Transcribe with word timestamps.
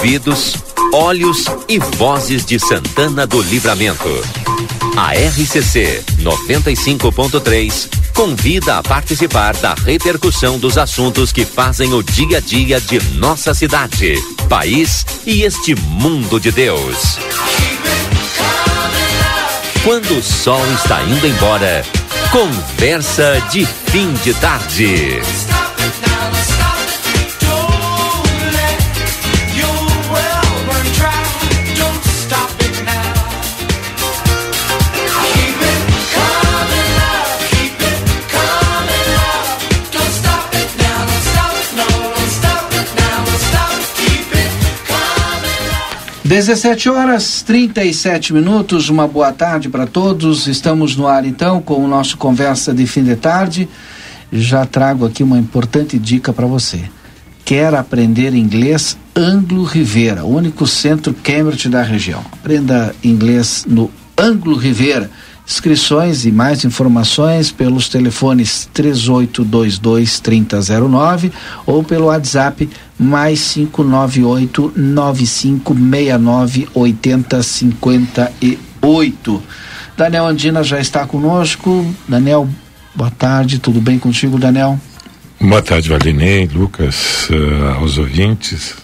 ouvidos, 0.00 0.54
olhos 0.94 1.44
e 1.68 1.78
vozes 1.78 2.46
de 2.46 2.58
Santana 2.58 3.26
do 3.26 3.42
Livramento. 3.42 4.08
A 4.96 5.12
RCC 5.12 6.02
95.3 6.22 7.86
convida 8.14 8.78
a 8.78 8.82
participar 8.82 9.54
da 9.58 9.74
repercussão 9.74 10.58
dos 10.58 10.78
assuntos 10.78 11.32
que 11.32 11.44
fazem 11.44 11.92
o 11.92 12.02
dia 12.02 12.38
a 12.38 12.40
dia 12.40 12.80
de 12.80 12.98
nossa 13.16 13.52
cidade, 13.52 14.14
país 14.48 15.04
e 15.26 15.42
este 15.42 15.74
mundo 15.74 16.40
de 16.40 16.50
Deus. 16.50 17.18
Quando 19.84 20.16
o 20.16 20.22
sol 20.22 20.64
está 20.72 21.02
indo 21.02 21.26
embora, 21.26 21.84
conversa 22.32 23.38
de 23.50 23.66
fim 23.66 24.14
de 24.24 24.32
tarde. 24.32 25.20
17 46.30 46.88
horas 46.88 47.42
37 47.42 48.32
minutos, 48.32 48.88
uma 48.88 49.08
boa 49.08 49.32
tarde 49.32 49.68
para 49.68 49.84
todos. 49.84 50.46
Estamos 50.46 50.94
no 50.94 51.08
ar 51.08 51.24
então 51.24 51.60
com 51.60 51.84
o 51.84 51.88
nosso 51.88 52.16
Conversa 52.16 52.72
de 52.72 52.86
Fim 52.86 53.02
de 53.02 53.16
Tarde. 53.16 53.68
Já 54.30 54.64
trago 54.64 55.04
aqui 55.04 55.24
uma 55.24 55.36
importante 55.36 55.98
dica 55.98 56.32
para 56.32 56.46
você. 56.46 56.82
Quer 57.44 57.74
aprender 57.74 58.32
inglês? 58.32 58.96
Anglo 59.16 59.64
Rivera, 59.64 60.24
único 60.24 60.68
centro 60.68 61.12
Cambridge 61.14 61.68
da 61.68 61.82
região. 61.82 62.24
Aprenda 62.30 62.94
inglês 63.02 63.66
no 63.68 63.90
Anglo 64.16 64.54
Rivera 64.54 65.10
Inscrições 65.50 66.24
e 66.26 66.30
mais 66.30 66.64
informações 66.64 67.50
pelos 67.50 67.88
telefones 67.88 68.68
3822 68.72 70.20
3009 70.20 71.32
ou 71.66 71.82
pelo 71.82 72.06
WhatsApp 72.06 72.70
mais 73.00 73.54
598 73.54 74.74
9569 74.76 76.68
8058. 76.74 79.42
Daniel 79.96 80.26
Andina 80.26 80.62
já 80.62 80.78
está 80.78 81.06
conosco. 81.06 81.86
Daniel, 82.06 82.46
boa 82.94 83.10
tarde, 83.10 83.58
tudo 83.58 83.80
bem 83.80 83.98
contigo, 83.98 84.38
Daniel? 84.38 84.78
Boa 85.40 85.62
tarde, 85.62 85.88
Valinei, 85.88 86.46
Lucas, 86.46 87.30
uh, 87.30 87.78
aos 87.78 87.96
ouvintes. 87.96 88.74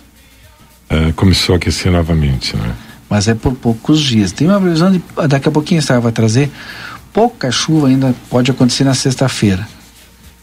Uh, 0.90 1.12
começou 1.14 1.54
a 1.54 1.58
aquecer 1.58 1.92
novamente, 1.92 2.56
né? 2.56 2.74
mas 3.08 3.28
é 3.28 3.34
por 3.34 3.54
poucos 3.54 4.00
dias. 4.00 4.32
Tem 4.32 4.48
uma 4.48 4.60
previsão 4.60 4.90
de 4.90 5.00
daqui 5.28 5.48
a 5.48 5.52
pouquinho 5.52 5.80
a 5.86 6.00
vai 6.00 6.12
trazer 6.12 6.50
pouca 7.12 7.50
chuva 7.50 7.88
ainda 7.88 8.14
pode 8.28 8.50
acontecer 8.50 8.84
na 8.84 8.92
sexta-feira. 8.92 9.66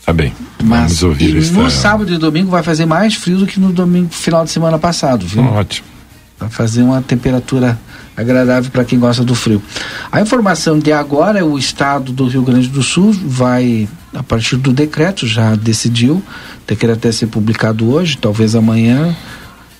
Tá 0.06 0.12
bem. 0.12 0.34
Mas 0.62 1.00
Vamos 1.00 1.04
ouvir 1.04 1.36
e 1.36 1.52
no 1.52 1.70
sábado 1.70 2.14
e 2.14 2.18
domingo 2.18 2.50
vai 2.50 2.62
fazer 2.62 2.86
mais 2.86 3.16
frio 3.16 3.38
do 3.38 3.48
que 3.48 3.60
no 3.60 3.72
domingo 3.72 4.10
final 4.14 4.44
de 4.44 4.52
semana 4.52 4.78
passado, 4.78 5.26
viu? 5.26 5.44
Ótimo. 5.44 5.88
Vai 6.38 6.50
fazer 6.50 6.84
uma 6.84 7.02
temperatura 7.02 7.80
agradável 8.16 8.70
para 8.70 8.84
quem 8.84 9.00
gosta 9.00 9.24
do 9.24 9.34
frio. 9.34 9.62
A 10.12 10.22
informação 10.22 10.78
de 10.78 10.92
agora 10.92 11.40
é 11.40 11.44
o 11.44 11.58
estado 11.58 12.12
do 12.12 12.28
Rio 12.28 12.42
Grande 12.44 12.68
do 12.68 12.84
Sul 12.84 13.12
vai 13.12 13.88
a 14.14 14.22
partir 14.22 14.58
do 14.58 14.72
decreto 14.72 15.26
já 15.26 15.56
decidiu, 15.56 16.22
decreto 16.68 16.98
até 16.98 17.12
ser 17.12 17.28
publicado 17.28 17.90
hoje, 17.90 18.18
talvez 18.18 18.56
amanhã. 18.56 19.16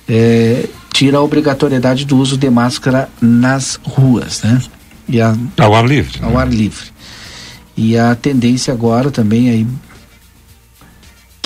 É, 0.08 0.68
tira 0.92 1.18
a 1.18 1.22
obrigatoriedade 1.22 2.04
do 2.04 2.16
uso 2.16 2.36
de 2.36 2.48
máscara 2.50 3.08
nas 3.20 3.80
ruas, 3.82 4.42
né? 4.42 4.60
E 5.08 5.20
a, 5.20 5.36
ao 5.58 5.74
ar 5.74 5.84
livre. 5.86 6.20
Ao 6.22 6.30
né? 6.30 6.36
ar 6.36 6.48
livre. 6.48 6.86
E 7.76 7.98
a 7.98 8.14
tendência 8.14 8.72
agora 8.72 9.10
também 9.10 9.50
aí 9.50 9.66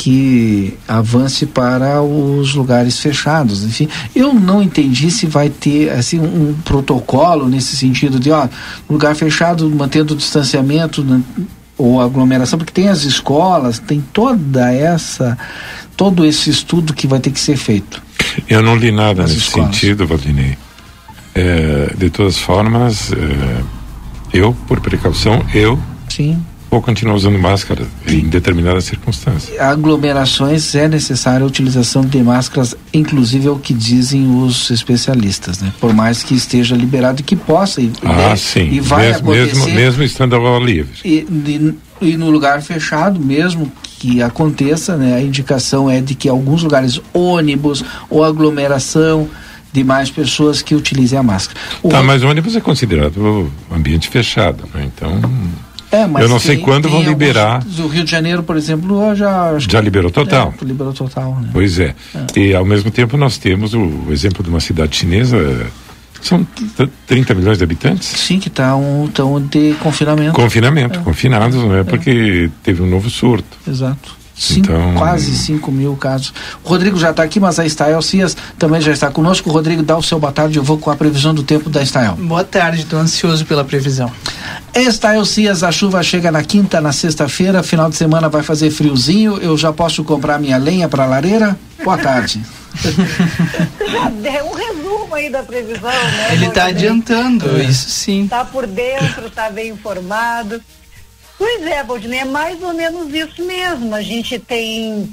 que 0.08 0.72
avance 0.88 1.44
para 1.44 2.00
os 2.00 2.54
lugares 2.54 2.98
fechados. 2.98 3.62
Enfim, 3.62 3.86
eu 4.16 4.32
não 4.32 4.62
entendi 4.62 5.10
se 5.10 5.26
vai 5.26 5.50
ter 5.50 5.91
assim 5.91 6.19
um, 6.19 6.54
protocolo 6.64 7.46
nesse 7.46 7.76
sentido 7.76 8.19
de, 8.19 8.30
ó, 8.30 8.48
lugar 8.88 9.14
fechado 9.14 9.69
mantendo 9.69 10.14
o 10.14 10.16
distanciamento 10.16 11.04
né, 11.04 11.20
ou 11.76 12.00
aglomeração, 12.00 12.58
porque 12.58 12.72
tem 12.72 12.88
as 12.88 13.02
escolas, 13.02 13.78
tem 13.78 14.02
toda 14.10 14.72
essa 14.72 15.36
todo 15.94 16.25
esse 16.25 16.48
estudo 16.48 16.94
que 16.94 17.06
vai 17.06 17.20
ter 17.20 17.30
que 17.30 17.40
ser 17.40 17.58
feito. 17.58 18.00
Eu 18.48 18.62
não 18.62 18.76
li 18.76 18.90
nada 18.90 19.25
nesse 19.25 19.36
escolas. 19.36 19.75
sentido, 19.75 20.06
Valdinei. 20.06 20.56
É, 21.34 21.92
de 21.98 22.08
todas 22.08 22.38
formas, 22.38 23.12
é, 23.12 23.62
eu, 24.32 24.56
por 24.66 24.80
precaução, 24.80 25.44
eu 25.52 25.78
Sim. 26.08 26.42
Vou 26.71 26.83
continuar 26.83 27.15
usando 27.15 27.39
máscara 27.39 27.87
em 28.06 28.29
determinadas 28.29 28.84
circunstâncias. 28.84 29.59
Aglomerações 29.59 30.75
é 30.75 30.89
necessária 30.89 31.45
a 31.45 31.47
utilização 31.47 32.03
de 32.03 32.23
máscaras, 32.23 32.75
inclusive 32.93 33.49
é 33.49 33.51
o 33.51 33.59
que 33.59 33.73
dizem 33.73 34.43
os 34.43 34.71
especialistas, 34.71 35.61
né? 35.61 35.73
Por 35.81 35.95
mais 35.95 36.23
que 36.23 36.34
esteja 36.34 36.77
liberado 36.77 37.21
e 37.21 37.25
que 37.25 37.37
possa 37.37 37.81
e, 37.81 37.91
ah, 38.05 38.37
sim. 38.37 38.69
e 38.71 38.81
vai 38.81 39.06
mesmo, 39.06 39.31
acontecer. 39.31 39.56
Mesmo, 39.56 39.75
mesmo 39.75 40.03
estando 40.03 40.37
ao 40.37 40.62
livre. 40.62 40.93
E, 41.05 41.27
e, 41.31 41.75
e 42.01 42.17
no 42.17 42.31
lugar 42.31 42.62
fechado, 42.62 43.19
mesmo 43.19 43.71
que 43.99 44.23
aconteça, 44.23 44.97
né, 44.97 45.17
a 45.17 45.23
indicação 45.23 45.91
é 45.91 46.00
de 46.00 46.15
que 46.15 46.29
alguns 46.29 46.62
lugares, 46.62 47.00
ônibus 47.12 47.85
ou 48.09 48.23
aglomeração 48.23 49.29
de 49.73 49.85
mais 49.85 50.11
pessoas 50.11 50.62
que 50.62 50.75
utilizem 50.75 51.19
a 51.19 51.23
máscara. 51.23 51.59
O 51.83 51.89
tá, 51.89 52.03
mas 52.03 52.23
o 52.23 52.29
ônibus 52.29 52.56
é 52.56 52.61
considerado 52.61 53.50
ambiente 53.71 54.09
fechado, 54.09 54.65
né? 54.73 54.89
Então. 54.95 55.21
É, 55.91 56.06
mas 56.06 56.22
eu 56.22 56.28
não 56.28 56.38
sei 56.38 56.59
quando 56.59 56.88
vão 56.88 57.03
liberar. 57.03 57.65
O 57.78 57.87
Rio 57.87 58.04
de 58.04 58.10
Janeiro, 58.10 58.43
por 58.43 58.56
exemplo, 58.56 59.15
já. 59.15 59.59
Já 59.59 59.81
liberou 59.81 60.10
total. 60.10 60.54
É, 60.60 60.65
liberou 60.65 60.93
total, 60.93 61.41
né? 61.41 61.49
Pois 61.53 61.78
é. 61.78 61.94
é. 62.15 62.38
E 62.38 62.54
ao 62.54 62.65
mesmo 62.65 62.91
tempo 62.91 63.16
nós 63.16 63.38
temos 63.38 63.72
o 63.75 64.06
exemplo 64.10 64.43
de 64.43 64.50
uma 64.50 64.60
cidade 64.60 64.97
chinesa 64.97 65.66
são 66.21 66.47
30 67.06 67.34
milhões 67.34 67.59
de 67.59 67.65
habitantes? 67.65 68.09
Sim, 68.09 68.38
que 68.41 68.49
estão 68.49 69.09
tá 69.09 69.22
tão 69.22 69.41
de 69.41 69.75
confinamento. 69.75 70.32
Confinamento, 70.32 70.99
é. 70.99 71.03
confinados, 71.03 71.56
não 71.56 71.75
é, 71.75 71.81
é 71.81 71.84
porque 71.84 72.50
teve 72.62 72.82
um 72.82 72.87
novo 72.87 73.09
surto. 73.09 73.56
Exato. 73.66 74.18
Cinco, 74.38 74.71
então... 74.71 74.94
Quase 74.94 75.37
5 75.37 75.72
mil 75.72 75.97
casos. 75.97 76.32
O 76.62 76.69
Rodrigo 76.69 76.97
já 76.97 77.10
está 77.10 77.25
aqui, 77.25 77.41
mas 77.41 77.59
a 77.59 77.66
Estael 77.66 78.00
Cias 78.00 78.37
também 78.56 78.81
já 78.81 78.93
está 78.93 79.10
conosco. 79.10 79.50
O 79.50 79.53
Rodrigo, 79.53 79.82
dá 79.82 79.97
o 79.97 80.03
seu 80.03 80.19
boa 80.19 80.32
tarde. 80.32 80.59
Eu 80.59 80.62
vou 80.62 80.78
com 80.78 80.91
a 80.91 80.97
previsão 80.97 81.34
do 81.34 81.43
tempo 81.43 81.69
da 81.69 81.82
Estael. 81.82 82.15
Boa 82.15 82.44
tarde, 82.44 82.82
estou 82.82 83.00
ansioso 83.00 83.44
pela 83.44 83.65
previsão. 83.65 84.10
Estael 84.72 85.25
Cias, 85.25 85.65
a 85.65 85.72
chuva 85.72 86.03
chega 86.04 86.31
na 86.31 86.44
quinta, 86.44 86.81
na 86.81 86.93
sexta-feira. 86.93 87.65
Final 87.65 87.91
de 87.91 87.97
semana 87.97 88.28
vai 88.28 88.44
fazer 88.44 88.71
friozinho. 88.71 89.38
Eu 89.38 89.59
já 89.59 89.72
posso 89.72 90.04
comprar 90.04 90.38
minha 90.38 90.56
lenha 90.56 90.88
para 90.88 91.03
a 91.03 91.06
lareira? 91.06 91.59
Boa 91.82 91.99
tarde. 91.99 92.41
já 93.91 94.09
deu 94.22 94.44
um 94.47 94.55
resumo 94.55 95.15
aí 95.15 95.31
da 95.31 95.43
previsão, 95.43 95.91
né? 95.91 96.28
Ele 96.32 96.47
está 96.47 96.66
adiantando, 96.66 97.56
é. 97.56 97.65
isso 97.65 97.88
sim. 97.88 98.25
Está 98.25 98.44
por 98.44 98.66
dentro, 98.66 99.26
está 99.26 99.50
bem 99.50 99.70
informado. 99.70 100.60
Pois 101.38 101.62
é, 101.62 101.84
Valdinei, 101.84 102.19
é 102.19 102.25
mais 102.25 102.60
ou 102.60 102.75
menos 102.75 103.15
isso 103.15 103.44
mesmo. 103.44 103.94
A 103.94 104.03
gente 104.03 104.41
tem 104.41 105.09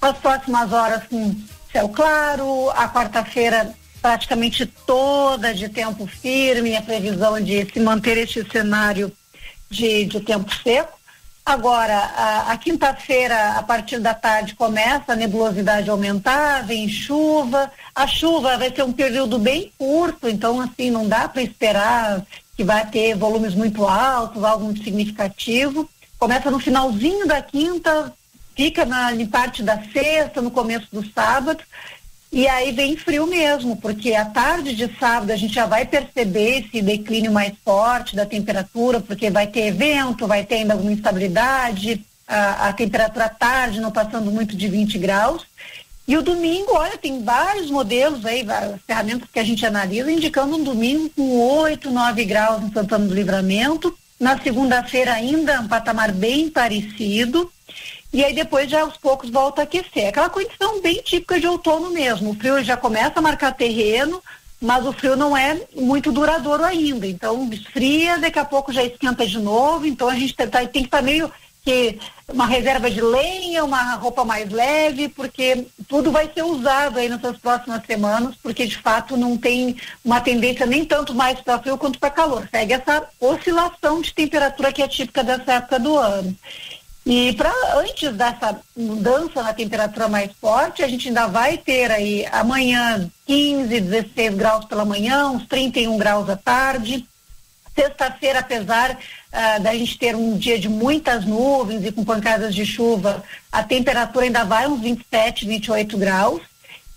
as 0.00 0.16
próximas 0.16 0.72
horas 0.72 1.06
com 1.06 1.36
céu 1.70 1.90
claro, 1.90 2.70
a 2.70 2.88
quarta-feira 2.88 3.74
praticamente 4.00 4.64
toda 4.64 5.52
de 5.52 5.68
tempo 5.68 6.06
firme, 6.06 6.74
a 6.74 6.80
previsão 6.80 7.38
de 7.38 7.66
se 7.70 7.80
manter 7.80 8.16
este 8.16 8.48
cenário 8.50 9.12
de, 9.68 10.06
de 10.06 10.20
tempo 10.20 10.50
seco. 10.62 10.96
Agora, 11.44 11.96
a, 11.96 12.52
a 12.52 12.56
quinta-feira, 12.56 13.52
a 13.52 13.62
partir 13.62 13.98
da 13.98 14.14
tarde, 14.14 14.54
começa 14.54 15.12
a 15.12 15.16
nebulosidade 15.16 15.88
aumentar, 15.90 16.64
vem 16.66 16.88
chuva. 16.88 17.70
A 17.94 18.06
chuva 18.06 18.56
vai 18.56 18.74
ser 18.74 18.84
um 18.84 18.92
período 18.92 19.38
bem 19.38 19.72
curto, 19.78 20.28
então, 20.28 20.60
assim, 20.60 20.90
não 20.90 21.08
dá 21.08 21.28
para 21.28 21.42
esperar 21.42 22.22
que 22.58 22.64
vai 22.64 22.84
ter 22.90 23.14
volumes 23.14 23.54
muito 23.54 23.86
altos, 23.86 24.42
algo 24.42 24.64
muito 24.64 24.82
significativo. 24.82 25.88
Começa 26.18 26.50
no 26.50 26.58
finalzinho 26.58 27.24
da 27.24 27.40
quinta, 27.40 28.12
fica 28.56 28.84
na 28.84 29.10
parte 29.30 29.62
da 29.62 29.80
sexta, 29.92 30.42
no 30.42 30.50
começo 30.50 30.88
do 30.90 31.08
sábado, 31.12 31.62
e 32.32 32.48
aí 32.48 32.72
vem 32.72 32.96
frio 32.96 33.28
mesmo, 33.28 33.76
porque 33.76 34.12
à 34.12 34.24
tarde 34.24 34.74
de 34.74 34.92
sábado 34.98 35.30
a 35.30 35.36
gente 35.36 35.54
já 35.54 35.66
vai 35.66 35.86
perceber 35.86 36.64
esse 36.64 36.82
declínio 36.82 37.30
mais 37.30 37.54
forte 37.64 38.16
da 38.16 38.26
temperatura, 38.26 38.98
porque 38.98 39.30
vai 39.30 39.46
ter 39.46 39.68
evento, 39.68 40.26
vai 40.26 40.44
ter 40.44 40.56
ainda 40.56 40.74
alguma 40.74 40.90
instabilidade, 40.90 42.04
a, 42.26 42.70
a 42.70 42.72
temperatura 42.72 43.26
à 43.26 43.28
tarde 43.28 43.80
não 43.80 43.92
passando 43.92 44.32
muito 44.32 44.56
de 44.56 44.66
20 44.66 44.98
graus. 44.98 45.46
E 46.08 46.16
o 46.16 46.22
domingo, 46.22 46.72
olha, 46.72 46.96
tem 46.96 47.22
vários 47.22 47.70
modelos 47.70 48.24
aí, 48.24 48.42
várias 48.42 48.80
ferramentas 48.86 49.28
que 49.30 49.38
a 49.38 49.44
gente 49.44 49.66
analisa, 49.66 50.10
indicando 50.10 50.56
um 50.56 50.64
domingo 50.64 51.10
com 51.10 51.38
8, 51.38 51.90
9 51.90 52.24
graus 52.24 52.64
em 52.64 52.72
Santana 52.72 53.06
do 53.06 53.14
Livramento. 53.14 53.94
Na 54.18 54.40
segunda-feira 54.40 55.12
ainda 55.12 55.60
um 55.60 55.68
patamar 55.68 56.10
bem 56.10 56.48
parecido. 56.48 57.52
e 58.10 58.24
aí 58.24 58.34
depois 58.34 58.70
já 58.70 58.80
aos 58.80 58.96
poucos 58.96 59.28
volta 59.28 59.60
a 59.60 59.64
aquecer. 59.64 60.08
Aquela 60.08 60.30
condição 60.30 60.80
bem 60.80 61.02
típica 61.02 61.38
de 61.38 61.46
outono 61.46 61.90
mesmo. 61.90 62.30
O 62.30 62.34
frio 62.34 62.64
já 62.64 62.74
começa 62.74 63.18
a 63.18 63.22
marcar 63.22 63.52
terreno, 63.52 64.22
mas 64.58 64.86
o 64.86 64.94
frio 64.94 65.14
não 65.14 65.36
é 65.36 65.60
muito 65.76 66.10
duradouro 66.10 66.64
ainda. 66.64 67.06
Então 67.06 67.50
esfria, 67.52 68.16
daqui 68.16 68.38
a 68.38 68.46
pouco 68.46 68.72
já 68.72 68.82
esquenta 68.82 69.26
de 69.26 69.38
novo. 69.38 69.84
Então 69.84 70.08
a 70.08 70.14
gente 70.14 70.34
tem, 70.34 70.48
tem 70.48 70.68
que 70.68 70.78
estar 70.88 71.02
meio 71.02 71.30
que 71.62 71.98
uma 72.32 72.46
reserva 72.46 72.90
de 72.90 73.00
lenha, 73.00 73.64
uma 73.64 73.94
roupa 73.94 74.24
mais 74.24 74.50
leve, 74.50 75.08
porque 75.08 75.66
tudo 75.88 76.12
vai 76.12 76.30
ser 76.32 76.42
usado 76.42 76.98
aí 76.98 77.08
nessas 77.08 77.38
próximas 77.38 77.84
semanas, 77.86 78.34
porque 78.42 78.66
de 78.66 78.76
fato 78.76 79.16
não 79.16 79.36
tem 79.36 79.76
uma 80.04 80.20
tendência 80.20 80.66
nem 80.66 80.84
tanto 80.84 81.14
mais 81.14 81.40
para 81.40 81.58
frio 81.58 81.78
quanto 81.78 81.98
para 81.98 82.10
calor. 82.10 82.46
Segue 82.50 82.74
essa 82.74 83.08
oscilação 83.18 84.02
de 84.02 84.12
temperatura 84.12 84.72
que 84.72 84.82
é 84.82 84.88
típica 84.88 85.24
dessa 85.24 85.54
época 85.54 85.78
do 85.78 85.96
ano. 85.96 86.36
E 87.06 87.32
para 87.32 87.50
antes 87.78 88.12
dessa 88.14 88.60
mudança 88.76 89.42
na 89.42 89.54
temperatura 89.54 90.08
mais 90.08 90.30
forte, 90.38 90.82
a 90.82 90.88
gente 90.88 91.08
ainda 91.08 91.26
vai 91.26 91.56
ter 91.56 91.90
aí 91.90 92.26
amanhã 92.30 93.10
15, 93.26 93.80
16 93.80 94.34
graus 94.34 94.66
pela 94.66 94.84
manhã, 94.84 95.30
uns 95.30 95.46
31 95.46 95.96
graus 95.96 96.28
à 96.28 96.36
tarde. 96.36 97.06
Sexta-feira, 97.74 98.40
apesar 98.40 98.98
uh, 99.32 99.62
da 99.62 99.74
gente 99.74 99.98
ter 99.98 100.14
um 100.14 100.36
dia 100.36 100.58
de 100.58 100.68
muitas 100.68 101.24
nuvens 101.24 101.84
e 101.84 101.92
com 101.92 102.04
pancadas 102.04 102.54
de 102.54 102.64
chuva, 102.64 103.22
a 103.50 103.62
temperatura 103.62 104.24
ainda 104.24 104.44
vai 104.44 104.66
uns 104.66 104.80
27, 104.80 105.46
28 105.46 105.98
graus. 105.98 106.42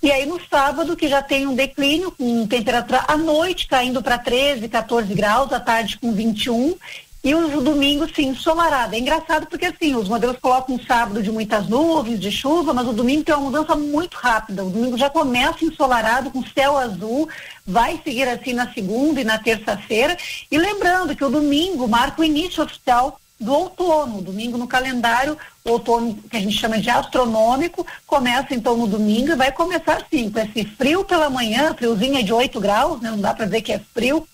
E 0.03 0.11
aí 0.11 0.25
no 0.25 0.41
sábado, 0.49 0.95
que 0.95 1.07
já 1.07 1.21
tem 1.21 1.45
um 1.45 1.53
declínio, 1.53 2.11
com 2.11 2.47
temperatura 2.47 3.05
à 3.07 3.15
noite 3.15 3.67
caindo 3.67 4.01
para 4.01 4.17
13, 4.17 4.67
14 4.67 5.13
graus, 5.13 5.53
à 5.53 5.59
tarde 5.59 5.99
com 5.99 6.11
21 6.11 6.75
e 7.23 7.35
o 7.35 7.61
domingo, 7.61 8.07
sim, 8.15 8.29
ensolarado. 8.29 8.95
É 8.95 8.99
engraçado 8.99 9.45
porque, 9.45 9.67
assim, 9.67 9.95
os 9.95 10.09
modelos 10.09 10.37
colocam 10.41 10.73
um 10.73 10.83
sábado 10.83 11.21
de 11.21 11.31
muitas 11.31 11.67
nuvens, 11.67 12.19
de 12.19 12.31
chuva, 12.31 12.73
mas 12.73 12.87
o 12.87 12.93
domingo 12.93 13.23
tem 13.23 13.35
uma 13.35 13.43
mudança 13.43 13.75
muito 13.75 14.15
rápida. 14.15 14.65
O 14.65 14.71
domingo 14.71 14.97
já 14.97 15.07
começa 15.07 15.63
ensolarado, 15.63 16.31
com 16.31 16.43
céu 16.43 16.75
azul, 16.75 17.29
vai 17.71 17.99
seguir 18.03 18.27
assim 18.27 18.53
na 18.53 18.71
segunda 18.73 19.21
e 19.21 19.23
na 19.23 19.37
terça-feira. 19.37 20.17
E 20.51 20.57
lembrando 20.57 21.15
que 21.15 21.23
o 21.23 21.29
domingo 21.29 21.87
marca 21.87 22.21
o 22.21 22.25
início 22.25 22.63
oficial 22.63 23.19
do 23.39 23.51
outono. 23.51 24.19
O 24.19 24.21
domingo 24.21 24.57
no 24.57 24.67
calendário, 24.67 25.37
o 25.65 25.71
outono 25.71 26.17
que 26.29 26.37
a 26.37 26.39
gente 26.39 26.57
chama 26.57 26.77
de 26.77 26.89
astronômico, 26.89 27.85
começa 28.05 28.53
então 28.53 28.77
no 28.77 28.85
domingo 28.85 29.31
e 29.31 29.35
vai 29.35 29.51
começar 29.51 29.97
assim, 29.97 30.29
com 30.29 30.39
esse 30.39 30.63
frio 30.77 31.03
pela 31.03 31.29
manhã, 31.29 31.73
friozinho 31.73 32.17
é 32.17 32.21
de 32.21 32.31
8 32.31 32.59
graus, 32.59 33.01
né? 33.01 33.09
não 33.09 33.19
dá 33.19 33.33
para 33.33 33.45
dizer 33.45 33.61
que 33.61 33.71
é 33.71 33.81
frio, 33.93 34.27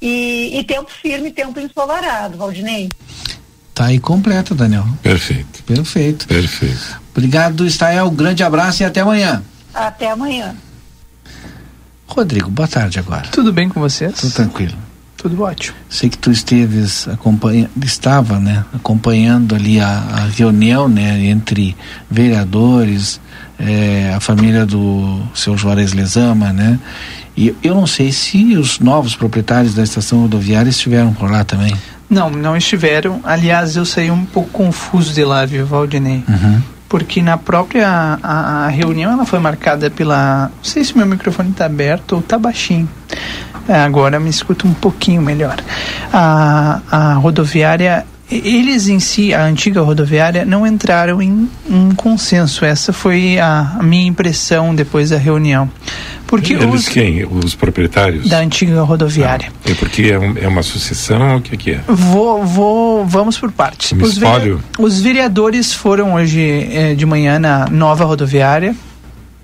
e, 0.00 0.58
e 0.58 0.64
tempo 0.64 0.90
firme, 0.90 1.30
tempo 1.30 1.58
ensolarado, 1.60 2.36
Valdinei. 2.36 2.88
Tá 3.74 3.86
aí 3.86 3.98
completo, 3.98 4.54
Daniel. 4.54 4.84
Perfeito. 5.02 5.62
Perfeito. 5.62 6.26
Perfeito. 6.26 7.00
Obrigado, 7.12 7.66
Estael. 7.66 8.10
Grande 8.10 8.42
abraço 8.42 8.82
e 8.82 8.84
até 8.84 9.00
amanhã. 9.00 9.42
Até 9.72 10.10
amanhã. 10.10 10.54
Rodrigo, 12.14 12.50
boa 12.50 12.68
tarde 12.68 12.98
agora. 12.98 13.28
Tudo 13.32 13.52
bem 13.52 13.68
com 13.68 13.80
vocês? 13.80 14.12
Tudo 14.20 14.32
tranquilo. 14.32 14.74
Tudo 15.16 15.42
ótimo. 15.42 15.76
Sei 15.88 16.10
que 16.10 16.18
tu 16.18 16.30
esteves 16.30 17.08
acompanhando, 17.08 17.70
estava, 17.82 18.38
né, 18.38 18.64
acompanhando 18.74 19.54
ali 19.54 19.80
a, 19.80 19.88
a 19.88 20.26
reunião, 20.26 20.88
né, 20.88 21.24
entre 21.24 21.74
vereadores, 22.10 23.20
eh, 23.58 24.12
a 24.14 24.20
família 24.20 24.66
do 24.66 25.22
seu 25.32 25.56
Juarez 25.56 25.92
Lezama, 25.92 26.52
né, 26.52 26.78
e 27.36 27.54
eu 27.62 27.74
não 27.74 27.86
sei 27.86 28.12
se 28.12 28.56
os 28.56 28.78
novos 28.78 29.14
proprietários 29.16 29.74
da 29.74 29.82
estação 29.82 30.20
rodoviária 30.22 30.68
estiveram 30.68 31.14
por 31.14 31.30
lá 31.30 31.44
também. 31.44 31.72
Não, 32.10 32.28
não 32.28 32.54
estiveram. 32.54 33.20
Aliás, 33.24 33.74
eu 33.74 33.86
saí 33.86 34.10
um 34.10 34.26
pouco 34.26 34.50
confuso 34.50 35.14
de 35.14 35.24
lá, 35.24 35.46
viu, 35.46 35.64
Valdinei? 35.64 36.22
Uhum. 36.28 36.60
Porque 36.92 37.22
na 37.22 37.38
própria 37.38 37.88
a, 38.22 38.66
a, 38.66 38.68
reunião 38.68 39.10
ela 39.10 39.24
foi 39.24 39.38
marcada 39.38 39.90
pela. 39.90 40.50
Não 40.54 40.62
sei 40.62 40.84
se 40.84 40.94
meu 40.94 41.06
microfone 41.06 41.48
está 41.48 41.64
aberto 41.64 42.12
ou 42.12 42.18
está 42.18 42.38
baixinho. 42.38 42.86
É, 43.66 43.76
agora 43.76 44.20
me 44.20 44.28
escuta 44.28 44.68
um 44.68 44.74
pouquinho 44.74 45.22
melhor. 45.22 45.56
A, 46.12 46.82
a 46.90 47.14
rodoviária 47.14 48.04
eles 48.32 48.88
em 48.88 48.98
si, 48.98 49.34
a 49.34 49.44
antiga 49.44 49.80
rodoviária, 49.80 50.44
não 50.44 50.66
entraram 50.66 51.20
em 51.20 51.48
um 51.68 51.94
consenso. 51.94 52.64
Essa 52.64 52.92
foi 52.92 53.38
a, 53.38 53.78
minha 53.82 54.06
impressão 54.06 54.74
depois 54.74 55.10
da 55.10 55.18
reunião. 55.18 55.70
Porque 56.26 56.54
Eles 56.54 56.82
os, 56.82 56.88
quem? 56.88 57.24
Os 57.26 57.54
proprietários? 57.54 58.28
Da 58.28 58.38
antiga 58.38 58.82
rodoviária. 58.82 59.52
Ah, 59.66 59.70
é 59.70 59.74
porque 59.74 60.04
é, 60.04 60.18
um, 60.18 60.34
é, 60.38 60.48
uma 60.48 60.62
sucessão? 60.62 61.36
O 61.36 61.42
que, 61.42 61.56
que 61.56 61.70
é? 61.72 61.80
Vou, 61.86 62.44
vou, 62.44 63.06
vamos 63.06 63.38
por 63.38 63.52
partes. 63.52 63.92
Os, 63.92 64.16
vereadores, 64.16 64.58
os 64.78 65.00
vereadores 65.00 65.74
foram 65.74 66.14
hoje 66.14 66.40
eh, 66.72 66.94
de 66.94 67.04
manhã 67.04 67.38
na 67.38 67.66
nova 67.66 68.04
rodoviária. 68.04 68.74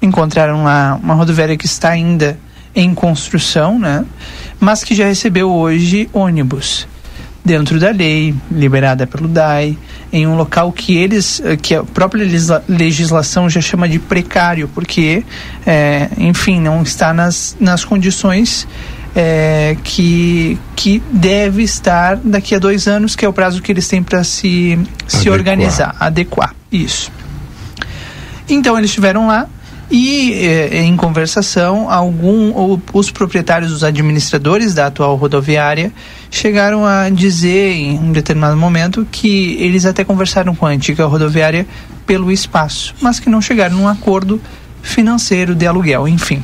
Encontraram 0.00 0.64
lá 0.64 0.98
uma 1.02 1.14
rodoviária 1.14 1.56
que 1.56 1.66
está 1.66 1.90
ainda 1.90 2.38
em 2.74 2.94
construção, 2.94 3.78
né? 3.78 4.04
Mas 4.58 4.82
que 4.82 4.94
já 4.94 5.06
recebeu 5.06 5.50
hoje 5.50 6.08
ônibus 6.12 6.86
dentro 7.44 7.78
da 7.80 7.90
lei, 7.90 8.34
liberada 8.50 9.06
pelo 9.06 9.28
DAI, 9.28 9.76
em 10.12 10.26
um 10.26 10.36
local 10.36 10.70
que 10.72 10.96
eles, 10.96 11.40
eh, 11.44 11.56
que 11.56 11.74
a 11.74 11.82
própria 11.82 12.26
legislação 12.68 13.48
já 13.48 13.60
chama 13.60 13.88
de 13.88 13.98
precário, 13.98 14.68
porque, 14.74 15.24
é, 15.66 16.08
enfim, 16.18 16.60
não 16.60 16.82
está 16.82 17.12
nas, 17.14 17.56
nas 17.58 17.84
condições 17.84 18.66
é, 19.14 19.76
que, 19.82 20.58
que 20.76 21.02
deve 21.10 21.62
estar 21.62 22.16
daqui 22.16 22.54
a 22.54 22.58
dois 22.58 22.86
anos, 22.86 23.16
que 23.16 23.24
é 23.24 23.28
o 23.28 23.32
prazo 23.32 23.62
que 23.62 23.72
eles 23.72 23.88
têm 23.88 24.02
para 24.02 24.22
se, 24.24 24.78
se 25.06 25.30
organizar, 25.30 25.96
adequar. 25.98 26.54
Isso. 26.70 27.10
Então 28.48 28.76
eles 28.78 28.90
estiveram 28.90 29.26
lá, 29.26 29.48
e 29.90 30.32
eh, 30.34 30.82
em 30.82 30.96
conversação, 30.96 31.90
algum, 31.90 32.78
os 32.92 33.10
proprietários, 33.10 33.72
os 33.72 33.82
administradores 33.82 34.74
da 34.74 34.86
atual 34.86 35.16
rodoviária 35.16 35.92
chegaram 36.30 36.84
a 36.84 37.08
dizer 37.08 37.72
em 37.72 37.98
um 37.98 38.12
determinado 38.12 38.56
momento 38.56 39.06
que 39.10 39.56
eles 39.58 39.86
até 39.86 40.04
conversaram 40.04 40.54
com 40.54 40.66
a 40.66 40.70
antiga 40.70 41.06
rodoviária 41.06 41.66
pelo 42.06 42.30
espaço, 42.30 42.94
mas 43.00 43.18
que 43.18 43.30
não 43.30 43.40
chegaram 43.40 43.76
num 43.76 43.88
acordo 43.88 44.40
financeiro 44.82 45.54
de 45.54 45.66
aluguel, 45.66 46.06
enfim. 46.06 46.42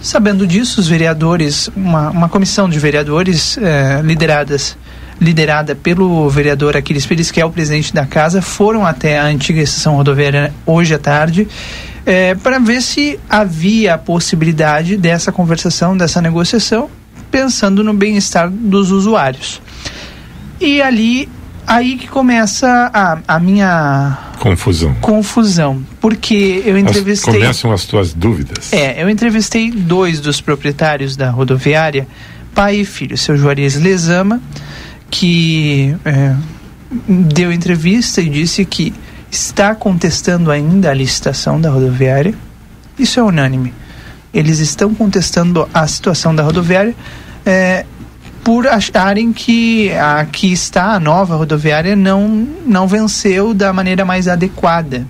Sabendo 0.00 0.46
disso, 0.46 0.80
os 0.80 0.86
vereadores, 0.86 1.70
uma, 1.74 2.10
uma 2.10 2.28
comissão 2.28 2.68
de 2.68 2.78
vereadores 2.78 3.56
eh, 3.56 4.02
lideradas 4.04 4.76
liderada 5.20 5.76
pelo 5.76 6.28
vereador 6.28 6.76
Aquiles 6.76 7.06
Pires, 7.06 7.30
que 7.30 7.40
é 7.40 7.44
o 7.44 7.50
presidente 7.50 7.94
da 7.94 8.04
casa, 8.04 8.42
foram 8.42 8.84
até 8.84 9.16
a 9.16 9.24
antiga 9.24 9.62
estação 9.62 9.94
rodoviária 9.94 10.52
hoje 10.66 10.92
à 10.92 10.98
tarde 10.98 11.46
é, 12.06 12.34
para 12.34 12.58
ver 12.58 12.82
se 12.82 13.18
havia 13.28 13.94
a 13.94 13.98
possibilidade 13.98 14.96
dessa 14.96 15.32
conversação, 15.32 15.96
dessa 15.96 16.20
negociação, 16.20 16.90
pensando 17.30 17.82
no 17.82 17.94
bem-estar 17.94 18.50
dos 18.50 18.90
usuários. 18.90 19.60
E 20.60 20.80
ali, 20.82 21.28
aí 21.66 21.96
que 21.96 22.06
começa 22.06 22.90
a, 22.92 23.18
a 23.26 23.40
minha 23.40 24.18
confusão. 24.38 24.94
Confusão, 25.00 25.82
porque 26.00 26.62
eu 26.64 26.76
entrevistei. 26.78 27.34
As, 27.34 27.40
começam 27.40 27.72
as 27.72 27.84
tuas 27.86 28.12
dúvidas. 28.12 28.72
É, 28.72 29.02
eu 29.02 29.08
entrevistei 29.08 29.70
dois 29.70 30.20
dos 30.20 30.40
proprietários 30.40 31.16
da 31.16 31.30
rodoviária, 31.30 32.06
pai 32.54 32.80
e 32.80 32.84
filho, 32.84 33.16
seu 33.16 33.36
Juarez 33.36 33.74
Lezama, 33.76 34.40
que 35.10 35.96
é, 36.04 36.34
deu 37.08 37.52
entrevista 37.52 38.20
e 38.20 38.28
disse 38.28 38.64
que 38.64 38.92
está 39.34 39.74
contestando 39.74 40.50
ainda 40.50 40.90
a 40.90 40.94
licitação 40.94 41.60
da 41.60 41.68
rodoviária. 41.68 42.34
Isso 42.96 43.18
é 43.18 43.22
unânime. 43.22 43.74
Eles 44.32 44.60
estão 44.60 44.94
contestando 44.94 45.68
a 45.74 45.86
situação 45.88 46.34
da 46.34 46.42
rodoviária 46.44 46.94
é, 47.44 47.84
por 48.44 48.68
acharem 48.68 49.32
que 49.32 49.92
aqui 49.92 50.52
está 50.52 50.92
a 50.92 51.00
nova 51.00 51.34
rodoviária 51.34 51.96
não, 51.96 52.46
não 52.64 52.86
venceu 52.86 53.52
da 53.52 53.72
maneira 53.72 54.04
mais 54.04 54.28
adequada, 54.28 55.04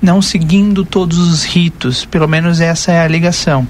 não 0.00 0.22
seguindo 0.22 0.84
todos 0.84 1.18
os 1.18 1.44
ritos, 1.44 2.06
pelo 2.06 2.26
menos 2.26 2.60
essa 2.60 2.90
é 2.90 3.00
a 3.00 3.04
alegação. 3.04 3.68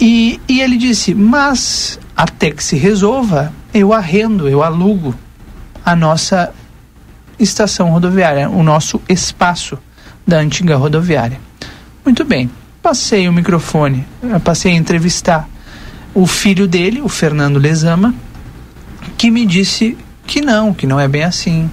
E, 0.00 0.40
e 0.48 0.60
ele 0.62 0.78
disse: 0.78 1.14
Mas 1.14 1.98
até 2.16 2.50
que 2.50 2.64
se 2.64 2.76
resolva, 2.76 3.52
eu 3.74 3.92
arrendo, 3.92 4.48
eu 4.48 4.62
alugo 4.62 5.14
a 5.84 5.94
nossa 5.94 6.54
estação 7.42 7.90
rodoviária, 7.90 8.48
o 8.48 8.62
nosso 8.62 9.00
espaço 9.08 9.78
da 10.26 10.38
antiga 10.38 10.76
rodoviária. 10.76 11.40
Muito 12.04 12.24
bem, 12.24 12.50
passei 12.82 13.28
o 13.28 13.32
microfone, 13.32 14.06
passei 14.44 14.72
a 14.72 14.76
entrevistar 14.76 15.48
o 16.14 16.26
filho 16.26 16.66
dele, 16.66 17.00
o 17.00 17.08
Fernando 17.08 17.58
Lezama, 17.58 18.14
que 19.16 19.30
me 19.30 19.46
disse 19.46 19.96
que 20.26 20.40
não, 20.40 20.74
que 20.74 20.86
não 20.86 20.98
é 21.00 21.08
bem 21.08 21.24
assim, 21.24 21.70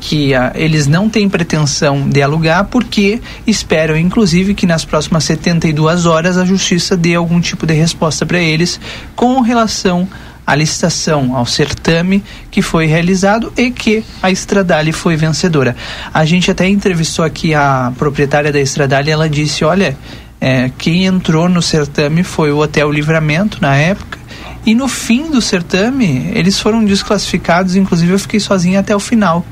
que 0.00 0.34
uh, 0.34 0.52
eles 0.54 0.86
não 0.86 1.08
têm 1.08 1.28
pretensão 1.28 2.08
de 2.08 2.20
alugar 2.20 2.66
porque 2.66 3.22
esperam, 3.46 3.96
inclusive, 3.96 4.54
que 4.54 4.66
nas 4.66 4.84
próximas 4.84 5.24
72 5.24 6.04
horas 6.04 6.36
a 6.36 6.44
justiça 6.44 6.96
dê 6.96 7.14
algum 7.14 7.40
tipo 7.40 7.66
de 7.66 7.72
resposta 7.72 8.26
para 8.26 8.38
eles 8.38 8.78
com 9.16 9.40
relação 9.40 10.06
a 10.46 10.54
licitação 10.54 11.36
ao 11.36 11.46
certame 11.46 12.22
que 12.50 12.60
foi 12.60 12.86
realizado 12.86 13.52
e 13.56 13.70
que 13.70 14.04
a 14.22 14.30
Estradale 14.30 14.92
foi 14.92 15.16
vencedora. 15.16 15.74
A 16.12 16.24
gente 16.24 16.50
até 16.50 16.68
entrevistou 16.68 17.24
aqui 17.24 17.54
a 17.54 17.92
proprietária 17.96 18.52
da 18.52 18.60
Estradale 18.60 19.10
ela 19.10 19.28
disse, 19.28 19.64
olha, 19.64 19.96
é, 20.40 20.70
quem 20.76 21.06
entrou 21.06 21.48
no 21.48 21.62
certame 21.62 22.22
foi 22.22 22.52
o 22.52 22.58
Hotel 22.58 22.90
Livramento 22.90 23.58
na 23.60 23.74
época 23.76 24.18
e 24.66 24.74
no 24.74 24.88
fim 24.88 25.30
do 25.30 25.40
certame 25.40 26.30
eles 26.34 26.58
foram 26.58 26.84
desclassificados, 26.84 27.76
inclusive 27.76 28.12
eu 28.12 28.18
fiquei 28.18 28.40
sozinha 28.40 28.80
até 28.80 28.94
o 28.94 29.00
final. 29.00 29.44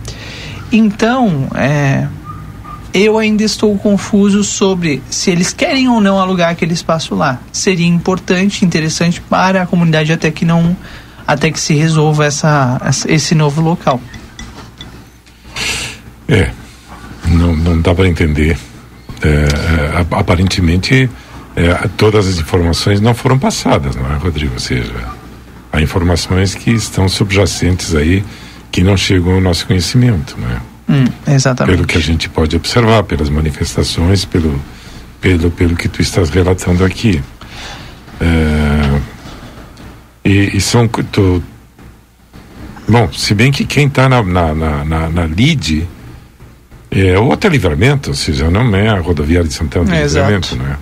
Então, 0.71 1.49
é, 1.55 2.07
eu 2.93 3.19
ainda 3.19 3.43
estou 3.43 3.77
confuso 3.79 4.45
sobre 4.45 5.03
se 5.09 5.31
eles 5.31 5.53
querem 5.53 5.89
ou 5.89 6.01
não 6.01 6.19
alugar 6.19 6.51
aquele 6.51 6.75
espaço 6.75 7.15
lá. 7.15 7.41
Seria 7.51 7.87
importante, 7.87 8.65
interessante 8.65 9.21
para 9.21 9.63
a 9.63 9.67
comunidade 9.67 10.13
até 10.13 10.31
que 10.31 10.45
não 10.45 10.77
até 11.27 11.51
que 11.51 11.61
se 11.61 11.75
resolva 11.75 12.27
essa, 12.27 12.81
esse 13.09 13.35
novo 13.35 13.61
local. 13.61 14.01
É, 16.29 16.51
não, 17.29 17.57
não 17.57 17.81
dá 17.81 17.95
para 17.95 18.09
entender. 18.09 18.59
É, 19.23 19.29
é, 19.29 20.07
aparentemente, 20.11 21.09
é, 21.55 21.89
todas 21.97 22.27
as 22.27 22.39
informações 22.39 23.01
não 23.01 23.15
foram 23.15 23.39
passadas, 23.39 23.95
não 23.95 24.13
é, 24.13 24.17
Rodrigo? 24.17 24.55
Ou 24.55 24.61
seja, 24.61 24.93
há 25.73 25.81
informações 25.81 26.55
que 26.55 26.71
estão 26.71 27.09
subjacentes 27.09 27.95
aí 27.95 28.25
que 28.71 28.83
não 28.83 28.97
chegam 28.97 29.35
ao 29.35 29.41
nosso 29.41 29.67
conhecimento, 29.67 30.37
não 30.39 30.51
é? 30.51 30.72
Hum, 30.93 31.07
exatamente. 31.27 31.77
Pelo 31.77 31.87
que 31.87 31.97
a 31.97 32.01
gente 32.01 32.29
pode 32.29 32.55
observar, 32.55 33.03
pelas 33.05 33.31
manifestações, 33.31 34.27
pelo, 34.27 34.61
pelo, 35.23 35.51
pelo 35.51 35.75
que 35.75 35.89
tu 35.89 36.03
estás 36.03 36.29
relatando 36.29 36.85
aqui. 36.85 37.23
É, 38.21 39.01
e, 40.23 40.57
e, 40.57 40.61
são. 40.61 40.87
Tu, 40.87 41.43
bom, 42.87 43.11
se 43.11 43.35
bem 43.35 43.51
que 43.51 43.65
quem 43.65 43.87
está 43.87 44.07
na, 44.07 44.23
na, 44.23 44.55
na, 44.85 45.09
na, 45.09 45.25
lead 45.25 45.89
é 46.91 47.19
o 47.19 47.31
Hotel 47.31 47.53
Livramento, 47.53 48.11
ou 48.11 48.15
seja, 48.15 48.51
não 48.51 48.77
é 48.77 48.91
a 48.91 49.01
rodoviária 49.01 49.49
de 49.49 49.55
Santana 49.55 49.87
do 49.87 49.95
é, 49.95 50.03
Livramento, 50.03 50.57
não 50.57 50.67
é? 50.67 50.77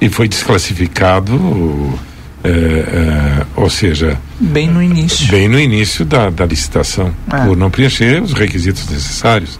E 0.00 0.08
foi 0.08 0.26
desclassificado 0.26 1.98
é, 2.44 2.48
é, 2.50 3.46
ou 3.56 3.70
seja, 3.70 4.20
bem 4.38 4.68
no 4.68 4.82
início, 4.82 5.28
bem 5.28 5.48
no 5.48 5.58
início 5.58 6.04
da, 6.04 6.28
da 6.28 6.44
licitação, 6.44 7.10
é. 7.32 7.46
por 7.46 7.56
não 7.56 7.70
preencher 7.70 8.22
os 8.22 8.34
requisitos 8.34 8.86
necessários. 8.88 9.58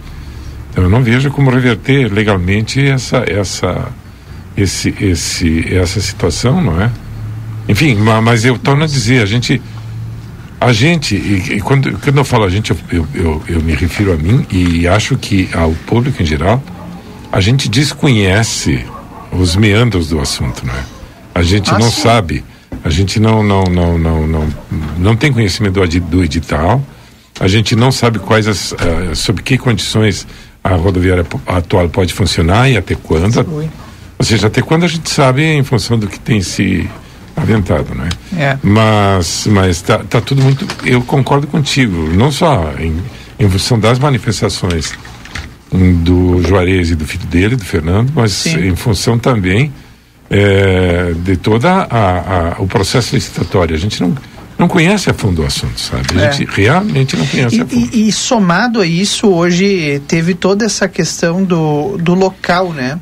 Então, 0.70 0.84
eu 0.84 0.90
não 0.90 1.02
vejo 1.02 1.30
como 1.30 1.50
reverter 1.50 2.12
legalmente 2.12 2.86
essa 2.86 3.24
essa 3.26 3.88
esse 4.54 4.94
esse 5.00 5.74
essa 5.74 5.98
situação, 6.00 6.60
não 6.60 6.82
é? 6.82 6.90
Enfim, 7.66 7.94
mas 7.94 8.44
eu 8.44 8.58
torno 8.58 8.84
a 8.84 8.86
dizer, 8.86 9.22
a 9.22 9.26
gente 9.26 9.62
a 10.60 10.72
gente, 10.72 11.14
e, 11.14 11.56
e 11.56 11.60
quando, 11.60 11.98
quando 11.98 12.18
eu 12.18 12.24
falo 12.24 12.44
a 12.44 12.50
gente, 12.50 12.70
eu, 12.90 13.06
eu, 13.14 13.42
eu, 13.48 13.62
me 13.62 13.74
refiro 13.74 14.12
a 14.12 14.16
mim 14.16 14.46
e 14.50 14.86
acho 14.88 15.16
que 15.16 15.48
ao 15.54 15.72
público 15.86 16.22
em 16.22 16.26
geral, 16.26 16.62
a 17.30 17.40
gente 17.40 17.68
desconhece 17.68 18.84
os 19.32 19.56
meandros 19.56 20.08
do 20.08 20.20
assunto, 20.20 20.66
não 20.66 20.74
é? 20.74 20.84
A 21.34 21.42
gente 21.42 21.70
ah, 21.74 21.78
não 21.78 21.90
sim. 21.90 22.02
sabe 22.02 22.44
a 22.84 22.90
gente 22.90 23.18
não, 23.18 23.42
não, 23.42 23.64
não, 23.64 23.96
não, 23.96 24.26
não, 24.26 24.54
não 24.98 25.16
tem 25.16 25.32
conhecimento 25.32 25.80
do, 25.80 26.00
do 26.00 26.22
edital. 26.22 26.84
A 27.40 27.48
gente 27.48 27.74
não 27.74 27.90
sabe 27.90 28.18
quais 28.18 28.46
as, 28.46 28.72
uh, 28.72 29.16
sob 29.16 29.42
que 29.42 29.56
condições 29.56 30.26
a 30.62 30.74
rodoviária 30.74 31.26
atual 31.46 31.88
pode 31.88 32.12
funcionar 32.12 32.70
e 32.70 32.76
até 32.76 32.94
quando. 32.94 33.42
Sim. 33.42 33.70
Ou 34.18 34.24
seja, 34.24 34.48
até 34.48 34.60
quando 34.60 34.84
a 34.84 34.88
gente 34.88 35.08
sabe 35.08 35.42
em 35.42 35.64
função 35.64 35.98
do 35.98 36.06
que 36.06 36.20
tem 36.20 36.42
se 36.42 36.88
aventado, 37.34 37.94
né? 37.94 38.10
É. 38.36 38.58
Mas, 38.62 39.46
mas 39.46 39.80
tá, 39.80 39.98
tá 39.98 40.20
tudo 40.20 40.42
muito. 40.42 40.66
Eu 40.84 41.00
concordo 41.02 41.46
contigo, 41.46 42.10
não 42.14 42.30
só 42.30 42.74
em, 42.78 42.96
em 43.38 43.48
função 43.48 43.78
das 43.78 43.98
manifestações 43.98 44.92
do 45.72 46.40
Juarez 46.42 46.90
e 46.90 46.94
do 46.94 47.06
filho 47.06 47.26
dele, 47.26 47.56
do 47.56 47.64
Fernando, 47.64 48.12
mas 48.14 48.32
Sim. 48.32 48.68
em 48.68 48.76
função 48.76 49.18
também 49.18 49.72
é, 50.30 51.12
de 51.16 51.36
todo 51.36 51.66
o 52.58 52.66
processo 52.66 53.14
licitatório. 53.14 53.74
A 53.74 53.78
gente 53.78 54.00
não, 54.00 54.14
não 54.58 54.68
conhece 54.68 55.10
a 55.10 55.14
fundo 55.14 55.42
o 55.42 55.46
assunto, 55.46 55.78
sabe? 55.78 56.06
A 56.18 56.26
é. 56.26 56.32
gente 56.32 56.50
realmente 56.50 57.16
não 57.16 57.26
conhece 57.26 57.56
e, 57.56 57.60
a 57.60 57.66
fundo. 57.66 57.90
E, 57.92 58.08
e, 58.08 58.12
somado 58.12 58.80
a 58.80 58.86
isso, 58.86 59.28
hoje 59.28 60.00
teve 60.06 60.34
toda 60.34 60.64
essa 60.64 60.88
questão 60.88 61.44
do, 61.44 61.96
do 61.98 62.14
local, 62.14 62.72
né? 62.72 62.98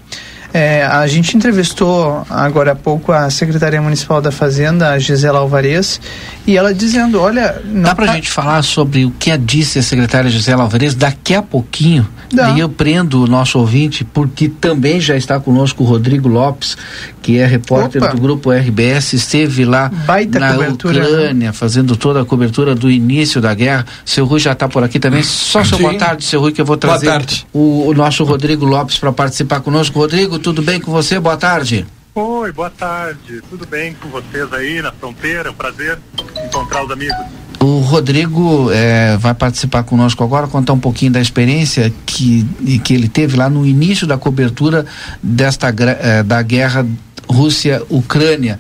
É, 0.52 0.84
a 0.84 1.06
gente 1.06 1.36
entrevistou 1.36 2.24
agora 2.28 2.72
há 2.72 2.76
pouco 2.76 3.10
a 3.10 3.30
secretária 3.30 3.80
municipal 3.80 4.20
da 4.20 4.30
Fazenda, 4.30 4.90
a 4.90 4.98
Gisela 4.98 5.38
Alvarez, 5.38 6.00
e 6.46 6.56
ela 6.56 6.74
dizendo, 6.74 7.20
olha... 7.20 7.60
Dá 7.64 7.94
pra 7.94 8.06
tá... 8.06 8.14
gente 8.14 8.30
falar 8.30 8.62
sobre 8.62 9.04
o 9.06 9.10
que 9.10 9.36
disse 9.38 9.78
a 9.78 9.82
secretária 9.82 10.30
Gisela 10.30 10.62
Alvarez 10.62 10.94
daqui 10.94 11.34
a 11.34 11.42
pouquinho? 11.42 12.06
Dá. 12.32 12.50
E 12.50 12.60
eu 12.60 12.68
prendo 12.68 13.22
o 13.22 13.26
nosso 13.26 13.58
ouvinte, 13.58 14.04
porque 14.04 14.48
também 14.48 15.00
já 15.00 15.16
está 15.16 15.38
conosco 15.38 15.82
o 15.82 15.86
Rodrigo 15.86 16.28
Lopes, 16.28 16.76
que 17.22 17.38
é 17.38 17.46
repórter 17.46 18.02
Opa. 18.02 18.14
do 18.14 18.20
grupo 18.20 18.50
RBS, 18.50 19.12
esteve 19.12 19.64
lá 19.64 19.90
Baita 20.06 20.40
na 20.40 20.54
né? 20.54 20.68
Ucrânia, 20.68 21.52
fazendo 21.52 21.94
toda 21.94 22.22
a 22.22 22.24
cobertura 22.24 22.74
do 22.74 22.90
início 22.90 23.40
da 23.40 23.54
guerra. 23.54 23.86
Seu 24.04 24.24
Rui 24.24 24.40
já 24.40 24.52
está 24.52 24.68
por 24.68 24.82
aqui 24.82 24.98
também. 24.98 25.22
Só 25.22 25.62
seu 25.62 25.78
boa 25.78 25.94
tarde, 25.94 26.24
seu 26.24 26.40
Rui, 26.40 26.52
que 26.52 26.60
eu 26.60 26.64
vou 26.64 26.76
trazer 26.76 27.22
o, 27.52 27.88
o, 27.88 27.94
nosso 27.94 28.24
Rodrigo 28.24 28.64
Lopes 28.64 28.98
para 28.98 29.12
participar 29.12 29.60
conosco. 29.60 29.98
Rodrigo, 29.98 30.38
tudo 30.42 30.60
bem 30.60 30.80
com 30.80 30.90
você? 30.90 31.20
Boa 31.20 31.36
tarde. 31.36 31.86
Oi, 32.14 32.52
boa 32.52 32.68
tarde. 32.68 33.40
Tudo 33.48 33.66
bem 33.66 33.94
com 33.94 34.08
vocês 34.08 34.52
aí 34.52 34.82
na 34.82 34.92
fronteira? 34.92 35.50
Um 35.50 35.54
prazer 35.54 35.98
encontrar 36.44 36.84
os 36.84 36.90
amigos. 36.90 37.16
O 37.60 37.78
Rodrigo 37.78 38.70
é, 38.72 39.16
vai 39.16 39.34
participar 39.34 39.84
conosco 39.84 40.22
agora, 40.24 40.48
contar 40.48 40.72
um 40.72 40.80
pouquinho 40.80 41.12
da 41.12 41.20
experiência 41.20 41.92
que, 42.04 42.44
que 42.84 42.92
ele 42.92 43.08
teve 43.08 43.36
lá 43.36 43.48
no 43.48 43.64
início 43.64 44.04
da 44.04 44.18
cobertura 44.18 44.84
desta 45.22 45.68
é, 46.00 46.24
da 46.24 46.42
guerra 46.42 46.84
Rússia-Ucrânia. 47.28 48.58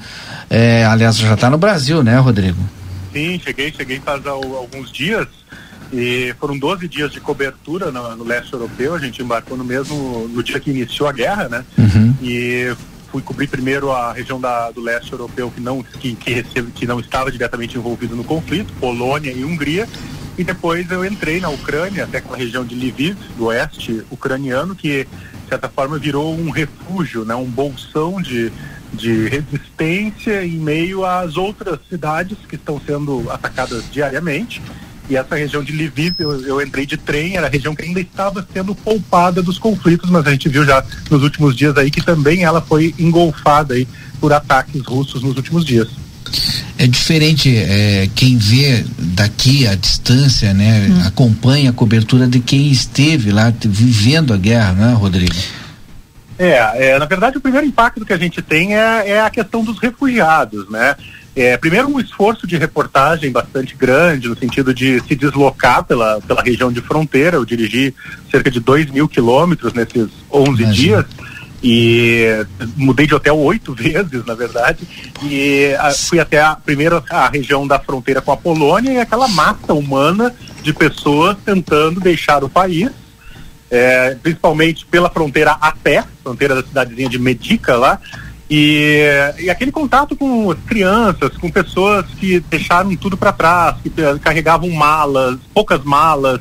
É, 0.48 0.84
aliás, 0.84 1.16
já 1.18 1.34
está 1.34 1.50
no 1.50 1.58
Brasil, 1.58 2.02
né, 2.04 2.16
Rodrigo? 2.18 2.62
Sim, 3.12 3.40
cheguei, 3.44 3.72
cheguei 3.72 4.00
faz 4.00 4.24
alguns 4.24 4.92
dias 4.92 5.26
e 5.92 6.34
foram 6.40 6.58
12 6.58 6.88
dias 6.88 7.12
de 7.12 7.20
cobertura 7.20 7.90
no, 7.90 8.16
no, 8.16 8.24
leste 8.24 8.52
europeu. 8.52 8.94
A 8.94 8.98
gente 8.98 9.22
embarcou 9.22 9.56
no 9.56 9.64
mesmo 9.64 10.26
no 10.28 10.42
dia 10.42 10.58
que 10.58 10.70
iniciou 10.70 11.08
a 11.08 11.12
guerra, 11.12 11.48
né? 11.48 11.64
Uhum. 11.76 12.14
E 12.22 12.74
fui 13.10 13.20
cobrir 13.20 13.46
primeiro 13.46 13.92
a 13.92 14.10
região 14.12 14.40
da, 14.40 14.70
do 14.70 14.80
leste 14.80 15.12
europeu 15.12 15.50
que 15.50 15.60
não 15.60 15.82
que, 15.82 16.14
que, 16.14 16.32
recebe, 16.32 16.72
que 16.72 16.86
não 16.86 16.98
estava 16.98 17.30
diretamente 17.30 17.76
envolvido 17.76 18.16
no 18.16 18.24
conflito, 18.24 18.72
Polônia 18.80 19.30
e 19.30 19.44
Hungria. 19.44 19.86
E 20.38 20.42
depois 20.42 20.90
eu 20.90 21.04
entrei 21.04 21.40
na 21.40 21.50
Ucrânia, 21.50 22.04
até 22.04 22.22
com 22.22 22.32
a 22.32 22.36
região 22.38 22.64
de 22.64 22.74
Lviv, 22.74 23.18
do 23.36 23.46
oeste 23.46 24.02
ucraniano, 24.10 24.74
que 24.74 25.04
de 25.04 25.48
certa 25.50 25.68
forma 25.68 25.98
virou 25.98 26.34
um 26.34 26.48
refúgio, 26.48 27.26
né, 27.26 27.34
um 27.34 27.44
bolsão 27.44 28.22
de, 28.22 28.50
de 28.94 29.28
resistência 29.28 30.42
em 30.42 30.56
meio 30.56 31.04
às 31.04 31.36
outras 31.36 31.78
cidades 31.86 32.38
que 32.48 32.54
estão 32.54 32.80
sendo 32.80 33.30
atacadas 33.30 33.84
diariamente. 33.92 34.62
E 35.12 35.16
essa 35.16 35.36
região 35.36 35.62
de 35.62 35.72
Lviv, 35.72 36.14
eu, 36.18 36.40
eu, 36.46 36.62
entrei 36.62 36.86
de 36.86 36.96
trem, 36.96 37.36
era 37.36 37.46
a 37.46 37.50
região 37.50 37.74
que 37.74 37.84
ainda 37.84 38.00
estava 38.00 38.46
sendo 38.50 38.74
poupada 38.74 39.42
dos 39.42 39.58
conflitos, 39.58 40.08
mas 40.08 40.26
a 40.26 40.30
gente 40.30 40.48
viu 40.48 40.64
já 40.64 40.82
nos 41.10 41.22
últimos 41.22 41.54
dias 41.54 41.76
aí 41.76 41.90
que 41.90 42.02
também 42.02 42.44
ela 42.44 42.62
foi 42.62 42.94
engolfada 42.98 43.74
aí 43.74 43.86
por 44.18 44.32
ataques 44.32 44.80
russos 44.86 45.22
nos 45.22 45.36
últimos 45.36 45.66
dias. 45.66 45.88
É 46.78 46.86
diferente 46.86 47.54
é, 47.54 48.08
quem 48.14 48.38
vê 48.38 48.86
daqui 48.98 49.66
à 49.66 49.74
distância, 49.74 50.54
né? 50.54 50.88
Hum. 50.88 51.06
Acompanha 51.06 51.68
a 51.68 51.74
cobertura 51.74 52.26
de 52.26 52.40
quem 52.40 52.70
esteve 52.70 53.32
lá 53.32 53.52
vivendo 53.66 54.32
a 54.32 54.38
guerra, 54.38 54.72
né, 54.72 54.94
Rodrigo? 54.94 55.36
É, 56.38 56.88
é, 56.88 56.98
na 56.98 57.04
verdade 57.04 57.36
o 57.36 57.40
primeiro 57.42 57.66
impacto 57.66 58.06
que 58.06 58.14
a 58.14 58.18
gente 58.18 58.40
tem 58.40 58.74
é, 58.74 59.10
é 59.10 59.20
a 59.20 59.28
questão 59.28 59.62
dos 59.62 59.78
refugiados, 59.78 60.70
né? 60.70 60.96
É, 61.34 61.56
primeiro, 61.56 61.88
um 61.88 61.98
esforço 61.98 62.46
de 62.46 62.58
reportagem 62.58 63.32
bastante 63.32 63.74
grande, 63.74 64.28
no 64.28 64.36
sentido 64.36 64.74
de 64.74 65.00
se 65.00 65.14
deslocar 65.14 65.82
pela, 65.82 66.20
pela 66.20 66.42
região 66.42 66.70
de 66.70 66.82
fronteira. 66.82 67.36
Eu 67.36 67.44
dirigi 67.44 67.94
cerca 68.30 68.50
de 68.50 68.60
2 68.60 68.90
mil 68.90 69.08
quilômetros 69.08 69.72
nesses 69.72 70.08
11 70.30 70.62
Imagina. 70.62 70.72
dias 70.72 71.06
e 71.62 72.44
mudei 72.76 73.06
de 73.06 73.14
hotel 73.14 73.38
oito 73.38 73.72
vezes, 73.74 74.24
na 74.26 74.34
verdade, 74.34 74.86
e 75.22 75.74
a, 75.78 75.92
fui 75.92 76.18
até 76.18 76.42
a 76.42 76.56
primeira 76.56 77.02
a 77.08 77.28
região 77.28 77.66
da 77.66 77.78
fronteira 77.78 78.20
com 78.20 78.32
a 78.32 78.36
Polônia 78.36 78.92
e 78.92 78.98
aquela 78.98 79.28
massa 79.28 79.72
humana 79.72 80.34
de 80.60 80.72
pessoas 80.72 81.36
tentando 81.44 82.00
deixar 82.00 82.42
o 82.42 82.48
país, 82.48 82.90
é, 83.70 84.16
principalmente 84.16 84.84
pela 84.86 85.08
fronteira 85.08 85.52
a 85.52 85.72
pé, 85.72 86.04
fronteira 86.22 86.56
da 86.56 86.62
cidadezinha 86.62 87.08
de 87.08 87.18
Medica 87.18 87.76
lá, 87.76 88.00
e, 88.54 89.00
e 89.38 89.48
aquele 89.48 89.72
contato 89.72 90.14
com 90.14 90.50
as 90.50 90.58
crianças, 90.66 91.38
com 91.38 91.50
pessoas 91.50 92.04
que 92.20 92.38
deixaram 92.38 92.94
tudo 92.96 93.16
para 93.16 93.32
trás, 93.32 93.76
que 93.82 93.90
carregavam 94.20 94.68
malas, 94.68 95.38
poucas 95.54 95.82
malas. 95.82 96.38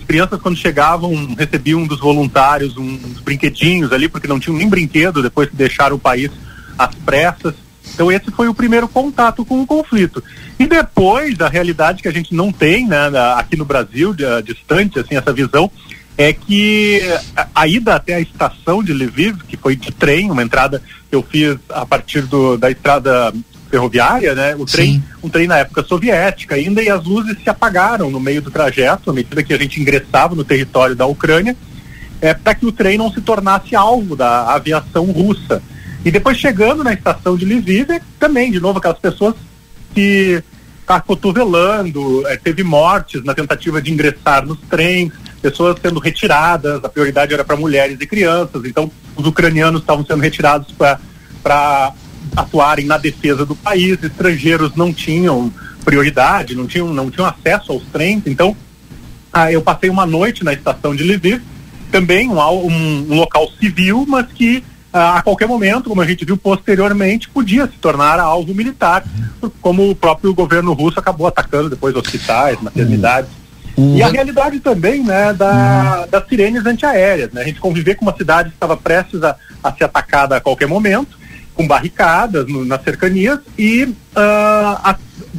As 0.00 0.04
crianças, 0.04 0.40
quando 0.42 0.56
chegavam, 0.56 1.36
recebiam 1.38 1.86
dos 1.86 2.00
voluntários 2.00 2.76
uns 2.76 3.20
brinquedinhos 3.20 3.92
ali, 3.92 4.08
porque 4.08 4.26
não 4.26 4.40
tinham 4.40 4.56
nem 4.56 4.68
brinquedo 4.68 5.22
depois 5.22 5.50
que 5.50 5.54
deixaram 5.54 5.94
o 5.94 6.00
país 6.00 6.32
às 6.76 6.92
pressas. 6.96 7.54
Então 7.94 8.10
esse 8.10 8.28
foi 8.32 8.48
o 8.48 8.54
primeiro 8.54 8.88
contato 8.88 9.44
com 9.44 9.62
o 9.62 9.66
conflito. 9.66 10.20
E 10.58 10.66
depois 10.66 11.40
a 11.40 11.48
realidade 11.48 12.02
que 12.02 12.08
a 12.08 12.12
gente 12.12 12.34
não 12.34 12.50
tem, 12.50 12.88
né, 12.88 13.08
aqui 13.36 13.56
no 13.56 13.64
Brasil, 13.64 14.12
de, 14.12 14.24
distante, 14.42 14.98
assim, 14.98 15.14
essa 15.14 15.32
visão 15.32 15.70
é 16.16 16.32
que 16.32 17.00
a, 17.54 17.66
ida 17.66 17.94
até 17.94 18.14
a 18.14 18.20
estação 18.20 18.82
de 18.82 18.92
Lviv, 18.92 19.38
que 19.48 19.56
foi 19.56 19.74
de 19.74 19.90
trem, 19.90 20.30
uma 20.30 20.42
entrada 20.42 20.82
que 21.08 21.16
eu 21.16 21.22
fiz 21.22 21.56
a 21.70 21.86
partir 21.86 22.22
do, 22.22 22.56
da 22.56 22.70
estrada 22.70 23.32
ferroviária, 23.70 24.34
né? 24.34 24.54
O 24.54 24.66
trem, 24.66 25.02
um 25.22 25.30
trem 25.30 25.46
na 25.46 25.58
época 25.58 25.82
soviética 25.82 26.54
ainda, 26.54 26.82
e 26.82 26.90
as 26.90 27.02
luzes 27.04 27.38
se 27.42 27.48
apagaram 27.48 28.10
no 28.10 28.20
meio 28.20 28.42
do 28.42 28.50
trajeto, 28.50 29.10
à 29.10 29.14
medida 29.14 29.42
que 29.42 29.54
a 29.54 29.58
gente 29.58 29.80
ingressava 29.80 30.34
no 30.34 30.44
território 30.44 30.94
da 30.94 31.06
Ucrânia, 31.06 31.56
é, 32.20 32.34
para 32.34 32.54
que 32.54 32.66
o 32.66 32.72
trem 32.72 32.98
não 32.98 33.10
se 33.10 33.20
tornasse 33.22 33.74
alvo 33.74 34.14
da 34.14 34.52
aviação 34.52 35.06
russa. 35.06 35.62
E 36.04 36.10
depois 36.10 36.36
chegando 36.36 36.84
na 36.84 36.92
estação 36.92 37.36
de 37.36 37.46
Lviv, 37.46 37.90
é 37.90 38.00
também, 38.18 38.52
de 38.52 38.60
novo, 38.60 38.78
aquelas 38.78 38.98
pessoas 38.98 39.34
que 39.94 40.42
tá 40.86 41.00
cotovelando, 41.00 42.26
é, 42.26 42.36
teve 42.36 42.62
mortes 42.62 43.24
na 43.24 43.34
tentativa 43.34 43.80
de 43.80 43.92
ingressar 43.92 44.44
nos 44.44 44.58
trens, 44.68 45.12
pessoas 45.42 45.76
sendo 45.82 45.98
retiradas, 45.98 46.82
a 46.82 46.88
prioridade 46.88 47.34
era 47.34 47.44
para 47.44 47.56
mulheres 47.56 47.98
e 48.00 48.06
crianças, 48.06 48.64
então 48.64 48.90
os 49.16 49.26
ucranianos 49.26 49.80
estavam 49.80 50.06
sendo 50.06 50.20
retirados 50.20 50.72
para 50.72 51.92
atuarem 52.36 52.86
na 52.86 52.96
defesa 52.96 53.44
do 53.44 53.56
país, 53.56 54.02
estrangeiros 54.02 54.74
não 54.76 54.92
tinham 54.94 55.52
prioridade, 55.84 56.54
não 56.54 56.66
tinham, 56.66 56.94
não 56.94 57.10
tinham 57.10 57.26
acesso 57.26 57.72
aos 57.72 57.82
trens, 57.92 58.22
então 58.24 58.56
ah, 59.32 59.50
eu 59.50 59.60
passei 59.60 59.90
uma 59.90 60.06
noite 60.06 60.44
na 60.44 60.52
estação 60.52 60.94
de 60.94 61.02
Lviv, 61.02 61.42
também 61.90 62.28
um, 62.30 62.38
um, 62.38 63.06
um 63.10 63.16
local 63.16 63.50
civil, 63.58 64.06
mas 64.08 64.26
que 64.32 64.62
ah, 64.92 65.16
a 65.16 65.22
qualquer 65.22 65.48
momento, 65.48 65.88
como 65.88 66.00
a 66.00 66.06
gente 66.06 66.24
viu 66.24 66.36
posteriormente, 66.36 67.28
podia 67.28 67.66
se 67.66 67.78
tornar 67.78 68.20
alvo 68.20 68.54
militar, 68.54 69.04
como 69.60 69.90
o 69.90 69.96
próprio 69.96 70.32
governo 70.34 70.72
russo 70.72 71.00
acabou 71.00 71.26
atacando 71.26 71.70
depois 71.70 71.96
hospitais, 71.96 72.60
maternidades. 72.60 73.41
Uhum. 73.76 73.96
E 73.96 74.02
a 74.02 74.08
realidade 74.08 74.60
também, 74.60 75.02
né, 75.02 75.32
da, 75.32 76.02
uhum. 76.02 76.10
das 76.10 76.28
sirenes 76.28 76.66
antiaéreas, 76.66 77.32
né? 77.32 77.42
A 77.42 77.44
gente 77.44 77.60
conviver 77.60 77.94
com 77.94 78.04
uma 78.04 78.16
cidade 78.16 78.50
que 78.50 78.56
estava 78.56 78.76
prestes 78.76 79.22
a, 79.22 79.36
a 79.62 79.72
ser 79.72 79.84
atacada 79.84 80.36
a 80.36 80.40
qualquer 80.40 80.68
momento, 80.68 81.18
com 81.54 81.66
barricadas 81.66 82.46
no, 82.46 82.64
nas 82.64 82.82
cercanias 82.82 83.38
e 83.58 83.84
uh, 83.84 83.94
a, 84.16 84.96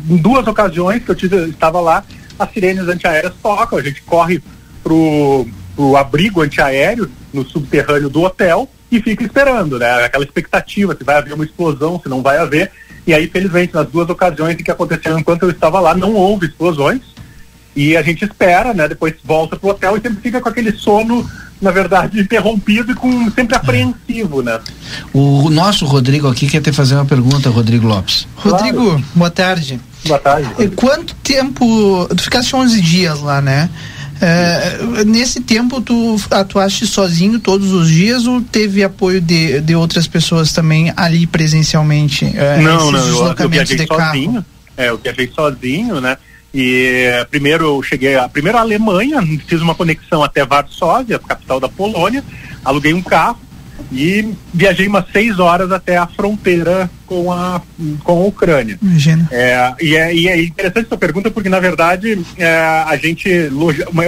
em 0.10 0.18
duas 0.18 0.48
ocasiões 0.48 1.04
que 1.04 1.10
eu 1.10 1.16
tive, 1.16 1.50
estava 1.50 1.80
lá, 1.80 2.04
as 2.38 2.52
sirenes 2.52 2.88
antiaéreas 2.88 3.34
tocam, 3.42 3.78
a 3.78 3.84
gente 3.84 4.02
corre 4.02 4.42
pro, 4.84 5.48
pro 5.76 5.96
abrigo 5.96 6.42
antiaéreo 6.42 7.10
no 7.32 7.46
subterrâneo 7.46 8.10
do 8.10 8.24
hotel 8.24 8.70
e 8.92 9.02
fica 9.02 9.24
esperando, 9.24 9.80
né? 9.80 10.06
Aquela 10.06 10.24
expectativa 10.24 10.96
se 10.96 11.04
vai 11.04 11.16
haver 11.16 11.34
uma 11.34 11.46
explosão, 11.46 12.00
se 12.02 12.10
não 12.10 12.22
vai 12.22 12.38
haver. 12.38 12.72
E 13.06 13.14
aí, 13.14 13.28
felizmente, 13.28 13.74
nas 13.74 13.88
duas 13.88 14.10
ocasiões 14.10 14.60
em 14.60 14.64
que 14.64 14.72
aconteceram 14.72 15.20
enquanto 15.20 15.44
eu 15.44 15.50
estava 15.50 15.80
lá, 15.80 15.96
não 15.96 16.14
houve 16.14 16.46
explosões. 16.46 17.02
E 17.76 17.98
a 17.98 18.02
gente 18.02 18.24
espera, 18.24 18.74
né? 18.74 18.88
Depois 18.88 19.14
volta 19.24 19.56
pro 19.56 19.70
hotel 19.70 19.98
e 19.98 20.02
sempre 20.02 20.22
fica 20.22 20.40
com 20.40 20.50
aquele 20.50 20.72
sono, 20.74 21.28
na 21.62 21.72
verdade, 21.72 22.20
interrompido 22.20 22.92
e 22.92 22.96
com 22.96 23.32
sempre 23.32 23.56
apreensivo, 23.56 24.42
né? 24.44 24.60
O 25.12 25.50
nosso 25.50 25.86
Rodrigo 25.86 26.28
aqui 26.28 26.48
quer 26.48 26.62
te 26.62 26.72
fazer 26.72 26.96
uma 26.96 27.06
pergunta, 27.06 27.50
Rodrigo 27.50 27.88
Lopes. 27.88 28.28
Rodrigo, 28.36 28.86
claro. 28.86 29.04
boa 29.16 29.32
tarde. 29.32 29.80
Boa 30.06 30.20
tarde. 30.20 30.48
Rodrigo. 30.50 30.76
Quanto 30.76 31.16
tempo. 31.16 32.08
Tu 32.16 32.24
ficaste 32.24 32.56
11 32.56 32.82
dias 32.82 33.22
lá, 33.22 33.42
né? 33.42 33.70
É, 34.22 35.04
nesse 35.04 35.42
tempo 35.42 35.82
tu 35.82 36.16
atuaste 36.32 36.88
sozinho 36.88 37.40
todos 37.40 37.74
os 37.74 37.90
dias 37.90 38.26
ou 38.26 38.40
teve 38.42 38.82
apoio 38.82 39.20
de, 39.20 39.60
de 39.60 39.76
outras 39.76 40.08
pessoas 40.08 40.54
também 40.54 40.94
ali 40.96 41.28
presencialmente? 41.28 42.32
É, 42.34 42.58
não, 42.60 42.90
não, 42.90 43.00
eu, 43.06 43.36
eu 43.38 43.50
viajei 43.50 43.86
sozinho. 43.86 44.46
É, 44.78 44.90
eu 44.90 44.98
viajei 44.98 45.30
sozinho, 45.34 46.00
né? 46.00 46.18
E 46.54 47.26
primeiro 47.32 47.66
eu 47.66 47.84
cheguei 47.84 48.16
a 48.16 48.30
primeiro 48.30 48.58
a 48.58 48.62
Alemanha, 48.62 49.22
fiz 49.48 49.60
uma 49.62 49.74
conexão 49.74 50.24
até 50.24 50.46
Varsóvia, 50.46 51.18
capital 51.18 51.60
da 51.60 51.68
Polônia, 51.68 52.24
aluguei 52.64 52.94
um 52.94 53.02
carro 53.02 53.40
e 53.92 54.34
viajei 54.54 54.88
umas 54.88 55.06
seis 55.12 55.40
horas 55.40 55.72
até 55.72 55.98
a 55.98 56.08
fronteira 56.08 56.90
com 57.06 57.32
a, 57.32 57.62
com 58.04 58.24
a 58.24 58.26
Ucrânia. 58.26 58.78
Imagina. 58.82 59.28
É, 59.32 59.74
e, 59.82 59.96
é, 59.96 60.16
e 60.16 60.28
é 60.28 60.42
interessante 60.44 60.88
essa 60.88 60.98
pergunta 60.98 61.30
porque, 61.30 61.50
na 61.50 61.60
verdade, 61.60 62.20
é, 62.38 62.56
a 62.56 62.96
gente 62.98 63.32
é 63.32 63.50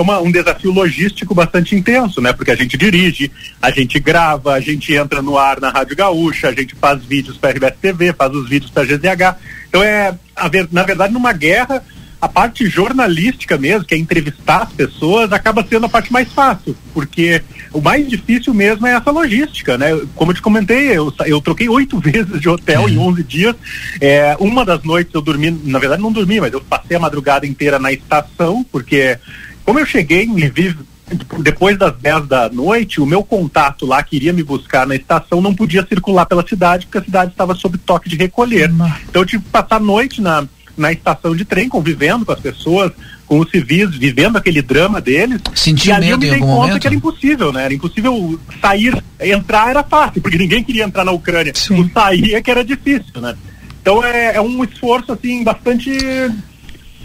uma, 0.01 0.19
um 0.19 0.31
desafio 0.31 0.71
logístico 0.71 1.35
bastante 1.35 1.75
intenso, 1.75 2.19
né? 2.19 2.33
Porque 2.33 2.51
a 2.51 2.55
gente 2.55 2.77
dirige, 2.77 3.31
a 3.61 3.69
gente 3.69 3.99
grava, 3.99 4.53
a 4.53 4.59
gente 4.59 4.93
entra 4.93 5.21
no 5.21 5.37
ar 5.37 5.59
na 5.59 5.69
Rádio 5.69 5.95
Gaúcha, 5.95 6.49
a 6.49 6.53
gente 6.53 6.75
faz 6.75 7.03
vídeos 7.03 7.37
para 7.37 7.51
a 7.51 7.53
RBS 7.53 7.75
TV, 7.79 8.13
faz 8.13 8.33
os 8.33 8.49
vídeos 8.49 8.71
para 8.71 8.83
a 8.83 8.85
GZH. 8.85 9.37
Então, 9.69 9.83
é, 9.83 10.15
a 10.35 10.47
ver, 10.47 10.67
na 10.71 10.83
verdade, 10.83 11.13
numa 11.13 11.33
guerra 11.33 11.83
a 12.19 12.27
parte 12.27 12.67
jornalística 12.67 13.57
mesmo, 13.57 13.85
que 13.85 13.93
é 13.93 13.97
entrevistar 13.97 14.63
as 14.63 14.73
pessoas, 14.73 15.31
acaba 15.31 15.65
sendo 15.67 15.85
a 15.85 15.89
parte 15.89 16.11
mais 16.11 16.31
fácil, 16.31 16.75
porque 16.93 17.41
o 17.71 17.81
mais 17.81 18.07
difícil 18.07 18.53
mesmo 18.53 18.87
é 18.87 18.93
essa 18.93 19.11
logística, 19.11 19.77
né? 19.77 19.89
Como 20.15 20.31
eu 20.31 20.35
te 20.35 20.41
comentei, 20.41 20.89
eu, 20.89 21.13
eu 21.25 21.41
troquei 21.41 21.69
oito 21.69 21.99
vezes 22.01 22.39
de 22.39 22.49
hotel 22.49 22.89
em 22.89 22.97
11 22.97 23.23
dias. 23.23 23.55
É, 23.99 24.35
uma 24.39 24.65
das 24.65 24.83
noites 24.83 25.13
eu 25.13 25.21
dormi, 25.21 25.51
na 25.63 25.79
verdade 25.79 26.01
não 26.01 26.11
dormi, 26.11 26.39
mas 26.39 26.53
eu 26.53 26.61
passei 26.61 26.97
a 26.97 26.99
madrugada 26.99 27.45
inteira 27.45 27.77
na 27.77 27.91
estação, 27.91 28.65
porque 28.71 29.17
como 29.63 29.79
eu 29.79 29.85
cheguei 29.85 30.23
em 30.23 30.33
Lviv 30.33 30.77
depois 31.39 31.77
das 31.77 31.95
10 31.97 32.27
da 32.27 32.49
noite, 32.49 32.99
o 32.99 33.05
meu 33.05 33.23
contato 33.23 33.85
lá 33.85 34.01
que 34.01 34.15
iria 34.15 34.33
me 34.33 34.41
buscar 34.41 34.87
na 34.87 34.95
estação 34.95 35.41
não 35.41 35.53
podia 35.53 35.85
circular 35.85 36.25
pela 36.25 36.45
cidade, 36.47 36.87
porque 36.87 36.97
a 36.97 37.03
cidade 37.03 37.31
estava 37.31 37.53
sob 37.53 37.77
toque 37.77 38.09
de 38.09 38.15
recolher. 38.15 38.71
Então 39.07 39.21
eu 39.21 39.25
tive 39.25 39.43
que 39.43 39.49
passar 39.49 39.75
a 39.75 39.79
noite 39.79 40.19
na, 40.19 40.47
na 40.77 40.91
estação 40.91 41.35
de 41.35 41.45
trem, 41.45 41.69
convivendo 41.69 42.25
com 42.25 42.31
as 42.31 42.39
pessoas, 42.39 42.91
com 43.25 43.39
os 43.39 43.49
civis, 43.49 43.95
vivendo 43.95 44.37
aquele 44.37 44.61
drama 44.61 44.99
deles. 44.99 45.41
Sentiu 45.53 45.91
e 45.91 45.93
ali 45.93 46.09
eu 46.09 46.17
me 46.17 46.29
dei 46.29 46.39
conta 46.39 46.53
momento? 46.53 46.79
que 46.79 46.87
era 46.87 46.95
impossível, 46.95 47.53
né? 47.53 47.65
Era 47.65 47.73
impossível 47.73 48.39
sair, 48.61 49.03
entrar 49.19 49.69
era 49.69 49.83
fácil, 49.83 50.21
porque 50.21 50.37
ninguém 50.37 50.63
queria 50.63 50.83
entrar 50.83 51.03
na 51.03 51.11
Ucrânia. 51.11 51.53
Sim. 51.55 51.79
O 51.79 51.91
sair 51.91 52.35
é 52.35 52.41
que 52.41 52.51
era 52.51 52.63
difícil, 52.63 53.21
né? 53.21 53.35
Então 53.81 54.03
é, 54.03 54.35
é 54.35 54.41
um 54.41 54.63
esforço, 54.63 55.11
assim, 55.11 55.43
bastante 55.43 55.97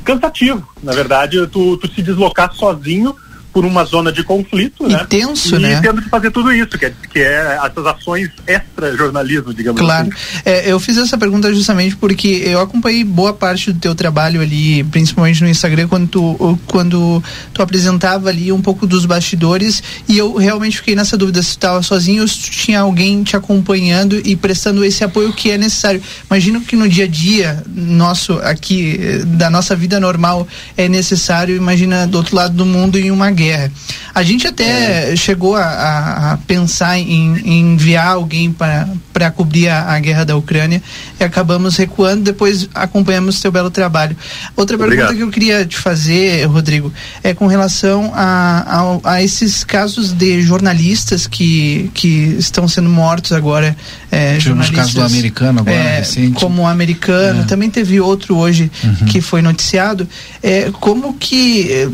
cansativo, 0.03 0.67
na 0.83 0.93
verdade, 0.93 1.47
tu, 1.49 1.77
tu 1.77 1.93
se 1.93 2.03
deslocar 2.03 2.53
sozinho 2.55 3.15
por 3.53 3.65
uma 3.65 3.85
zona 3.85 4.13
de 4.13 4.23
conflito, 4.23 4.85
e 4.87 4.93
né? 4.93 5.07
tenso, 5.09 5.57
e 5.57 5.59
né? 5.59 5.81
tendo 5.81 6.03
que 6.03 6.09
fazer 6.09 6.31
tudo 6.31 6.53
isso, 6.53 6.79
que 6.79 6.87
é, 6.87 6.93
que 7.13 7.19
é 7.19 7.59
essas 7.65 7.87
ações 7.87 8.31
extra-jornalismo, 8.47 9.53
digamos 9.53 9.81
claro. 9.81 10.09
assim. 10.09 10.43
Claro. 10.43 10.59
É, 10.59 10.71
eu 10.71 10.79
fiz 10.79 10.97
essa 10.97 11.19
pergunta 11.19 11.53
justamente 11.53 11.97
porque 11.97 12.43
eu 12.45 12.61
acompanhei 12.61 13.05
boa 13.05 13.33
parte 13.33 13.73
do 13.73 13.81
teu 13.81 13.95
trabalho 13.95 14.41
ali, 14.41 14.85
principalmente 14.85 15.43
no 15.43 15.49
Instagram, 15.49 15.89
quando 15.89 16.09
tu, 16.09 16.59
quando 16.67 17.23
tu 17.53 17.63
apresentava 17.63 18.29
ali 18.29 18.53
um 18.53 18.63
pouco 18.63 18.87
dos 18.87 19.05
bastidores 19.05 19.83
e 20.09 20.17
eu 20.17 20.37
realmente 20.37 20.79
fiquei 20.79 20.95
nessa 20.95 21.17
dúvida 21.17 21.43
se 21.43 21.51
tu 21.51 21.59
estava 21.59 21.83
sozinho 21.83 22.23
ou 22.23 22.29
se 22.29 22.41
tu 22.41 22.51
tinha 22.51 22.81
alguém 22.81 23.23
te 23.23 23.37
acompanhando 23.37 24.21
e 24.25 24.37
prestando 24.37 24.85
esse 24.85 25.03
apoio 25.03 25.33
que 25.33 25.51
é 25.51 25.59
necessário. 25.59 26.03
Imagino 26.31 26.61
que 26.61 26.77
no 26.77 26.89
dia 26.89 27.05
a 27.05 27.09
dia 27.09 27.63
nosso 27.67 28.35
aqui, 28.43 28.99
da 29.27 29.51
nossa 29.51 29.75
vida 29.75 29.99
normal, 29.99 30.47
é 30.77 30.89
necessário, 30.89 31.57
imagina 31.57 32.07
do 32.07 32.19
outro 32.19 32.37
lado 32.37 32.55
do 32.55 32.67
mundo 32.67 32.99
em 32.99 33.11
uma 33.11 33.31
guerra. 33.41 33.73
A 34.15 34.23
gente 34.23 34.47
até 34.47 35.13
é. 35.13 35.17
chegou 35.17 35.57
a, 35.57 36.33
a, 36.33 36.37
pensar 36.47 36.99
em, 36.99 37.39
em, 37.39 37.73
enviar 37.73 38.09
alguém 38.09 38.53
para 38.53 39.31
cobrir 39.31 39.69
a, 39.69 39.93
a, 39.93 39.99
guerra 39.99 40.25
da 40.25 40.37
Ucrânia 40.37 40.83
e 41.19 41.25
acabamos 41.25 41.77
recuando, 41.77 42.23
depois 42.23 42.69
acompanhamos 42.75 43.39
seu 43.39 43.51
belo 43.51 43.71
trabalho. 43.71 44.17
Outra 44.57 44.77
Obrigado. 44.77 45.09
pergunta 45.09 45.17
que 45.17 45.23
eu 45.23 45.31
queria 45.31 45.65
te 45.65 45.77
fazer, 45.77 46.45
Rodrigo, 46.47 46.93
é 47.23 47.33
com 47.33 47.47
relação 47.47 48.13
a, 48.15 48.99
a, 49.05 49.15
a 49.15 49.23
esses 49.23 49.65
casos 49.65 50.13
de 50.13 50.43
jornalistas 50.43 51.27
que, 51.27 51.91
que 51.95 52.37
estão 52.39 52.69
sendo 52.69 52.91
mortos 52.91 53.33
agora. 53.33 53.77
É, 54.11 54.39
jornalistas, 54.41 54.77
caso 54.77 54.95
do 54.95 55.03
americano 55.03 55.61
agora, 55.61 55.77
é, 55.77 55.99
recente. 56.01 56.33
Como 56.33 56.63
o 56.63 56.67
americano, 56.67 57.43
é. 57.43 57.45
também 57.45 57.71
teve 57.71 58.01
outro 58.01 58.37
hoje 58.37 58.71
uhum. 58.83 59.07
que 59.07 59.21
foi 59.21 59.41
noticiado. 59.41 60.09
É, 60.43 60.71
como 60.81 61.15
que 61.15 61.89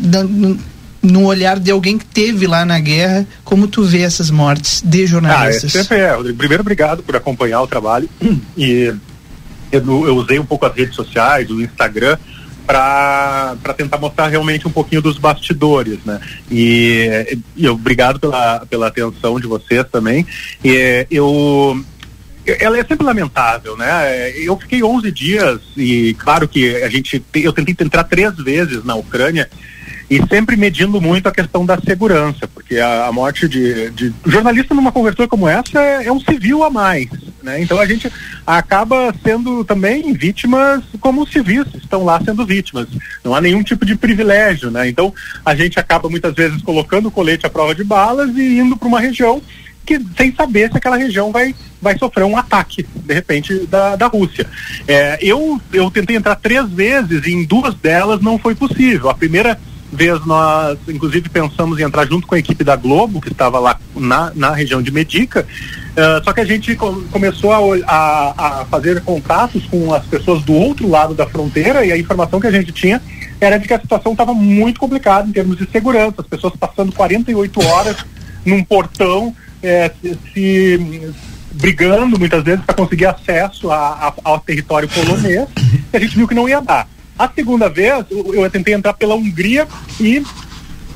no 1.07 1.25
olhar 1.25 1.59
de 1.59 1.71
alguém 1.71 1.97
que 1.97 2.05
teve 2.05 2.45
lá 2.47 2.65
na 2.65 2.79
guerra, 2.79 3.25
como 3.43 3.67
tu 3.67 3.83
vê 3.83 4.01
essas 4.01 4.29
mortes 4.29 4.81
de 4.81 5.05
jornalistas? 5.05 5.75
Ah, 5.75 5.79
é, 5.79 5.83
sempre 5.83 5.97
é. 5.99 6.33
Primeiro, 6.33 6.61
obrigado 6.61 7.01
por 7.01 7.15
acompanhar 7.15 7.61
o 7.61 7.67
trabalho. 7.67 8.09
E 8.57 8.93
eu, 9.71 10.07
eu 10.07 10.15
usei 10.15 10.39
um 10.39 10.45
pouco 10.45 10.65
as 10.65 10.73
redes 10.73 10.95
sociais, 10.95 11.49
o 11.49 11.61
Instagram, 11.61 12.17
para 12.65 13.73
tentar 13.75 13.97
mostrar 13.97 14.27
realmente 14.27 14.67
um 14.67 14.71
pouquinho 14.71 15.01
dos 15.01 15.17
bastidores, 15.17 15.99
né? 16.05 16.19
E, 16.49 17.37
e 17.55 17.67
obrigado 17.67 18.19
pela, 18.19 18.65
pela 18.65 18.87
atenção 18.87 19.39
de 19.39 19.47
vocês 19.47 19.85
também. 19.91 20.25
E, 20.63 21.05
eu 21.09 21.81
ela 22.59 22.77
é 22.79 22.83
sempre 22.83 23.05
lamentável, 23.05 23.75
né? 23.75 24.31
Eu 24.37 24.57
fiquei 24.57 24.81
11 24.81 25.11
dias 25.11 25.59
e 25.75 26.13
claro 26.13 26.47
que 26.47 26.81
a 26.81 26.89
gente 26.89 27.21
eu 27.35 27.51
tentei 27.51 27.75
entrar 27.85 28.05
três 28.05 28.33
vezes 28.37 28.85
na 28.85 28.95
Ucrânia 28.95 29.49
e 30.09 30.25
sempre 30.27 30.55
medindo 30.55 31.01
muito 31.01 31.27
a 31.27 31.31
questão 31.31 31.65
da 31.65 31.77
segurança, 31.79 32.47
porque 32.47 32.77
a, 32.77 33.07
a 33.07 33.11
morte 33.11 33.47
de, 33.47 33.89
de, 33.91 34.13
jornalista 34.25 34.73
numa 34.73 34.91
cobertura 34.91 35.27
como 35.27 35.47
essa 35.47 35.79
é, 35.79 36.05
é 36.05 36.11
um 36.11 36.19
civil 36.19 36.63
a 36.63 36.69
mais, 36.69 37.09
Né? 37.43 37.61
Então 37.61 37.79
a 37.79 37.85
gente 37.85 38.11
acaba 38.45 39.13
sendo 39.23 39.65
também 39.65 40.13
vítimas 40.13 40.83
como 41.01 41.23
os 41.23 41.31
civis 41.31 41.65
estão 41.75 42.05
lá 42.05 42.21
sendo 42.23 42.45
vítimas. 42.45 42.87
Não 43.23 43.35
há 43.35 43.41
nenhum 43.41 43.63
tipo 43.63 43.85
de 43.85 43.95
privilégio, 43.95 44.71
né? 44.71 44.87
Então 44.87 45.13
a 45.45 45.53
gente 45.53 45.79
acaba 45.79 46.09
muitas 46.09 46.33
vezes 46.33 46.61
colocando 46.61 47.07
o 47.07 47.11
colete 47.11 47.45
à 47.45 47.49
prova 47.49 47.75
de 47.75 47.83
balas 47.83 48.35
e 48.35 48.59
indo 48.59 48.77
para 48.77 48.87
uma 48.87 48.99
região 48.99 49.41
que 49.85 49.99
sem 50.17 50.35
saber 50.35 50.69
se 50.69 50.77
aquela 50.77 50.97
região 50.97 51.31
vai, 51.31 51.55
vai 51.81 51.97
sofrer 51.97 52.25
um 52.25 52.35
ataque, 52.35 52.85
de 52.93 53.13
repente, 53.13 53.65
da, 53.67 53.95
da 53.95 54.07
Rússia. 54.07 54.45
É, 54.85 55.17
eu, 55.21 55.61
eu 55.71 55.89
tentei 55.89 56.17
entrar 56.17 56.35
três 56.35 56.69
vezes 56.69 57.25
e 57.25 57.31
em 57.31 57.45
duas 57.45 57.73
delas 57.75 58.21
não 58.21 58.37
foi 58.37 58.53
possível. 58.53 59.09
A 59.09 59.13
primeira 59.13 59.57
vez 59.91 60.25
nós, 60.25 60.77
inclusive, 60.87 61.29
pensamos 61.29 61.79
em 61.79 61.83
entrar 61.83 62.05
junto 62.05 62.27
com 62.27 62.35
a 62.35 62.39
equipe 62.39 62.63
da 62.63 62.75
Globo, 62.75 63.21
que 63.21 63.31
estava 63.31 63.59
lá 63.59 63.79
na, 63.95 64.31
na 64.35 64.51
região 64.51 64.81
de 64.81 64.91
Medica, 64.91 65.45
uh, 65.91 66.23
só 66.23 66.33
que 66.33 66.41
a 66.41 66.45
gente 66.45 66.75
com, 66.75 67.03
começou 67.05 67.51
a, 67.51 67.59
a, 67.87 68.61
a, 68.61 68.65
fazer 68.65 69.01
contatos 69.01 69.65
com 69.65 69.93
as 69.93 70.05
pessoas 70.05 70.43
do 70.43 70.53
outro 70.53 70.89
lado 70.89 71.13
da 71.13 71.25
fronteira 71.25 71.85
e 71.85 71.91
a 71.91 71.97
informação 71.97 72.39
que 72.39 72.47
a 72.47 72.51
gente 72.51 72.71
tinha 72.71 73.01
era 73.39 73.57
de 73.57 73.67
que 73.67 73.73
a 73.73 73.79
situação 73.79 74.11
estava 74.11 74.33
muito 74.33 74.79
complicada 74.79 75.27
em 75.27 75.31
termos 75.31 75.57
de 75.57 75.69
segurança, 75.69 76.15
as 76.19 76.27
pessoas 76.27 76.53
passando 76.59 76.91
48 76.91 77.65
horas 77.65 77.97
num 78.45 78.63
portão 78.63 79.33
é, 79.61 79.91
se, 80.01 80.17
se, 80.33 81.13
brigando 81.53 82.19
muitas 82.19 82.43
vezes 82.43 82.63
para 82.65 82.75
conseguir 82.75 83.05
acesso 83.05 83.71
a, 83.71 84.07
a, 84.07 84.13
ao 84.23 84.39
território 84.39 84.87
polonês, 84.87 85.47
e 85.93 85.97
a 85.97 85.99
gente 85.99 86.15
viu 86.15 86.27
que 86.27 86.35
não 86.35 86.47
ia 86.47 86.61
dar. 86.61 86.87
A 87.17 87.27
segunda 87.27 87.67
vez, 87.67 88.05
eu, 88.11 88.49
tentei 88.49 88.73
entrar 88.73 88.93
pela 88.93 89.15
Hungria 89.15 89.67
e 89.99 90.23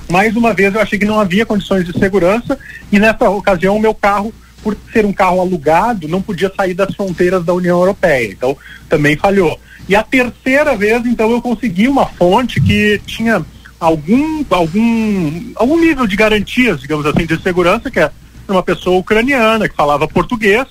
mais 0.10 0.36
uma 0.36 0.53
vez 0.53 0.73
eu 0.73 0.81
achei 0.81 0.99
que 0.99 1.05
não 1.05 1.19
havia 1.19 1.45
condições 1.45 1.86
de 1.86 1.97
segurança 1.97 2.60
e 2.91 2.99
nessa 2.99 3.29
ocasião 3.29 3.77
o 3.77 3.79
meu 3.79 3.93
carro 3.93 4.34
por 4.62 4.77
ser 4.93 5.05
um 5.05 5.13
carro 5.13 5.41
alugado, 5.41 6.07
não 6.07 6.21
podia 6.21 6.51
sair 6.55 6.73
das 6.73 6.93
fronteiras 6.93 7.43
da 7.43 7.53
União 7.53 7.79
Europeia. 7.79 8.31
Então, 8.31 8.55
também 8.88 9.17
falhou. 9.17 9.60
E 9.89 9.95
a 9.95 10.03
terceira 10.03 10.75
vez, 10.75 11.03
então, 11.05 11.31
eu 11.31 11.41
consegui 11.41 11.88
uma 11.88 12.05
fonte 12.05 12.62
que 12.62 13.01
tinha 13.05 13.43
algum, 13.79 14.45
algum, 14.49 15.51
algum 15.55 15.79
nível 15.79 16.05
de 16.05 16.15
garantias, 16.15 16.81
digamos 16.81 17.05
assim, 17.05 17.25
de 17.25 17.41
segurança, 17.41 17.89
que 17.89 17.99
é 17.99 18.12
uma 18.47 18.62
pessoa 18.62 18.99
ucraniana 18.99 19.67
que 19.67 19.75
falava 19.75 20.07
português, 20.07 20.67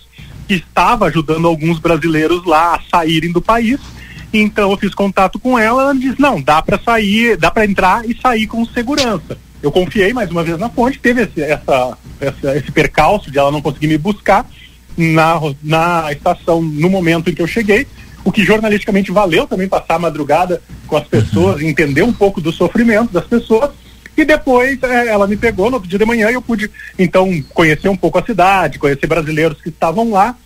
que 0.47 0.55
estava 0.55 1.07
ajudando 1.07 1.49
alguns 1.49 1.79
brasileiros 1.79 2.45
lá 2.47 2.77
a 2.77 2.81
saírem 2.89 3.33
do 3.33 3.43
país. 3.43 3.81
Então 4.33 4.71
eu 4.71 4.77
fiz 4.77 4.95
contato 4.95 5.39
com 5.39 5.59
ela, 5.59 5.83
ela 5.83 5.95
me 5.95 6.01
disse: 6.01 6.21
"Não, 6.21 6.41
dá 6.41 6.63
para 6.63 6.79
sair, 6.79 7.37
dá 7.37 7.51
para 7.51 7.65
entrar 7.65 8.09
e 8.09 8.17
sair 8.21 8.47
com 8.47 8.65
segurança". 8.65 9.37
Eu 9.63 9.71
confiei 9.71 10.13
mais 10.13 10.31
uma 10.31 10.43
vez 10.43 10.59
na 10.59 10.71
fonte, 10.71 10.99
teve 10.99 11.23
esse, 11.23 11.43
essa, 11.43 11.99
essa, 12.21 12.57
esse 12.57 12.73
percalço 12.73 13.31
de 13.31 13.39
ela 13.39 13.51
não 13.51 13.61
conseguir 13.61 13.89
me 13.89 13.99
buscar 13.99 14.49
na, 14.97 15.39
na 15.63 16.13
estação 16.13 16.63
no 16.63 16.89
momento 16.89 17.29
em 17.29 17.35
que 17.35 17.43
eu 17.43 17.47
cheguei, 17.47 17.87
o 18.25 18.33
que 18.33 18.45
jornalisticamente 18.45 19.13
valeu 19.13 19.47
também 19.47 19.69
passar 19.69 19.97
a 19.97 19.99
madrugada 19.99 20.63
com 20.87 20.97
as 20.97 21.07
pessoas, 21.07 21.61
entender 21.63 22.03
um 22.03 22.13
pouco 22.13 22.41
do 22.41 22.53
sofrimento 22.53 23.13
das 23.13 23.25
pessoas 23.25 23.71
e 24.17 24.25
depois 24.25 24.83
é, 24.83 25.09
ela 25.09 25.27
me 25.27 25.37
pegou 25.37 25.71
no 25.71 25.77
outro 25.77 25.89
dia 25.89 25.99
de 25.99 26.05
manhã 26.05 26.31
e 26.31 26.35
eu 26.35 26.43
pude, 26.43 26.71
então, 26.99 27.43
conhecer 27.55 27.89
um 27.89 27.97
pouco 27.97 28.19
a 28.19 28.25
cidade, 28.25 28.79
conhecer 28.79 29.07
brasileiros 29.07 29.61
que 29.63 29.69
estavam 29.69 30.11
lá. 30.11 30.37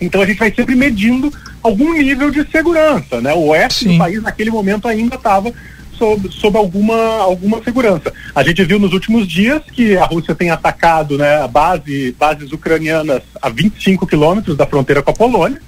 Então 0.00 0.22
a 0.22 0.26
gente 0.26 0.38
vai 0.38 0.52
sempre 0.52 0.74
medindo 0.74 1.32
algum 1.64 1.94
nível 1.94 2.30
de 2.30 2.48
segurança, 2.50 3.20
né? 3.20 3.32
O 3.32 3.48
oeste 3.48 3.84
Sim. 3.84 3.92
do 3.92 3.98
país 3.98 4.22
naquele 4.22 4.50
momento 4.50 4.86
ainda 4.86 5.16
estava 5.16 5.52
sob, 5.98 6.30
sob 6.30 6.58
alguma, 6.58 7.16
alguma 7.18 7.62
segurança. 7.64 8.12
A 8.34 8.42
gente 8.42 8.62
viu 8.64 8.78
nos 8.78 8.92
últimos 8.92 9.26
dias 9.26 9.62
que 9.72 9.96
a 9.96 10.04
Rússia 10.04 10.34
tem 10.34 10.50
atacado 10.50 11.16
né, 11.16 11.48
base, 11.48 12.14
bases 12.18 12.52
ucranianas 12.52 13.22
a 13.40 13.48
25 13.48 14.06
quilômetros 14.06 14.56
da 14.56 14.66
fronteira 14.66 15.02
com 15.02 15.10
a 15.10 15.14
Polônia 15.14 15.60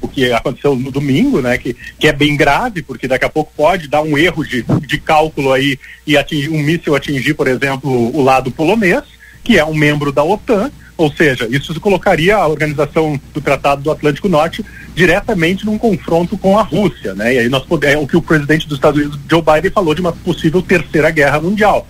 o 0.00 0.08
que 0.08 0.32
aconteceu 0.32 0.74
no 0.74 0.90
domingo, 0.90 1.40
né, 1.40 1.56
que, 1.56 1.76
que 1.96 2.08
é 2.08 2.12
bem 2.12 2.36
grave, 2.36 2.82
porque 2.82 3.06
daqui 3.06 3.24
a 3.24 3.28
pouco 3.28 3.52
pode 3.56 3.86
dar 3.86 4.02
um 4.02 4.18
erro 4.18 4.44
de, 4.44 4.64
de 4.84 4.98
cálculo 4.98 5.52
aí 5.52 5.78
e 6.04 6.16
atingir, 6.16 6.50
um 6.50 6.58
míssil 6.58 6.96
atingir, 6.96 7.34
por 7.34 7.46
exemplo, 7.46 7.88
o 7.88 8.20
lado 8.20 8.50
polonês, 8.50 9.04
que 9.44 9.56
é 9.56 9.64
um 9.64 9.74
membro 9.74 10.10
da 10.10 10.24
OTAN, 10.24 10.72
ou 10.96 11.12
seja, 11.12 11.48
isso 11.50 11.78
colocaria 11.80 12.36
a 12.36 12.46
organização 12.46 13.20
do 13.32 13.40
Tratado 13.40 13.82
do 13.82 13.90
Atlântico 13.90 14.28
Norte 14.28 14.64
diretamente 14.94 15.64
num 15.64 15.78
confronto 15.78 16.36
com 16.36 16.58
a 16.58 16.62
Rússia, 16.62 17.14
né? 17.14 17.34
E 17.34 17.38
aí 17.40 17.48
nós 17.48 17.64
é 17.82 17.96
o 17.96 18.06
que 18.06 18.16
o 18.16 18.22
presidente 18.22 18.68
dos 18.68 18.76
Estados 18.76 19.00
Unidos, 19.00 19.18
Joe 19.28 19.42
Biden, 19.42 19.70
falou 19.70 19.94
de 19.94 20.00
uma 20.00 20.12
possível 20.12 20.60
terceira 20.62 21.10
guerra 21.10 21.40
mundial. 21.40 21.86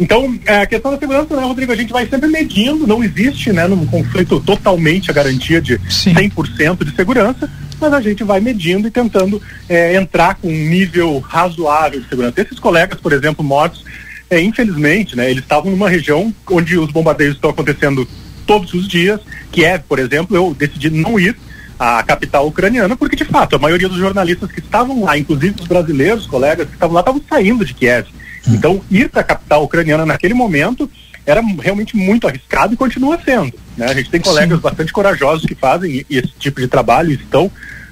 Então, 0.00 0.36
é, 0.46 0.56
a 0.56 0.66
questão 0.66 0.90
da 0.90 0.98
segurança, 0.98 1.36
né, 1.36 1.42
Rodrigo, 1.44 1.70
a 1.70 1.76
gente 1.76 1.92
vai 1.92 2.06
sempre 2.06 2.28
medindo, 2.28 2.86
não 2.86 3.04
existe, 3.04 3.52
né, 3.52 3.68
num 3.68 3.86
conflito 3.86 4.40
totalmente 4.40 5.10
a 5.10 5.14
garantia 5.14 5.60
de 5.60 5.78
Sim. 5.88 6.14
100% 6.14 6.84
de 6.84 6.96
segurança, 6.96 7.48
mas 7.80 7.92
a 7.92 8.00
gente 8.00 8.24
vai 8.24 8.40
medindo 8.40 8.88
e 8.88 8.90
tentando 8.90 9.40
é, 9.68 9.94
entrar 9.94 10.34
com 10.36 10.48
um 10.48 10.68
nível 10.68 11.20
razoável 11.20 12.00
de 12.00 12.08
segurança. 12.08 12.40
Esses 12.40 12.58
colegas, 12.58 12.98
por 13.00 13.12
exemplo, 13.12 13.44
mortos, 13.44 13.84
é, 14.28 14.40
infelizmente, 14.40 15.14
né, 15.14 15.30
eles 15.30 15.42
estavam 15.42 15.70
numa 15.70 15.88
região 15.88 16.34
onde 16.50 16.78
os 16.78 16.90
bombardeios 16.90 17.34
estão 17.34 17.50
acontecendo 17.50 18.08
todos 18.46 18.72
os 18.74 18.88
dias, 18.88 19.20
que 19.50 19.64
é, 19.64 19.78
por 19.78 19.98
exemplo, 19.98 20.36
eu 20.36 20.54
decidi 20.54 20.90
não 20.90 21.18
ir 21.18 21.36
à 21.78 22.02
capital 22.02 22.46
ucraniana, 22.46 22.96
porque 22.96 23.16
de 23.16 23.24
fato 23.24 23.56
a 23.56 23.58
maioria 23.58 23.88
dos 23.88 23.98
jornalistas 23.98 24.50
que 24.50 24.60
estavam 24.60 25.04
lá, 25.04 25.18
inclusive 25.18 25.56
os 25.60 25.66
brasileiros, 25.66 26.26
colegas 26.26 26.68
que 26.68 26.74
estavam 26.74 26.94
lá, 26.94 27.00
estavam 27.00 27.22
saindo 27.28 27.64
de 27.64 27.74
Kiev. 27.74 28.06
Então, 28.48 28.80
ir 28.90 29.08
para 29.08 29.20
a 29.20 29.24
capital 29.24 29.64
ucraniana 29.64 30.04
naquele 30.04 30.34
momento 30.34 30.90
era 31.24 31.40
realmente 31.60 31.96
muito 31.96 32.26
arriscado 32.26 32.74
e 32.74 32.76
continua 32.76 33.18
sendo. 33.24 33.52
Né? 33.76 33.86
A 33.86 33.94
gente 33.94 34.10
tem 34.10 34.20
colegas 34.20 34.58
Sim. 34.58 34.62
bastante 34.62 34.92
corajosos 34.92 35.46
que 35.46 35.54
fazem 35.54 36.04
esse 36.10 36.32
tipo 36.38 36.60
de 36.60 36.66
trabalho 36.66 37.10
e 37.10 37.14
estão 37.14 37.50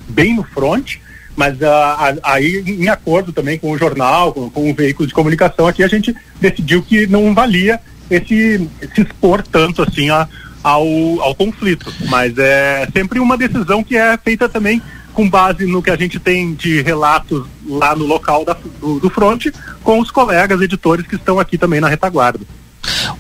bem 0.09 0.35
no 0.35 0.43
front, 0.43 0.97
mas 1.37 1.55
uh, 1.55 2.21
aí, 2.23 2.63
em 2.67 2.89
acordo 2.89 3.33
também 3.33 3.59
com 3.59 3.71
o 3.71 3.79
jornal, 3.79 4.33
com, 4.33 4.51
com 4.51 4.71
o 4.71 4.75
veículo 4.75 5.07
de 5.07 5.15
comunicação 5.15 5.67
aqui, 5.67 5.83
a 5.83 5.89
gente 5.89 6.15
decidiu 6.41 6.83
que 6.83 7.07
não 7.07 7.33
valia 7.33 7.81
esse, 8.11 8.69
se 8.95 9.03
expor 9.03 9.43
tanto 9.43 9.83
assim 9.83 10.11
a, 10.11 10.29
ao, 10.63 10.87
ao 11.21 11.35
conflito. 11.35 11.93
Mas 12.09 12.37
é 12.39 12.89
sempre 12.93 13.19
uma 13.21 13.37
decisão 13.37 13.83
que 13.83 13.97
é 13.97 14.17
feita 14.19 14.49
também 14.49 14.83
com 15.13 15.29
base 15.29 15.67
no 15.67 15.83
que 15.83 15.91
a 15.91 15.97
gente 15.97 16.19
tem 16.19 16.55
de 16.55 16.83
relatos 16.83 17.45
lá 17.67 17.95
no 17.95 18.07
local 18.07 18.45
da, 18.45 18.57
do, 18.81 19.01
do 19.01 19.11
fronte, 19.11 19.53
com 19.83 19.99
os 20.01 20.11
colegas 20.11 20.61
editores 20.61 21.07
que 21.07 21.17
estão 21.17 21.39
aqui 21.39 21.59
também 21.59 21.81
na 21.81 21.89
retaguarda. 21.89 22.41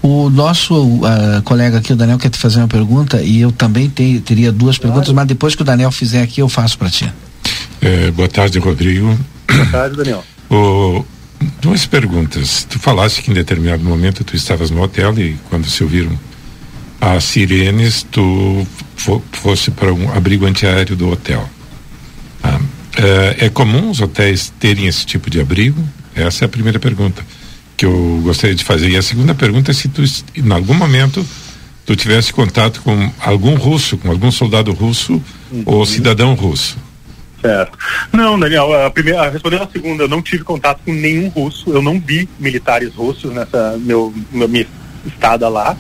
O 0.02 0.30
nosso 0.30 0.74
uh, 0.82 1.42
colega 1.44 1.78
aqui, 1.78 1.92
o 1.92 1.96
Daniel, 1.96 2.18
quer 2.18 2.30
te 2.30 2.38
fazer 2.38 2.58
uma 2.58 2.68
pergunta 2.68 3.20
e 3.20 3.40
eu 3.40 3.52
também 3.52 3.88
te, 3.88 4.20
teria 4.20 4.50
duas 4.50 4.78
perguntas, 4.78 5.12
mas 5.12 5.26
depois 5.26 5.54
que 5.54 5.62
o 5.62 5.64
Daniel 5.64 5.90
fizer 5.90 6.22
aqui, 6.22 6.40
eu 6.40 6.48
faço 6.48 6.78
para 6.78 6.88
ti. 6.88 7.12
É, 7.82 8.10
boa 8.10 8.28
tarde, 8.28 8.58
Rodrigo. 8.58 9.18
Boa 9.52 9.66
tarde, 9.66 9.96
Daniel. 9.96 10.24
O, 10.48 11.04
duas 11.60 11.86
perguntas. 11.86 12.64
Tu 12.68 12.78
falaste 12.78 13.22
que 13.22 13.30
em 13.30 13.34
determinado 13.34 13.82
momento 13.84 14.24
tu 14.24 14.36
estavas 14.36 14.70
no 14.70 14.82
hotel 14.82 15.18
e 15.18 15.36
quando 15.48 15.68
se 15.68 15.82
ouviram 15.82 16.18
as 17.00 17.24
sirenes, 17.24 18.06
tu 18.10 18.66
fo, 18.96 19.22
fosse 19.32 19.70
para 19.70 19.92
um 19.92 20.12
abrigo 20.12 20.46
antiaéreo 20.46 20.94
do 20.94 21.08
hotel. 21.08 21.48
Ah, 22.42 22.60
é, 22.96 23.46
é 23.46 23.48
comum 23.48 23.90
os 23.90 24.00
hotéis 24.00 24.52
terem 24.58 24.86
esse 24.86 25.06
tipo 25.06 25.30
de 25.30 25.40
abrigo? 25.40 25.82
Essa 26.14 26.44
é 26.44 26.46
a 26.46 26.48
primeira 26.48 26.78
pergunta 26.78 27.24
que 27.76 27.86
eu 27.86 28.20
gostaria 28.22 28.54
de 28.54 28.62
fazer. 28.62 28.90
E 28.90 28.96
a 28.96 29.02
segunda 29.02 29.34
pergunta 29.34 29.70
é 29.70 29.74
se 29.74 29.88
tu, 29.88 30.02
em 30.36 30.52
algum 30.52 30.74
momento, 30.74 31.26
tu 31.86 31.96
tivesse 31.96 32.32
contato 32.32 32.82
com 32.82 33.10
algum 33.18 33.54
russo, 33.54 33.96
com 33.96 34.10
algum 34.10 34.30
soldado 34.30 34.70
russo 34.72 35.14
uhum. 35.50 35.62
ou 35.64 35.86
cidadão 35.86 36.34
russo. 36.34 36.76
Certo. 37.40 37.78
Não, 38.12 38.38
Daniel, 38.38 38.84
a 38.84 38.90
primeira, 38.90 39.30
respondendo 39.30 39.62
a 39.62 39.70
segunda, 39.70 40.04
eu 40.04 40.08
não 40.08 40.20
tive 40.20 40.44
contato 40.44 40.80
com 40.84 40.92
nenhum 40.92 41.28
russo, 41.28 41.72
eu 41.72 41.80
não 41.80 41.98
vi 41.98 42.28
militares 42.38 42.94
russos 42.94 43.32
nessa 43.32 43.78
meu, 43.78 44.12
meu 44.30 44.48
minha 44.48 44.66
estada 45.06 45.48
lá. 45.48 45.76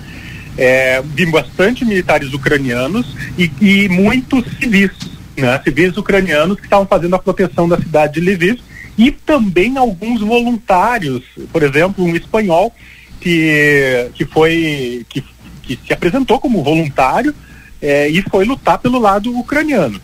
É, 0.56 1.02
vi 1.02 1.26
bastante 1.26 1.84
militares 1.84 2.32
ucranianos 2.32 3.14
e, 3.38 3.50
e 3.60 3.88
muitos 3.88 4.44
civis 4.58 4.90
né, 5.36 5.60
civis 5.64 5.96
ucranianos 5.96 6.56
que 6.56 6.64
estavam 6.64 6.86
fazendo 6.86 7.14
a 7.14 7.18
proteção 7.18 7.68
da 7.68 7.78
cidade 7.78 8.20
de 8.20 8.20
Lviv 8.20 8.60
e 8.98 9.10
também 9.10 9.78
alguns 9.78 10.20
voluntários, 10.20 11.22
por 11.52 11.62
exemplo, 11.62 12.04
um 12.04 12.14
espanhol 12.14 12.74
que, 13.20 14.10
que 14.14 14.24
foi 14.24 15.06
que, 15.08 15.24
que 15.62 15.78
se 15.86 15.92
apresentou 15.92 16.38
como 16.38 16.62
voluntário 16.62 17.34
é, 17.80 18.08
e 18.08 18.20
foi 18.22 18.44
lutar 18.44 18.78
pelo 18.78 18.98
lado 18.98 19.36
ucraniano. 19.38 20.00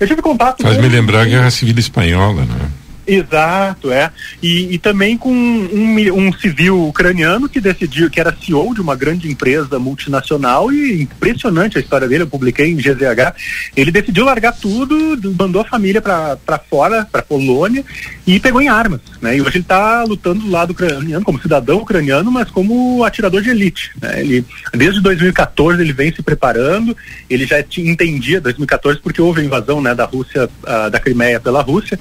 Eu 0.00 0.06
tive 0.06 0.22
contato. 0.22 0.62
Faz 0.62 0.78
me 0.78 0.88
lembrar 0.88 1.20
a 1.20 1.24
Guerra 1.26 1.50
Civil 1.50 1.78
Espanhola, 1.78 2.44
né? 2.46 2.70
Exato, 3.10 3.90
é. 3.90 4.08
E, 4.40 4.74
e 4.74 4.78
também 4.78 5.18
com 5.18 5.32
um, 5.32 5.96
um, 6.14 6.32
civil 6.32 6.86
ucraniano 6.86 7.48
que 7.48 7.60
decidiu, 7.60 8.08
que 8.08 8.20
era 8.20 8.36
CEO 8.40 8.72
de 8.72 8.80
uma 8.80 8.94
grande 8.94 9.28
empresa 9.28 9.80
multinacional 9.80 10.72
e 10.72 11.02
impressionante 11.02 11.76
a 11.76 11.80
história 11.80 12.06
dele, 12.06 12.22
eu 12.22 12.28
publiquei 12.28 12.70
em 12.70 12.76
GZH. 12.76 13.34
Ele 13.76 13.90
decidiu 13.90 14.24
largar 14.24 14.52
tudo, 14.52 15.20
mandou 15.36 15.62
a 15.62 15.64
família 15.64 16.00
para 16.00 16.58
fora, 16.70 17.04
para 17.10 17.20
Polônia 17.20 17.84
e 18.24 18.38
pegou 18.38 18.62
em 18.62 18.68
armas, 18.68 19.00
né? 19.20 19.36
E 19.36 19.40
hoje 19.40 19.56
ele 19.56 19.64
está 19.64 20.04
lutando 20.04 20.42
do 20.42 20.50
lado 20.50 20.70
ucraniano, 20.70 21.24
como 21.24 21.42
cidadão 21.42 21.78
ucraniano, 21.78 22.30
mas 22.30 22.48
como 22.48 23.02
atirador 23.02 23.42
de 23.42 23.50
elite, 23.50 23.90
né? 24.00 24.20
Ele, 24.20 24.44
desde 24.72 25.00
2014 25.00 25.82
ele 25.82 25.92
vem 25.92 26.14
se 26.14 26.22
preparando, 26.22 26.96
ele 27.28 27.44
já 27.44 27.58
entendia 27.58 28.40
2014 28.40 29.00
porque 29.00 29.20
houve 29.20 29.40
a 29.40 29.44
invasão, 29.44 29.82
né, 29.82 29.96
da 29.96 30.04
Rússia, 30.04 30.48
uh, 30.62 30.88
da 30.88 31.00
Crimeia 31.00 31.40
pela 31.40 31.60
Rússia, 31.60 31.98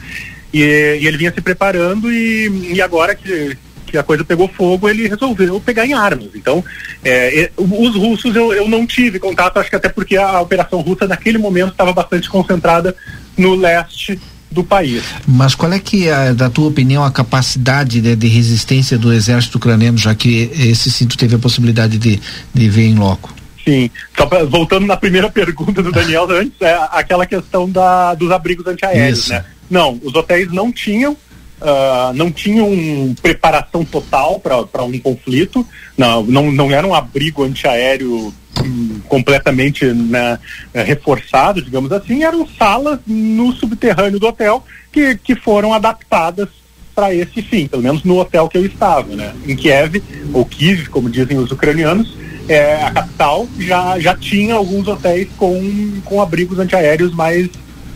e, 0.53 0.59
e 1.01 1.07
ele 1.07 1.17
vinha 1.17 1.33
se 1.33 1.41
preparando 1.41 2.11
e, 2.11 2.73
e 2.73 2.81
agora 2.81 3.15
que, 3.15 3.57
que 3.85 3.97
a 3.97 4.03
coisa 4.03 4.23
pegou 4.23 4.47
fogo, 4.47 4.89
ele 4.89 5.07
resolveu 5.07 5.59
pegar 5.59 5.85
em 5.85 5.93
armas. 5.93 6.29
Então, 6.35 6.63
é, 7.03 7.51
os 7.57 7.95
russos 7.95 8.35
eu, 8.35 8.53
eu 8.53 8.67
não 8.67 8.85
tive 8.85 9.19
contato, 9.19 9.57
acho 9.57 9.69
que 9.69 9.75
até 9.75 9.89
porque 9.89 10.15
a 10.17 10.39
operação 10.41 10.81
russa 10.81 11.07
naquele 11.07 11.37
momento 11.37 11.71
estava 11.71 11.93
bastante 11.93 12.29
concentrada 12.29 12.95
no 13.37 13.55
leste 13.55 14.19
do 14.51 14.63
país. 14.63 15.03
Mas 15.27 15.53
qual 15.53 15.71
é 15.71 15.79
que 15.79 16.07
é, 16.07 16.33
da 16.33 16.49
tua 16.49 16.67
opinião, 16.67 17.03
a 17.03 17.11
capacidade 17.11 18.01
de, 18.01 18.15
de, 18.15 18.27
resistência 18.27 18.97
do 18.97 19.13
exército 19.13 19.57
ucraniano, 19.57 19.97
já 19.97 20.15
que 20.15 20.51
esse 20.55 20.89
cinto 20.89 21.17
teve 21.17 21.35
a 21.35 21.39
possibilidade 21.39 21.97
de, 21.97 22.19
de 22.53 22.69
ver 22.69 22.87
em 22.87 22.95
loco? 22.95 23.33
Sim, 23.63 23.91
só 24.17 24.25
pra, 24.25 24.43
voltando 24.45 24.87
na 24.87 24.97
primeira 24.97 25.29
pergunta 25.31 25.83
do 25.83 25.91
Daniel 25.91 26.27
antes, 26.31 26.59
é 26.61 26.75
aquela 26.91 27.25
questão 27.25 27.69
da, 27.69 28.15
dos 28.15 28.31
abrigos 28.31 28.65
antiaéreos, 28.65 29.19
Isso. 29.19 29.29
né? 29.29 29.45
Não, 29.69 29.99
os 30.03 30.13
hotéis 30.15 30.51
não 30.51 30.71
tinham 30.71 31.15
Uh, 31.59 32.13
não 32.13 32.31
tinham 32.31 33.13
preparação 33.21 33.83
total 33.83 34.39
para 34.39 34.81
um 34.81 34.97
conflito, 34.97 35.67
não, 35.97 36.23
não, 36.23 36.49
não 36.53 36.71
era 36.71 36.87
um 36.87 36.95
abrigo 36.95 37.43
antiaéreo 37.43 38.33
um, 38.63 38.99
completamente 39.09 39.85
né, 39.85 40.39
reforçado, 40.73 41.61
digamos 41.61 41.91
assim, 41.91 42.23
eram 42.23 42.47
salas 42.57 42.99
no 43.05 43.51
subterrâneo 43.51 44.21
do 44.21 44.27
hotel 44.27 44.63
que, 44.89 45.17
que 45.17 45.35
foram 45.35 45.73
adaptadas 45.73 46.47
para 46.95 47.13
esse 47.13 47.41
fim, 47.41 47.67
pelo 47.67 47.83
menos 47.83 48.03
no 48.03 48.19
hotel 48.19 48.47
que 48.47 48.57
eu 48.57 48.65
estava, 48.65 49.13
né? 49.15 49.33
Em 49.45 49.55
Kiev, 49.55 50.01
ou 50.33 50.45
Kiev, 50.45 50.87
como 50.89 51.09
dizem 51.09 51.37
os 51.37 51.51
ucranianos, 51.51 52.17
é, 52.47 52.83
a 52.83 52.91
capital 52.91 53.47
já, 53.59 53.99
já 53.99 54.15
tinha 54.15 54.55
alguns 54.55 54.87
hotéis 54.87 55.27
com, 55.37 56.01
com 56.03 56.21
abrigos 56.21 56.57
antiaéreos 56.57 57.13
mais 57.13 57.49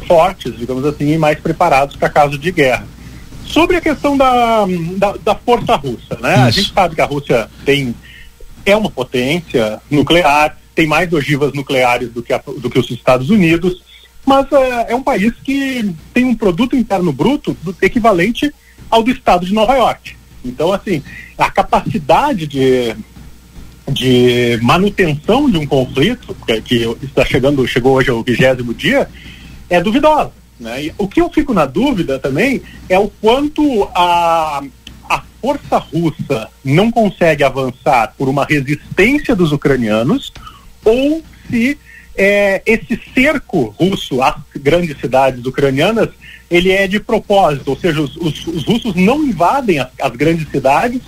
fortes, 0.05 0.57
digamos 0.57 0.85
assim, 0.85 1.13
e 1.13 1.17
mais 1.17 1.39
preparados 1.39 1.95
para 1.95 2.09
caso 2.09 2.37
de 2.37 2.51
guerra. 2.51 2.85
Sobre 3.45 3.75
a 3.77 3.81
questão 3.81 4.15
da, 4.15 4.65
da, 4.97 5.13
da 5.17 5.35
força 5.35 5.75
russa, 5.75 6.17
né? 6.21 6.33
Isso. 6.33 6.41
A 6.41 6.51
gente 6.51 6.73
sabe 6.73 6.95
que 6.95 7.01
a 7.01 7.05
Rússia 7.05 7.49
tem 7.65 7.93
é 8.65 8.75
uma 8.75 8.89
potência 8.89 9.81
nuclear, 9.91 10.57
tem 10.73 10.87
mais 10.87 11.11
ogivas 11.11 11.53
nucleares 11.53 12.09
do 12.09 12.23
que, 12.23 12.33
a, 12.33 12.37
do 12.37 12.69
que 12.69 12.79
os 12.79 12.89
Estados 12.89 13.29
Unidos, 13.29 13.83
mas 14.25 14.49
é, 14.51 14.91
é 14.93 14.95
um 14.95 15.03
país 15.03 15.33
que 15.43 15.93
tem 16.13 16.25
um 16.25 16.35
produto 16.35 16.75
interno 16.75 17.11
bruto 17.11 17.55
equivalente 17.81 18.53
ao 18.89 19.03
do 19.03 19.11
estado 19.11 19.45
de 19.45 19.53
Nova 19.53 19.75
York. 19.75 20.15
Então, 20.45 20.71
assim, 20.71 21.03
a 21.37 21.49
capacidade 21.49 22.47
de, 22.47 22.95
de 23.91 24.59
manutenção 24.61 25.49
de 25.49 25.57
um 25.57 25.65
conflito, 25.65 26.35
que, 26.45 26.61
que 26.61 26.97
está 27.05 27.25
chegando, 27.25 27.67
chegou 27.67 27.95
hoje 27.95 28.09
ao 28.09 28.23
vigésimo 28.23 28.73
dia, 28.73 29.09
é 29.69 29.81
duvidosa. 29.81 30.31
Né? 30.59 30.85
E 30.85 30.93
o 30.97 31.07
que 31.07 31.21
eu 31.21 31.29
fico 31.29 31.53
na 31.53 31.65
dúvida 31.65 32.19
também 32.19 32.61
é 32.87 32.97
o 32.97 33.09
quanto 33.21 33.89
a, 33.95 34.63
a 35.09 35.23
força 35.41 35.77
russa 35.77 36.49
não 36.63 36.91
consegue 36.91 37.43
avançar 37.43 38.13
por 38.17 38.29
uma 38.29 38.45
resistência 38.45 39.35
dos 39.35 39.51
ucranianos 39.51 40.31
ou 40.85 41.23
se 41.49 41.77
é, 42.15 42.61
esse 42.65 42.99
cerco 43.13 43.75
russo 43.79 44.21
às 44.21 44.35
grandes 44.55 44.99
cidades 44.99 45.45
ucranianas 45.45 46.09
ele 46.49 46.71
é 46.71 46.87
de 46.87 46.99
propósito, 46.99 47.69
ou 47.69 47.77
seja, 47.77 47.99
os, 47.99 48.15
os, 48.15 48.45
os 48.45 48.63
russos 48.63 48.93
não 48.93 49.23
invadem 49.23 49.79
as, 49.79 49.89
as 49.99 50.11
grandes 50.11 50.47
cidades 50.51 51.01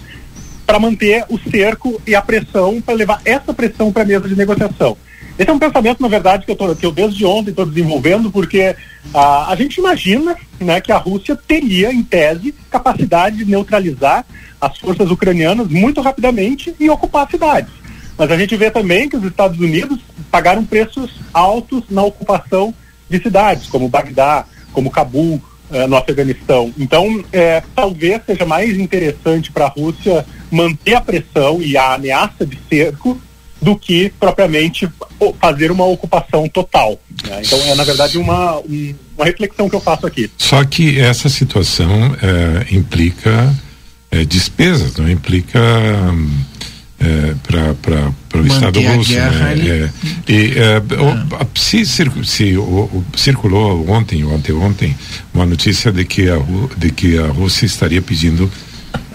para 0.65 0.79
manter 0.79 1.23
o 1.29 1.39
cerco 1.51 2.01
e 2.07 2.15
a 2.15 2.21
pressão, 2.21 2.81
para 2.81 2.95
levar 2.95 3.21
essa 3.23 3.53
pressão 3.53 3.91
para 3.91 4.01
a 4.01 4.05
mesa 4.05 4.27
de 4.27 4.35
negociação. 4.35 4.97
Esse 5.37 5.49
é 5.49 5.53
um 5.53 5.59
pensamento, 5.59 6.01
na 6.01 6.07
verdade, 6.07 6.45
que 6.45 6.51
eu, 6.51 6.55
tô, 6.55 6.73
que 6.75 6.85
eu 6.85 6.91
desde 6.91 7.25
ontem 7.25 7.49
estou 7.49 7.65
desenvolvendo, 7.65 8.31
porque 8.31 8.73
ah, 9.13 9.51
a 9.51 9.55
gente 9.55 9.77
imagina 9.77 10.35
né, 10.59 10.79
que 10.79 10.93
a 10.93 10.97
Rússia 10.97 11.35
teria, 11.35 11.91
em 11.91 12.01
tese, 12.01 12.55
capacidade 12.69 13.37
de 13.37 13.45
neutralizar 13.45 14.25
as 14.61 14.77
forças 14.77 15.11
ucranianas 15.11 15.67
muito 15.67 15.99
rapidamente 15.99 16.73
e 16.79 16.89
ocupar 16.89 17.29
cidades. 17.29 17.71
Mas 18.17 18.31
a 18.31 18.37
gente 18.37 18.55
vê 18.55 18.71
também 18.71 19.09
que 19.09 19.17
os 19.17 19.23
Estados 19.25 19.59
Unidos 19.59 19.99
pagaram 20.31 20.63
preços 20.63 21.11
altos 21.33 21.83
na 21.89 22.03
ocupação 22.03 22.73
de 23.09 23.21
cidades, 23.21 23.67
como 23.67 23.89
Bagdá, 23.89 24.45
como 24.71 24.89
Cabul, 24.89 25.41
eh, 25.71 25.85
no 25.85 25.97
Afeganistão. 25.97 26.73
Então, 26.77 27.23
eh, 27.33 27.61
talvez 27.75 28.21
seja 28.25 28.45
mais 28.45 28.77
interessante 28.77 29.51
para 29.51 29.65
a 29.65 29.69
Rússia 29.69 30.25
manter 30.49 30.95
a 30.95 31.01
pressão 31.01 31.61
e 31.61 31.75
a 31.75 31.95
ameaça 31.95 32.45
de 32.45 32.57
cerco 32.69 33.19
do 33.65 33.75
que 33.75 34.13
propriamente 34.19 34.87
fazer 35.41 35.71
uma 35.71 35.85
ocupação 35.85 36.47
total. 36.47 36.99
Né? 37.27 37.41
Então 37.43 37.59
é 37.63 37.73
na 37.73 37.83
verdade 37.83 38.15
uma, 38.19 38.59
um, 38.59 38.95
uma 39.17 39.25
reflexão 39.25 39.67
que 39.67 39.75
eu 39.75 39.81
faço 39.81 40.05
aqui. 40.05 40.29
Só 40.37 40.63
que 40.63 40.99
essa 40.99 41.29
situação 41.29 42.15
é, 42.21 42.75
implica 42.75 43.51
é, 44.11 44.23
despesas, 44.23 44.95
não 44.97 45.09
implica 45.09 45.59
é, 46.99 47.33
para 47.41 48.39
o 48.39 48.45
Estado 48.45 48.79
russo. 48.81 49.13
Né? 49.13 49.91
É, 50.27 50.31
e, 50.31 50.53
é, 50.59 50.77
o, 50.77 51.35
ah. 51.35 51.47
se, 51.55 51.83
se 51.87 52.55
o, 52.55 52.61
o, 52.61 53.05
circulou 53.15 53.89
ontem 53.89 54.23
ou 54.23 54.35
anteontem 54.35 54.95
uma 55.33 55.47
notícia 55.47 55.91
de 55.91 56.05
que 56.05 56.29
a, 56.29 56.37
de 56.77 56.91
que 56.91 57.17
a 57.17 57.25
Rússia 57.29 57.65
estaria 57.65 58.01
pedindo 58.01 58.47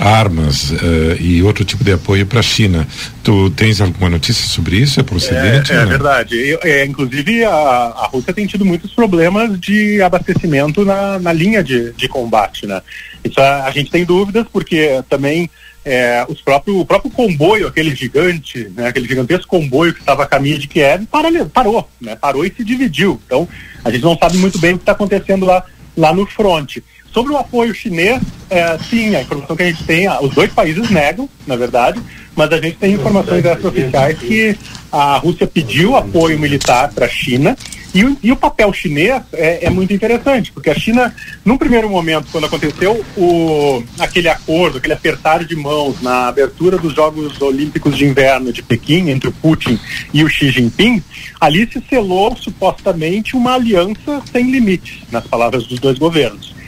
armas 0.01 0.71
uh, 0.71 1.21
e 1.21 1.43
outro 1.43 1.63
tipo 1.65 1.85
de 1.85 1.93
apoio 1.93 2.27
para 2.27 2.41
a 2.41 2.43
China. 2.43 2.89
Tu 3.23 3.51
tens 3.51 3.81
alguma 3.81 4.09
notícia 4.09 4.47
sobre 4.49 4.77
isso? 4.77 4.99
É 4.99 5.03
procedente? 5.03 5.73
É, 5.73 5.77
é 5.77 5.85
verdade. 5.85 6.59
é, 6.63 6.85
inclusive, 6.87 7.45
a, 7.45 7.51
a 7.51 8.07
Rússia 8.07 8.33
tem 8.33 8.47
tido 8.47 8.65
muitos 8.65 8.93
problemas 8.93 9.61
de 9.61 10.01
abastecimento 10.01 10.85
na, 10.85 11.19
na 11.19 11.33
linha 11.33 11.63
de, 11.63 11.93
de 11.93 12.09
combate. 12.09 12.67
Né? 12.67 12.81
Isso 13.23 13.39
a, 13.41 13.67
a 13.67 13.71
gente 13.71 13.91
tem 13.91 14.05
dúvidas, 14.05 14.47
porque 14.51 15.03
também 15.09 15.51
é, 15.85 16.25
os 16.29 16.41
próprios, 16.41 16.79
o 16.79 16.85
próprio 16.85 17.11
comboio, 17.11 17.67
aquele 17.67 17.95
gigante, 17.95 18.71
né, 18.77 18.89
aquele 18.89 19.07
gigantesco 19.07 19.47
comboio 19.47 19.93
que 19.93 20.01
estava 20.01 20.25
a 20.25 20.27
caminho 20.27 20.59
de 20.59 20.69
Kiev, 20.69 21.07
parou, 21.07 21.47
parou, 21.47 21.91
né, 22.01 22.17
parou 22.17 22.45
e 22.45 22.53
se 22.55 22.65
dividiu. 22.65 23.21
Então, 23.27 23.49
a 23.85 23.91
gente 23.91 24.03
não 24.03 24.17
sabe 24.17 24.37
muito 24.39 24.59
bem 24.59 24.75
o 24.75 24.77
que 24.77 24.83
está 24.83 24.93
acontecendo 24.93 25.47
lá, 25.47 25.65
lá 25.97 26.15
no 26.15 26.27
fronte. 26.27 26.83
Sobre 27.12 27.33
o 27.33 27.37
apoio 27.37 27.75
chinês, 27.75 28.20
é, 28.49 28.79
sim, 28.79 29.14
a 29.16 29.23
informação 29.23 29.57
que 29.57 29.62
a 29.62 29.66
gente 29.66 29.85
tem, 29.85 30.09
os 30.20 30.35
dois 30.35 30.53
países 30.53 30.90
negam, 30.90 31.29
na 31.46 31.57
verdade, 31.57 32.01
mas 32.37 32.53
a 32.53 32.61
gente 32.61 32.77
tem 32.77 32.94
informações 32.94 33.44
oficiais 33.64 34.18
que 34.18 34.57
a 34.92 35.16
Rússia 35.16 35.46
pediu 35.46 35.96
apoio 35.96 36.38
militar 36.38 36.92
para 36.92 37.07
a 37.07 37.09
China 37.09 37.57
e 37.94 38.01
e 38.23 38.31
o, 38.31 38.37
papel 38.37 38.73
chinês 38.73 39.20
é, 39.33 39.66
é, 39.66 39.70
muito 39.70 39.92
interessante, 39.92 40.53
porque 40.53 40.70
a 40.70 40.75
China, 40.75 41.14
num 41.44 41.59
primeiro 41.59 41.88
momento, 41.90 42.29
quando 42.31 42.44
aconteceu 42.44 43.05
o, 43.16 43.83
aquele 43.99 44.29
acordo, 44.29 44.79
aquele 44.79 44.94
apertar 44.94 45.44
de 45.44 45.57
mãos 45.57 46.01
na 46.01 46.29
abertura 46.29 46.79
dos 46.79 46.94
Jogos 46.94 47.40
Olímpicos 47.42 47.96
de 47.96 48.05
Inverno 48.05 48.53
de 48.53 48.62
Pequim, 48.62 49.11
entre 49.11 49.29
o 49.29 49.33
Putin 49.33 49.79
e 50.14 50.23
o 50.23 50.29
Xi 50.29 50.51
Jinping, 50.51 51.03
ali 51.40 51.68
se 51.70 51.83
selou 51.88 52.37
supostamente 52.37 53.35
uma 53.35 53.55
aliança 53.55 54.23
sem 54.31 54.51
limites, 54.51 55.01
nas 55.11 55.27
palavras 55.27 55.66
dos 55.66 55.81
dois 55.81 55.99
governos. 55.99 56.60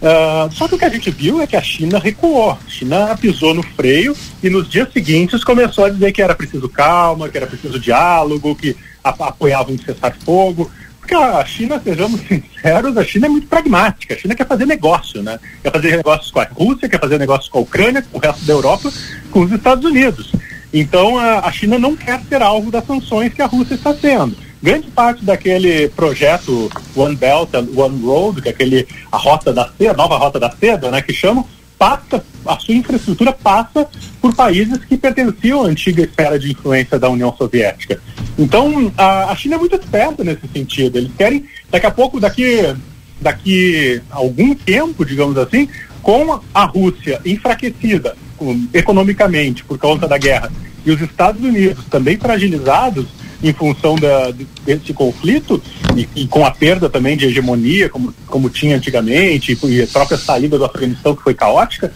Uh, 0.00 0.50
só 0.54 0.66
que 0.66 0.74
o 0.74 0.78
que 0.78 0.84
a 0.84 0.88
gente 0.88 1.10
viu 1.10 1.42
é 1.42 1.46
que 1.46 1.56
a 1.56 1.62
China 1.62 1.98
recuou. 1.98 2.52
A 2.52 2.70
China 2.70 3.16
pisou 3.20 3.52
no 3.52 3.62
freio 3.62 4.16
e 4.42 4.48
nos 4.48 4.68
dias 4.68 4.90
seguintes 4.92 5.44
começou 5.44 5.84
a 5.84 5.90
dizer 5.90 6.10
que 6.12 6.22
era 6.22 6.34
preciso 6.34 6.68
calma, 6.68 7.28
que 7.28 7.36
era 7.36 7.46
preciso 7.46 7.78
diálogo, 7.78 8.56
que 8.56 8.74
apoiava 9.04 9.70
um 9.70 9.78
cessar-fogo. 9.78 10.70
Porque 10.98 11.14
a 11.14 11.44
China, 11.44 11.80
sejamos 11.82 12.20
sinceros, 12.26 12.96
a 12.96 13.04
China 13.04 13.26
é 13.26 13.28
muito 13.28 13.46
pragmática. 13.46 14.14
A 14.14 14.18
China 14.18 14.34
quer 14.34 14.46
fazer 14.46 14.64
negócio, 14.64 15.22
né? 15.22 15.38
Quer 15.62 15.72
fazer 15.72 15.96
negócios 15.98 16.30
com 16.30 16.40
a 16.40 16.44
Rússia, 16.44 16.88
quer 16.88 17.00
fazer 17.00 17.18
negócios 17.18 17.50
com 17.50 17.58
a 17.58 17.62
Ucrânia, 17.62 18.02
com 18.02 18.16
o 18.16 18.20
resto 18.20 18.44
da 18.46 18.52
Europa, 18.54 18.90
com 19.30 19.40
os 19.40 19.52
Estados 19.52 19.84
Unidos. 19.84 20.32
Então 20.72 21.18
a, 21.18 21.40
a 21.40 21.52
China 21.52 21.78
não 21.78 21.94
quer 21.94 22.20
ser 22.26 22.40
alvo 22.40 22.70
das 22.70 22.86
sanções 22.86 23.34
que 23.34 23.42
a 23.42 23.46
Rússia 23.46 23.74
está 23.74 23.94
sendo 23.94 24.49
grande 24.62 24.90
parte 24.90 25.24
daquele 25.24 25.88
projeto 25.88 26.70
One 26.94 27.16
Belt 27.16 27.54
and 27.54 27.68
One 27.74 28.02
Road, 28.04 28.42
que 28.42 28.48
é 28.48 28.52
aquele 28.52 28.86
a 29.10 29.16
rota 29.16 29.52
da 29.52 29.70
seda, 29.76 29.94
nova 29.94 30.16
rota 30.16 30.38
da 30.38 30.50
seda, 30.50 30.90
né, 30.90 31.00
que 31.00 31.12
chamam, 31.12 31.46
passa, 31.78 32.22
a 32.44 32.58
sua 32.58 32.74
infraestrutura 32.74 33.32
passa 33.32 33.88
por 34.20 34.34
países 34.34 34.84
que 34.84 34.96
pertenciam 34.96 35.64
à 35.64 35.66
antiga 35.66 36.02
esfera 36.02 36.38
de 36.38 36.50
influência 36.50 36.98
da 36.98 37.08
União 37.08 37.34
Soviética. 37.36 38.00
Então, 38.38 38.92
a, 38.96 39.30
a 39.30 39.36
China 39.36 39.54
é 39.54 39.58
muito 39.58 39.76
esperta 39.76 40.22
nesse 40.22 40.46
sentido. 40.52 40.98
Eles 40.98 41.10
querem, 41.16 41.46
daqui 41.70 41.86
a 41.86 41.90
pouco, 41.90 42.20
daqui 42.20 42.74
daqui 43.20 44.00
algum 44.10 44.54
tempo, 44.54 45.04
digamos 45.04 45.36
assim, 45.36 45.68
com 46.02 46.40
a 46.54 46.64
Rússia 46.64 47.20
enfraquecida 47.24 48.16
um, 48.40 48.66
economicamente 48.72 49.62
por 49.62 49.78
causa 49.78 50.08
da 50.08 50.16
guerra 50.16 50.50
e 50.84 50.90
os 50.90 51.00
Estados 51.00 51.42
Unidos 51.42 51.84
também 51.90 52.16
fragilizados 52.16 53.06
em 53.42 53.52
função 53.52 53.96
da, 53.96 54.32
desse 54.64 54.92
conflito 54.92 55.62
e, 55.96 56.08
e, 56.14 56.26
com 56.26 56.44
a 56.44 56.50
perda 56.50 56.90
também 56.90 57.16
de 57.16 57.26
hegemonia, 57.26 57.88
como, 57.88 58.14
como 58.26 58.50
tinha 58.50 58.76
antigamente, 58.76 59.58
e, 59.62 59.82
a 59.82 59.86
própria 59.86 60.18
saída 60.18 60.58
do 60.58 60.64
Afeganistão 60.64 61.16
que 61.16 61.22
foi 61.22 61.34
caótica, 61.34 61.92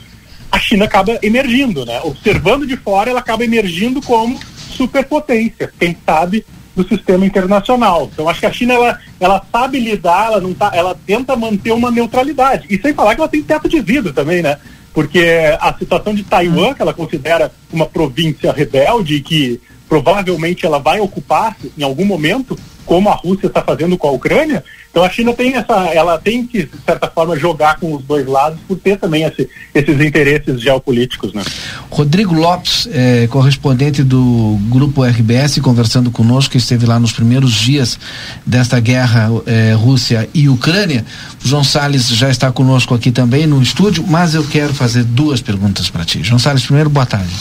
a 0.51 0.59
China 0.59 0.85
acaba 0.85 1.19
emergindo, 1.23 1.85
né? 1.85 2.01
Observando 2.03 2.67
de 2.67 2.77
fora, 2.77 3.11
ela 3.11 3.21
acaba 3.21 3.45
emergindo 3.45 4.01
como 4.01 4.39
superpotência, 4.71 5.73
quem 5.79 5.97
sabe 6.07 6.45
do 6.75 6.87
sistema 6.87 7.25
internacional. 7.25 8.11
Então 8.13 8.29
acho 8.29 8.41
que 8.41 8.47
a 8.47 8.53
China 8.53 8.75
ela, 8.75 8.99
ela 9.21 9.47
sabe 9.51 9.79
lidar, 9.79 10.27
ela 10.27 10.41
não 10.41 10.53
tá, 10.53 10.71
ela 10.75 10.97
tenta 11.07 11.37
manter 11.37 11.73
uma 11.73 11.91
neutralidade. 11.91 12.67
E 12.69 12.81
sem 12.81 12.93
falar 12.95 13.15
que 13.15 13.21
ela 13.21 13.29
tem 13.29 13.43
teto 13.43 13.69
de 13.69 13.81
vidro 13.81 14.13
também, 14.13 14.43
né? 14.43 14.59
Porque 14.93 15.25
a 15.61 15.75
situação 15.75 16.15
de 16.15 16.23
Taiwan, 16.23 16.73
que 16.73 16.83
ela 16.83 16.95
considera 16.95 17.51
uma 17.73 17.87
província 17.87 18.53
rebelde 18.53 19.21
que 19.21 19.61
provavelmente 19.95 20.67
ela 20.67 20.81
vai 20.81 20.99
ocupar 20.99 21.57
em 21.79 21.85
algum 21.85 22.05
momento, 22.05 22.59
como 22.85 23.09
a 23.09 23.15
Rússia 23.15 23.47
está 23.47 23.63
fazendo 23.63 23.97
com 23.97 24.09
a 24.09 24.11
Ucrânia. 24.11 24.65
Então 24.91 25.05
a 25.05 25.09
China 25.09 25.33
tem 25.33 25.55
essa, 25.55 25.73
ela 25.93 26.19
tem 26.19 26.45
que 26.45 26.65
de 26.65 26.79
certa 26.85 27.09
forma 27.09 27.37
jogar 27.37 27.79
com 27.79 27.95
os 27.95 28.03
dois 28.03 28.27
lados 28.27 28.59
por 28.67 28.77
ter 28.77 28.99
também 28.99 29.23
esse, 29.23 29.49
esses 29.73 30.01
interesses 30.01 30.61
geopolíticos, 30.61 31.33
né? 31.33 31.43
Rodrigo 31.91 32.35
Lopes, 32.35 32.89
é, 32.93 33.29
correspondente 33.29 34.03
do 34.03 34.59
grupo 34.69 35.05
RBS, 35.05 35.61
conversando 35.61 36.11
conosco, 36.11 36.57
esteve 36.57 36.87
lá 36.87 36.99
nos 36.99 37.13
primeiros 37.13 37.53
dias 37.53 37.99
desta 38.45 38.81
guerra 38.81 39.31
é, 39.47 39.75
Rússia 39.75 40.29
e 40.35 40.49
Ucrânia. 40.49 41.05
O 41.45 41.49
João 41.49 41.63
Salles 41.63 42.09
já 42.09 42.29
está 42.29 42.51
conosco 42.51 42.95
aqui 42.95 43.13
também 43.13 43.47
no 43.47 43.63
estúdio, 43.63 44.05
mas 44.07 44.35
eu 44.35 44.45
quero 44.45 44.75
fazer 44.75 45.05
duas 45.05 45.41
perguntas 45.41 45.89
para 45.89 46.05
ti. 46.05 46.21
João 46.23 46.39
Salles, 46.39 46.65
primeiro, 46.65 46.91
boa 46.91 47.07
tarde. 47.07 47.33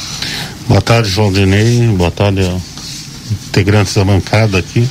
Boa 0.68 0.82
tarde, 0.82 1.10
João 1.10 1.32
Dinei. 1.32 1.88
Boa 1.88 2.12
tarde, 2.12 2.50
integrantes 3.48 3.94
da 3.94 4.06
bancada 4.06 4.58
aqui. 4.58 4.88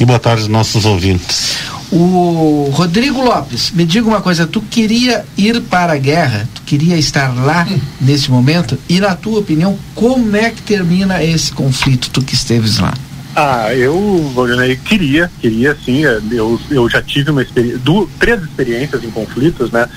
E 0.00 0.04
boa 0.04 0.18
tarde 0.18 0.42
aos 0.42 0.48
nossos 0.48 0.84
ouvintes. 0.84 1.56
O 1.90 2.70
Rodrigo 2.72 3.22
Lopes, 3.22 3.70
me 3.70 3.84
diga 3.84 4.06
uma 4.06 4.20
coisa, 4.20 4.46
tu 4.46 4.60
queria 4.60 5.24
ir 5.36 5.60
para 5.62 5.94
a 5.94 5.96
guerra, 5.96 6.46
tu 6.54 6.62
queria 6.62 6.96
estar 6.96 7.34
lá 7.34 7.66
nesse 7.98 8.30
momento, 8.30 8.78
e 8.88 9.00
na 9.00 9.16
tua 9.16 9.38
opinião, 9.40 9.78
como 9.94 10.36
é 10.36 10.50
que 10.50 10.60
termina 10.60 11.24
esse 11.24 11.50
conflito, 11.50 12.10
tu 12.10 12.20
que 12.20 12.34
esteves 12.34 12.78
lá? 12.78 12.92
Ah, 13.34 13.74
eu, 13.74 14.30
Valdinei, 14.34 14.76
queria, 14.76 15.30
queria 15.40 15.74
sim, 15.82 16.04
é, 16.04 16.20
eu, 16.30 16.60
eu 16.70 16.90
já 16.90 17.00
tive 17.00 17.30
uma 17.30 17.40
experiência, 17.40 17.80
três 18.18 18.42
experiências 18.42 19.02
em 19.02 19.10
conflitos, 19.10 19.70
né, 19.70 19.88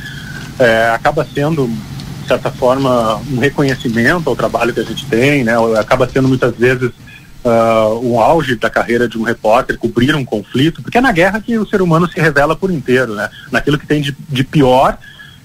é, 0.59 0.91
acaba 0.95 1.27
sendo, 1.33 1.69
certa 2.31 2.51
forma, 2.51 3.17
um 3.31 3.39
reconhecimento 3.39 4.29
ao 4.29 4.35
trabalho 4.35 4.73
que 4.73 4.79
a 4.79 4.85
gente 4.85 5.05
tem, 5.05 5.43
né, 5.43 5.53
acaba 5.77 6.07
sendo 6.07 6.27
muitas 6.27 6.55
vezes 6.55 6.91
uh, 7.43 7.99
um 8.01 8.19
auge 8.19 8.55
da 8.55 8.69
carreira 8.69 9.07
de 9.07 9.17
um 9.17 9.23
repórter, 9.23 9.77
cobrir 9.77 10.15
um 10.15 10.23
conflito, 10.23 10.81
porque 10.81 10.97
é 10.97 11.01
na 11.01 11.11
guerra 11.11 11.41
que 11.41 11.57
o 11.57 11.67
ser 11.67 11.81
humano 11.81 12.09
se 12.09 12.19
revela 12.19 12.55
por 12.55 12.71
inteiro, 12.71 13.15
né? 13.15 13.29
Naquilo 13.51 13.77
que 13.77 13.85
tem 13.85 14.01
de, 14.01 14.15
de 14.29 14.43
pior, 14.43 14.97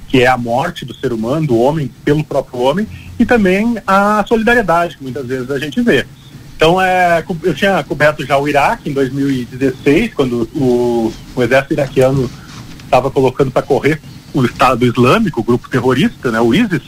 que 0.09 0.22
é 0.22 0.27
a 0.27 0.37
morte 0.37 0.85
do 0.85 0.94
ser 0.94 1.12
humano, 1.12 1.46
do 1.46 1.59
homem 1.59 1.90
pelo 2.05 2.22
próprio 2.22 2.61
homem, 2.61 2.87
e 3.18 3.27
também 3.27 3.77
a 3.87 4.25
solidariedade 4.27 4.96
que 4.96 5.03
muitas 5.03 5.27
vezes 5.27 5.51
a 5.51 5.59
gente 5.59 5.81
vê. 5.81 6.07
Então, 6.57 6.81
é, 6.81 7.22
eu 7.42 7.55
tinha 7.55 7.83
coberto 7.83 8.25
já 8.25 8.38
o 8.38 8.49
Iraque 8.49 8.88
em 8.88 8.92
2016, 8.92 10.14
quando 10.14 10.49
o, 10.55 11.12
o 11.35 11.42
exército 11.42 11.75
iraquiano 11.75 12.31
estava 12.85 13.11
colocando 13.11 13.51
para 13.51 13.62
correr 13.62 14.01
o 14.40 14.44
Estado 14.44 14.85
Islâmico, 14.85 15.40
o 15.40 15.44
grupo 15.44 15.68
terrorista, 15.68 16.31
né, 16.31 16.40
o 16.40 16.55
ISIS, 16.55 16.83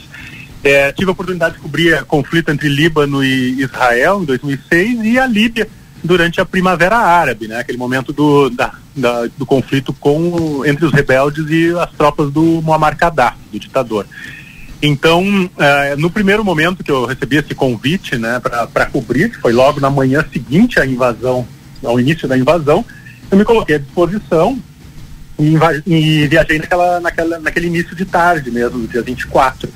é, 0.63 0.91
tive 0.91 1.09
a 1.09 1.13
oportunidade 1.13 1.55
de 1.55 1.61
cobrir 1.61 2.03
conflito 2.05 2.51
entre 2.51 2.67
Líbano 2.67 3.23
e 3.23 3.61
Israel 3.61 4.21
em 4.21 4.25
2006 4.25 5.03
e 5.03 5.17
a 5.17 5.25
Líbia 5.25 5.67
durante 6.03 6.39
a 6.39 6.45
Primavera 6.45 6.97
Árabe, 6.97 7.47
né? 7.47 7.59
Aquele 7.59 7.77
momento 7.77 8.13
do, 8.13 8.49
da, 8.49 8.73
da, 8.95 9.27
do 9.37 9.45
conflito 9.45 9.93
com 9.93 10.63
entre 10.65 10.85
os 10.85 10.91
rebeldes 10.91 11.45
e 11.49 11.71
as 11.77 11.91
tropas 11.91 12.31
do 12.31 12.61
Muammar 12.61 12.95
Gaddafi, 12.95 13.37
do 13.51 13.59
ditador. 13.59 14.05
Então, 14.81 15.49
é, 15.57 15.95
no 15.95 16.09
primeiro 16.09 16.43
momento 16.43 16.83
que 16.83 16.91
eu 16.91 17.05
recebi 17.05 17.37
esse 17.37 17.53
convite, 17.53 18.17
né, 18.17 18.39
para 18.73 18.85
cobrir, 18.85 19.29
que 19.29 19.37
foi 19.37 19.51
logo 19.51 19.79
na 19.79 19.89
manhã 19.89 20.25
seguinte 20.31 20.79
à 20.79 20.85
invasão, 20.85 21.45
ao 21.83 21.99
início 21.99 22.27
da 22.27 22.37
invasão, 22.37 22.85
eu 23.29 23.37
me 23.37 23.43
coloquei 23.43 23.75
à 23.75 23.79
disposição 23.79 24.57
e, 25.39 25.57
e 25.87 26.27
viajei 26.27 26.59
naquela, 26.59 26.99
naquela, 26.99 27.39
naquele 27.39 27.67
início 27.67 27.95
de 27.95 28.05
tarde 28.05 28.51
mesmo, 28.51 28.87
dia 28.87 29.01
24. 29.01 29.69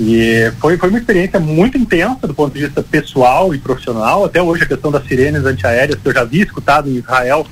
E 0.00 0.50
foi, 0.60 0.76
foi 0.78 0.88
uma 0.88 0.98
experiência 0.98 1.38
muito 1.38 1.76
intensa 1.76 2.26
do 2.26 2.34
ponto 2.34 2.54
de 2.54 2.64
vista 2.64 2.82
pessoal 2.82 3.54
e 3.54 3.58
profissional. 3.58 4.24
Até 4.24 4.40
hoje 4.40 4.62
a 4.62 4.66
questão 4.66 4.90
das 4.90 5.06
sirenes 5.06 5.44
antiaéreas 5.44 5.98
que 6.00 6.08
eu 6.08 6.14
já 6.14 6.24
vi 6.24 6.40
escutado 6.40 6.88
em 6.88 6.96
Israel 6.96 7.46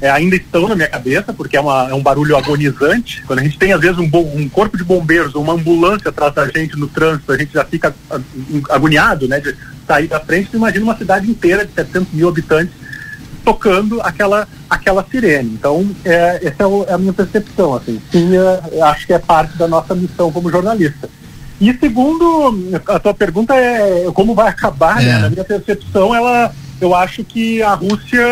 é, 0.00 0.10
ainda 0.10 0.36
estão 0.36 0.68
na 0.68 0.76
minha 0.76 0.88
cabeça, 0.88 1.32
porque 1.32 1.56
é, 1.56 1.60
uma, 1.60 1.88
é 1.90 1.94
um 1.94 2.02
barulho 2.02 2.36
agonizante. 2.36 3.22
Quando 3.26 3.40
a 3.40 3.42
gente 3.42 3.58
tem, 3.58 3.72
às 3.72 3.80
vezes, 3.80 3.98
um, 3.98 4.08
um 4.14 4.48
corpo 4.48 4.76
de 4.76 4.84
bombeiros 4.84 5.34
ou 5.34 5.42
uma 5.42 5.54
ambulância 5.54 6.10
atrás 6.10 6.32
da 6.34 6.46
gente 6.46 6.76
no 6.76 6.86
trânsito, 6.86 7.32
a 7.32 7.38
gente 7.38 7.52
já 7.52 7.64
fica 7.64 7.94
agoniado, 8.70 9.26
né, 9.26 9.40
de 9.40 9.56
sair 9.86 10.06
da 10.06 10.20
frente. 10.20 10.50
Imagina 10.54 10.84
uma 10.84 10.96
cidade 10.96 11.28
inteira 11.28 11.64
de 11.64 11.72
700 11.72 12.12
mil 12.12 12.28
habitantes 12.28 12.72
tocando 13.48 13.98
aquela, 14.02 14.46
aquela 14.68 15.02
sirene. 15.10 15.54
Então, 15.54 15.90
é, 16.04 16.38
essa 16.42 16.64
é, 16.64 16.66
o, 16.66 16.84
é 16.86 16.92
a 16.92 16.98
minha 16.98 17.14
percepção. 17.14 17.74
Assim. 17.74 17.98
Sim, 18.12 18.32
é, 18.36 18.82
acho 18.82 19.06
que 19.06 19.14
é 19.14 19.18
parte 19.18 19.56
da 19.56 19.66
nossa 19.66 19.94
missão 19.94 20.30
como 20.30 20.50
jornalista. 20.50 21.08
E 21.58 21.72
segundo, 21.78 22.78
a 22.86 22.98
tua 22.98 23.14
pergunta 23.14 23.54
é 23.54 24.06
como 24.12 24.34
vai 24.34 24.48
acabar, 24.48 24.96
né? 24.96 25.10
é. 25.10 25.18
Na 25.18 25.30
minha 25.30 25.44
percepção, 25.44 26.14
ela, 26.14 26.54
eu 26.78 26.94
acho 26.94 27.24
que 27.24 27.62
a 27.62 27.72
Rússia 27.72 28.22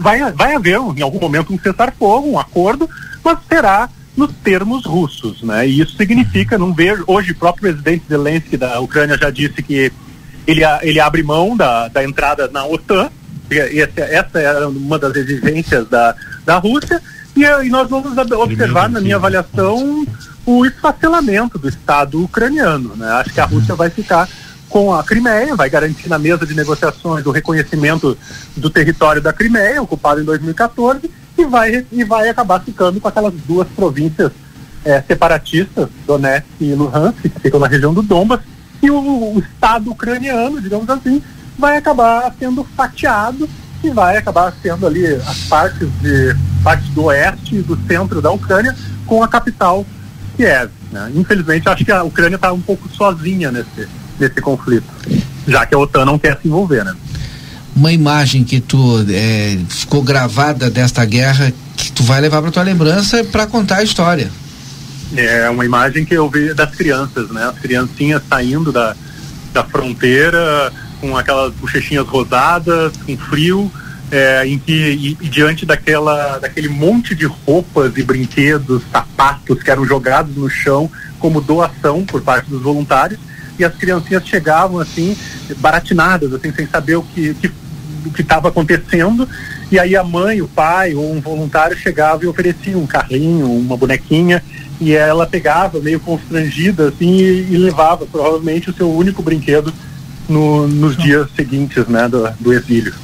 vai, 0.00 0.32
vai 0.32 0.54
haver 0.54 0.80
em 0.96 1.02
algum 1.02 1.20
momento 1.20 1.52
um 1.52 1.58
cessar-fogo, 1.58 2.30
um 2.30 2.38
acordo, 2.38 2.88
mas 3.22 3.38
será 3.46 3.90
nos 4.16 4.32
termos 4.42 4.86
russos, 4.86 5.42
né? 5.42 5.68
E 5.68 5.80
isso 5.80 5.96
significa, 5.96 6.56
não 6.56 6.72
vejo, 6.72 7.04
hoje 7.06 7.32
o 7.32 7.36
próprio 7.36 7.70
presidente 7.70 8.06
Zelensky 8.08 8.56
da 8.56 8.80
Ucrânia 8.80 9.18
já 9.18 9.28
disse 9.28 9.62
que 9.62 9.92
ele, 10.46 10.62
ele 10.82 11.00
abre 11.00 11.22
mão 11.22 11.54
da, 11.54 11.88
da 11.88 12.02
entrada 12.02 12.48
na 12.48 12.64
OTAN, 12.64 13.10
essa, 13.58 14.00
essa 14.00 14.40
é 14.40 14.66
uma 14.66 14.98
das 14.98 15.14
exigências 15.16 15.88
da, 15.88 16.14
da 16.44 16.56
Rússia, 16.58 17.00
e, 17.36 17.42
e 17.42 17.68
nós 17.68 17.88
vamos 17.88 18.16
observar, 18.16 18.88
na 18.88 19.00
minha 19.00 19.16
avaliação, 19.16 20.06
o 20.46 20.66
esfacelamento 20.66 21.58
do 21.58 21.68
Estado 21.68 22.22
ucraniano. 22.22 22.94
Né? 22.96 23.08
Acho 23.08 23.32
que 23.32 23.40
a 23.40 23.44
Rússia 23.44 23.74
vai 23.74 23.90
ficar 23.90 24.28
com 24.68 24.92
a 24.92 25.04
Crimeia, 25.04 25.54
vai 25.54 25.70
garantir 25.70 26.08
na 26.08 26.18
mesa 26.18 26.46
de 26.46 26.54
negociações 26.54 27.24
o 27.26 27.30
reconhecimento 27.30 28.16
do 28.56 28.68
território 28.70 29.22
da 29.22 29.32
Crimeia, 29.32 29.82
ocupado 29.82 30.20
em 30.20 30.24
2014, 30.24 31.10
e 31.38 31.44
vai, 31.44 31.86
e 31.90 32.04
vai 32.04 32.28
acabar 32.28 32.60
ficando 32.60 33.00
com 33.00 33.08
aquelas 33.08 33.32
duas 33.46 33.68
províncias 33.68 34.32
é, 34.84 35.00
separatistas, 35.00 35.88
Donetsk 36.06 36.46
e 36.60 36.74
Luhansk, 36.74 37.22
que 37.22 37.40
ficam 37.40 37.60
na 37.60 37.66
região 37.66 37.94
do 37.94 38.02
Donbas, 38.02 38.40
e 38.82 38.90
o, 38.90 38.96
o 39.34 39.38
Estado 39.38 39.90
ucraniano, 39.90 40.60
digamos 40.60 40.88
assim, 40.90 41.22
vai 41.58 41.76
acabar 41.76 42.34
sendo 42.38 42.64
fatiado 42.76 43.48
e 43.82 43.90
vai 43.90 44.16
acabar 44.16 44.52
sendo 44.62 44.86
ali 44.86 45.06
as 45.06 45.38
partes 45.44 45.88
de 46.00 46.34
partes 46.62 46.88
do 46.90 47.04
oeste 47.04 47.56
e 47.56 47.62
do 47.62 47.78
centro 47.86 48.22
da 48.22 48.30
Ucrânia 48.30 48.74
com 49.06 49.22
a 49.22 49.28
capital 49.28 49.84
Kiev. 50.36 50.70
Né? 50.90 51.12
Infelizmente, 51.14 51.68
acho 51.68 51.84
que 51.84 51.92
a 51.92 52.02
Ucrânia 52.02 52.36
está 52.36 52.52
um 52.52 52.60
pouco 52.60 52.88
sozinha 52.88 53.52
nesse, 53.52 53.88
nesse 54.18 54.40
conflito, 54.40 54.86
já 55.46 55.66
que 55.66 55.74
a 55.74 55.78
OTAN 55.78 56.04
não 56.04 56.18
quer 56.18 56.38
se 56.40 56.48
envolver. 56.48 56.84
Né? 56.84 56.94
Uma 57.76 57.92
imagem 57.92 58.42
que 58.42 58.60
tu 58.60 59.04
é, 59.10 59.58
ficou 59.68 60.02
gravada 60.02 60.70
desta 60.70 61.04
guerra 61.04 61.52
que 61.76 61.92
tu 61.92 62.02
vai 62.02 62.20
levar 62.20 62.40
para 62.40 62.50
tua 62.50 62.62
lembrança 62.62 63.22
para 63.24 63.46
contar 63.46 63.78
a 63.78 63.82
história. 63.82 64.30
É 65.14 65.48
uma 65.50 65.64
imagem 65.64 66.04
que 66.04 66.14
eu 66.14 66.28
vi 66.30 66.54
das 66.54 66.74
crianças, 66.74 67.30
né? 67.30 67.44
As 67.44 67.58
criancinhas 67.58 68.22
saindo 68.28 68.72
da, 68.72 68.96
da 69.52 69.62
fronteira 69.62 70.72
com 71.04 71.16
aquelas 71.18 71.52
bochechinhas 71.52 72.06
rosadas, 72.06 72.96
com 72.96 73.14
frio, 73.16 73.70
é, 74.10 74.46
em 74.46 74.58
que 74.58 74.72
e, 74.72 75.18
e 75.20 75.28
diante 75.28 75.66
daquela 75.66 76.38
daquele 76.38 76.68
monte 76.68 77.14
de 77.14 77.26
roupas 77.26 77.96
e 77.98 78.02
brinquedos, 78.02 78.82
sapatos 78.90 79.62
que 79.62 79.70
eram 79.70 79.84
jogados 79.84 80.34
no 80.34 80.48
chão 80.48 80.90
como 81.18 81.42
doação 81.42 82.04
por 82.06 82.22
parte 82.22 82.48
dos 82.48 82.62
voluntários 82.62 83.20
e 83.58 83.64
as 83.64 83.74
criancinhas 83.74 84.26
chegavam 84.26 84.78
assim 84.78 85.16
baratinadas, 85.58 86.32
assim 86.32 86.52
sem 86.52 86.66
saber 86.66 86.96
o 86.96 87.02
que 87.02 87.36
o 88.06 88.10
que 88.10 88.22
estava 88.22 88.48
acontecendo 88.48 89.28
e 89.70 89.78
aí 89.78 89.96
a 89.96 90.04
mãe, 90.04 90.40
o 90.40 90.48
pai 90.48 90.94
ou 90.94 91.12
um 91.12 91.20
voluntário 91.20 91.76
chegava 91.76 92.24
e 92.24 92.26
oferecia 92.26 92.78
um 92.78 92.86
carrinho, 92.86 93.50
uma 93.50 93.76
bonequinha 93.76 94.42
e 94.80 94.92
ela 94.92 95.26
pegava 95.26 95.80
meio 95.80 96.00
constrangida 96.00 96.88
assim 96.88 97.16
e, 97.16 97.52
e 97.52 97.56
levava 97.58 98.06
provavelmente 98.06 98.70
o 98.70 98.74
seu 98.74 98.90
único 98.90 99.22
brinquedo 99.22 99.72
no, 100.28 100.66
nos 100.66 100.96
dias 100.96 101.28
seguintes 101.34 101.86
né, 101.86 102.08
do, 102.08 102.28
do 102.40 102.52
exílio. 102.52 102.94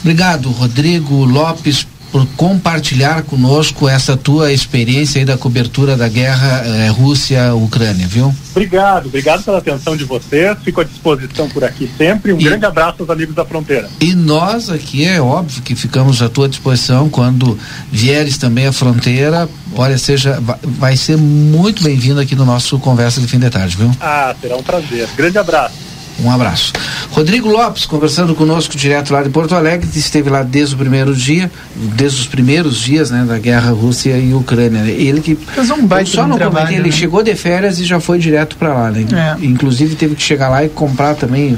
Obrigado, 0.00 0.50
Rodrigo 0.50 1.24
Lopes, 1.24 1.86
por 2.10 2.26
compartilhar 2.36 3.22
conosco 3.22 3.88
essa 3.88 4.16
tua 4.16 4.52
experiência 4.52 5.18
aí 5.18 5.24
da 5.24 5.36
cobertura 5.36 5.96
da 5.96 6.08
guerra 6.08 6.62
eh, 6.64 6.88
Rússia-Ucrânia, 6.88 8.06
viu? 8.06 8.34
Obrigado, 8.50 9.06
obrigado 9.06 9.44
pela 9.44 9.58
atenção 9.58 9.96
de 9.96 10.04
vocês. 10.04 10.56
Fico 10.64 10.80
à 10.80 10.84
disposição 10.84 11.48
por 11.48 11.62
aqui 11.64 11.90
sempre. 11.96 12.32
Um 12.32 12.40
e, 12.40 12.44
grande 12.44 12.66
abraço 12.66 12.96
aos 13.00 13.10
amigos 13.10 13.34
da 13.34 13.44
fronteira. 13.44 13.88
E 14.00 14.14
nós 14.14 14.70
aqui 14.70 15.04
é 15.04 15.20
óbvio 15.20 15.62
que 15.62 15.74
ficamos 15.74 16.22
à 16.22 16.28
tua 16.28 16.48
disposição 16.48 17.08
quando 17.08 17.58
vieres 17.90 18.38
também 18.38 18.66
à 18.66 18.72
fronteira. 18.72 19.48
Olha, 19.76 19.98
seja, 19.98 20.42
vai 20.62 20.96
ser 20.96 21.16
muito 21.16 21.82
bem-vindo 21.82 22.20
aqui 22.20 22.34
no 22.34 22.44
nosso 22.44 22.78
Conversa 22.78 23.20
de 23.20 23.26
Fim 23.26 23.38
de 23.38 23.50
Tarde, 23.50 23.76
viu? 23.76 23.90
Ah, 24.00 24.34
será 24.40 24.56
um 24.56 24.62
prazer. 24.62 25.08
Grande 25.16 25.38
abraço. 25.38 25.87
Um 26.22 26.30
abraço. 26.30 26.72
Rodrigo 27.10 27.48
Lopes, 27.48 27.86
conversando 27.86 28.34
conosco 28.34 28.76
direto 28.76 29.12
lá 29.12 29.22
de 29.22 29.30
Porto 29.30 29.54
Alegre, 29.54 29.88
esteve 29.94 30.28
lá 30.28 30.42
desde 30.42 30.74
o 30.74 30.78
primeiro 30.78 31.14
dia, 31.14 31.50
desde 31.74 32.20
os 32.20 32.26
primeiros 32.26 32.78
dias 32.78 33.10
né, 33.10 33.24
da 33.26 33.38
guerra 33.38 33.70
Rússia 33.70 34.16
e 34.16 34.34
Ucrânia. 34.34 34.80
Ele 34.90 35.20
que. 35.20 35.36
Fez 35.36 35.70
um 35.70 35.86
baita 35.86 36.10
só 36.10 36.26
não 36.26 36.36
trabalho, 36.36 36.74
ele 36.74 36.88
né? 36.88 36.90
chegou 36.90 37.22
de 37.22 37.34
férias 37.34 37.78
e 37.78 37.84
já 37.84 38.00
foi 38.00 38.18
direto 38.18 38.56
para 38.56 38.74
lá, 38.74 38.90
né? 38.90 39.06
É. 39.12 39.44
Inclusive 39.44 39.94
teve 39.94 40.16
que 40.16 40.22
chegar 40.22 40.48
lá 40.48 40.64
e 40.64 40.68
comprar 40.68 41.14
também 41.14 41.56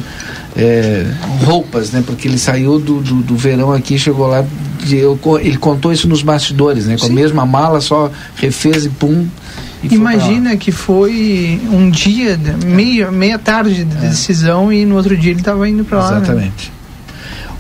é, 0.57 1.07
roupas, 1.45 1.91
né? 1.91 2.03
Porque 2.07 2.29
ele 2.29 2.39
saiu 2.39 2.79
do, 2.79 3.01
do, 3.01 3.15
do 3.23 3.37
verão 3.37 3.73
aqui, 3.73 3.99
chegou 3.99 4.27
lá, 4.27 4.45
eu, 4.93 5.19
ele 5.41 5.57
contou 5.57 5.93
isso 5.93 6.09
nos 6.09 6.23
bastidores, 6.23 6.87
né? 6.87 6.97
Com 6.99 7.07
Sim. 7.07 7.13
a 7.13 7.15
mesma 7.15 7.47
mala, 7.47 7.81
só 7.81 8.11
refez 8.37 8.85
e 8.85 8.89
pum 8.89 9.27
Imagina 9.83 10.57
que 10.57 10.71
foi 10.71 11.61
um 11.73 11.89
dia, 11.89 12.39
meia, 12.65 13.11
meia 13.11 13.39
tarde 13.39 13.85
de 13.85 13.97
é. 13.97 14.09
decisão 14.09 14.73
e 14.73 14.85
no 14.85 14.97
outro 14.97 15.17
dia 15.17 15.31
ele 15.31 15.41
estava 15.41 15.69
indo 15.69 15.85
para 15.85 15.99
lá. 15.99 16.11
Né? 16.13 16.17
Exatamente. 16.19 16.69
Né? 16.69 16.81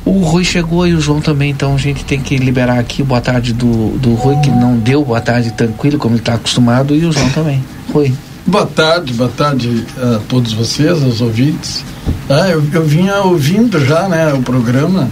O 0.05 0.18
Rui 0.21 0.45
chegou 0.45 0.87
e 0.87 0.95
o 0.95 1.01
João 1.01 1.21
também, 1.21 1.51
então 1.51 1.75
a 1.75 1.79
gente 1.79 2.05
tem 2.05 2.21
que 2.21 2.37
liberar 2.37 2.79
aqui 2.79 3.03
boa 3.03 3.21
tarde 3.21 3.53
do, 3.53 3.91
do 3.99 4.14
Rui, 4.14 4.37
que 4.37 4.51
não 4.51 4.77
deu 4.77 5.05
boa 5.05 5.21
tarde 5.21 5.51
tranquilo, 5.53 5.99
como 5.99 6.14
ele 6.14 6.23
está 6.23 6.35
acostumado, 6.35 6.95
e 6.95 7.05
o 7.05 7.12
João 7.12 7.29
também. 7.31 7.62
Rui. 7.93 8.12
Boa 8.47 8.66
tarde, 8.66 9.12
boa 9.12 9.31
tarde 9.31 9.85
a 9.99 10.18
todos 10.27 10.53
vocês, 10.55 11.03
aos 11.03 11.21
ouvintes. 11.21 11.85
Ah, 12.29 12.49
eu, 12.49 12.64
eu 12.73 12.85
vinha 12.85 13.21
ouvindo 13.23 13.79
já 13.85 14.09
né, 14.09 14.33
o 14.33 14.43
programa 14.43 15.09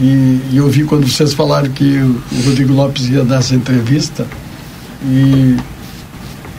e, 0.00 0.40
e 0.52 0.60
ouvi 0.60 0.84
quando 0.84 1.08
vocês 1.08 1.34
falaram 1.34 1.68
que 1.70 1.98
o, 1.98 2.22
Rodrigo 2.46 2.72
Lopes 2.72 3.08
ia 3.08 3.24
dar 3.24 3.38
essa 3.38 3.54
entrevista. 3.54 4.26
E 5.04 5.56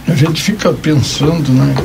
a 0.07 0.15
gente 0.15 0.41
fica 0.41 0.71
pensando, 0.73 1.51
né? 1.51 1.75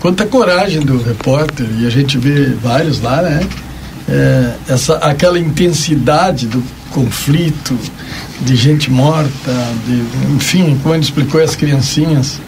Quanta 0.00 0.26
coragem 0.26 0.80
do 0.80 1.02
repórter, 1.02 1.66
e 1.78 1.86
a 1.86 1.90
gente 1.90 2.16
vê 2.16 2.50
vários 2.62 3.00
lá, 3.00 3.22
né? 3.22 3.46
É, 4.08 4.54
essa, 4.68 4.96
aquela 4.98 5.38
intensidade 5.38 6.46
do 6.46 6.62
conflito, 6.90 7.76
de 8.40 8.54
gente 8.54 8.90
morta, 8.90 9.52
de, 9.86 10.32
enfim, 10.34 10.78
ele 10.84 11.00
explicou 11.00 11.42
as 11.42 11.56
criancinhas, 11.56 12.40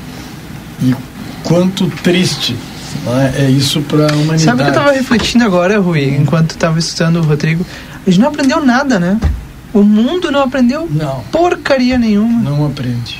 e 0.80 0.94
quanto 1.42 1.88
triste 2.02 2.54
né? 3.04 3.34
é 3.38 3.50
isso 3.50 3.80
para 3.82 4.04
a 4.04 4.16
humanidade. 4.16 4.42
Sabe 4.42 4.62
o 4.62 4.64
que 4.64 4.70
eu 4.70 4.74
estava 4.74 4.92
refletindo 4.92 5.44
agora, 5.44 5.78
Rui, 5.78 6.14
enquanto 6.14 6.52
estava 6.52 6.78
estudando 6.78 7.16
o 7.16 7.22
Rodrigo? 7.22 7.66
A 8.06 8.10
gente 8.10 8.20
não 8.20 8.28
aprendeu 8.28 8.64
nada, 8.64 8.98
né? 8.98 9.20
O 9.72 9.82
mundo 9.82 10.30
não 10.30 10.42
aprendeu 10.42 10.88
não. 10.90 11.22
porcaria 11.30 11.98
nenhuma. 11.98 12.40
Não 12.40 12.66
aprende. 12.66 13.18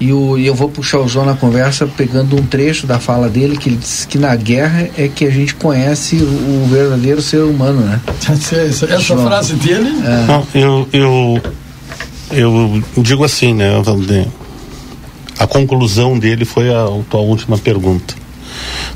E, 0.00 0.12
o, 0.12 0.36
e 0.36 0.46
eu 0.46 0.54
vou 0.54 0.68
puxar 0.68 0.98
o 0.98 1.06
João 1.06 1.24
na 1.24 1.34
conversa 1.34 1.86
pegando 1.86 2.34
um 2.34 2.44
trecho 2.44 2.88
da 2.88 2.98
fala 2.98 3.28
dele 3.28 3.56
que 3.56 3.68
ele 3.68 3.76
disse 3.76 4.08
que 4.08 4.18
na 4.18 4.34
guerra 4.34 4.90
é 4.98 5.06
que 5.06 5.24
a 5.24 5.30
gente 5.30 5.54
conhece 5.54 6.16
o, 6.16 6.64
o 6.64 6.68
verdadeiro 6.68 7.22
ser 7.22 7.44
humano, 7.44 7.82
né? 7.82 8.00
Essa, 8.28 8.86
essa 8.86 9.16
frase 9.16 9.54
dele? 9.54 9.92
É. 10.04 10.26
Não, 10.26 10.46
eu, 10.54 10.88
eu, 10.92 11.40
eu 12.96 13.02
digo 13.02 13.22
assim, 13.22 13.54
né, 13.54 13.80
Valdir? 13.80 14.26
A 15.38 15.46
conclusão 15.46 16.18
dele 16.18 16.44
foi 16.44 16.74
a, 16.74 16.82
a 16.84 17.02
tua 17.08 17.20
última 17.20 17.56
pergunta. 17.56 18.14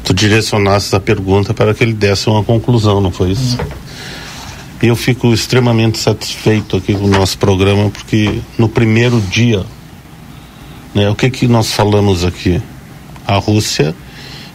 Tu 0.02 0.12
direcionaste 0.12 0.94
a 0.96 1.00
pergunta 1.00 1.54
para 1.54 1.72
que 1.72 1.84
ele 1.84 1.92
desse 1.92 2.28
uma 2.28 2.42
conclusão, 2.42 3.00
não 3.00 3.12
foi 3.12 3.30
isso? 3.30 3.58
E 3.60 3.66
eu 4.82 4.96
fico 4.96 5.32
extremamente 5.32 5.98
satisfeito 5.98 6.76
aqui 6.76 6.94
com 6.94 7.04
o 7.04 7.08
nosso 7.08 7.38
programa, 7.38 7.90
porque 7.90 8.40
no 8.58 8.68
primeiro 8.68 9.20
dia 9.20 9.64
né? 10.96 11.10
O 11.10 11.14
que, 11.14 11.28
que 11.28 11.46
nós 11.46 11.72
falamos 11.72 12.24
aqui? 12.24 12.58
A 13.26 13.36
Rússia 13.36 13.94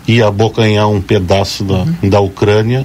ia 0.08 0.26
abocanhar 0.26 0.90
um 0.90 1.00
pedaço 1.00 1.64
da, 1.64 1.76
uhum. 1.76 2.10
da 2.10 2.20
Ucrânia 2.20 2.84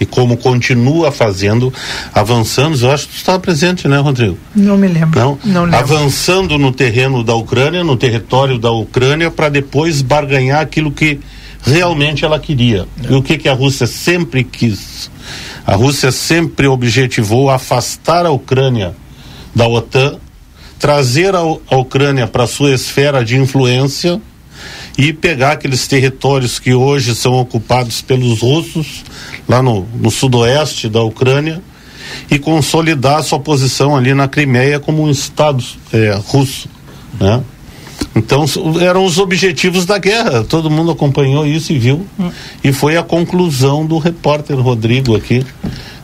e 0.00 0.04
como 0.04 0.36
continua 0.36 1.12
fazendo, 1.12 1.72
avançando. 2.12 2.76
Eu 2.76 2.90
acho 2.90 3.06
que 3.06 3.14
tu 3.14 3.18
estava 3.18 3.38
presente, 3.38 3.86
né, 3.86 3.98
Rodrigo? 3.98 4.36
Não 4.52 4.76
me 4.76 4.88
lembro. 4.88 5.20
Não? 5.20 5.38
Não 5.44 5.62
lembro. 5.62 5.78
Avançando 5.78 6.58
no 6.58 6.72
terreno 6.72 7.22
da 7.22 7.36
Ucrânia, 7.36 7.84
no 7.84 7.96
território 7.96 8.58
da 8.58 8.72
Ucrânia, 8.72 9.30
para 9.30 9.48
depois 9.48 10.02
barganhar 10.02 10.60
aquilo 10.60 10.90
que 10.90 11.20
realmente 11.62 12.24
ela 12.24 12.40
queria. 12.40 12.88
É. 13.04 13.12
E 13.12 13.14
o 13.14 13.22
que, 13.22 13.38
que 13.38 13.48
a 13.48 13.54
Rússia 13.54 13.86
sempre 13.86 14.42
quis? 14.42 15.08
A 15.68 15.76
Rússia 15.76 16.10
sempre 16.10 16.66
objetivou 16.66 17.50
afastar 17.50 18.24
a 18.24 18.30
Ucrânia 18.30 18.96
da 19.54 19.68
OTAN 19.68 20.18
trazer 20.78 21.34
a, 21.34 21.40
a 21.40 21.76
Ucrânia 21.76 22.26
para 22.26 22.46
sua 22.46 22.72
esfera 22.72 23.22
de 23.22 23.36
influência 23.36 24.18
e 24.96 25.12
pegar 25.12 25.52
aqueles 25.52 25.86
territórios 25.86 26.58
que 26.58 26.72
hoje 26.72 27.14
são 27.14 27.34
ocupados 27.34 28.00
pelos 28.00 28.40
russos, 28.40 29.04
lá 29.46 29.62
no, 29.62 29.86
no 29.94 30.10
sudoeste 30.10 30.88
da 30.88 31.02
Ucrânia, 31.02 31.60
e 32.30 32.38
consolidar 32.38 33.22
sua 33.22 33.38
posição 33.38 33.94
ali 33.94 34.14
na 34.14 34.26
Crimeia 34.26 34.80
como 34.80 35.02
um 35.02 35.10
Estado 35.10 35.62
é, 35.92 36.18
russo. 36.28 36.66
Né? 37.20 37.42
Então 38.14 38.44
eram 38.80 39.04
os 39.04 39.18
objetivos 39.18 39.86
da 39.86 39.98
guerra, 39.98 40.44
todo 40.44 40.70
mundo 40.70 40.90
acompanhou 40.90 41.46
isso 41.46 41.72
e 41.72 41.78
viu, 41.78 42.06
hum. 42.18 42.30
e 42.62 42.72
foi 42.72 42.96
a 42.96 43.02
conclusão 43.02 43.86
do 43.86 43.98
repórter 43.98 44.56
Rodrigo 44.58 45.16
aqui. 45.16 45.44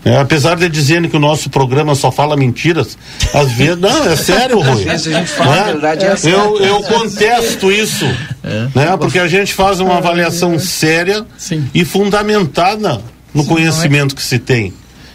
É, 0.05 0.19
apesar 0.19 0.57
de 0.57 0.69
dizerem 0.69 1.09
que 1.09 1.17
o 1.17 1.21
nosso 1.21 1.49
programa 1.49 1.95
só 1.95 2.13
fala 2.13 2.37
mentiras, 2.37 2.99
às 3.33 3.51
vezes. 3.53 3.79
Não, 3.81 4.07
é 4.07 4.15
sério, 4.15 4.61
Rui. 4.61 4.71
Às 4.71 4.85
vezes 4.85 5.07
a 5.07 5.19
gente 5.19 5.31
fala 5.31 5.57
é? 5.57 5.61
a 5.61 5.65
verdade. 5.65 6.05
É 6.05 6.17
eu, 6.25 6.61
eu 6.61 6.83
contesto 6.85 7.73
isso. 7.73 8.05
É. 8.43 8.69
Né? 8.75 8.97
Porque 8.99 9.19
a 9.19 9.27
gente 9.27 9.55
faz 9.55 9.81
uma 9.81 9.97
avaliação 9.97 10.59
séria 10.59 11.25
Sim. 11.39 11.67
e 11.75 11.87
fundamentada 11.87 13.01
no 13.33 13.43
Sim, 13.43 13.49
conhecimento 13.49 14.13
é? 14.13 14.17
que 14.17 14.23
se 14.23 14.39
tem. 14.39 14.75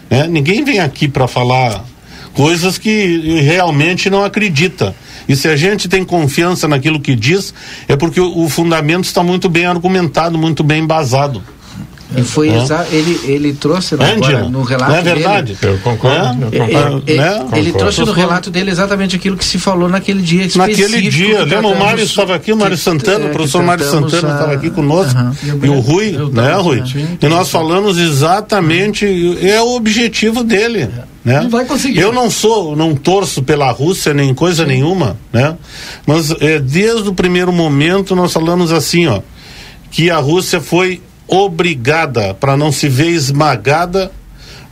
Né? 0.10 0.26
Ninguém 0.28 0.64
vem 0.64 0.80
aqui 0.80 1.08
para 1.08 1.28
falar 1.28 1.86
coisas 2.34 2.80
que 2.80 3.42
realmente 3.42 4.10
não 4.10 4.24
acredita. 4.24 4.96
E 5.30 5.36
se 5.36 5.48
a 5.48 5.56
gente 5.56 5.88
tem 5.88 6.04
confiança 6.04 6.68
naquilo 6.68 7.00
que 7.00 7.16
diz, 7.16 7.54
é 7.88 7.96
porque 7.96 8.20
o, 8.20 8.40
o 8.40 8.50
fundamento 8.50 9.06
está 9.06 9.24
muito 9.24 9.48
bem 9.48 9.68
argumentado, 9.68 10.40
muito 10.40 10.64
bem 10.64 10.82
embasado. 10.82 11.44
E 12.16 12.24
foi 12.24 12.50
é. 12.50 12.66
ele, 12.92 13.20
ele 13.24 13.54
trouxe 13.54 13.94
é, 13.94 14.12
agora, 14.12 14.50
no 14.50 14.64
relato 14.64 14.92
Não 14.92 14.98
é 14.98 15.02
verdade? 15.02 15.54
Dele, 15.54 15.74
eu 15.74 15.80
concordo. 15.80 16.48
Eu 16.52 16.66
concordo. 16.66 17.04
Ele, 17.06 17.20
né? 17.20 17.46
ele 17.54 17.72
trouxe 17.72 18.02
no 18.02 18.12
relato 18.12 18.50
dele 18.50 18.72
exatamente 18.72 19.16
aquilo 19.16 19.38
que 19.38 19.46
se 19.46 19.60
falou 19.60 19.88
naquele 19.88 20.22
dia 20.22 20.48
Naquele 20.56 21.10
dia, 21.10 21.44
lembra? 21.44 21.68
O 21.68 21.78
Mário 21.78 22.04
estava 22.04 22.36
aqui, 22.36 22.52
o 22.52 22.58
Mário 22.58 22.78
Santana, 22.78 23.28
o 23.28 23.30
professor 23.30 23.64
Mário 23.64 23.86
Santana 23.86 24.34
estava 24.34 24.54
aqui 24.54 24.72
conosco, 24.72 25.20
uh 25.20 25.32
-huh. 25.32 25.66
e 25.66 25.70
o 25.70 25.80
Rui, 25.80 26.12
né, 26.34 26.54
Rui? 26.56 26.84
E 27.22 27.28
nós 27.28 27.50
falamos 27.50 27.98
exatamente, 27.98 29.06
é 29.42 29.62
o 29.62 29.76
objetivo 29.76 30.44
dele. 30.44 30.90
Né? 31.24 31.48
vai 31.50 31.66
conseguir. 31.66 32.00
Eu 32.00 32.14
não 32.14 32.32
sou, 32.32 32.76
não 32.76 32.96
torço 32.96 33.44
pela 33.44 33.70
Rússia 33.72 34.14
nem 34.14 34.34
coisa 34.34 34.64
Sim. 34.64 34.70
nenhuma, 34.70 35.18
né? 35.32 35.56
Mas 36.08 36.32
é, 36.40 36.60
desde 36.60 37.10
o 37.10 37.14
primeiro 37.14 37.52
momento 37.52 38.16
nós 38.16 38.32
falamos 38.32 38.72
assim, 38.72 39.06
ó, 39.06 39.22
que 39.92 40.10
a 40.10 40.18
Rússia 40.18 40.62
foi 40.62 41.02
obrigada, 41.30 42.34
para 42.34 42.58
não 42.58 42.72
se 42.72 42.90
ver 42.90 43.10
esmagada, 43.10 44.12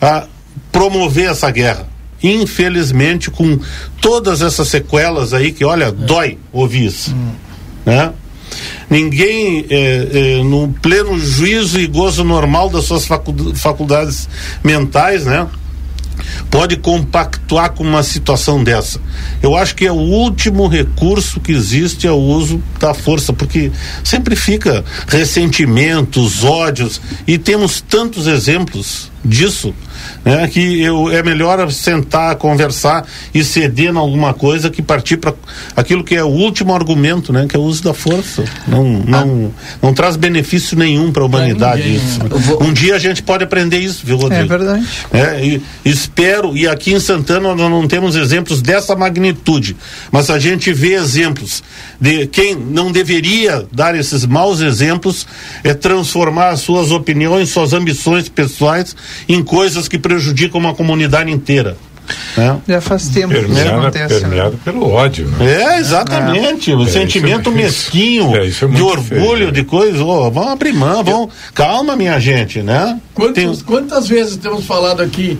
a 0.01 0.26
promover 0.72 1.30
essa 1.30 1.49
guerra. 1.51 1.88
Infelizmente, 2.22 3.30
com 3.30 3.60
todas 4.01 4.41
essas 4.41 4.68
sequelas 4.68 5.34
aí, 5.34 5.51
que 5.51 5.64
olha, 5.64 5.91
dói 5.91 6.38
ouvir 6.51 6.88
isso. 6.88 7.14
Hum. 7.14 7.32
Né? 7.86 8.12
Ninguém, 8.89 9.66
é, 9.70 10.08
é, 10.39 10.43
no 10.43 10.74
pleno 10.82 11.20
juízo 11.20 11.80
e 11.80 11.88
gozo 11.88 12.24
normal 12.24 12.70
das 12.70 12.86
suas 12.86 13.05
faculdades 13.55 14.28
mentais, 14.64 15.26
né? 15.26 15.47
Pode 16.50 16.78
compactuar 16.78 17.72
com 17.72 17.84
uma 17.84 18.04
situação 18.04 18.64
dessa. 18.64 19.00
Eu 19.42 19.56
acho 19.56 19.76
que 19.76 19.86
é 19.86 19.92
o 19.92 19.96
último 19.96 20.68
recurso 20.68 21.40
que 21.40 21.52
existe 21.52 22.08
é 22.08 22.12
o 22.12 22.16
uso 22.16 22.62
da 22.80 22.94
força, 22.94 23.34
porque 23.34 23.72
sempre 24.04 24.36
fica 24.36 24.84
ressentimentos, 25.08 26.44
ódios, 26.44 27.02
e 27.26 27.38
temos 27.38 27.82
tantos 27.82 28.28
exemplos 28.28 29.12
disso 29.24 29.74
né? 30.24 30.47
Que 30.47 30.82
eu, 30.82 31.09
é 31.11 31.24
melhor 31.24 31.72
sentar, 31.72 32.36
conversar 32.36 33.05
e 33.34 33.43
ceder 33.43 33.93
em 33.93 33.97
alguma 33.97 34.34
coisa 34.34 34.70
que 34.70 34.82
partir 34.82 35.18
para 35.18 35.34
aquilo 35.76 36.03
que 36.03 36.15
é 36.15 36.24
o 36.24 36.28
último 36.28 36.74
argumento, 36.74 37.32
né? 37.32 37.45
Que 37.47 37.55
é 37.55 37.59
o 37.59 37.63
uso 37.63 37.84
da 37.84 37.93
força. 37.93 38.43
Não, 38.68 38.84
não, 38.84 39.51
ah. 39.53 39.78
não 39.82 39.93
traz 39.93 40.15
benefício 40.15 40.78
nenhum 40.78 41.11
para 41.11 41.24
a 41.24 41.26
humanidade 41.26 41.95
isso. 41.95 42.20
Vou... 42.30 42.63
Um 42.63 42.74
dia 42.74 42.95
a 42.95 42.99
gente 42.99 43.24
pode 43.24 43.43
aprender 43.43 43.80
isso, 43.80 44.05
viu, 44.05 44.18
Rodrigo? 44.18 44.43
É 44.43 44.57
verdade. 44.57 44.88
É, 45.13 45.45
e, 45.45 45.61
espero, 45.86 46.55
e 46.55 46.68
aqui 46.68 46.93
em 46.93 46.99
Santana 46.99 47.55
nós 47.55 47.72
não 47.72 47.88
temos 47.88 48.15
exemplos 48.15 48.61
dessa 48.61 48.95
magnitude, 48.95 49.76
mas 50.11 50.30
a 50.30 50.39
gente 50.39 50.74
vê 50.74 50.93
exemplos 50.93 51.63
de 51.99 52.28
quem 52.28 52.55
não 52.55 52.91
deveria 52.91 53.65
dar 53.72 53.95
esses 53.95 54.26
maus 54.26 54.61
exemplos 54.61 55.26
é 55.63 55.74
transformar 55.74 56.49
as 56.49 56.59
suas 56.61 56.91
opiniões, 56.91 57.49
suas 57.49 57.74
ambições 57.74 58.30
pessoais 58.30 58.95
em 59.28 59.43
coisas 59.43 59.88
que 59.88 59.97
prejudicam 59.97 60.60
uma 60.60 60.74
comunidade 60.74 61.32
inteira. 61.32 61.78
Né? 62.36 62.58
Já 62.68 62.82
faz 62.82 63.08
tempo 63.10 63.34
permeado, 63.34 63.70
que 63.70 63.76
acontece. 63.76 64.20
Permeado 64.22 64.51
né? 64.51 64.60
pelo 64.64 64.89
ódio. 64.89 65.28
Né? 65.28 65.62
É, 65.62 65.80
exatamente. 65.80 66.72
É. 66.72 66.76
O 66.76 66.84
é, 66.84 66.88
sentimento 66.88 67.49
é, 67.49 67.53
mesquinho, 67.53 68.36
é, 68.36 68.47
de 68.47 68.82
orgulho, 68.82 69.03
feio, 69.03 69.45
né? 69.47 69.51
de 69.51 69.64
coisa. 69.64 70.03
Oh, 70.03 70.32
vamos 70.32 70.51
abrir 70.51 70.74
mão, 70.74 71.03
vamos. 71.03 71.34
Calma, 71.53 71.95
minha 71.95 72.20
gente, 72.20 72.62
né? 72.62 72.99
Quantos, 73.14 73.34
Tem... 73.34 73.55
Quantas 73.66 74.08
vezes 74.08 74.38
temos 74.38 74.66
falado 74.66 75.01
aqui 75.01 75.38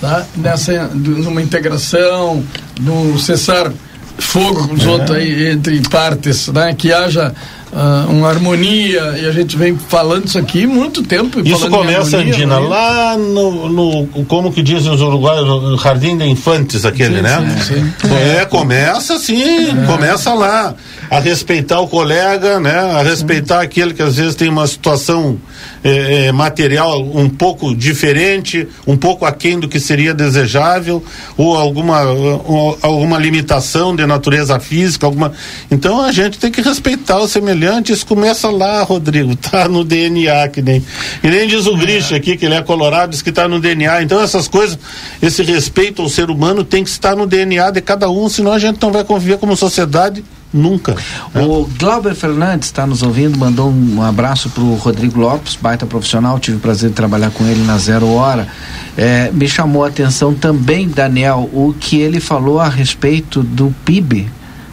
tá? 0.00 0.24
nessa 0.36 0.88
numa 0.88 1.42
integração, 1.42 2.42
no 2.80 3.18
cessar 3.18 3.70
fogo 4.18 4.68
com 4.68 4.74
os 4.74 4.84
é. 4.84 4.88
outros 4.88 5.16
aí 5.16 5.50
entre 5.50 5.80
partes, 5.88 6.48
né? 6.48 6.74
Que 6.76 6.92
haja 6.92 7.34
uh, 7.72 8.10
uma 8.10 8.28
harmonia, 8.28 9.18
e 9.20 9.26
a 9.26 9.32
gente 9.32 9.56
vem 9.56 9.76
falando 9.76 10.26
isso 10.26 10.38
aqui 10.38 10.66
muito 10.66 11.02
tempo. 11.02 11.40
Isso 11.40 11.68
começa, 11.68 12.16
harmonia, 12.16 12.34
Andina, 12.34 12.58
lá 12.58 13.16
no, 13.16 13.68
no, 13.68 14.06
como 14.24 14.52
que 14.52 14.62
dizem 14.62 14.92
os 14.92 15.00
uruguaios, 15.00 15.46
no 15.46 15.78
Jardim 15.78 16.16
de 16.16 16.24
Infantes, 16.26 16.84
aquele, 16.84 17.16
sim, 17.16 17.22
né? 17.22 17.62
Sim, 17.62 17.92
sim. 18.02 18.14
É, 18.38 18.44
começa 18.44 19.18
sim, 19.18 19.70
é. 19.70 19.86
começa 19.86 20.34
lá. 20.34 20.74
A 21.10 21.18
respeitar 21.18 21.80
o 21.80 21.88
colega, 21.88 22.60
né? 22.60 22.78
A 22.78 23.02
respeitar 23.02 23.60
aquele 23.60 23.92
que 23.92 24.00
às 24.00 24.14
vezes 24.14 24.36
tem 24.36 24.48
uma 24.48 24.64
situação 24.64 25.38
é, 25.82 26.26
é, 26.26 26.32
material 26.32 27.00
um 27.00 27.28
pouco 27.28 27.74
diferente, 27.74 28.68
um 28.86 28.96
pouco 28.96 29.24
aquém 29.24 29.58
do 29.58 29.68
que 29.68 29.80
seria 29.80 30.12
desejável, 30.12 31.02
ou 31.36 31.56
alguma, 31.56 32.02
ou, 32.02 32.78
alguma 32.82 33.18
limitação 33.18 33.94
de 33.96 34.04
natureza 34.06 34.58
física, 34.60 35.06
alguma. 35.06 35.32
Então 35.70 36.02
a 36.02 36.12
gente 36.12 36.38
tem 36.38 36.50
que 36.50 36.60
respeitar 36.60 37.18
o 37.18 37.28
semelhante, 37.28 37.92
isso 37.92 38.06
começa 38.06 38.50
lá, 38.50 38.82
Rodrigo, 38.82 39.34
tá 39.40 39.68
no 39.68 39.84
DNA, 39.84 40.48
que 40.48 40.60
nem. 40.60 40.84
E 41.22 41.28
nem 41.28 41.48
diz 41.48 41.66
o 41.66 41.76
Grisha 41.76 42.16
aqui, 42.16 42.36
que 42.36 42.44
ele 42.44 42.54
é 42.54 42.62
colorado, 42.62 43.10
diz 43.10 43.22
que 43.22 43.30
está 43.30 43.48
no 43.48 43.60
DNA. 43.60 44.02
Então 44.02 44.20
essas 44.20 44.48
coisas, 44.48 44.78
esse 45.22 45.42
respeito 45.42 46.02
ao 46.02 46.08
ser 46.08 46.30
humano 46.30 46.62
tem 46.64 46.84
que 46.84 46.90
estar 46.90 47.16
no 47.16 47.26
DNA 47.26 47.70
de 47.70 47.80
cada 47.80 48.10
um, 48.10 48.28
senão 48.28 48.52
a 48.52 48.58
gente 48.58 48.80
não 48.82 48.92
vai 48.92 49.04
conviver 49.04 49.38
como 49.38 49.56
sociedade 49.56 50.22
Nunca. 50.52 50.96
O 51.34 51.68
Glauber 51.78 52.14
Fernandes 52.14 52.68
está 52.68 52.84
nos 52.84 53.02
ouvindo, 53.02 53.38
mandou 53.38 53.70
um 53.70 54.02
abraço 54.02 54.50
para 54.50 54.62
o 54.62 54.74
Rodrigo 54.74 55.20
Lopes, 55.20 55.56
baita 55.56 55.86
profissional, 55.86 56.40
tive 56.40 56.56
o 56.56 56.60
prazer 56.60 56.90
de 56.90 56.96
trabalhar 56.96 57.30
com 57.30 57.46
ele 57.46 57.62
na 57.62 57.78
Zero 57.78 58.08
Hora. 58.08 58.48
É, 58.96 59.30
me 59.32 59.48
chamou 59.48 59.84
a 59.84 59.88
atenção 59.88 60.34
também, 60.34 60.88
Daniel, 60.88 61.48
o 61.52 61.72
que 61.78 62.00
ele 62.00 62.18
falou 62.18 62.58
a 62.58 62.68
respeito 62.68 63.42
do 63.42 63.72
PIB 63.84 64.28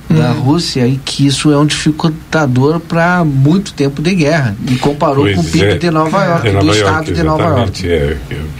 da 0.09 0.31
hum. 0.31 0.39
Rússia 0.39 0.87
e 0.87 0.97
que 0.97 1.27
isso 1.27 1.51
é 1.51 1.57
um 1.57 1.65
dificultador 1.65 2.79
para 2.79 3.23
muito 3.23 3.73
tempo 3.73 4.01
de 4.01 4.15
guerra. 4.15 4.55
E 4.67 4.77
comparou 4.77 5.25
pois 5.25 5.35
com 5.35 5.41
o 5.41 5.45
PIB 5.45 5.65
é, 5.65 5.77
de 5.77 5.91
Nova 5.91 6.23
York, 6.23 6.51
Nova 6.51 6.65
do 6.65 6.65
York, 6.65 6.79
estado 6.79 7.13
de 7.13 7.23
Nova 7.23 7.43
York. 7.43 7.87
É, 7.87 8.17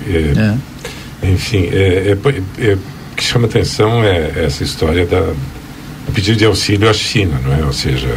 é, 0.10 0.58
é, 1.24 1.32
enfim, 1.32 1.68
é, 1.72 2.16
o 2.74 3.16
que 3.16 3.24
chama 3.24 3.48
atenção 3.48 4.04
é 4.04 4.46
essa 4.46 4.64
história 4.64 5.06
da 5.06 5.34
pedido 6.18 6.40
de 6.40 6.46
auxílio 6.46 6.90
à 6.90 6.94
China, 6.94 7.40
não 7.44 7.54
é? 7.54 7.64
Ou 7.64 7.72
seja, 7.72 8.10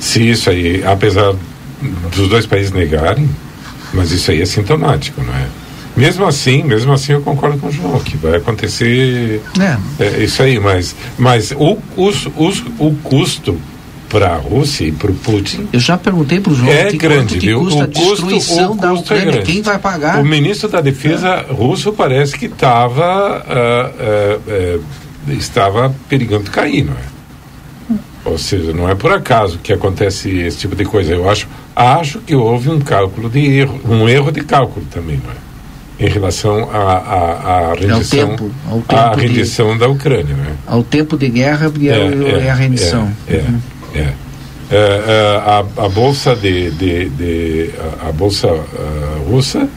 se 0.00 0.26
isso 0.26 0.48
aí, 0.48 0.82
apesar 0.86 1.34
dos 2.16 2.28
dois 2.30 2.46
países 2.46 2.72
negarem, 2.72 3.28
mas 3.92 4.10
isso 4.10 4.30
aí 4.30 4.40
é 4.40 4.46
sintomático, 4.46 5.22
não 5.22 5.34
é? 5.34 5.46
Mesmo 5.94 6.24
assim, 6.24 6.62
mesmo 6.62 6.94
assim 6.94 7.12
eu 7.12 7.20
concordo 7.20 7.58
com 7.58 7.66
o 7.66 7.70
João, 7.70 8.00
que 8.00 8.16
vai 8.16 8.36
acontecer 8.36 9.42
é. 9.60 10.02
É, 10.02 10.24
isso 10.24 10.42
aí, 10.42 10.58
mas, 10.58 10.96
mas 11.18 11.52
o, 11.52 11.76
os, 11.94 12.26
os, 12.36 12.64
o 12.78 12.94
custo 13.02 13.60
para 14.08 14.30
a 14.30 14.36
Rússia 14.36 14.86
e 14.86 14.92
para 14.92 15.10
o 15.10 15.14
Putin. 15.14 15.68
Eu 15.72 15.80
já 15.80 15.98
perguntei 15.98 16.40
para 16.40 16.52
o 16.52 16.54
João 16.54 16.72
é 16.72 16.86
que 16.86 16.96
grande, 16.96 17.36
que 17.36 17.52
custa 17.52 17.84
o 17.84 17.86
custo, 17.88 18.26
destruição 18.28 18.72
o 18.72 18.76
da 18.76 18.90
custo 18.90 19.12
é 19.12 19.16
Ucrânia, 19.18 19.40
é 19.40 19.42
quem 19.42 19.60
vai 19.60 19.78
pagar? 19.78 20.20
O 20.20 20.24
ministro 20.24 20.70
da 20.70 20.80
Defesa 20.80 21.28
é. 21.28 21.52
russo 21.52 21.92
parece 21.92 22.38
que 22.38 22.46
estava 22.46 23.44
uh, 23.44 24.78
uh, 24.78 24.78
uh, 24.78 25.03
estava 25.28 25.94
perigando 26.08 26.50
cair, 26.50 26.84
não 26.84 26.94
é? 26.94 27.14
Ou 28.24 28.38
seja, 28.38 28.72
não 28.72 28.88
é 28.88 28.94
por 28.94 29.12
acaso 29.12 29.58
que 29.58 29.72
acontece 29.72 30.30
esse 30.30 30.56
tipo 30.56 30.74
de 30.74 30.84
coisa. 30.84 31.12
Eu 31.12 31.28
acho, 31.28 31.46
acho 31.76 32.20
que 32.20 32.34
houve 32.34 32.70
um 32.70 32.80
cálculo 32.80 33.28
de 33.28 33.40
erro, 33.40 33.78
um 33.86 34.08
erro 34.08 34.32
de 34.32 34.42
cálculo 34.42 34.86
também, 34.90 35.20
não 35.22 35.30
é? 35.30 35.44
Em 35.96 36.08
relação 36.08 36.68
à 36.72 37.72
rendição, 37.78 38.30
tempo, 38.30 38.50
à 38.88 39.14
rendição 39.14 39.72
de, 39.74 39.78
da 39.78 39.88
Ucrânia, 39.88 40.34
não 40.34 40.44
é? 40.44 40.54
Ao 40.66 40.82
tempo 40.82 41.16
de 41.16 41.28
guerra 41.28 41.70
e 41.78 41.88
é, 41.88 42.46
é, 42.46 42.50
a 42.50 42.54
rendição. 42.54 43.12
É, 43.28 43.36
uhum. 43.36 43.60
é, 43.94 43.98
é. 43.98 44.14
é 44.70 45.42
a, 45.46 45.58
a, 45.84 45.88
bolsa 45.88 46.34
de, 46.34 46.70
de, 46.72 47.08
de 47.10 47.70
a, 48.02 48.08
a, 48.08 48.12
bolsa 48.12 48.48
uh, 48.48 49.30
russa, 49.30 49.68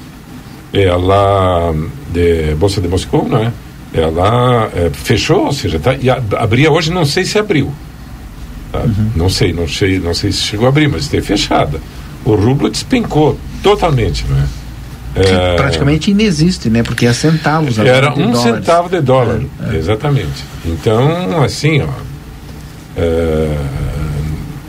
ela 0.74 1.72
de 2.12 2.56
bolsa 2.56 2.82
de 2.82 2.88
Moscou, 2.88 3.28
não 3.30 3.39
é? 3.43 3.52
Ela 3.93 4.69
é, 4.75 4.89
fechou, 4.91 5.45
ou 5.45 5.53
seja, 5.53 5.79
tá, 5.79 5.95
e 5.95 6.09
a, 6.09 6.21
abria 6.38 6.71
hoje, 6.71 6.91
não 6.91 7.05
sei 7.05 7.25
se 7.25 7.38
abriu. 7.38 7.71
Tá? 8.71 8.79
Uhum. 8.79 9.11
Não 9.15 9.29
sei, 9.29 9.53
não 9.53 9.67
sei, 9.67 9.99
não 9.99 10.13
sei 10.13 10.31
se 10.31 10.39
chegou 10.39 10.65
a 10.65 10.69
abrir, 10.69 10.88
mas 10.88 11.03
esteve 11.03 11.25
fechada. 11.25 11.79
O 12.25 12.35
rublo 12.35 12.69
despencou 12.69 13.38
totalmente, 13.63 14.25
não 14.29 14.38
é? 14.38 14.43
É, 15.15 15.55
praticamente 15.55 16.11
inexiste, 16.11 16.69
né? 16.69 16.83
Porque 16.83 17.05
é 17.05 17.13
centavos. 17.13 17.79
Era 17.79 18.11
um 18.11 18.31
dólares. 18.31 18.41
centavo 18.41 18.89
de 18.89 19.01
dólar, 19.01 19.41
é, 19.63 19.75
é. 19.75 19.77
exatamente. 19.77 20.43
Então, 20.63 21.41
assim, 21.41 21.81
ó, 21.81 21.88
é, 22.95 23.57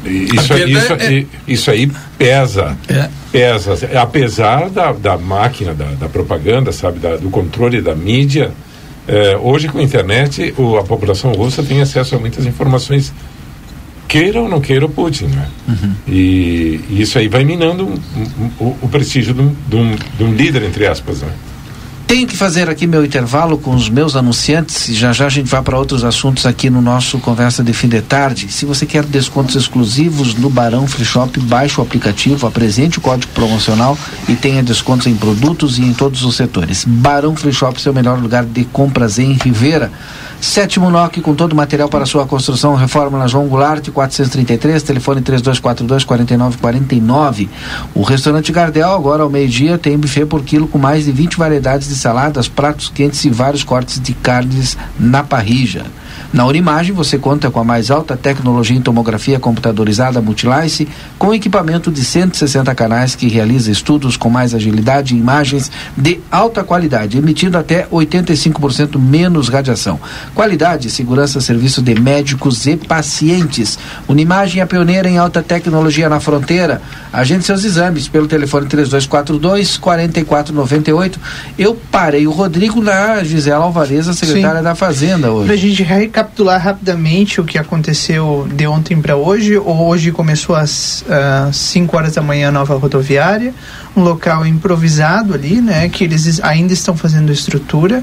isso, 0.06 0.54
isso, 0.54 0.92
é- 0.94 1.26
isso 1.46 1.70
aí 1.70 1.90
pesa, 2.16 2.76
é. 2.88 3.08
pesa. 3.30 3.74
Apesar 4.00 4.70
da, 4.70 4.92
da 4.92 5.18
máquina 5.18 5.74
da, 5.74 5.86
da 5.86 6.08
propaganda, 6.08 6.72
sabe, 6.72 6.98
da, 6.98 7.16
do 7.16 7.28
controle 7.28 7.82
da 7.82 7.94
mídia, 7.94 8.52
é, 9.09 9.38
hoje, 9.38 9.68
com 9.68 9.78
a 9.78 9.82
internet, 9.82 10.54
o, 10.59 10.76
a 10.76 10.84
população 10.84 11.32
russa 11.32 11.62
tem 11.62 11.80
acesso 11.80 12.14
a 12.14 12.18
muitas 12.18 12.44
informações, 12.44 13.11
queira 14.06 14.42
ou 14.42 14.48
não 14.50 14.61
queira 14.61 14.84
o 14.84 14.88
Putin. 14.88 15.24
Né? 15.28 15.48
Uhum. 15.66 15.94
E, 16.06 16.80
e, 16.90 17.00
isso 17.00 17.18
aí 17.18 17.26
vai 17.26 17.42
minando 17.42 17.86
um, 17.86 17.94
um, 17.94 18.66
um, 18.66 18.74
o 18.82 18.88
prestígio 18.88 19.32
de 19.32 19.40
um, 19.40 19.96
de 20.18 20.24
um, 20.24 20.34
líder, 20.34 20.62
entre 20.62 20.86
aspas. 20.86 21.22
Né? 21.22 21.32
Tenho 22.09 22.26
que 22.26 22.38
fazer 22.38 22.70
aqui 22.70 22.86
meu 22.86 23.04
intervalo 23.04 23.59
com 23.59 23.74
os 23.74 23.90
meus 23.90 24.16
anunciantes 24.16 24.88
e 24.88 24.94
já 24.94 25.12
já 25.12 25.26
a 25.26 25.28
gente 25.28 25.46
vai 25.46 25.61
para 25.61 25.78
outros 25.78 26.04
assuntos 26.04 26.46
aqui 26.46 26.70
no 26.70 26.80
nosso 26.80 27.18
Conversa 27.18 27.62
de 27.62 27.74
Fim 27.74 27.86
de 27.86 28.00
Tarde. 28.00 28.50
Se 28.50 28.64
você 28.64 28.86
quer 28.86 29.04
descontos 29.04 29.54
exclusivos 29.54 30.34
no 30.34 30.48
Barão 30.48 30.86
Free 30.86 31.04
Shop, 31.04 31.38
baixe 31.40 31.78
o 31.78 31.82
aplicativo, 31.82 32.46
apresente 32.46 32.96
o 32.96 33.02
código 33.02 33.30
promocional 33.34 33.96
e 34.26 34.34
tenha 34.34 34.62
descontos 34.62 35.06
em 35.06 35.14
produtos 35.14 35.78
e 35.78 35.82
em 35.82 35.92
todos 35.92 36.24
os 36.24 36.34
setores. 36.34 36.82
Barão 36.86 37.36
Free 37.36 37.52
Shop, 37.52 37.78
seu 37.78 37.92
melhor 37.92 38.18
lugar 38.18 38.46
de 38.46 38.64
compras 38.64 39.18
em 39.18 39.34
Rivera. 39.34 39.92
Sétimo 40.41 40.89
NOC 40.89 41.20
com 41.20 41.34
todo 41.34 41.53
o 41.53 41.57
material 41.57 41.89
para 41.89 42.07
sua 42.07 42.24
construção, 42.24 42.76
reforma 42.76 43.18
na 43.18 43.26
João 43.26 43.49
Goulart, 43.49 43.91
433, 43.91 44.82
telefone 44.84 45.20
3242 45.20 46.05
4949. 46.05 47.49
O 47.93 48.03
restaurante 48.03 48.53
Gardel, 48.53 48.93
agora 48.93 49.24
ao 49.24 49.30
meio-dia, 49.30 49.76
tem 49.76 49.99
buffet 49.99 50.26
por 50.26 50.45
quilo 50.45 50.68
com 50.68 50.78
mais 50.78 51.07
de 51.07 51.12
20 51.12 51.36
variedades 51.36 51.89
de 51.89 51.97
saladas, 51.97 52.47
pratos 52.47 52.89
quentes 52.89 53.24
e 53.24 53.30
vários 53.30 53.64
cortes 53.64 54.01
de 54.01 54.14
carnes 54.14 54.78
na 54.99 55.24
parrija. 55.24 55.86
Na 56.32 56.46
Unimagem, 56.46 56.94
você 56.94 57.16
conta 57.16 57.50
com 57.50 57.58
a 57.58 57.64
mais 57.64 57.90
alta 57.90 58.16
tecnologia 58.16 58.76
em 58.76 58.82
tomografia 58.82 59.40
computadorizada 59.40 60.20
Multilice, 60.20 60.86
com 61.18 61.32
equipamento 61.32 61.90
de 61.90 62.04
160 62.04 62.74
canais 62.74 63.14
que 63.14 63.28
realiza 63.28 63.70
estudos 63.70 64.16
com 64.16 64.28
mais 64.28 64.54
agilidade 64.54 65.14
e 65.14 65.18
imagens 65.18 65.70
de 65.96 66.20
alta 66.30 66.62
qualidade, 66.62 67.18
emitindo 67.18 67.56
até 67.56 67.86
85% 67.86 68.98
menos 68.98 69.48
radiação. 69.48 69.98
Qualidade, 70.34 70.90
segurança, 70.90 71.40
serviço 71.40 71.80
de 71.80 71.98
médicos 71.98 72.66
e 72.66 72.76
pacientes. 72.76 73.78
Unimagem 74.06 74.60
é 74.60 74.66
pioneira 74.66 75.08
em 75.08 75.18
alta 75.18 75.42
tecnologia 75.42 76.08
na 76.08 76.20
fronteira. 76.20 76.82
Agende 77.12 77.44
seus 77.44 77.64
exames 77.64 78.06
pelo 78.06 78.26
telefone 78.26 78.66
3242 78.66 79.76
4498. 79.78 81.18
Eu 81.58 81.74
parei 81.90 82.26
o 82.26 82.30
Rodrigo 82.30 82.82
na 82.82 83.22
Gisela 83.24 83.64
Alvarez, 83.64 84.08
a 84.08 84.12
secretária 84.12 84.58
Sim. 84.58 84.64
da 84.64 84.74
Fazenda 84.74 85.30
hoje. 85.32 85.46
Pra 85.46 85.56
gente 85.56 85.82
recapitular 86.09 86.61
rapidamente 86.61 87.40
o 87.40 87.44
que 87.44 87.59
aconteceu 87.59 88.48
de 88.50 88.66
ontem 88.66 89.00
para 89.00 89.14
hoje. 89.14 89.59
Hoje 89.59 90.11
começou 90.11 90.56
às 90.56 91.04
5 91.52 91.94
uh, 91.94 91.98
horas 91.98 92.14
da 92.14 92.22
manhã 92.22 92.48
a 92.48 92.52
nova 92.52 92.76
rodoviária, 92.76 93.54
um 93.94 94.02
local 94.02 94.46
improvisado 94.46 95.34
ali, 95.34 95.61
né, 95.61 95.88
que 95.88 96.04
eles 96.04 96.40
ainda 96.42 96.72
estão 96.72 96.96
fazendo 96.96 97.30
estrutura. 97.30 98.02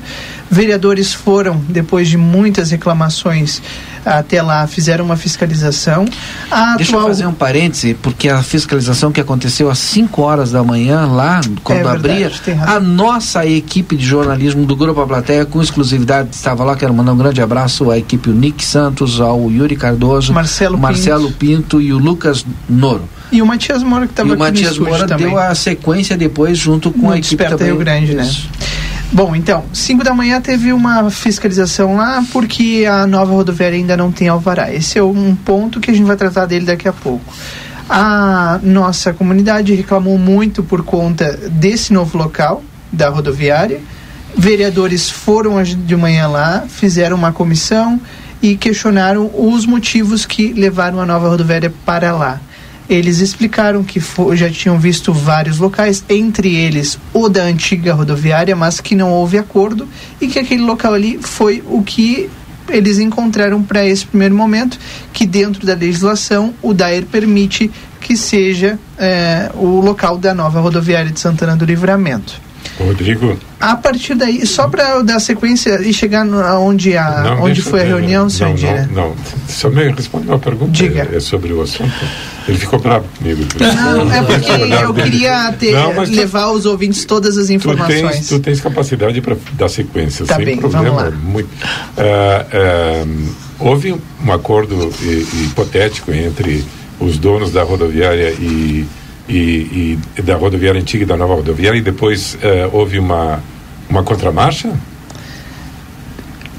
Vereadores 0.50 1.14
foram, 1.14 1.58
depois 1.68 2.08
de 2.08 2.18
muitas 2.18 2.70
reclamações, 2.70 3.62
até 4.06 4.42
lá, 4.42 4.68
fizeram 4.68 5.04
uma 5.04 5.18
fiscalização. 5.18 6.06
A 6.52 6.76
Deixa 6.76 6.92
atual... 6.92 7.04
eu 7.04 7.08
fazer 7.08 7.26
um 7.26 7.34
parêntese, 7.34 7.94
porque 7.96 8.30
a 8.30 8.44
fiscalização 8.44 9.12
que 9.12 9.20
aconteceu 9.20 9.70
às 9.70 9.80
5 9.80 10.22
horas 10.22 10.52
da 10.52 10.64
manhã, 10.64 11.08
lá, 11.08 11.42
quando 11.64 11.88
é 11.88 11.92
abria, 11.92 12.32
a 12.68 12.80
nossa 12.80 13.46
equipe 13.46 13.96
de 13.96 14.06
jornalismo 14.06 14.66
do 14.66 14.76
Grupo 14.76 15.02
A 15.02 15.08
Plateia, 15.08 15.46
com 15.46 15.62
exclusividade, 15.62 16.30
estava 16.34 16.64
lá, 16.64 16.76
quero 16.76 16.94
mandar 16.94 17.14
um 17.14 17.18
grande 17.18 17.42
abraço 17.42 17.90
à 17.90 17.98
equipe 17.98 18.30
o 18.30 18.34
Nick 18.34 18.64
Santos, 18.64 19.20
ao 19.20 19.50
Yuri 19.50 19.76
Cardoso, 19.76 20.34
Marcelo, 20.34 20.78
Marcelo 20.78 21.32
Pinto. 21.32 21.38
Pinto 21.38 21.82
e 21.82 21.94
o 21.94 21.98
Lucas 21.98 22.46
Noro. 22.70 23.08
E 23.32 23.42
o 23.42 23.46
Matias 23.46 23.84
Moura 23.84 24.06
que 24.06 24.14
estava 24.14 24.30
aqui 24.30 24.38
o 24.38 24.40
Matias 24.40 24.78
Moura 24.78 25.08
deu 25.08 25.38
a 25.38 25.54
sequência 25.56 26.16
depois 26.16 26.58
junto 26.58 26.92
com 26.92 27.10
a 27.10 27.18
equipe 27.18 27.44
também. 27.44 27.68
Rio 27.68 27.78
Grande, 27.78 28.14
né? 28.14 28.30
Bom, 29.16 29.34
então, 29.34 29.64
5 29.72 30.04
da 30.04 30.14
manhã 30.14 30.42
teve 30.42 30.74
uma 30.74 31.10
fiscalização 31.10 31.96
lá 31.96 32.22
porque 32.34 32.86
a 32.86 33.08
nova 33.08 33.32
rodoviária 33.32 33.78
ainda 33.78 33.96
não 33.96 34.12
tem 34.12 34.28
alvará. 34.28 34.74
Esse 34.74 35.00
é 35.00 35.04
um 35.04 35.34
ponto 35.34 35.80
que 35.80 35.90
a 35.90 35.94
gente 35.94 36.06
vai 36.06 36.18
tratar 36.18 36.46
dele 36.46 36.66
daqui 36.66 36.86
a 36.86 36.92
pouco. 36.92 37.34
A 37.90 38.60
nossa 38.62 39.14
comunidade 39.14 39.74
reclamou 39.74 40.18
muito 40.18 40.62
por 40.64 40.84
conta 40.84 41.32
desse 41.50 41.94
novo 41.94 42.18
local 42.18 42.62
da 42.92 43.08
rodoviária. 43.08 43.80
Vereadores 44.36 45.10
foram 45.10 45.64
de 45.64 45.96
manhã 45.96 46.28
lá, 46.28 46.66
fizeram 46.68 47.16
uma 47.16 47.32
comissão 47.32 48.02
e 48.42 48.58
questionaram 48.58 49.32
os 49.34 49.66
motivos 49.66 50.26
que 50.26 50.52
levaram 50.52 51.00
a 51.00 51.06
nova 51.06 51.30
rodoviária 51.30 51.74
para 51.86 52.14
lá. 52.14 52.42
Eles 52.90 53.20
explicaram 53.20 53.84
que 53.84 54.02
já 54.34 54.50
tinham 54.50 54.78
visto 54.78 55.12
vários 55.12 55.58
locais, 55.58 56.04
entre 56.08 56.54
eles 56.54 57.00
o 57.14 57.28
da 57.28 57.44
antiga 57.44 57.94
rodoviária, 57.94 58.56
mas 58.56 58.80
que 58.80 58.96
não 58.96 59.12
houve 59.12 59.38
acordo 59.38 59.88
e 60.22 60.28
que 60.28 60.38
aquele 60.38 60.62
local 60.62 60.94
ali 60.94 61.18
foi 61.22 61.64
o 61.68 61.82
que 61.82 62.30
eles 62.70 63.00
encontraram 63.00 63.62
para 63.64 63.86
esse 63.86 64.06
primeiro 64.06 64.36
momento, 64.36 64.80
que 65.14 65.26
dentro 65.26 65.66
da 65.66 65.74
legislação 65.74 66.54
o 66.62 66.74
DAER 66.74 67.06
permite 67.06 67.72
que 68.02 68.16
seja 68.16 68.80
é, 68.98 69.52
o 69.56 69.80
local 69.82 70.18
da 70.18 70.34
nova 70.34 70.60
rodoviária 70.60 71.12
de 71.12 71.20
Santana 71.20 71.56
do 71.56 71.66
Livramento. 71.66 72.45
Rodrigo. 72.78 73.38
A 73.60 73.76
partir 73.76 74.16
daí, 74.16 74.46
só 74.46 74.68
para 74.68 75.02
dar 75.02 75.20
sequência 75.20 75.82
e 75.82 75.94
chegar 75.94 76.26
no, 76.26 76.40
onde, 76.60 76.98
a, 76.98 77.22
não, 77.22 77.44
onde 77.44 77.62
foi 77.62 77.82
a 77.82 77.86
reunião, 77.86 78.30
senhor 78.30 78.52
Indira? 78.52 78.90
Não, 78.92 79.10
não, 79.10 79.16
só 79.48 79.70
me 79.70 79.90
responde 79.90 80.28
uma 80.28 80.38
pergunta 80.38 80.72
Diga. 80.72 81.08
É, 81.12 81.16
é 81.16 81.20
sobre 81.20 81.54
o 81.54 81.62
assunto. 81.62 81.94
Ele 82.48 82.58
ficou 82.58 82.78
bravo 82.80 83.08
comigo. 83.18 83.44
Não, 83.60 84.14
é 84.14 84.22
porque 84.22 84.52
eu 84.84 84.94
queria 84.94 85.54
ter, 85.54 85.74
não, 85.74 86.02
levar 86.04 86.52
os 86.52 86.66
ouvintes 86.66 87.06
todas 87.06 87.38
as 87.38 87.50
informações. 87.50 88.02
Tu 88.02 88.10
tens, 88.10 88.28
tu 88.28 88.40
tens 88.40 88.62
capacidade 88.62 89.22
para 89.22 89.38
dar 89.54 89.70
sequência, 89.70 90.26
tá 90.26 90.36
sem 90.36 90.46
bem, 90.46 90.58
problema. 90.58 91.10
Muito, 91.12 91.48
uh, 91.48 93.08
uh, 93.08 93.36
houve 93.58 93.94
um 93.94 94.32
acordo 94.32 94.92
hipotético 95.46 96.12
entre 96.12 96.64
os 97.00 97.18
donos 97.18 97.52
da 97.52 97.64
rodoviária 97.64 98.32
e 98.32 98.86
e, 99.28 99.98
e, 100.18 100.22
da 100.22 100.36
rodoviária 100.36 100.80
antiga 100.80 101.04
e 101.04 101.06
da 101.06 101.18
nova 101.18 101.36
rodoviária 101.36 101.78
e 101.78 101.82
depois 101.82 102.36
uh, 102.36 102.70
houve 102.72 103.00
uma, 103.00 103.42
uma 103.90 104.04
contramarcha? 104.04 104.72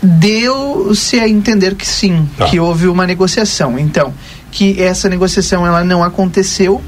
Deu-se 0.02 1.18
a 1.18 1.28
entender 1.28 1.74
que 1.74 1.86
sim, 1.86 2.28
tá. 2.36 2.46
que 2.46 2.60
houve 2.60 2.86
uma 2.86 3.06
negociação. 3.06 3.78
Então, 3.78 4.12
que 4.50 4.80
essa 4.80 5.08
negociação 5.08 5.66
ela 5.66 5.84
não 5.84 6.02
aconteceu 6.02 6.82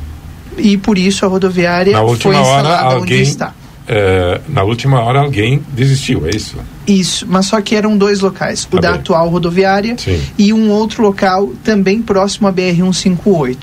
e 0.56 0.76
por 0.76 0.98
isso 0.98 1.24
a 1.24 1.28
rodoviária 1.28 1.96
foi 1.96 2.36
instalada 2.36 2.68
hora, 2.68 2.80
alguém, 2.80 3.20
onde 3.20 3.22
está. 3.22 3.54
Uh, 3.88 4.42
na 4.52 4.62
última 4.64 5.00
hora 5.00 5.20
alguém 5.20 5.62
desistiu, 5.72 6.26
é 6.26 6.36
isso? 6.36 6.56
Isso, 6.86 7.26
mas 7.26 7.46
só 7.46 7.58
que 7.60 7.74
eram 7.74 7.96
dois 7.96 8.20
locais, 8.20 8.64
o 8.70 8.76
tá 8.76 8.80
da 8.80 8.90
bem. 8.92 9.00
atual 9.00 9.28
rodoviária 9.30 9.96
Sim. 9.96 10.22
e 10.36 10.52
um 10.52 10.70
outro 10.70 11.02
local 11.02 11.52
também 11.64 12.02
próximo 12.02 12.48
à 12.48 12.52
BR-158. 12.52 13.56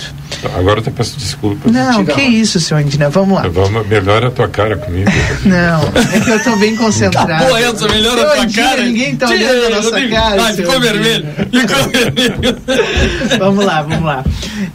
Agora 0.57 0.79
eu 0.79 0.83
te 0.83 0.89
peço 0.89 1.17
desculpas. 1.19 1.71
Não, 1.71 2.03
que 2.03 2.21
isso, 2.21 2.59
senhor 2.59 2.79
Andina, 2.79 3.07
vamos 3.09 3.35
lá. 3.35 3.47
Vamos, 3.47 3.87
melhora 3.87 4.27
a 4.27 4.31
tua 4.31 4.47
cara 4.47 4.77
comigo. 4.77 5.09
Não, 5.45 5.81
é 6.11 6.19
que 6.19 6.29
eu 6.29 6.37
estou 6.37 6.57
bem 6.57 6.75
concentrado. 6.75 7.27
Tá 7.27 7.37
boa, 7.45 7.61
Elza, 7.61 7.87
melhora 7.87 8.21
a 8.21 8.25
tua 8.25 8.43
Andina, 8.43 8.63
cara. 8.63 8.83
Ninguém 8.83 9.13
está 9.13 9.29
olhando 9.29 9.65
a 9.65 9.69
nossa 9.69 10.07
cara. 10.07 10.43
Ah, 10.43 10.53
ficou 10.53 10.79
vermelho, 10.79 11.25
ficou 11.51 11.89
vermelho. 11.89 12.57
vamos 13.37 13.65
lá, 13.65 13.81
vamos 13.83 14.05
lá. 14.05 14.23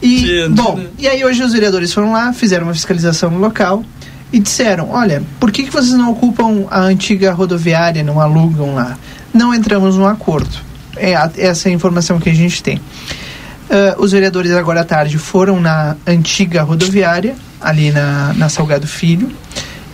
E, 0.01 0.48
bom, 0.51 0.80
e 0.98 1.09
aí 1.09 1.24
hoje 1.24 1.42
os 1.42 1.53
vereadores 1.53 1.92
foram 1.92 2.12
lá, 2.12 2.32
fizeram 2.32 2.66
uma 2.66 2.74
fiscalização 2.74 3.30
no 3.30 3.38
local 3.38 3.84
e 4.32 4.38
disseram: 4.38 4.90
Olha, 4.90 5.22
por 5.38 5.50
que, 5.50 5.64
que 5.64 5.70
vocês 5.70 5.92
não 5.92 6.10
ocupam 6.10 6.66
a 6.70 6.80
antiga 6.80 7.32
rodoviária, 7.32 8.02
não 8.02 8.20
alugam 8.20 8.74
lá? 8.74 8.98
Não 9.32 9.54
entramos 9.54 9.96
num 9.96 10.06
acordo. 10.06 10.56
É 10.96 11.14
a, 11.14 11.30
essa 11.36 11.68
é 11.68 11.72
a 11.72 11.74
informação 11.74 12.18
que 12.18 12.28
a 12.28 12.34
gente 12.34 12.62
tem. 12.62 12.76
Uh, 12.76 14.02
os 14.02 14.12
vereadores 14.12 14.50
agora 14.52 14.80
à 14.80 14.84
tarde 14.84 15.16
foram 15.16 15.60
na 15.60 15.96
antiga 16.06 16.62
rodoviária, 16.62 17.36
ali 17.60 17.92
na, 17.92 18.32
na 18.34 18.48
Salgado 18.48 18.86
Filho, 18.86 19.30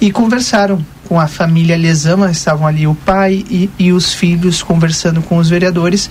e 0.01 0.11
conversaram 0.11 0.85
com 1.07 1.21
a 1.21 1.27
família 1.27 1.77
Lesama. 1.77 2.31
Estavam 2.31 2.67
ali 2.67 2.87
o 2.87 2.95
pai 2.95 3.45
e, 3.51 3.71
e 3.79 3.93
os 3.93 4.13
filhos 4.15 4.63
conversando 4.63 5.21
com 5.21 5.37
os 5.37 5.51
vereadores. 5.51 6.11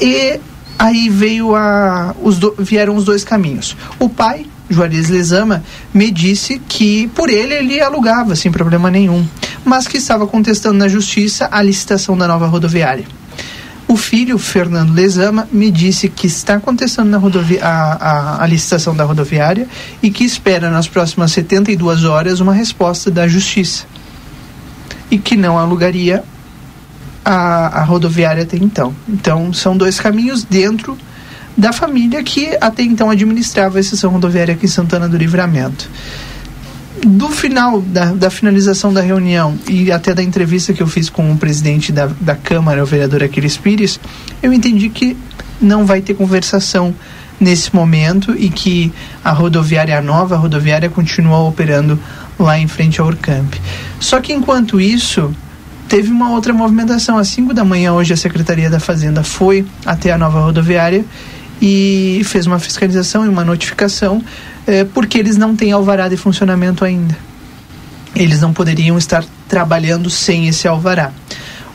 E 0.00 0.40
aí 0.78 1.08
veio 1.08 1.54
a, 1.54 2.14
os 2.20 2.38
do, 2.38 2.54
vieram 2.58 2.96
os 2.96 3.04
dois 3.04 3.22
caminhos. 3.22 3.76
O 3.98 4.08
pai 4.08 4.46
Juarez 4.70 5.08
Lezama, 5.08 5.62
me 5.92 6.10
disse 6.10 6.58
que 6.58 7.08
por 7.08 7.30
ele 7.30 7.54
ele 7.54 7.80
alugava 7.80 8.36
sem 8.36 8.50
problema 8.52 8.90
nenhum, 8.90 9.26
mas 9.64 9.86
que 9.88 9.96
estava 9.96 10.26
contestando 10.26 10.78
na 10.78 10.88
justiça 10.88 11.48
a 11.50 11.62
licitação 11.62 12.16
da 12.16 12.28
nova 12.28 12.46
rodoviária. 12.46 13.06
O 13.88 13.96
filho, 13.96 14.36
Fernando 14.38 14.92
Lezama, 14.92 15.48
me 15.50 15.70
disse 15.70 16.10
que 16.10 16.26
está 16.26 16.60
contestando 16.60 17.08
na 17.08 17.16
rodovia, 17.16 17.64
a, 17.64 17.92
a, 17.94 18.44
a, 18.44 18.46
licitação 18.46 18.94
da 18.94 19.02
rodoviária 19.02 19.66
e 20.02 20.10
que 20.10 20.24
espera 20.24 20.70
nas 20.70 20.86
próximas 20.86 21.32
72 21.32 22.04
horas 22.04 22.38
uma 22.40 22.52
resposta 22.52 23.10
da 23.10 23.26
justiça. 23.26 23.86
E 25.10 25.16
que 25.16 25.38
não 25.38 25.58
alugaria 25.58 26.22
a, 27.24 27.80
a 27.80 27.82
rodoviária 27.82 28.42
até 28.42 28.58
então. 28.58 28.94
Então, 29.08 29.54
são 29.54 29.74
dois 29.74 29.98
caminhos 29.98 30.44
dentro 30.44 30.98
da 31.58 31.72
família 31.72 32.22
que 32.22 32.56
até 32.60 32.84
então 32.84 33.10
administrava 33.10 33.78
a 33.78 33.80
estação 33.80 34.12
rodoviária 34.12 34.54
aqui 34.54 34.66
em 34.66 34.68
Santana 34.68 35.08
do 35.08 35.16
Livramento. 35.16 35.90
Do 37.04 37.28
final, 37.30 37.80
da, 37.80 38.12
da 38.12 38.30
finalização 38.30 38.92
da 38.92 39.00
reunião 39.00 39.58
e 39.68 39.90
até 39.90 40.14
da 40.14 40.22
entrevista 40.22 40.72
que 40.72 40.80
eu 40.80 40.86
fiz 40.86 41.10
com 41.10 41.32
o 41.32 41.36
presidente 41.36 41.90
da, 41.90 42.06
da 42.20 42.36
Câmara, 42.36 42.80
o 42.82 42.86
vereador 42.86 43.24
Aquiles 43.24 43.56
Pires, 43.56 43.98
eu 44.40 44.52
entendi 44.52 44.88
que 44.88 45.16
não 45.60 45.84
vai 45.84 46.00
ter 46.00 46.14
conversação 46.14 46.94
nesse 47.40 47.74
momento 47.74 48.36
e 48.36 48.50
que 48.50 48.92
a 49.24 49.32
rodoviária 49.32 49.98
a 49.98 50.02
nova, 50.02 50.36
a 50.36 50.38
rodoviária 50.38 50.88
continua 50.88 51.38
operando 51.38 51.98
lá 52.38 52.56
em 52.56 52.68
frente 52.68 53.00
ao 53.00 53.08
Urcamp. 53.08 53.52
Só 53.98 54.20
que 54.20 54.32
enquanto 54.32 54.80
isso, 54.80 55.32
teve 55.88 56.10
uma 56.10 56.30
outra 56.30 56.52
movimentação. 56.52 57.16
Às 57.18 57.28
5 57.28 57.52
da 57.52 57.64
manhã, 57.64 57.92
hoje, 57.92 58.12
a 58.12 58.16
Secretaria 58.16 58.70
da 58.70 58.78
Fazenda 58.78 59.24
foi 59.24 59.66
até 59.84 60.12
a 60.12 60.18
nova 60.18 60.40
rodoviária 60.40 61.04
e 61.60 62.22
fez 62.24 62.46
uma 62.46 62.58
fiscalização 62.58 63.24
e 63.24 63.28
uma 63.28 63.44
notificação 63.44 64.22
é, 64.66 64.84
porque 64.84 65.18
eles 65.18 65.36
não 65.36 65.56
têm 65.56 65.72
alvará 65.72 66.08
de 66.08 66.16
funcionamento 66.16 66.84
ainda. 66.84 67.16
Eles 68.14 68.40
não 68.40 68.52
poderiam 68.52 68.98
estar 68.98 69.24
trabalhando 69.48 70.10
sem 70.10 70.48
esse 70.48 70.68
alvará. 70.68 71.12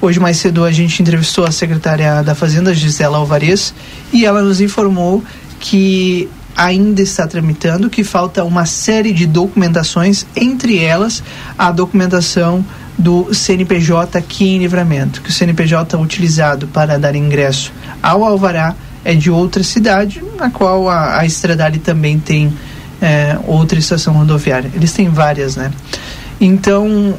Hoje 0.02 0.20
mais 0.20 0.38
cedo 0.38 0.64
a 0.64 0.72
gente 0.72 1.02
entrevistou 1.02 1.46
a 1.46 1.52
secretária 1.52 2.22
da 2.24 2.36
Fazenda, 2.36 2.74
Gisela 2.74 3.18
Alvarez, 3.18 3.74
e 4.12 4.26
ela 4.26 4.42
nos 4.42 4.60
informou 4.60 5.24
que 5.60 6.30
ainda 6.56 7.02
está 7.02 7.26
tramitando, 7.26 7.90
que 7.90 8.04
falta 8.04 8.44
uma 8.44 8.66
série 8.66 9.12
de 9.12 9.26
documentações, 9.26 10.26
entre 10.36 10.78
elas 10.78 11.24
a 11.58 11.72
documentação 11.72 12.66
do 12.98 13.34
CNPJ 13.34 14.18
aqui 14.18 14.50
em 14.50 14.60
Livramento, 14.60 15.22
que 15.22 15.30
o 15.30 15.34
CNPJ 15.34 15.96
é 15.96 16.00
utilizado 16.00 16.68
para 16.68 17.00
dar 17.00 17.16
ingresso 17.16 17.72
ao 18.02 18.24
Alvará 18.24 18.76
é 19.04 19.14
de 19.14 19.30
outra 19.30 19.64
cidade, 19.64 20.24
na 20.38 20.50
qual 20.50 20.90
a, 20.90 21.20
a 21.20 21.26
Estradale 21.26 21.80
também 21.80 22.20
tem 22.20 22.54
é, 23.02 23.38
outra 23.46 23.78
estação 23.78 24.14
rodoviária. 24.14 24.72
Eles 24.74 24.94
têm 24.94 25.10
várias, 25.10 25.56
né? 25.56 25.72
Então, 26.40 27.16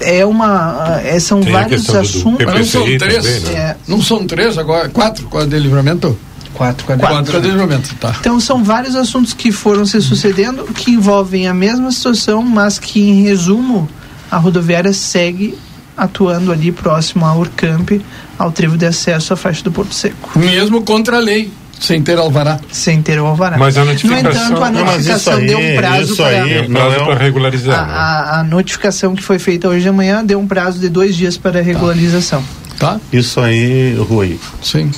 é 0.00 0.24
uma. 0.24 1.00
É, 1.04 1.18
são 1.18 1.40
tem 1.40 1.52
vários 1.52 1.88
assuntos. 1.90 2.46
Não 2.46 2.64
são 2.64 2.84
três. 2.98 3.24
Também, 3.24 3.40
né? 3.40 3.54
é, 3.54 3.76
não 3.86 4.02
são 4.02 4.26
três 4.26 4.58
agora? 4.58 4.88
Quatro 4.88 5.26
com 5.26 5.38
a 5.38 5.44
de 5.44 5.58
livramento? 5.58 6.18
Quatro, 6.54 6.84
quatro, 6.86 7.06
quatro, 7.06 7.32
quatro 7.32 7.40
de 7.42 7.48
livramento, 7.48 7.94
tá. 7.96 8.16
Então 8.18 8.40
são 8.40 8.64
vários 8.64 8.96
assuntos 8.96 9.32
que 9.32 9.52
foram 9.52 9.86
se 9.86 10.00
sucedendo 10.00 10.64
que 10.64 10.90
envolvem 10.90 11.46
a 11.46 11.54
mesma 11.54 11.92
situação, 11.92 12.42
mas 12.42 12.80
que 12.80 13.00
em 13.00 13.22
resumo 13.22 13.88
a 14.30 14.38
rodoviária 14.38 14.92
segue 14.92 15.56
atuando 15.96 16.50
ali 16.50 16.72
próximo 16.72 17.26
à 17.26 17.34
Urcamp, 17.34 17.90
ao 18.38 18.52
trevo 18.52 18.76
de 18.76 18.86
acesso 18.86 19.32
à 19.32 19.36
faixa 19.36 19.62
do 19.62 19.72
Porto 19.72 19.94
Seco. 19.94 20.38
Mesmo 20.38 20.82
contra 20.82 21.16
a 21.16 21.20
lei, 21.20 21.50
sem 21.80 22.02
ter 22.02 22.18
alvará. 22.18 22.58
Sem 22.72 23.00
ter 23.02 23.20
o 23.20 23.26
alvará. 23.26 23.56
Mas 23.58 23.76
a 23.76 23.80
No 23.84 23.86
notificação. 23.92 24.28
entanto, 24.52 24.62
a 24.64 24.70
notificação 24.70 25.32
aí- 25.34 25.46
deu 25.46 25.58
um 25.58 25.76
prazo 25.76 26.02
isso 26.12 26.16
para. 26.16 26.42
aí- 26.42 26.60
um 26.68 26.72
prazo 26.72 26.96
para 27.04 27.14
regularizar. 27.14 27.86
né? 27.86 27.92
A, 27.92 27.96
a- 27.96 28.40
a 28.40 28.44
notificação 28.44 29.14
que 29.14 29.22
foi 29.22 29.38
feita 29.38 29.68
hoje 29.68 29.82
de 29.84 29.90
manhã 29.90 30.24
deu 30.24 30.38
um 30.40 30.46
prazo 30.46 30.78
de 30.78 30.88
dois 30.88 31.14
dias 31.16 31.36
para 31.36 31.60
regularização. 31.62 32.42
Tá? 32.78 33.00
Isso 33.12 33.40
aí, 33.40 33.94
Rui. 34.08 34.38
Sim. 34.62 34.90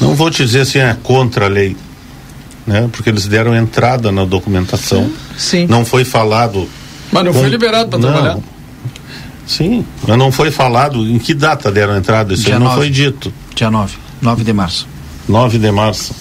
Não 0.00 0.14
vou 0.14 0.30
te 0.30 0.44
dizer 0.44 0.60
assim, 0.62 0.78
é 0.78 0.96
contra 1.02 1.44
a 1.46 1.48
lei. 1.48 1.76
Né? 2.66 2.88
Porque 2.92 3.08
eles 3.08 3.26
deram 3.26 3.54
entrada 3.56 4.12
na 4.12 4.24
documentação. 4.24 5.10
Sim. 5.36 5.66
Não 5.68 5.84
foi 5.84 6.04
falado. 6.04 6.68
Mas 7.10 7.24
não 7.24 7.32
com- 7.32 7.40
foi 7.40 7.48
liberado 7.48 7.88
para 7.88 7.98
Não. 7.98 8.12
trabalhar. 8.12 8.38
Sim, 9.48 9.84
mas 10.06 10.18
não 10.18 10.30
foi 10.30 10.50
falado 10.50 11.04
em 11.08 11.18
que 11.18 11.32
data 11.32 11.72
deram 11.72 11.96
entrada. 11.96 12.34
Isso 12.34 12.44
Dia 12.44 12.54
aí 12.54 12.60
não 12.60 12.66
nove. 12.66 12.80
foi 12.82 12.90
dito. 12.90 13.32
Dia 13.54 13.70
9, 13.70 13.96
9 14.20 14.44
de 14.44 14.52
março. 14.52 14.86
9 15.26 15.58
de 15.58 15.70
março. 15.72 16.14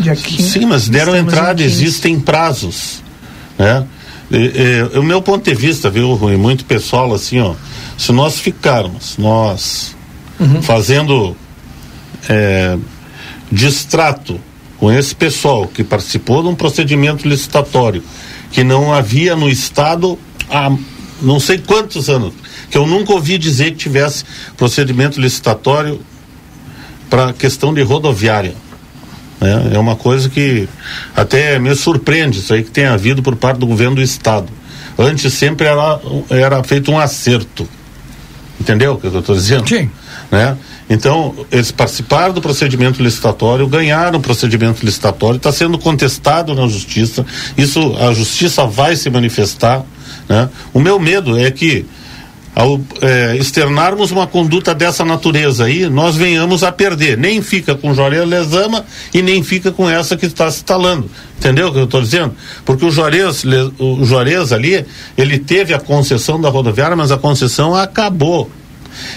Dia 0.00 0.14
15, 0.14 0.50
Sim, 0.50 0.66
mas 0.66 0.88
deram 0.88 1.12
estamos 1.14 1.32
entrada, 1.32 1.62
15. 1.62 1.64
existem 1.64 2.20
prazos. 2.20 3.02
Né? 3.56 3.86
E, 4.30 4.36
e, 4.94 4.98
o 4.98 5.02
meu 5.04 5.22
ponto 5.22 5.44
de 5.44 5.54
vista, 5.54 5.88
viu, 5.88 6.12
Rui, 6.14 6.36
muito 6.36 6.64
pessoal, 6.64 7.14
assim, 7.14 7.40
ó, 7.40 7.54
se 7.96 8.10
nós 8.12 8.38
ficarmos, 8.40 9.16
nós, 9.16 9.96
fazendo 10.62 11.36
é, 12.28 12.76
distrato 13.50 14.38
com 14.78 14.90
esse 14.92 15.14
pessoal 15.14 15.66
que 15.66 15.82
participou 15.84 16.42
de 16.42 16.48
um 16.48 16.54
procedimento 16.54 17.26
licitatório 17.26 18.02
que 18.50 18.62
não 18.62 18.92
havia 18.92 19.34
no 19.34 19.48
Estado 19.48 20.18
há 20.50 20.70
não 21.20 21.40
sei 21.40 21.58
quantos 21.58 22.08
anos, 22.08 22.32
que 22.70 22.76
eu 22.76 22.86
nunca 22.86 23.12
ouvi 23.12 23.38
dizer 23.38 23.72
que 23.72 23.76
tivesse 23.76 24.24
procedimento 24.56 25.20
licitatório 25.20 26.00
para 27.08 27.32
questão 27.32 27.72
de 27.72 27.82
rodoviária. 27.82 28.54
né? 29.40 29.70
É 29.74 29.78
uma 29.78 29.96
coisa 29.96 30.28
que 30.28 30.68
até 31.14 31.58
me 31.58 31.74
surpreende 31.74 32.38
isso 32.38 32.52
aí 32.52 32.62
que 32.62 32.70
tem 32.70 32.86
havido 32.86 33.22
por 33.22 33.36
parte 33.36 33.58
do 33.58 33.66
governo 33.66 33.96
do 33.96 34.02
estado. 34.02 34.48
Antes 34.98 35.32
sempre 35.32 35.66
era, 35.66 36.00
era 36.30 36.64
feito 36.64 36.90
um 36.90 36.98
acerto. 36.98 37.68
Entendeu 38.60 38.94
o 38.94 38.98
que 38.98 39.06
eu 39.06 39.18
estou 39.18 39.34
dizendo? 39.34 39.68
Sim. 39.68 39.90
Né? 40.30 40.56
Então, 40.88 41.34
eles 41.50 41.70
participaram 41.72 42.32
do 42.32 42.40
procedimento 42.40 43.02
licitatório, 43.02 43.66
ganharam 43.66 44.18
o 44.18 44.22
procedimento 44.22 44.84
licitatório, 44.84 45.36
está 45.36 45.52
sendo 45.52 45.78
contestado 45.78 46.54
na 46.54 46.66
justiça. 46.68 47.26
Isso, 47.56 47.96
a 47.98 48.14
justiça 48.14 48.66
vai 48.66 48.94
se 48.96 49.10
manifestar. 49.10 49.84
Né? 50.28 50.48
O 50.72 50.80
meu 50.80 50.98
medo 50.98 51.38
é 51.38 51.50
que 51.50 51.84
ao 52.54 52.80
é, 53.02 53.36
externarmos 53.36 54.10
uma 54.10 54.26
conduta 54.26 54.74
dessa 54.74 55.04
natureza 55.04 55.66
aí, 55.66 55.90
nós 55.90 56.16
venhamos 56.16 56.64
a 56.64 56.72
perder. 56.72 57.18
Nem 57.18 57.42
fica 57.42 57.74
com 57.74 57.92
Juarez 57.92 58.26
Lezama 58.26 58.82
e 59.12 59.20
nem 59.20 59.42
fica 59.42 59.70
com 59.70 59.88
essa 59.88 60.16
que 60.16 60.24
está 60.24 60.50
se 60.50 60.58
instalando. 60.58 61.10
Entendeu 61.38 61.68
o 61.68 61.72
que 61.72 61.78
eu 61.80 61.84
estou 61.84 62.00
dizendo? 62.00 62.34
Porque 62.64 62.86
o 62.86 62.90
Juarez, 62.90 63.44
Le- 63.44 63.72
o 63.78 64.00
ali, 64.54 64.86
ele 65.18 65.38
teve 65.38 65.74
a 65.74 65.78
concessão 65.78 66.40
da 66.40 66.48
rodoviária, 66.48 66.96
mas 66.96 67.12
a 67.12 67.18
concessão 67.18 67.74
acabou. 67.74 68.50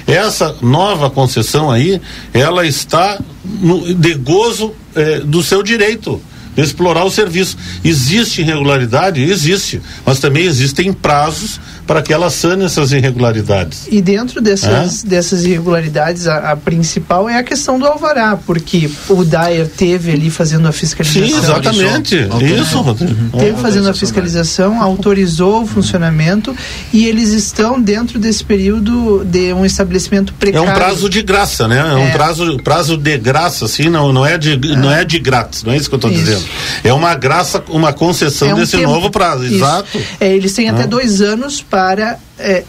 Essa 0.06 0.58
nova 0.62 1.10
concessão 1.10 1.72
aí, 1.72 2.02
ela 2.34 2.68
está 2.68 3.18
no, 3.46 3.94
de 3.94 4.16
gozo 4.16 4.74
eh, 4.94 5.22
do 5.24 5.42
seu 5.42 5.64
direito 5.64 6.22
explorar 6.64 7.04
o 7.06 7.10
serviço. 7.12 7.58
Existe 7.84 8.42
irregularidade? 8.42 9.22
Existe. 9.22 9.82
Mas 10.06 10.20
também 10.20 10.46
existem 10.46 10.92
prazos 10.94 11.60
para 11.86 12.02
que 12.02 12.14
ela 12.14 12.30
sane 12.30 12.66
essas 12.66 12.92
irregularidades. 12.92 13.88
E 13.92 14.02
dentro 14.02 14.40
dessas, 14.42 15.02
dessas 15.04 15.44
irregularidades, 15.44 16.28
a, 16.28 16.52
a 16.52 16.56
principal 16.56 17.28
é 17.28 17.38
a 17.38 17.44
questão 17.44 17.80
do 17.80 17.86
alvará, 17.86 18.38
porque 18.46 18.90
o 19.10 19.24
Dyer 19.24 19.68
teve 19.68 20.12
ali 20.12 20.30
fazendo 20.30 20.68
a 20.68 20.72
fiscalização. 20.72 21.28
Sim, 21.28 21.38
exatamente. 21.38 22.24
Autorizou. 22.30 22.62
Isso, 22.64 22.82
Rodrigo. 22.82 23.38
Teve 23.40 23.58
fazendo 23.60 23.90
a 23.90 23.94
fiscalização, 23.94 24.82
autorizou 24.82 25.64
o 25.64 25.66
funcionamento 25.68 26.56
e 26.94 27.06
eles 27.08 27.30
estão 27.30 27.82
dentro 27.82 28.20
desse 28.20 28.44
período 28.44 29.24
de 29.26 29.52
um 29.54 29.66
estabelecimento 29.66 30.34
É 30.34 30.40
precário. 30.40 30.70
um 30.70 30.74
prazo 30.74 31.10
de 31.10 31.22
graça, 31.24 31.68
né? 31.68 31.80
É, 31.80 31.96
um 31.96 32.08
É. 32.08 32.12
prazo, 32.12 32.58
prazo 32.64 32.98
de 32.98 33.18
graça, 33.18 33.66
assim, 33.66 33.90
não, 33.90 34.14
não, 34.14 34.26
é 34.26 34.38
de, 34.38 34.58
não 34.76 34.92
é 34.92 35.04
de 35.04 35.18
grátis, 35.20 35.64
não 35.64 35.74
é 35.74 35.78
isso 35.78 35.90
que 35.90 35.96
eu 35.96 35.98
estou 35.98 36.12
dizendo. 36.12 36.44
É 36.84 36.94
uma 36.94 37.16
graça, 37.16 37.64
uma 37.70 37.92
concessão 37.94 38.50
É 38.50 38.54
um 38.54 38.58
desse 38.58 38.78
tempo. 38.78 38.92
novo 38.92 39.10
prazo, 39.12 39.46
Isso. 39.46 39.56
exato. 39.56 40.00
É, 40.20 40.34
eles 40.36 40.54
têm 40.54 40.70
até 40.70 40.84
Ah. 40.84 40.88
dois 40.88 41.22
anos 41.22 41.62
para 41.62 42.18
é, 42.38 42.64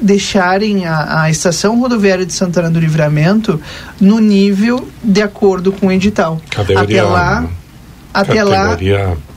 deixarem 0.00 0.84
a, 0.86 1.22
a 1.22 1.30
estação 1.30 1.78
rodoviária 1.80 2.26
de 2.26 2.32
Santana 2.32 2.68
do 2.70 2.80
Livramento 2.80 3.60
no 4.00 4.18
nível 4.18 4.88
de 5.02 5.22
acordo 5.22 5.70
com 5.72 5.86
o 5.88 5.92
edital. 5.92 6.40
Categoria- 6.50 7.02
até 7.02 7.10
lá, 7.10 7.44
até 8.12 8.42
lá, 8.44 8.76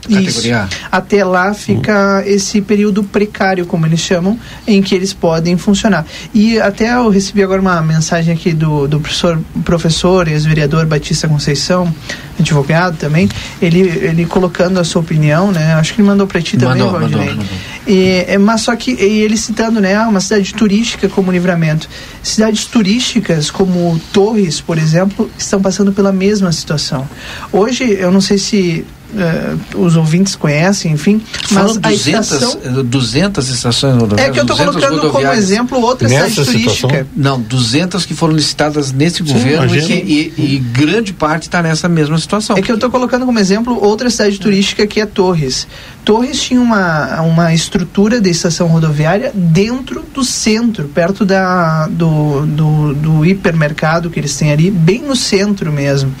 Categoria 0.02 0.68
isso. 0.70 0.78
A. 0.90 0.96
até 0.96 1.24
lá 1.24 1.52
fica 1.54 2.22
esse 2.26 2.60
período 2.60 3.02
precário, 3.02 3.66
como 3.66 3.86
eles 3.86 4.00
chamam, 4.00 4.38
em 4.66 4.82
que 4.82 4.94
eles 4.94 5.12
podem 5.12 5.56
funcionar. 5.56 6.06
E 6.34 6.58
até 6.60 6.94
eu 6.94 7.08
recebi 7.08 7.42
agora 7.42 7.60
uma 7.60 7.80
mensagem 7.82 8.32
aqui 8.32 8.52
do, 8.52 8.86
do 8.86 9.00
professor, 9.00 9.38
professor 9.64 10.28
ex-vereador 10.28 10.86
Batista 10.86 11.28
Conceição, 11.28 11.92
advogado 12.38 12.96
também, 12.96 13.28
ele, 13.60 13.80
ele 13.80 14.26
colocando 14.26 14.78
a 14.78 14.84
sua 14.84 15.00
opinião, 15.02 15.50
né? 15.50 15.74
Acho 15.74 15.94
que 15.94 16.00
ele 16.00 16.08
mandou 16.08 16.26
para 16.26 16.40
ti 16.40 16.56
também, 16.56 16.82
Mandou, 16.82 16.98
Valdinei. 16.98 17.28
mandou, 17.28 17.44
mandou. 17.44 17.58
E, 17.86 18.24
é, 18.26 18.38
mas 18.38 18.62
só 18.62 18.74
que 18.74 18.92
e 18.92 19.20
ele 19.22 19.36
citando, 19.36 19.80
né, 19.80 19.98
uma 20.00 20.20
cidade 20.20 20.52
turística 20.52 21.08
como 21.08 21.30
Livramento. 21.30 21.88
Cidades 22.22 22.64
turísticas 22.66 23.50
como 23.50 24.00
Torres, 24.12 24.60
por 24.60 24.76
exemplo, 24.76 25.30
estão 25.38 25.60
passando 25.60 25.92
pela 25.92 26.12
mesma 26.12 26.50
situação. 26.52 27.08
Hoje, 27.52 27.84
eu 27.84 28.10
não 28.10 28.20
sei 28.20 28.38
se 28.38 28.84
eh, 29.16 29.54
os 29.74 29.96
ouvintes 29.96 30.34
conhecem, 30.34 30.92
enfim, 30.92 31.20
mas 31.50 31.72
Foram 31.72 31.80
a 31.82 31.88
200, 31.90 32.32
estação 32.32 32.58
eh, 32.64 32.82
200 32.82 33.48
estações 33.48 33.94
rodoviárias. 33.94 34.28
é 34.28 34.32
que 34.32 34.38
eu 34.38 34.42
estou 34.42 34.56
200 34.56 34.74
colocando 34.86 35.12
como 35.12 35.32
exemplo 35.32 35.80
outra 35.80 36.08
Nessa 36.08 36.28
cidade 36.30 36.46
turística. 36.50 36.72
situação? 36.88 37.06
Não, 37.16 37.40
200 37.40 38.04
que 38.06 38.14
foram 38.14 38.34
licitadas 38.34 38.92
nesse 38.92 39.22
governo 39.22 39.74
e, 39.74 40.32
e- 40.36 40.54
e 40.54 40.58
grande 40.58 41.12
parte 41.12 41.42
está 41.42 41.62
nessa 41.62 41.88
mesma 41.88 42.18
situação. 42.18 42.56
É 42.56 42.62
que 42.62 42.70
eu 42.70 42.76
estou 42.76 42.90
colocando 42.90 43.26
como 43.26 43.38
exemplo 43.38 43.78
outra 43.82 44.08
cidade 44.10 44.38
turística 44.38 44.86
que 44.86 45.00
é 45.00 45.06
Torres. 45.06 45.66
Torres 46.04 46.40
tinha 46.40 46.60
uma, 46.60 47.20
uma 47.22 47.52
estrutura 47.52 48.20
de 48.20 48.30
estação 48.30 48.68
rodoviária 48.68 49.32
dentro 49.34 50.04
do 50.14 50.24
centro, 50.24 50.84
perto 50.94 51.24
da, 51.24 51.86
do, 51.88 52.46
do, 52.46 52.94
do 52.94 53.26
hipermercado 53.26 54.08
que 54.10 54.20
eles 54.20 54.34
têm 54.36 54.52
ali, 54.52 54.70
bem 54.70 55.02
no 55.02 55.16
centro 55.16 55.72
mesmo. 55.72 56.12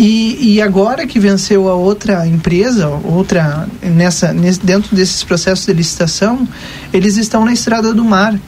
E, 0.00 0.54
e 0.54 0.62
agora 0.62 1.08
que 1.08 1.18
venceu 1.18 1.68
a 1.68 1.74
outra 1.74 2.24
empresa, 2.24 2.86
outra 2.88 3.68
nessa, 3.82 4.32
nesse, 4.32 4.60
dentro 4.64 4.94
desses 4.94 5.24
processos 5.24 5.66
de 5.66 5.72
licitação, 5.72 6.46
eles 6.92 7.16
estão 7.16 7.44
na 7.44 7.52
Estrada 7.52 7.92
do 7.92 8.04
Mar. 8.04 8.38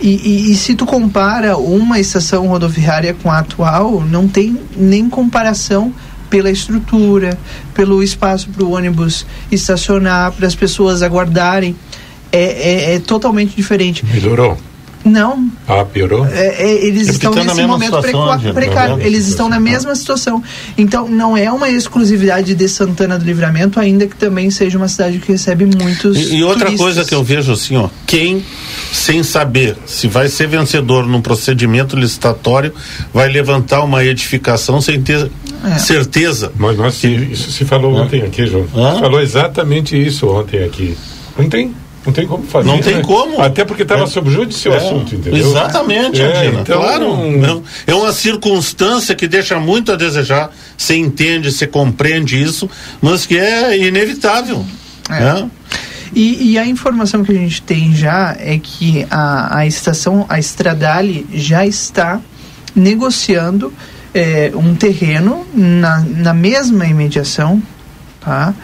E, 0.00 0.08
e- 0.08 0.52
e 0.52 0.56
se 0.56 0.74
tu 0.74 0.86
compara 0.86 1.58
uma 1.58 2.00
estação 2.00 2.46
rodoviária 2.46 3.14
com 3.22 3.30
a 3.30 3.40
atual, 3.40 4.00
não 4.00 4.26
tem 4.26 4.56
nem 4.74 5.10
comparação 5.10 5.92
pela 6.30 6.50
estrutura, 6.50 7.36
pelo 7.74 8.02
espaço 8.02 8.48
para 8.48 8.64
o 8.64 8.72
ônibus 8.72 9.26
estacionar, 9.52 10.32
para 10.32 10.46
as 10.46 10.54
pessoas 10.54 11.02
aguardarem. 11.02 11.76
É, 12.32 12.92
é- 12.92 12.94
é 12.94 12.98
totalmente 12.98 13.54
diferente. 13.56 14.04
melhorou. 14.06 14.56
Não, 15.08 15.48
Ah, 15.66 15.84
piorou? 15.84 16.26
é, 16.26 16.62
é, 16.62 16.84
eles 16.86 17.08
É 17.08 17.12
estão 17.12 17.32
tá 17.32 17.38
na 17.40 17.44
nesse 17.46 17.56
mesma 17.56 17.72
momento 17.72 18.00
precário. 18.54 18.96
mesma 18.96 19.02
Eles 19.08 19.26
estão 19.28 19.48
na 19.48 19.58
mesma 19.60 19.94
situação. 19.94 20.42
Então, 20.76 21.08
não 21.08 21.36
é 21.36 21.50
uma 21.50 21.68
exclusividade 21.70 22.54
de 22.54 22.68
Santana 22.68 23.18
do 23.18 23.24
Livramento, 23.24 23.80
ainda 23.80 24.06
que 24.06 24.16
também 24.16 24.50
seja 24.50 24.76
uma 24.78 24.88
cidade 24.88 25.18
que 25.18 25.32
recebe 25.32 25.64
muitos. 25.66 26.16
E, 26.16 26.36
e 26.36 26.44
outra 26.44 26.66
turistas. 26.66 26.80
coisa 26.80 27.04
que 27.04 27.14
eu 27.14 27.22
vejo 27.24 27.52
assim, 27.52 27.76
ó, 27.76 27.88
quem 28.06 28.44
sem 28.92 29.22
saber 29.22 29.76
se 29.86 30.06
vai 30.08 30.28
ser 30.28 30.46
vencedor 30.48 31.06
num 31.06 31.20
procedimento 31.20 31.96
licitatório 31.96 32.72
vai 33.12 33.28
levantar 33.28 33.82
uma 33.82 34.04
edificação 34.04 34.80
sem 34.80 35.00
ter 35.02 35.30
É. 35.64 35.78
certeza. 35.78 36.52
Mas 36.56 36.76
nós, 36.76 37.02
isso 37.02 37.50
se 37.50 37.64
falou 37.64 37.94
ontem 37.94 38.22
aqui, 38.22 38.46
João. 38.46 38.64
Se 38.66 39.00
falou 39.00 39.20
exatamente 39.20 39.96
isso 40.00 40.26
ontem 40.28 40.62
aqui. 40.64 40.96
Não 41.38 41.48
tem, 41.48 41.72
não 42.06 42.12
tem 42.12 42.26
como 42.26 42.44
fazer. 42.44 42.66
Não 42.68 42.78
tem 42.80 42.96
né? 42.96 43.02
como. 43.02 43.42
Até 43.42 43.64
porque 43.64 43.82
estava 43.82 44.04
É. 44.04 44.06
sob 44.06 44.30
júdice 44.30 44.68
o 44.68 44.72
É, 44.72 44.76
assunto, 44.76 45.14
entendeu? 45.14 45.46
Exatamente, 45.46 46.20
É, 46.22 46.38
Adina, 46.38 46.60
então, 46.60 46.80
claro. 46.80 47.30
Não, 47.36 47.62
é 47.86 47.94
uma 47.94 48.12
circunstância 48.12 49.14
que 49.14 49.28
deixa 49.28 49.58
muito 49.58 49.92
a 49.92 49.96
desejar. 49.96 50.50
Você 50.76 50.96
entende, 50.96 51.52
você 51.52 51.66
compreende 51.66 52.40
isso, 52.42 52.68
mas 53.00 53.26
que 53.26 53.36
é 53.36 53.76
inevitável. 53.78 54.64
É. 55.10 55.20
né? 55.20 55.50
E, 56.14 56.52
e 56.52 56.58
a 56.58 56.66
informação 56.66 57.22
que 57.22 57.32
a 57.32 57.34
gente 57.34 57.60
tem 57.62 57.94
já 57.94 58.34
é 58.38 58.58
que 58.58 59.06
a, 59.10 59.58
a 59.58 59.66
estação, 59.66 60.24
a 60.28 60.38
Stradale, 60.38 61.26
já 61.32 61.66
está 61.66 62.20
negociando 62.74 63.72
é, 64.14 64.50
um 64.54 64.74
terreno 64.74 65.46
na, 65.54 66.00
na 66.00 66.32
mesma 66.32 66.86
imediação, 66.86 67.62
tá? 68.20 68.54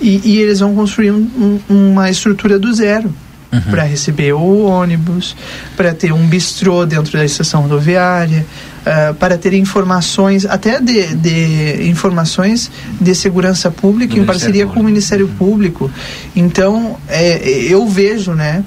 E, 0.00 0.20
e 0.24 0.38
eles 0.38 0.60
vão 0.60 0.74
construir 0.74 1.10
um- 1.10 1.60
um- 1.68 1.90
uma 1.92 2.08
estrutura 2.10 2.58
do 2.58 2.72
zero. 2.72 3.12
uhum. 3.50 3.60
para 3.70 3.82
receber 3.82 4.34
o 4.34 4.64
ônibus, 4.66 5.34
para 5.74 5.94
ter 5.94 6.12
um 6.12 6.26
bistrô 6.26 6.84
dentro 6.84 7.16
da 7.16 7.24
estação 7.24 7.62
rodoviária, 7.62 8.44
uh, 8.84 9.14
para 9.14 9.38
ter 9.38 9.54
informações, 9.54 10.44
até 10.44 10.78
de, 10.82 11.14
de 11.14 11.88
informações 11.88 12.70
de 13.00 13.14
segurança 13.14 13.70
pública 13.70 14.14
Do 14.14 14.20
em 14.20 14.24
parceria 14.26 14.66
com 14.66 14.80
o 14.80 14.84
Ministério 14.84 15.26
Público. 15.38 15.90
Então, 16.36 16.98
é, 17.08 17.38
eu 17.72 17.86
vejo, 17.88 18.32
né, 18.34 18.62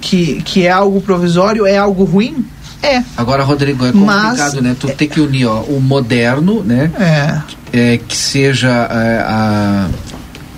que, 0.00 0.40
que 0.44 0.66
é 0.66 0.70
algo 0.70 1.00
provisório, 1.00 1.66
é 1.66 1.76
algo 1.76 2.04
ruim, 2.04 2.46
é. 2.80 3.02
Agora, 3.16 3.42
Rodrigo, 3.42 3.84
é 3.84 3.90
complicado, 3.90 4.54
Mas, 4.54 4.62
né? 4.62 4.76
Tu 4.78 4.88
é, 4.88 4.92
tem 4.92 5.08
que 5.08 5.20
unir 5.20 5.46
ó, 5.46 5.62
o 5.62 5.80
moderno, 5.80 6.62
né? 6.62 6.90
É. 7.72 7.92
é 7.94 7.96
que 7.98 8.16
seja 8.16 8.68
é, 8.68 9.18
a, 9.26 9.88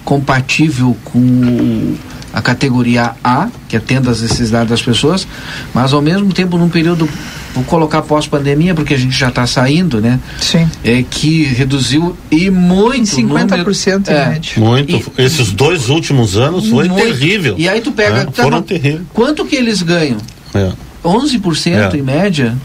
compatível 0.04 0.96
com 1.04 1.94
a 2.34 2.42
categoria 2.42 3.12
A, 3.22 3.48
que 3.68 3.76
atenda 3.76 4.10
às 4.10 4.20
necessidades 4.20 4.68
das 4.68 4.82
pessoas, 4.82 5.26
mas 5.72 5.92
ao 5.92 6.02
mesmo 6.02 6.32
tempo 6.32 6.58
num 6.58 6.68
período, 6.68 7.08
vou 7.54 7.62
colocar 7.62 8.02
pós-pandemia, 8.02 8.74
porque 8.74 8.92
a 8.92 8.98
gente 8.98 9.16
já 9.16 9.28
está 9.28 9.46
saindo, 9.46 10.00
né? 10.00 10.18
Sim. 10.40 10.68
É 10.82 11.04
que 11.08 11.44
reduziu 11.44 12.16
e 12.32 12.50
muito. 12.50 12.96
Em 12.96 13.04
50% 13.04 14.08
número, 14.08 14.12
é, 14.12 14.40
Muito. 14.58 15.12
E, 15.16 15.22
Esses 15.22 15.52
dois 15.52 15.88
últimos 15.88 16.36
anos 16.36 16.68
foi 16.68 16.88
muito, 16.88 17.06
terrível. 17.06 17.54
E 17.56 17.68
aí 17.68 17.80
tu 17.80 17.92
pega. 17.92 18.22
É, 18.22 18.24
tá, 18.24 18.42
foram 18.42 18.60
terríveis. 18.60 19.02
Quanto 19.12 19.44
que 19.44 19.54
eles 19.54 19.80
ganham? 19.80 20.18
É. 20.52 20.72
11% 21.04 21.94
é. 21.94 21.96
em 21.96 22.02
média 22.02 22.56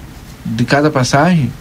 de 0.43 0.65
cada 0.65 0.89
passagem. 0.89 1.51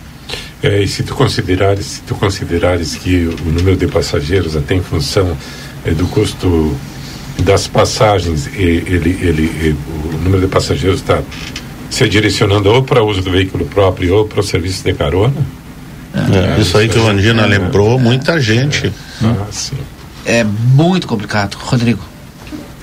É, 0.62 0.82
e 0.82 0.88
se 0.88 1.02
tu 1.02 1.14
considerares, 1.14 1.86
se 1.86 2.00
tu 2.00 2.14
considerares 2.14 2.94
que 2.96 3.28
o 3.46 3.50
número 3.50 3.76
de 3.76 3.86
passageiros 3.86 4.56
até 4.56 4.74
em 4.74 4.82
função 4.82 5.36
do 5.94 6.06
custo 6.06 6.76
das 7.42 7.66
passagens, 7.68 8.46
e, 8.46 8.62
ele, 8.62 9.18
ele, 9.22 9.42
e, 9.42 9.76
o 10.14 10.18
número 10.18 10.40
de 10.40 10.48
passageiros 10.48 11.00
está 11.00 11.22
se 11.88 12.08
direcionando 12.08 12.70
ou 12.70 12.82
para 12.82 13.02
o 13.02 13.08
uso 13.08 13.22
do 13.22 13.30
veículo 13.30 13.64
próprio 13.66 14.16
ou 14.16 14.26
para 14.26 14.40
o 14.40 14.42
serviço 14.42 14.84
de 14.84 14.92
carona. 14.92 15.34
É, 16.14 16.60
isso 16.60 16.76
aí 16.76 16.88
que 16.88 16.98
o 16.98 17.08
Andina 17.08 17.46
lembrou, 17.46 17.98
muita 17.98 18.40
gente. 18.40 18.92
Ah, 19.22 19.46
é 20.24 20.44
muito 20.44 21.06
complicado, 21.06 21.54
Rodrigo. 21.54 22.02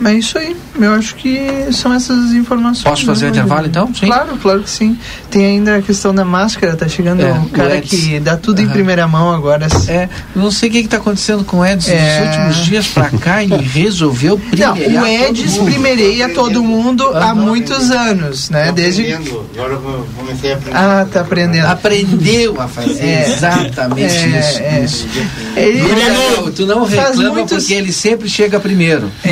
É 0.04 0.14
isso 0.14 0.38
aí. 0.38 0.56
Eu 0.80 0.94
acho 0.94 1.16
que 1.16 1.72
são 1.72 1.94
essas 1.94 2.34
informações. 2.34 2.84
Posso 2.84 3.06
fazer 3.06 3.28
o 3.28 3.30
intervalo 3.30 3.68
então? 3.68 3.94
Sim. 3.94 4.08
Claro, 4.08 4.38
claro 4.38 4.64
que 4.64 4.70
sim. 4.70 4.98
Tem 5.30 5.46
ainda 5.46 5.78
a 5.78 5.82
questão 5.82 6.14
da 6.14 6.26
máscara, 6.26 6.76
tá 6.76 6.88
chegando 6.88 7.22
é, 7.22 7.34
um 7.34 7.48
cara 7.50 7.80
que 7.82 8.20
dá 8.20 8.36
tudo 8.36 8.60
uhum. 8.60 8.66
em 8.66 8.70
primeira 8.70 9.08
mão 9.08 9.34
agora. 9.34 9.68
É, 9.88 10.10
não 10.36 10.52
sei 10.52 10.70
o 10.70 10.72
que, 10.72 10.80
está 10.80 10.98
acontecendo 10.98 11.44
com 11.44 11.60
o 11.60 11.66
Edson 11.66 11.92
é... 11.92 12.20
nos 12.20 12.28
últimos 12.28 12.66
dias 12.66 12.88
pra 12.88 13.10
cá 13.10 13.44
e 13.44 13.48
resolveu 13.56 14.38
primeirar. 14.38 14.76
Não, 14.76 15.04
o 15.04 15.08
Edson 15.08 15.66
primeireia 15.66 16.30
todo 16.30 16.64
mundo 16.64 17.08
há 17.16 17.34
muitos 17.34 17.92
anos, 17.92 18.50
né? 18.50 18.72
Desde. 18.72 19.14
Agora 19.14 19.80
comecei 20.16 20.54
a 20.54 20.56
aprender. 20.56 20.78
Ah, 20.78 21.08
tá 21.12 21.22
aprendendo. 21.22 21.66
Aprendeu 21.66 22.62
a 22.62 22.68
fazer 22.76 23.06
é. 23.06 23.30
exatamente 23.30 24.14
é, 24.14 24.40
isso. 24.40 24.60
É. 24.60 24.84
isso. 24.84 25.08
Ele, 25.56 26.52
tu 26.56 26.66
não 26.66 26.84
reclama 26.86 27.30
muitos... 27.32 27.58
porque 27.58 27.74
ele 27.74 27.92
sempre 27.92 28.28
chega 28.30 28.60
primeiro. 28.60 29.12
É. 29.24 29.30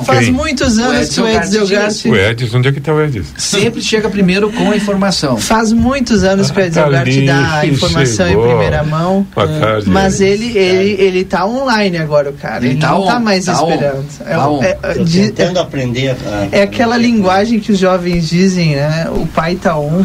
informação. 0.00 0.04
Faz 0.04 0.24
Quem? 0.26 0.34
muitos 0.34 0.78
anos 0.78 1.08
que 1.08 1.20
o 1.20 1.28
Edson 1.28 1.50
Delgatti. 1.50 2.08
O 2.08 2.16
Edson, 2.16 2.58
onde 2.58 2.68
é 2.68 2.72
que 2.72 2.78
está 2.78 2.92
o 2.92 3.02
Edson? 3.02 3.32
Sempre 3.36 3.82
chega 3.82 4.08
primeiro 4.08 4.50
com 4.52 4.70
a 4.70 4.76
informação. 4.76 5.36
Faz 5.36 5.72
muitos 5.72 6.24
anos 6.24 6.50
que 6.50 6.58
o 6.58 6.62
Edson 6.62 6.80
Delgatti 6.82 7.26
dá 7.26 7.58
a 7.58 7.66
informação 7.66 8.28
chegou. 8.28 8.44
em 8.44 8.48
primeira 8.48 8.82
mão. 8.82 9.26
Boa 9.34 9.48
tarde, 9.48 9.88
mas 9.88 10.20
ele, 10.20 10.56
ele, 10.56 11.02
ele 11.02 11.24
tá 11.24 11.46
online 11.46 11.98
agora, 11.98 12.30
o 12.30 12.34
cara. 12.34 12.64
Ele, 12.64 12.74
ele 12.74 12.80
tá 12.80 12.90
não 12.90 13.02
on, 13.02 13.06
tá 13.06 13.20
mais 13.20 13.44
tá 13.44 13.52
esperando. 13.52 14.06
On, 14.48 14.62
é, 14.62 14.78
é, 14.82 14.94
de, 15.04 15.30
tentando 15.32 15.58
aprender. 15.58 16.10
A, 16.10 16.48
é 16.50 16.62
aquela 16.62 16.96
linguagem 16.96 17.60
que 17.60 17.72
os 17.72 17.78
jovens 17.78 18.28
dizem, 18.28 18.76
né? 18.76 19.08
O 19.10 19.26
pai 19.26 19.56
tá 19.56 19.78
on. 19.78 20.04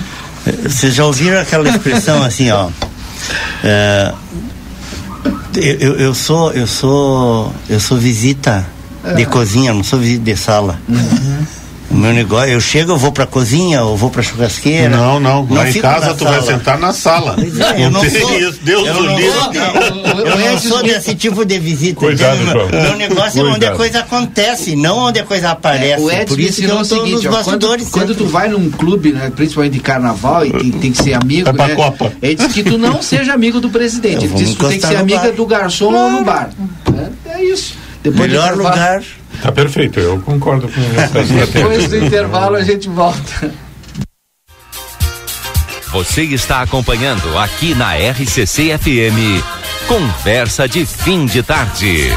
Vocês 0.63 0.93
já 0.93 1.05
ouviram 1.05 1.39
aquela 1.39 1.67
expressão 1.69 2.23
assim, 2.23 2.49
ó? 2.51 2.69
É, 3.63 4.13
eu, 5.55 5.95
eu, 5.95 6.13
sou 6.13 6.51
eu 6.53 6.67
sou 6.67 7.51
eu 7.67 7.79
sou 7.79 7.97
visita 7.97 8.65
de 9.15 9.25
cozinha, 9.25 9.73
não 9.73 9.83
sou 9.83 9.99
visita 9.99 10.23
de 10.23 10.35
sala. 10.35 10.79
Uhum. 10.87 11.45
O 11.89 11.95
meu 11.95 12.11
negócio, 12.11 12.49
eu 12.49 12.59
chego, 12.59 12.91
eu 12.91 12.97
vou 12.97 13.13
pra 13.13 13.25
cozinha, 13.25 13.81
ou 13.81 13.95
vou 13.95 14.09
pra 14.09 14.21
churrasqueira. 14.21 14.89
Não, 14.89 15.21
não. 15.21 15.45
não 15.45 15.55
lá 15.55 15.69
em 15.69 15.73
casa 15.73 16.13
tu 16.13 16.25
sala. 16.25 16.37
vai 16.37 16.45
sentar 16.45 16.77
na 16.77 16.91
sala. 16.91 17.33
Pois 17.35 17.59
é, 17.59 17.85
eu 17.85 17.89
não, 17.89 18.01
sou, 18.01 18.39
isso, 18.39 18.59
Deus 18.61 18.87
eu 18.87 18.93
não 18.93 19.17
livre. 19.17 19.31
Sou, 19.31 20.25
eu 20.25 20.37
não 20.37 20.59
sou 20.59 20.83
desse 20.83 21.15
tipo 21.15 21.45
de 21.45 21.57
visita. 21.57 21.95
Cuidado, 21.95 22.39
meu, 22.43 22.67
meu 22.67 22.97
negócio 22.97 23.41
Cuidado. 23.41 23.47
é 23.47 23.55
onde 23.55 23.65
a 23.65 23.71
coisa 23.71 23.99
acontece, 23.99 24.75
não 24.75 24.97
onde 24.97 25.19
a 25.19 25.23
coisa 25.23 25.51
aparece. 25.51 25.93
É, 25.93 25.99
o 25.99 26.11
Edson 26.11 26.35
Por 26.35 26.39
isso 26.41 26.61
que 26.61 26.67
eu 26.67 26.77
o 26.77 26.83
seguinte, 26.83 27.27
ó, 27.29 27.43
quando, 27.43 27.89
quando, 27.89 28.15
tu 28.15 28.25
vai 28.25 28.49
num 28.49 28.69
clube, 28.69 29.13
né, 29.13 29.31
principalmente 29.33 29.73
de 29.73 29.79
carnaval, 29.79 30.45
e 30.45 30.51
tem, 30.51 30.71
tem 30.71 30.91
que 30.91 31.01
ser 31.01 31.13
amigo, 31.13 31.53
vai 31.53 31.69
né? 31.69 31.75
Copa. 31.75 32.11
Ele 32.21 32.35
diz 32.35 32.51
que 32.51 32.63
tu 32.63 32.77
não 32.77 33.01
seja 33.01 33.33
amigo 33.33 33.61
do 33.61 33.69
presidente. 33.69 34.25
Ele 34.25 34.33
diz 34.33 34.49
que 34.49 34.55
tu 34.57 34.67
tem 34.67 34.79
que 34.79 34.87
ser 34.87 34.97
amiga 34.97 35.31
do 35.31 35.45
garçom 35.45 35.89
claro. 35.89 36.05
ou 36.05 36.11
no 36.11 36.25
bar. 36.25 36.49
É, 37.25 37.39
é 37.39 37.45
isso. 37.45 37.86
Depois 38.03 38.29
Melhor 38.29 38.55
lugar 38.55 39.01
Tá 39.41 39.51
perfeito, 39.51 39.99
eu 39.99 40.19
concordo 40.21 40.67
com 40.67 40.81
essa 40.99 41.23
Depois 41.45 41.87
do 41.89 41.97
intervalo 41.97 42.55
a 42.55 42.63
gente 42.63 42.89
volta. 42.89 43.51
Você 45.91 46.23
está 46.23 46.61
acompanhando 46.61 47.37
aqui 47.37 47.73
na 47.73 47.93
RCC 47.95 48.77
FM. 48.77 49.41
Conversa 49.87 50.67
de 50.67 50.85
fim 50.85 51.25
de 51.25 51.41
tarde. 51.41 52.11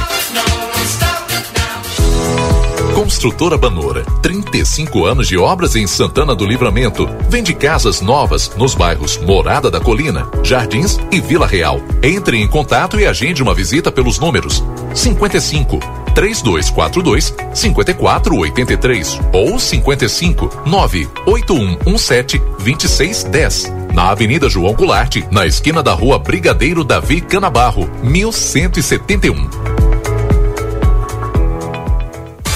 Construtora 3.00 3.56
Banora, 3.56 4.04
35 4.20 5.06
anos 5.06 5.26
de 5.26 5.38
obras 5.38 5.74
em 5.74 5.86
Santana 5.86 6.34
do 6.34 6.44
Livramento. 6.44 7.08
Vende 7.30 7.54
casas 7.54 8.02
novas 8.02 8.54
nos 8.58 8.74
bairros 8.74 9.16
Morada 9.16 9.70
da 9.70 9.80
Colina, 9.80 10.28
Jardins 10.42 10.98
e 11.10 11.18
Vila 11.18 11.46
Real. 11.46 11.80
Entre 12.02 12.36
em 12.36 12.46
contato 12.46 13.00
e 13.00 13.06
agende 13.06 13.42
uma 13.42 13.54
visita 13.54 13.90
pelos 13.90 14.18
números 14.18 14.62
55 14.94 15.78
3242 16.14 17.34
5483 17.54 19.18
ou 19.32 19.58
55 19.58 20.62
98117 20.66 22.38
2610. 22.38 23.72
Na 23.94 24.10
Avenida 24.10 24.46
João 24.46 24.74
Goulart, 24.74 25.16
na 25.30 25.46
esquina 25.46 25.82
da 25.82 25.94
Rua 25.94 26.18
Brigadeiro 26.18 26.84
Davi 26.84 27.22
Canabarro, 27.22 27.88
1171. 28.02 29.69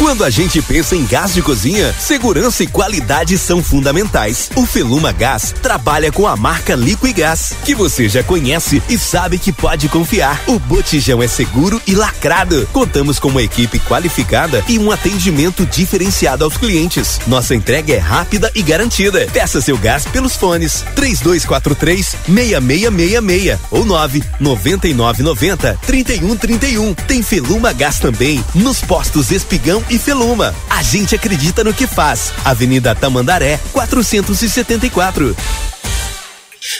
Quando 0.05 0.23
a 0.23 0.29
gente 0.29 0.61
pensa 0.61 0.95
em 0.95 1.07
gás 1.07 1.33
de 1.33 1.41
cozinha, 1.41 1.91
segurança 1.99 2.63
e 2.63 2.67
qualidade 2.67 3.39
são 3.39 3.65
fundamentais. 3.65 4.51
O 4.55 4.67
Feluma 4.67 5.11
Gás 5.13 5.55
trabalha 5.63 6.13
com 6.13 6.29
a 6.29 6.37
marca 6.37 6.75
Liquigás, 6.75 7.55
que 7.65 7.75
você 7.75 8.07
já 8.07 8.23
conhece 8.23 8.83
e 8.87 8.99
sabe 8.99 9.39
que 9.39 9.51
pode 9.51 9.89
confiar. 9.89 10.43
O 10.47 10.59
botijão 10.59 11.23
é 11.23 11.27
seguro 11.27 11.81
e 11.87 11.95
lacrado. 11.95 12.69
Contamos 12.71 13.19
com 13.19 13.29
uma 13.29 13.43
equipe 13.43 13.81
qualificada 13.81 14.63
e 14.69 14.79
um 14.79 14.93
atendimento 14.93 15.65
diferenciado 15.65 16.45
aos 16.45 16.59
clientes. 16.59 17.19
Nossa 17.27 17.55
entrega 17.55 17.95
é 17.95 17.99
rápida 17.99 18.53
e 18.55 18.63
garantida. 18.63 19.27
Peça 19.33 19.63
seu 19.63 19.79
gás 19.79 20.05
pelos 20.05 20.37
fones 20.37 20.85
3243 20.95 22.15
6666 22.27 23.59
ou 23.71 23.87
9 23.87 24.23
9990 24.39 25.79
3131. 25.87 26.93
Tem 26.93 27.23
Feluma 27.23 27.73
Gás 27.73 27.99
também 27.99 28.45
nos 28.55 28.83
postos 28.83 29.31
Espigão 29.31 29.83
e 29.89 29.94
e 29.95 29.99
Feluma. 29.99 30.55
A 30.69 30.83
gente 30.83 31.15
acredita 31.15 31.63
no 31.63 31.73
que 31.73 31.87
faz. 31.87 32.33
Avenida 32.45 32.95
Tamandaré, 32.95 33.61
474. 33.73 35.37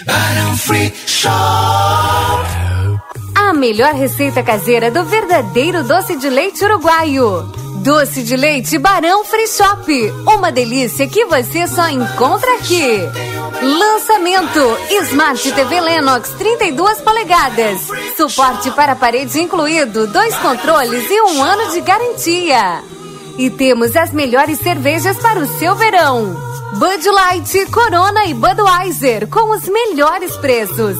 Barão 0.05 0.57
Free 0.57 0.93
Shop. 1.07 1.35
A 3.35 3.53
melhor 3.53 3.95
receita 3.95 4.43
caseira 4.43 4.91
do 4.91 5.05
verdadeiro 5.05 5.85
doce 5.85 6.17
de 6.17 6.29
leite 6.29 6.65
uruguaio. 6.65 7.43
Doce 7.85 8.23
de 8.23 8.37
leite 8.37 8.79
Barão 8.79 9.25
Free 9.25 9.47
Shop. 9.47 10.13
Uma 10.27 10.51
delícia 10.51 11.07
que 11.07 11.25
você 11.27 11.69
só 11.69 11.89
encontra 11.89 12.55
aqui. 12.57 12.99
Lançamento: 13.63 14.61
Smart 15.05 15.53
TV 15.53 15.81
Lennox 15.81 16.31
32 16.31 17.01
polegadas. 17.03 17.81
Suporte 18.17 18.71
para 18.73 18.97
parede 18.97 19.41
incluído, 19.41 20.07
dois 20.07 20.35
controles 20.37 21.09
e 21.09 21.21
um 21.21 21.43
ano 21.43 21.73
de 21.73 21.81
garantia. 21.81 22.83
E 23.37 23.51
temos 23.51 23.97
as 23.97 24.13
melhores 24.13 24.59
cervejas 24.59 25.17
para 25.19 25.41
o 25.41 25.59
seu 25.59 25.75
verão. 25.75 26.37
Bud 26.75 27.09
Light, 27.09 27.67
Corona 27.67 28.27
e 28.27 28.35
Budweiser 28.35 29.29
com 29.29 29.51
os 29.51 29.69
melhores 29.69 30.37
preços. 30.37 30.97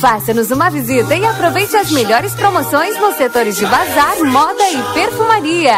Faça-nos 0.00 0.50
uma 0.50 0.70
visita 0.70 1.14
e 1.14 1.24
aproveite 1.24 1.76
as 1.76 1.90
melhores 1.90 2.34
promoções 2.34 2.98
nos 2.98 3.16
setores 3.16 3.56
de 3.56 3.66
bazar, 3.66 4.22
moda 4.24 4.70
e 4.70 4.94
perfumaria. 4.94 5.74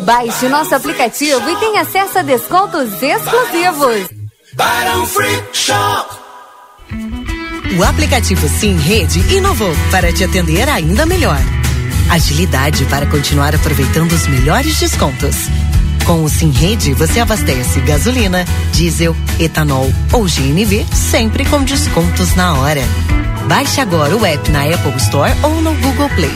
Baixe 0.00 0.48
nosso 0.48 0.74
aplicativo 0.74 1.48
e 1.50 1.56
tenha 1.56 1.82
acesso 1.82 2.18
a 2.18 2.22
descontos 2.22 2.90
exclusivos. 3.02 4.08
Free 5.06 5.42
Shop. 5.52 6.20
O 7.78 7.84
aplicativo 7.84 8.48
Sim 8.48 8.76
Rede 8.76 9.20
inovou 9.34 9.72
para 9.90 10.12
te 10.12 10.24
atender 10.24 10.68
ainda 10.68 11.06
melhor 11.06 11.38
agilidade 12.10 12.84
para 12.86 13.06
continuar 13.06 13.54
aproveitando 13.54 14.12
os 14.12 14.26
melhores 14.26 14.78
descontos 14.78 15.36
Com 16.04 16.24
o 16.24 16.28
Simrede, 16.28 16.92
você 16.92 17.20
abastece 17.20 17.80
gasolina, 17.80 18.44
diesel, 18.72 19.16
etanol 19.38 19.88
ou 20.12 20.24
GNV 20.24 20.84
sempre 20.92 21.44
com 21.44 21.62
descontos 21.62 22.34
na 22.34 22.54
hora. 22.54 22.82
Baixe 23.46 23.80
agora 23.80 24.16
o 24.16 24.26
app 24.26 24.50
na 24.50 24.64
Apple 24.64 24.96
Store 24.96 25.32
ou 25.42 25.62
no 25.62 25.72
Google 25.74 26.08
Play. 26.10 26.32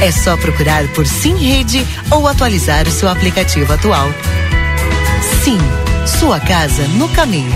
É 0.00 0.12
só 0.12 0.36
procurar 0.36 0.86
por 0.88 1.06
Simrede 1.06 1.84
ou 2.10 2.28
atualizar 2.28 2.86
o 2.86 2.90
seu 2.90 3.08
aplicativo 3.08 3.72
atual. 3.72 4.08
Sim, 5.42 5.58
sua 6.20 6.38
casa 6.38 6.86
no 6.88 7.08
caminho. 7.08 7.52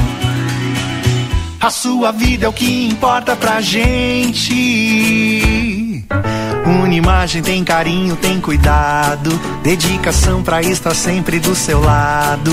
A 1.60 1.70
sua 1.70 2.10
vida 2.10 2.46
é 2.46 2.48
o 2.48 2.52
que 2.52 2.88
importa 2.88 3.36
pra 3.36 3.60
gente. 3.60 4.52
Unimagem 6.64 7.42
tem 7.42 7.64
carinho, 7.64 8.16
tem 8.16 8.40
cuidado, 8.40 9.30
dedicação 9.62 10.42
pra 10.42 10.60
estar 10.62 10.94
sempre 10.94 11.38
do 11.40 11.54
seu 11.54 11.80
lado. 11.80 12.52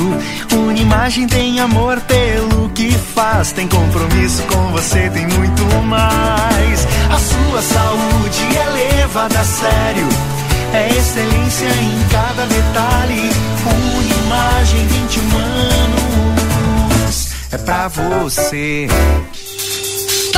Unimagem 0.51 1.28
tem 1.28 1.60
amor 1.60 1.99
pelo 2.01 2.70
que 2.70 2.91
faz, 2.91 3.51
tem 3.51 3.68
compromisso 3.68 4.43
com 4.43 4.72
você, 4.72 5.10
tem 5.10 5.28
muito 5.28 5.64
mais. 5.86 6.88
A 7.10 7.20
sua 7.20 7.62
saúde 7.62 8.57
é 8.57 8.70
levada 8.70 9.39
a 9.39 9.43
sério, 9.43 10.07
é 10.74 10.89
excelência 10.89 11.68
em 11.68 12.07
cada 12.10 12.45
detalhe. 12.45 13.30
Unimagem 13.66 14.88
20 14.88 15.20
anos 15.20 16.10
é 17.51 17.57
pra 17.57 17.88
você. 17.88 18.88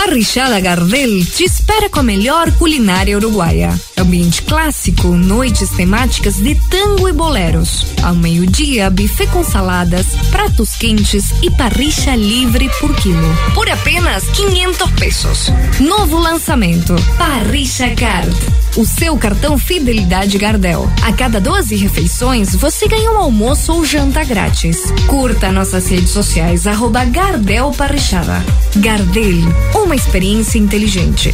Parrichada 0.03 0.59
Gardel 0.59 1.23
te 1.23 1.43
espera 1.43 1.87
com 1.87 1.99
a 1.99 2.03
melhor 2.03 2.51
culinária 2.53 3.15
uruguaia. 3.15 3.79
Ambiente 3.95 4.41
clássico, 4.41 5.09
noites 5.09 5.69
temáticas 5.69 6.37
de 6.37 6.55
tango 6.55 7.07
e 7.07 7.13
boleros. 7.13 7.85
Ao 8.01 8.15
meio-dia, 8.15 8.89
buffet 8.89 9.27
com 9.27 9.43
saladas, 9.43 10.07
pratos 10.31 10.75
quentes 10.75 11.25
e 11.43 11.51
parricha 11.51 12.15
livre 12.15 12.67
por 12.79 12.95
quilo. 12.95 13.37
Por 13.53 13.69
apenas 13.69 14.23
500 14.29 14.91
pesos. 14.93 15.51
Novo 15.79 16.17
lançamento: 16.17 16.95
Parricha 17.15 17.93
Card. 17.93 18.35
O 18.77 18.85
seu 18.85 19.17
cartão 19.17 19.57
Fidelidade 19.57 20.37
Gardel. 20.37 20.89
A 21.03 21.11
cada 21.11 21.41
12 21.41 21.75
refeições, 21.75 22.55
você 22.55 22.87
ganha 22.87 23.11
um 23.11 23.17
almoço 23.17 23.73
ou 23.73 23.85
janta 23.85 24.23
grátis. 24.23 24.93
Curta 25.07 25.51
nossas 25.51 25.89
redes 25.89 26.11
sociais, 26.11 26.65
arroba 26.65 27.03
Gardel 27.03 27.69
Parrichada. 27.71 28.41
Gardel, 28.77 29.41
uma 29.75 29.90
experiência 29.95 30.57
inteligente. 30.57 31.33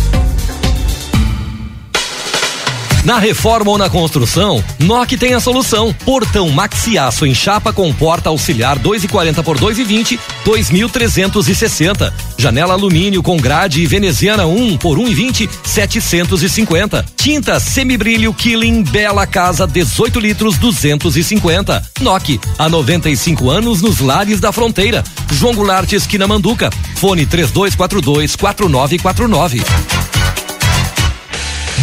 Na 3.08 3.20
reforma 3.20 3.72
ou 3.72 3.78
na 3.78 3.90
construção, 3.90 4.62
NOC 4.80 5.16
tem 5.16 5.34
a 5.34 5.40
solução. 5.40 5.96
Portão 6.04 6.50
Maxiaço 6.50 7.26
em 7.26 7.34
chapa 7.34 7.72
com 7.72 7.94
porta 7.94 8.28
auxiliar 8.28 8.78
2,40 8.78 9.44
por 9.44 9.58
2,20, 9.58 10.20
2.360. 10.46 12.12
Janela 12.38 12.74
alumínio 12.74 13.24
com 13.24 13.38
grade 13.38 13.82
e 13.82 13.86
veneziana 13.86 14.46
1 14.46 14.76
por 14.76 15.00
1,20, 15.00 15.50
750. 15.64 17.06
Tinta 17.16 17.62
semibrilho 17.62 18.34
Killing 18.34 18.84
Bela 18.84 19.26
Casa 19.26 19.66
18 19.66 20.20
litros 20.20 20.58
250. 20.58 21.82
NOC, 22.02 22.42
há 22.60 22.68
95 22.68 23.50
anos 23.50 23.82
nos 23.82 24.02
lares 24.02 24.42
da 24.42 24.52
fronteira. 24.52 25.02
João 25.32 25.56
Goulart 25.56 25.94
esquina 25.94 26.28
Manduca. 26.28 26.70
Fone 26.98 27.26
3242 27.26 28.36
4949. 28.36 30.17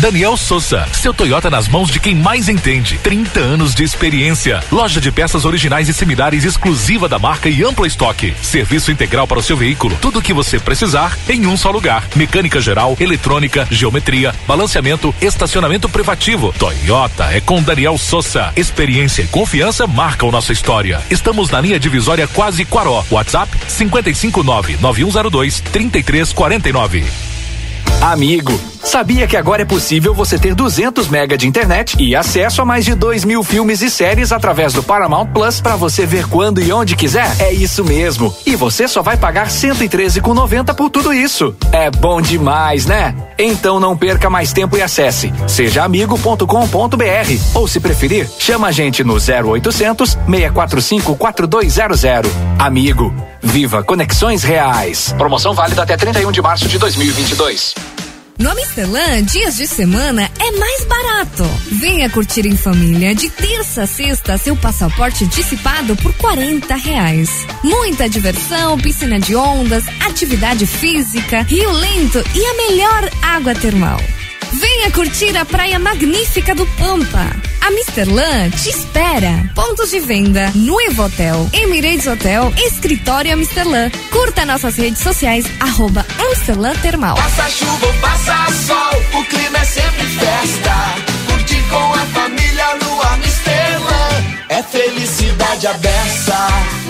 Daniel 0.05 0.37
Souza, 0.37 0.87
seu 0.93 1.15
Toyota 1.15 1.49
nas 1.49 1.67
mãos 1.67 1.89
de 1.89 1.99
quem 1.99 2.15
mais 2.15 2.47
entende. 2.51 2.99
30 2.99 3.41
anos 3.41 3.75
de 3.75 3.83
experiência. 3.83 4.63
Loja 4.71 5.01
de 5.01 5.11
peças 5.11 5.47
originais 5.47 5.89
e 5.89 5.95
similares 5.95 6.45
exclusiva 6.45 7.09
da 7.09 7.19
marca 7.19 7.49
e 7.49 7.65
amplo 7.65 7.87
estoque. 7.87 8.35
Serviço 8.43 8.91
integral 8.91 9.27
para 9.27 9.39
o 9.39 9.43
seu 9.43 9.57
veículo. 9.57 9.97
Tudo 10.03 10.19
o 10.19 10.23
que 10.23 10.35
você 10.35 10.59
precisar 10.59 11.17
em 11.27 11.47
um 11.47 11.57
só 11.57 11.71
lugar. 11.71 12.07
Mecânica 12.15 12.61
geral, 12.61 12.95
eletrônica, 13.01 13.67
geometria, 13.71 14.35
balanceamento, 14.47 15.15
estacionamento 15.23 15.89
privativo. 15.89 16.55
Toyota 16.59 17.25
é 17.33 17.41
com 17.41 17.63
Daniel 17.63 17.97
Souza. 17.97 18.53
Experiência 18.55 19.23
e 19.23 19.29
confiança 19.29 19.87
marcam 19.87 20.31
nossa 20.31 20.53
história. 20.53 21.01
Estamos 21.09 21.49
na 21.49 21.63
linha 21.63 21.81
divisória 21.81 22.29
quase 22.29 22.67
Quaró. 22.67 23.03
WhatsApp 23.11 23.51
559 23.57 24.77
9102 24.83 25.61
3349. 25.61 27.07
Amigo, 28.03 28.74
sabia 28.85 29.27
que 29.27 29.37
agora 29.37 29.63
é 29.63 29.65
possível 29.65 30.15
você 30.15 30.39
ter 30.39 30.55
200 30.55 31.09
mega 31.09 31.37
de 31.37 31.49
internet 31.49 31.97
e 31.99 32.15
acesso 32.15 32.63
a 32.63 32.65
mais 32.65 32.85
de 32.85 32.95
2 32.95 33.25
mil 33.25 33.43
filmes 33.43 33.83
e 33.83 33.91
séries 33.91 34.31
através 34.31 34.73
do 34.73 34.83
Paramount 34.83 35.27
Plus 35.27 35.61
para 35.61 35.75
você 35.75 36.07
ver 36.07 36.29
quando 36.29 36.61
e 36.61 36.73
onde 36.73 36.95
quiser? 36.95 37.29
É 37.41 37.53
isso 37.53 37.85
mesmo. 37.85 38.35
E 38.47 38.55
você 38.55 38.87
só 38.87 39.03
vai 39.03 39.17
pagar 39.17 39.49
113,90 39.49 40.75
por 40.75 40.91
tudo 40.91 41.13
isso. 41.13 41.57
É 41.73 41.91
bom 41.91 42.21
demais, 42.21 42.87
né? 42.87 43.15
Então 43.39 43.81
não 43.81 43.97
perca 43.97 44.31
mais 44.31 44.53
tempo 44.53 44.77
e 44.77 44.83
acesse 44.83 45.33
sejaamigo.com.br 45.49 46.45
ou 47.55 47.67
se 47.67 47.81
preferir, 47.81 48.29
chama 48.39 48.69
a 48.69 48.73
gente 48.73 49.03
no 49.03 49.15
0800 49.15 50.19
645 50.29 51.17
4200. 51.17 52.31
Amigo, 52.59 53.15
viva 53.43 53.83
conexões 53.83 54.43
reais. 54.43 55.15
Promoção 55.17 55.55
válida 55.55 55.83
até 55.83 55.97
31 55.97 56.31
de 56.31 56.43
março 56.43 56.69
de 56.69 56.79
2022. 56.79 57.94
No 58.37 58.51
Amsterdã, 58.51 59.23
dias 59.23 59.57
de 59.57 59.67
semana 59.67 60.29
é 60.41 60.51
mais 60.59 60.85
barato. 60.87 61.45
Venha 61.71 62.11
curtir 62.11 62.47
em 62.47 62.57
família 62.57 63.15
de 63.15 63.31
terça 63.31 63.83
a 63.83 63.87
sexta 63.87 64.37
seu 64.37 64.57
passaporte 64.57 65.25
antecipado 65.25 65.95
por 65.97 66.13
40 66.15 66.75
reais. 66.75 67.31
Muita 67.63 68.09
diversão, 68.09 68.77
piscina 68.77 69.21
de 69.21 69.37
ondas, 69.37 69.85
atividade 70.01 70.67
física, 70.67 71.43
rio 71.43 71.71
lento 71.71 72.19
e 72.35 72.45
a 72.45 72.55
melhor 72.55 73.11
água 73.23 73.55
termal. 73.55 74.01
Venha 74.55 74.89
curtir 74.93 75.37
a 75.37 75.45
praia 75.45 75.81
magnífica 75.81 76.55
do 76.55 76.65
Pampa. 76.79 77.29
A 77.61 77.71
Misterlan 77.73 78.51
te 78.51 78.69
espera. 78.69 79.51
Pontos 79.53 79.91
de 79.91 79.99
venda: 79.99 80.53
Nuevo 80.55 81.03
Hotel, 81.03 81.51
Emirates 81.53 82.07
Hotel, 82.07 82.53
Escritório 82.57 83.35
Amsterlan. 83.35 83.91
Curta 84.13 84.47
nossas 84.47 84.77
redes 84.77 85.01
sociais, 85.01 85.45
arroba 85.59 86.07
Amsterlan 86.21 86.75
Termal. 86.77 87.17
Passa 87.17 87.51
chuva 87.51 87.87
ou 87.87 87.95
passa 87.95 88.47
sol, 88.67 89.21
o 89.21 89.25
clima 89.25 89.59
é 89.59 89.65
sempre 89.65 90.07
festa. 90.07 90.95
Curtir 91.27 91.63
com 91.69 91.93
a 91.93 92.07
família 92.07 92.77
no 92.77 93.03
Amsterdã 93.03 94.05
é 94.51 94.63
felicidade 94.63 95.67
à 95.67 95.73
beça. 95.73 96.84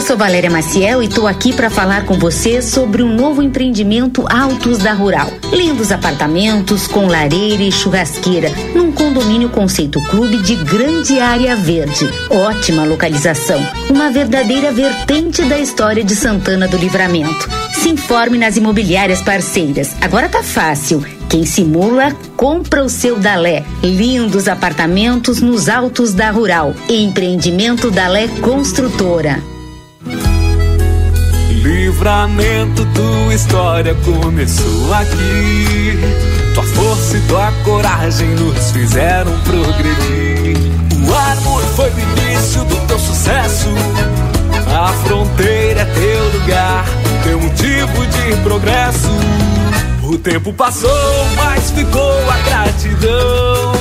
Eu 0.00 0.06
sou 0.06 0.16
Valéria 0.16 0.48
Maciel 0.48 1.02
e 1.02 1.06
estou 1.06 1.26
aqui 1.26 1.52
para 1.52 1.68
falar 1.68 2.06
com 2.06 2.14
você 2.14 2.62
sobre 2.62 3.02
um 3.02 3.14
novo 3.14 3.42
empreendimento 3.42 4.24
Altos 4.30 4.78
da 4.78 4.94
Rural. 4.94 5.30
Lindos 5.52 5.92
apartamentos 5.92 6.86
com 6.86 7.06
lareira 7.06 7.62
e 7.62 7.70
churrasqueira 7.70 8.50
num 8.74 8.92
condomínio 8.92 9.50
conceito 9.50 10.00
clube 10.08 10.38
de 10.38 10.54
grande 10.54 11.20
área 11.20 11.54
verde. 11.54 12.08
Ótima 12.30 12.84
localização, 12.84 13.60
uma 13.90 14.10
verdadeira 14.10 14.72
vertente 14.72 15.42
da 15.42 15.58
história 15.58 16.02
de 16.02 16.16
Santana 16.16 16.66
do 16.66 16.78
Livramento. 16.78 17.50
Se 17.74 17.90
informe 17.90 18.38
nas 18.38 18.56
imobiliárias 18.56 19.20
parceiras. 19.20 19.94
Agora 20.00 20.30
tá 20.30 20.42
fácil. 20.42 21.04
Quem 21.28 21.44
simula, 21.44 22.16
compra 22.36 22.82
o 22.82 22.88
seu 22.88 23.18
Dalé. 23.18 23.64
Lindos 23.82 24.48
apartamentos 24.48 25.42
nos 25.42 25.68
altos 25.68 26.14
da 26.14 26.30
Rural. 26.30 26.74
Empreendimento 26.88 27.90
Dalé 27.90 28.28
Construtora. 28.40 29.59
Livramento, 31.62 32.86
tua 32.94 33.34
história 33.34 33.94
começou 33.96 34.94
aqui. 34.94 35.98
Tua 36.54 36.64
força 36.64 37.16
e 37.18 37.20
tua 37.22 37.52
coragem 37.64 38.28
nos 38.30 38.70
fizeram 38.70 39.32
progredir. 39.40 40.56
O 41.06 41.14
amor 41.14 41.62
foi 41.76 41.90
o 41.90 41.98
início 41.98 42.64
do 42.64 42.76
teu 42.86 42.98
sucesso. 42.98 43.68
A 44.74 44.88
fronteira 45.04 45.82
é 45.82 45.84
teu 45.84 46.40
lugar, 46.40 46.84
teu 47.22 47.40
motivo 47.40 48.06
de 48.06 48.36
progresso. 48.42 49.10
O 50.02 50.16
tempo 50.16 50.52
passou, 50.52 51.26
mas 51.36 51.70
ficou 51.72 52.30
a 52.30 52.38
gratidão. 52.38 53.79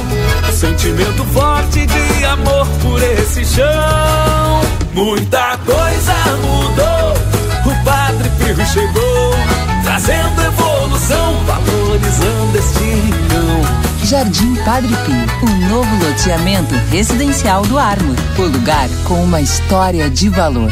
Sentimento 0.60 1.24
forte 1.32 1.86
de 1.86 2.26
amor 2.26 2.68
por 2.82 3.02
esse 3.02 3.46
chão. 3.46 4.62
Muita 4.94 5.58
coisa 5.60 6.14
mudou. 6.44 7.72
O 7.72 7.86
Padre 7.86 8.30
Pio 8.32 8.66
chegou, 8.66 9.36
trazendo 9.84 10.42
evolução, 10.42 11.46
valorizando 11.46 12.58
este 12.58 12.84
rincão. 12.84 13.62
Jardim 14.04 14.56
Padre 14.66 14.94
Pio, 15.06 15.50
um 15.50 15.70
novo 15.70 16.06
loteamento 16.06 16.76
residencial 16.92 17.62
do 17.62 17.80
Armo. 17.80 18.14
O 18.38 18.42
lugar 18.42 18.90
com 19.06 19.24
uma 19.24 19.40
história 19.40 20.10
de 20.10 20.28
valor. 20.28 20.70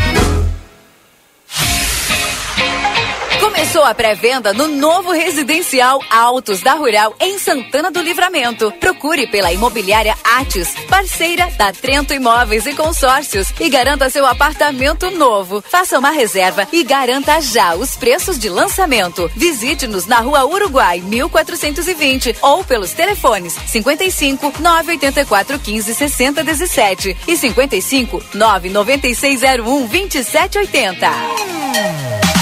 Começou 3.78 3.92
a 3.92 3.94
pré-venda 3.94 4.54
no 4.54 4.68
novo 4.68 5.12
residencial 5.12 6.02
Altos 6.10 6.62
da 6.62 6.74
Rural 6.74 7.16
em 7.20 7.38
Santana 7.38 7.92
do 7.92 8.02
Livramento. 8.02 8.72
Procure 8.80 9.28
pela 9.28 9.54
imobiliária 9.54 10.16
Atis, 10.24 10.74
parceira 10.90 11.46
da 11.60 11.72
Trento 11.72 12.12
Imóveis 12.12 12.66
e 12.66 12.74
Consórcios 12.74 13.54
e 13.60 13.70
garanta 13.70 14.10
seu 14.10 14.26
apartamento 14.26 15.12
novo. 15.12 15.62
Faça 15.62 16.00
uma 16.00 16.10
reserva 16.10 16.68
e 16.72 16.84
garanta 16.84 17.40
já 17.40 17.76
os 17.76 17.96
preços 17.96 18.40
de 18.40 18.50
lançamento. 18.50 19.30
Visite-nos 19.36 20.08
na 20.08 20.22
Rua 20.22 20.44
Uruguai 20.44 21.00
1420 21.00 22.36
ou 22.42 22.64
pelos 22.64 22.94
telefones 22.94 23.56
55 23.68 24.54
984 24.60 25.60
15 25.60 25.94
60 25.94 26.44
17 26.44 27.18
e 27.28 27.38
55 27.38 28.24
99601 28.34 29.86
2780. 29.86 32.37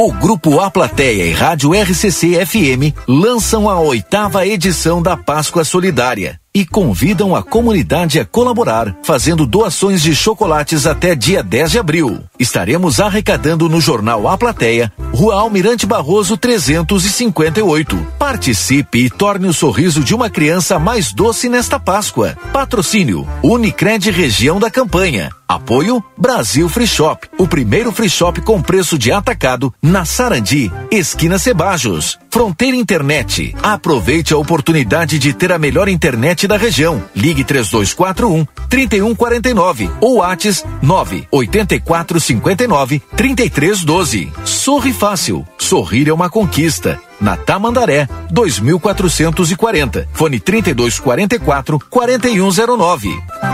O 0.00 0.12
Grupo 0.12 0.60
A 0.60 0.70
Plateia 0.70 1.24
e 1.24 1.32
Rádio 1.32 1.72
RCC 1.74 2.46
FM 2.46 2.94
lançam 3.08 3.68
a 3.68 3.80
oitava 3.80 4.46
edição 4.46 5.02
da 5.02 5.16
Páscoa 5.16 5.64
Solidária 5.64 6.38
e 6.54 6.64
convidam 6.64 7.34
a 7.34 7.42
comunidade 7.42 8.20
a 8.20 8.24
colaborar, 8.24 8.96
fazendo 9.02 9.44
doações 9.44 10.00
de 10.00 10.14
chocolates 10.14 10.86
até 10.86 11.16
dia 11.16 11.42
10 11.42 11.72
de 11.72 11.78
abril. 11.80 12.20
Estaremos 12.38 13.00
arrecadando 13.00 13.68
no 13.68 13.80
jornal 13.80 14.28
A 14.28 14.38
Plateia, 14.38 14.92
Rua 15.12 15.34
Almirante 15.34 15.84
Barroso 15.84 16.36
358. 16.36 17.96
Participe 18.20 19.00
e 19.00 19.10
torne 19.10 19.48
o 19.48 19.52
sorriso 19.52 20.04
de 20.04 20.14
uma 20.14 20.30
criança 20.30 20.78
mais 20.78 21.12
doce 21.12 21.48
nesta 21.48 21.80
Páscoa. 21.80 22.36
Patrocínio 22.52 23.26
Unicred 23.42 24.12
Região 24.12 24.60
da 24.60 24.70
Campanha. 24.70 25.37
Apoio 25.48 26.04
Brasil 26.14 26.68
Free 26.68 26.86
Shop, 26.86 27.26
o 27.38 27.48
primeiro 27.48 27.90
free 27.90 28.10
shop 28.10 28.42
com 28.42 28.60
preço 28.60 28.98
de 28.98 29.10
atacado 29.10 29.72
na 29.80 30.04
Sarandi, 30.04 30.70
esquina 30.90 31.38
Cebajos. 31.38 32.18
Fronteira 32.30 32.76
Internet. 32.76 33.56
Aproveite 33.62 34.34
a 34.34 34.36
oportunidade 34.36 35.18
de 35.18 35.32
ter 35.32 35.50
a 35.50 35.58
melhor 35.58 35.88
internet 35.88 36.46
da 36.46 36.58
região. 36.58 37.02
Ligue 37.16 37.42
3241 37.42 38.46
3149 38.68 39.90
ou 40.00 40.18
Whats 40.18 40.62
98459 40.82 43.00
3312. 43.16 44.30
Sorri 44.44 44.92
fácil. 44.92 45.46
Sorrir 45.68 46.08
é 46.08 46.12
uma 46.14 46.30
conquista. 46.30 46.98
Na 47.20 47.36
Tamandaré, 47.36 48.08
2440. 48.30 50.08
Fone 50.14 50.40
3244 50.40 51.78
4109. 51.90 53.10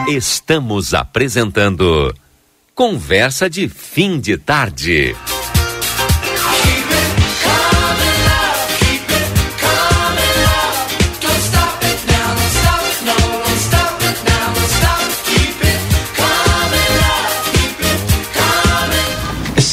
Estamos 0.07 0.95
apresentando 0.95 2.15
Conversa 2.73 3.51
de 3.51 3.69
Fim 3.69 4.21
de 4.21 4.39
Tarde. 4.39 5.17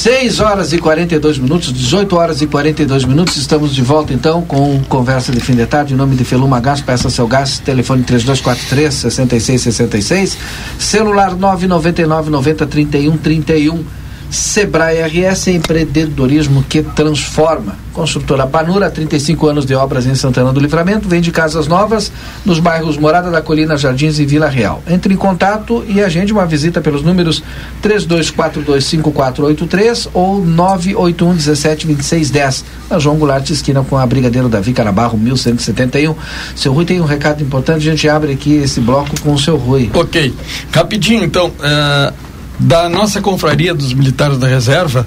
Seis 0.02 0.40
horas 0.40 0.74
e 0.74 0.80
42 0.80 1.38
minutos, 1.38 1.72
18 1.72 2.16
horas 2.16 2.42
e 2.42 2.48
42 2.48 3.06
minutos. 3.06 3.38
Estamos 3.38 3.72
de 3.76 3.84
volta 3.84 4.12
então 4.12 4.42
com 4.42 4.82
conversa 4.86 5.32
de 5.32 5.40
fim 5.40 5.54
de 5.54 5.64
tarde. 5.68 5.94
Em 5.94 5.96
nome 5.96 6.16
de 6.16 6.26
Feluma 6.26 6.60
Gás, 6.60 6.82
peça 6.82 7.08
seu 7.12 7.28
gás, 7.28 7.60
telefone 7.60 8.02
3243 8.02 8.92
6666, 9.14 10.40
celular 10.80 11.36
999 11.36 12.32
90 12.32 12.66
31 12.66 13.18
31. 13.18 14.01
Sebrae 14.32 15.04
RS 15.04 15.48
empreendedorismo 15.48 16.64
que 16.64 16.82
transforma. 16.82 17.76
Construtora 17.92 18.46
Banura, 18.46 18.90
35 18.90 19.48
anos 19.48 19.66
de 19.66 19.76
obras 19.76 20.06
em 20.06 20.16
Santana 20.16 20.54
do 20.54 20.62
Livramento, 20.62 21.10
vende 21.10 21.30
casas 21.30 21.68
novas 21.68 22.10
nos 22.46 22.58
bairros 22.58 22.98
Morada 22.98 23.30
da 23.30 23.42
Colina, 23.42 23.76
Jardins 23.76 24.18
e 24.18 24.26
Vila 24.26 24.48
Real. 24.48 24.82
Entre 24.88 25.14
em 25.14 25.18
contato 25.18 25.84
e 25.86 26.02
agende 26.02 26.32
uma 26.32 26.46
visita 26.46 26.80
pelos 26.80 27.04
números 27.04 27.44
32425483 27.84 30.08
ou 30.14 30.42
981172610, 30.46 32.64
na 32.90 32.98
João 32.98 33.18
Goulart 33.18 33.50
esquina 33.50 33.84
com 33.84 33.98
a 33.98 34.06
Brigadeiro 34.06 34.48
Davi 34.48 34.72
Carabarro, 34.72 35.18
1171. 35.18 36.16
Seu 36.56 36.72
Rui 36.72 36.86
tem 36.86 37.02
um 37.02 37.06
recado 37.06 37.44
importante, 37.44 37.86
a 37.88 37.92
gente 37.92 38.08
abre 38.08 38.32
aqui 38.32 38.54
esse 38.56 38.80
bloco 38.80 39.20
com 39.20 39.34
o 39.34 39.40
seu 39.40 39.58
Rui. 39.58 39.92
Ok, 39.94 40.34
rapidinho 40.72 41.26
então. 41.26 41.52
eh, 41.62 42.14
da 42.62 42.88
nossa 42.88 43.22
confraria 43.22 43.74
dos 43.74 43.92
militares 43.94 44.38
da 44.38 44.48
reserva, 44.48 45.06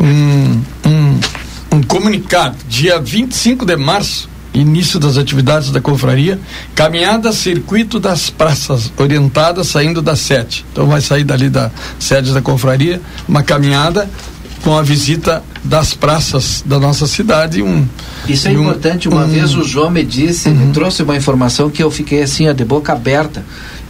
um, 0.00 0.62
um, 0.88 1.20
um 1.72 1.82
comunicado, 1.82 2.56
dia 2.68 3.00
25 3.00 3.66
de 3.66 3.76
março, 3.76 4.28
início 4.54 5.00
das 5.00 5.18
atividades 5.18 5.70
da 5.72 5.80
confraria, 5.80 6.38
caminhada 6.74 7.32
circuito 7.32 7.98
das 7.98 8.30
praças, 8.30 8.92
orientada 8.96 9.64
saindo 9.64 10.00
da 10.00 10.14
sede. 10.14 10.64
Então 10.72 10.86
vai 10.86 11.00
sair 11.00 11.24
dali 11.24 11.50
da 11.50 11.70
sede 11.98 12.32
da 12.32 12.40
confraria, 12.40 13.00
uma 13.28 13.42
caminhada 13.42 14.08
com 14.62 14.78
a 14.78 14.82
visita 14.82 15.42
das 15.64 15.92
praças 15.92 16.62
da 16.64 16.78
nossa 16.78 17.06
cidade. 17.06 17.60
Um, 17.62 17.86
Isso 18.28 18.46
é 18.48 18.52
um- 18.52 18.60
importante. 18.62 19.08
Uma 19.08 19.24
um- 19.24 19.28
vez 19.28 19.54
o 19.54 19.64
João 19.64 19.90
me 19.90 20.04
disse, 20.04 20.48
me 20.48 20.72
trouxe 20.72 21.02
uma 21.02 21.16
informação 21.16 21.68
que 21.68 21.82
eu 21.82 21.90
fiquei 21.90 22.22
assim, 22.22 22.48
ó, 22.48 22.52
de 22.52 22.64
boca 22.64 22.92
aberta. 22.92 23.44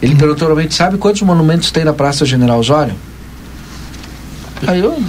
Ele 0.05 0.15
perguntou 0.15 0.47
pra 0.53 0.55
mim, 0.63 0.69
sabe 0.69 0.97
quantos 0.97 1.21
monumentos 1.23 1.71
tem 1.71 1.83
na 1.83 1.93
Praça 1.93 2.25
General 2.25 2.59
Osório? 2.59 2.93
Aí 4.67 4.79
eu 4.79 5.01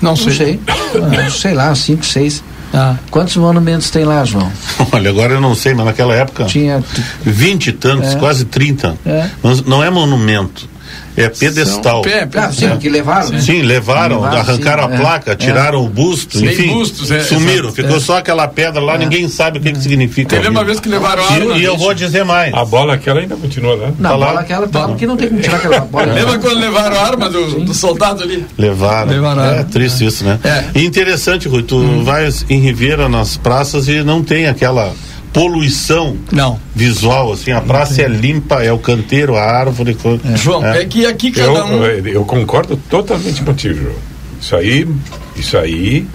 não 0.00 0.16
sei. 0.16 0.60
Ah, 0.68 1.30
sei 1.30 1.54
lá, 1.54 1.74
cinco, 1.74 2.04
seis. 2.04 2.42
Ah. 2.72 2.96
Quantos 3.10 3.36
monumentos 3.36 3.90
tem 3.90 4.04
lá, 4.04 4.24
João? 4.24 4.50
Olha, 4.92 5.10
agora 5.10 5.34
eu 5.34 5.40
não 5.40 5.54
sei, 5.54 5.74
mas 5.74 5.86
naquela 5.86 6.14
época. 6.14 6.44
Tinha. 6.44 6.82
Vinte 7.22 7.68
e 7.68 7.72
tantos, 7.72 8.14
É. 8.14 8.16
quase 8.18 8.44
30. 8.44 8.96
É. 9.04 9.28
Mas 9.42 9.62
não 9.64 9.82
é 9.82 9.90
monumento. 9.90 10.68
É 11.16 11.28
pedestal. 11.28 12.02
pé- 12.02 12.28
Ah, 12.36 12.50
sim, 12.52 12.66
É. 12.66 12.76
que 12.76 12.88
levaram, 12.88 13.28
né? 13.30 13.40
Sim, 13.40 13.62
levaram, 13.62 14.16
Levaram, 14.20 14.38
arrancaram 14.40 14.86
sim, 14.86 14.92
a 14.92 14.94
é. 14.94 14.98
placa, 14.98 15.32
É. 15.32 15.34
tiraram 15.36 15.84
o 15.84 15.88
busto, 15.88 16.38
Sem 16.38 16.48
enfim. 16.48 16.68
bustos, 16.68 17.10
é, 17.10 17.20
sumiram, 17.22 17.68
exato, 17.68 17.74
ficou 17.74 17.96
é. 17.96 18.00
só 18.00 18.18
aquela 18.18 18.46
pedra 18.48 18.80
lá, 18.80 18.96
ninguém 18.96 19.28
sabe 19.28 19.58
o 19.58 19.60
que, 19.60 19.72
que 19.72 19.80
significa. 19.80 20.36
Teve 20.36 20.48
uma 20.48 20.64
vez 20.64 20.78
que 20.80 20.88
levaram 20.88 21.22
E- 21.22 21.26
arma, 21.34 21.58
E, 21.58 21.64
eu 21.64 21.76
vou 21.76 21.92
dizer 21.92 22.24
mais. 22.24 22.54
A 22.54 22.64
bola 22.64 22.94
aquela 22.94 23.20
ainda 23.20 23.36
continua 23.36 23.74
lá. 23.74 23.90
Na 23.98 24.08
Tá 24.10 24.16
lá. 24.16 24.26
bola 24.28 24.40
aquela, 24.40 24.68
tá, 24.68 24.88
porque 24.88 25.06
não 25.06 25.16
tem 25.16 25.28
como 25.28 25.40
tirar 25.40 25.56
aquela 25.56 25.80
bola. 25.86 26.06
Lembra 26.12 26.38
quando 26.38 26.58
levaram 26.58 26.96
a 26.96 27.02
arma 27.06 27.28
do, 27.28 27.60
do 27.64 27.74
soldado 27.74 28.22
ali? 28.22 28.46
Levaram. 28.56 29.10
Levaram, 29.10 29.44
é 29.44 29.60
é. 29.60 29.64
triste 29.64 30.04
isso, 30.06 30.24
né? 30.24 30.38
É. 30.44 30.64
E 30.78 30.84
interessante, 30.86 31.48
Rui, 31.48 31.62
tu 31.62 32.02
vais 32.02 32.44
em 32.48 32.60
Ribeira 32.60 33.08
nas 33.08 33.36
praças 33.36 33.88
e 33.88 34.02
não 34.02 34.22
tem 34.22 34.46
aquela 34.46 34.92
poluição 35.32 36.16
não. 36.32 36.58
visual, 36.74 37.32
assim, 37.32 37.52
a 37.52 37.60
praça 37.60 38.02
é 38.02 38.08
limpa, 38.08 38.62
é 38.64 38.72
o 38.72 38.78
canteiro, 38.78 39.36
a 39.36 39.42
árvore. 39.42 39.94
co- 39.94 40.18
João, 40.36 40.64
é 40.66 40.84
que 40.84 41.06
aqui 41.06 41.30
cada 41.30 41.46
eu, 41.60 41.64
um- 41.64 41.84
eu, 41.84 42.06
eu 42.06 42.24
concordo 42.24 42.76
totalmente 42.88 43.42
contigo, 43.42 43.74
João. 43.80 43.94
Isso 44.40 44.56
aí, 44.56 44.88
isso 45.36 45.56
aí, 45.58 46.06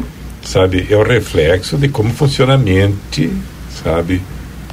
sabe, 0.43 0.88
é 0.89 0.95
o 0.95 1.03
reflexo 1.03 1.78
de 1.78 1.88
como 1.89 2.09
funciona 2.13 2.55
a 2.55 2.57
mente, 2.57 3.32
sabe, 3.84 4.22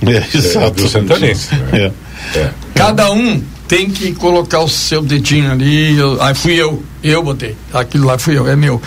É, 0.07 0.37
exato. 0.37 0.83
do 0.83 0.89
santanense. 0.89 1.55
né? 1.55 1.93
É. 2.35 2.51
Cada 2.75 3.11
um 3.13 3.41
tem 3.69 3.89
que 3.91 4.13
colocar 4.13 4.61
o 4.61 4.69
seu 4.69 5.03
dedinho 5.03 5.51
ali. 5.53 5.97
Eu, 5.97 6.21
aí 6.23 6.35
fui 6.35 6.55
eu, 6.55 6.83
eu 7.03 7.23
botei. 7.23 7.57
Aquilo 7.73 8.07
lá 8.07 8.19
fui 8.19 8.37
eu, 8.37 8.49
é 8.49 8.57
meu. 8.57 8.81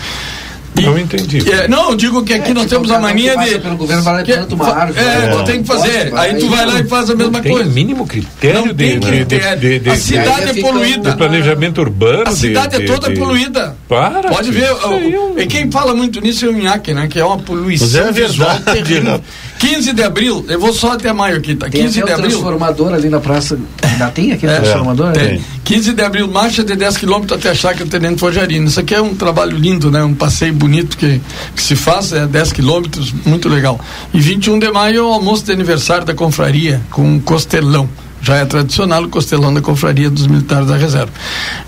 Não 0.82 0.98
entendi. 0.98 1.50
É, 1.50 1.68
não, 1.68 1.90
eu 1.90 1.96
digo 1.96 2.22
que 2.22 2.34
aqui 2.34 2.52
nós 2.52 2.66
temos 2.66 2.90
a 2.90 2.98
mania 2.98 3.36
de. 3.36 3.58
pelo 3.58 3.76
governo, 3.76 4.02
vai 4.02 4.14
lá 4.14 4.20
e 4.22 4.24
que- 4.24 4.32
planta 4.32 4.54
uma 4.54 4.68
árvore, 4.74 4.98
É, 5.00 5.04
né? 5.18 5.28
tu 5.36 5.44
tem 5.44 5.62
que 5.62 5.66
fazer. 5.68 6.12
Aí 6.16 6.34
tu 6.34 6.48
vai 6.48 6.66
lá 6.66 6.80
e 6.80 6.84
faz 6.84 7.10
a 7.10 7.14
mesma 7.14 7.40
tem 7.40 7.52
coisa. 7.52 7.70
mínimo 7.70 8.06
critério 8.06 8.60
Não 8.60 8.68
de, 8.68 8.74
tem 8.74 8.98
de, 8.98 9.06
critério. 9.06 9.60
de, 9.60 9.78
de, 9.78 9.90
A 9.90 9.94
de- 9.94 10.00
cidade 10.00 10.52
de- 10.52 10.58
é 10.60 10.62
poluída. 10.62 11.10
de 11.10 11.16
planejamento 11.16 11.80
urbano. 11.80 12.24
A 12.26 12.32
cidade 12.32 12.76
de- 12.78 12.84
é 12.84 12.86
toda 12.86 13.08
de- 13.08 13.18
poluída. 13.18 13.76
Para, 13.88 14.28
Pode 14.28 14.50
ver. 14.50 14.64
é 14.64 14.72
o- 14.74 15.38
E 15.38 15.46
quem 15.46 15.70
fala 15.70 15.94
muito 15.94 16.20
nisso 16.20 16.44
é 16.44 16.48
o 16.48 16.58
Inhaque, 16.58 16.92
né? 16.92 17.06
Que 17.08 17.18
é 17.20 17.24
uma 17.24 17.38
poluição 17.38 17.86
Mas 17.86 17.94
é 17.96 18.12
visual 18.12 18.58
terrível. 18.60 19.20
Né? 19.62 19.70
15 19.74 19.92
de 19.92 20.02
abril, 20.02 20.44
eu 20.48 20.60
vou 20.60 20.72
só 20.72 20.92
até 20.92 21.12
maio 21.12 21.36
aqui, 21.36 21.54
tá? 21.54 21.68
Tem 21.68 21.82
15 21.82 21.98
até 22.00 22.06
de 22.06 22.12
abril. 22.14 22.30
transformador 22.30 22.92
ali 22.94 23.08
na 23.08 23.20
praça. 23.20 23.58
Ainda 23.82 24.08
tem 24.10 24.32
aquele 24.32 24.52
É, 24.52 24.60
transformador? 24.60 25.12
tem. 25.12 25.34
né? 25.38 25.40
15 25.64 25.92
de 25.94 26.02
abril, 26.02 26.28
marcha 26.28 26.62
de 26.62 26.76
10 26.76 26.96
quilômetros 26.98 27.38
até 27.38 27.50
a 27.50 27.54
chácara 27.54 27.86
Tenente 27.88 28.20
Forjarino. 28.20 28.66
Isso 28.68 28.78
aqui 28.78 28.94
é 28.94 29.00
um 29.00 29.14
trabalho 29.14 29.56
lindo, 29.56 29.90
né? 29.90 30.04
Um 30.04 30.14
passeio 30.14 30.52
bonito 30.52 30.96
que, 30.96 31.20
que 31.54 31.62
se 31.62 31.74
faz, 31.74 32.12
é 32.12 32.26
10 32.26 32.52
quilômetros, 32.52 33.12
muito 33.24 33.48
legal. 33.48 33.80
E 34.14 34.20
21 34.20 34.58
de 34.58 34.70
maio 34.70 34.98
é 34.98 35.02
o 35.02 35.06
almoço 35.12 35.44
de 35.44 35.52
aniversário 35.52 36.04
da 36.04 36.14
confraria, 36.14 36.80
com 36.90 37.02
um 37.02 37.18
costelão. 37.18 37.88
Já 38.22 38.36
é 38.36 38.44
tradicional 38.44 39.04
o 39.04 39.08
costelão 39.08 39.52
da 39.54 39.60
confraria 39.60 40.08
dos 40.10 40.26
militares 40.26 40.66
da 40.68 40.76
reserva. 40.76 41.12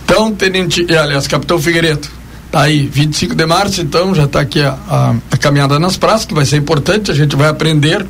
Então, 0.05 0.32
Tenente, 0.32 0.86
aliás, 0.94 1.27
Capitão 1.27 1.59
Figueiredo, 1.60 2.09
tá 2.51 2.62
aí, 2.62 2.87
25 2.87 3.35
de 3.35 3.47
março, 3.47 3.81
então, 3.81 4.15
já 4.15 4.25
está 4.25 4.41
aqui 4.41 4.61
a, 4.62 4.77
a- 4.89 5.15
a 5.31 5.37
caminhada 5.37 5.79
nas 5.79 5.97
praças, 5.97 6.25
que 6.27 6.35
vai 6.35 6.45
ser 6.45 6.57
importante, 6.57 7.11
a 7.11 7.15
gente 7.15 7.37
vai 7.37 7.49
aprender. 7.49 8.07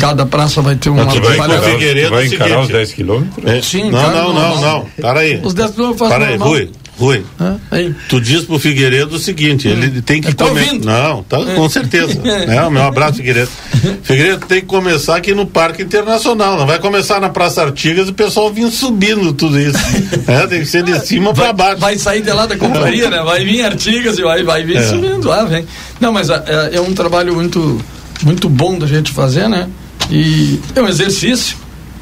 Cada 0.00 0.26
praça 0.26 0.60
vai 0.60 0.74
ter 0.74 0.90
uma 0.90 1.06
tu 1.06 1.20
vai 1.20 1.36
trabalhada. 1.36 1.70
encarar- 1.70 2.04
tu 2.06 2.10
vai 2.10 2.26
encarar 2.26 2.60
os 2.60 2.68
10 2.68 2.92
quilômetros? 2.92 3.44
É, 3.46 3.62
Sim, 3.62 3.90
não, 3.90 4.00
cara, 4.00 4.22
não, 4.22 4.32
não, 4.34 4.48
normal. 4.50 4.88
não. 4.96 5.02
Para 5.02 5.20
aí. 5.20 5.40
Os 5.42 5.54
10 5.54 5.70
quilômetros 5.72 5.98
faz 6.08 6.12
Para 6.12 6.30
aí, 6.32 6.38
normal. 6.38 6.58
Rui. 7.00 7.24
Rui, 7.72 7.94
tu 8.10 8.20
diz 8.20 8.42
pro 8.44 8.58
Figueiredo 8.58 9.16
o 9.16 9.18
seguinte, 9.18 9.66
Hum. 9.68 9.72
ele 9.72 10.02
tem 10.02 10.20
que 10.20 10.34
Tá 10.34 10.44
come- 10.46 10.60
ouvindo? 10.60 10.84
Não, 10.84 11.22
tá, 11.22 11.38
com 11.56 11.68
certeza. 11.68 12.12
é, 12.46 12.62
o 12.62 12.70
meu 12.70 12.82
abraço, 12.82 13.14
Figueiredo. 13.14 13.48
Figueiredo 14.04 14.46
tem 14.46 14.60
que 14.60 14.66
começar 14.66 15.16
aqui 15.16 15.34
no 15.34 15.46
Parque 15.46 15.82
Internacional, 15.82 16.58
não 16.58 16.66
vai 16.66 16.78
começar 16.78 17.18
na 17.20 17.30
Praça 17.30 17.62
Artigas 17.62 18.08
e 18.08 18.10
o 18.10 18.14
pessoal 18.14 18.52
vir 18.52 18.70
subindo 18.70 19.32
tudo 19.32 19.58
isso. 19.58 19.78
É, 20.26 20.46
tem 20.46 20.60
que 20.60 20.66
ser 20.66 20.82
de 20.82 20.98
cima 21.06 21.32
para 21.32 21.52
baixo. 21.54 21.78
Vai 21.80 21.96
sair 21.98 22.20
de 22.22 22.30
lá 22.30 22.44
da 22.46 22.56
companhia, 22.56 23.08
né? 23.08 23.22
Vai 23.22 23.44
vir 23.44 23.64
Artigas 23.64 24.18
e 24.18 24.22
vai, 24.22 24.42
vai 24.42 24.62
vir 24.62 24.76
É. 24.76 24.82
subindo 24.82 25.26
lá, 25.26 25.44
vem. 25.44 25.64
Não, 25.98 26.12
mas 26.12 26.28
é, 26.28 26.70
é 26.74 26.80
um 26.80 26.92
trabalho 26.92 27.34
muito, 27.34 27.80
muito 28.22 28.48
bom 28.48 28.78
da 28.78 28.86
gente 28.86 29.10
fazer, 29.10 29.48
né? 29.48 29.68
E 30.10 30.60
é 30.74 30.82
um 30.82 30.88
exercício. 30.88 31.56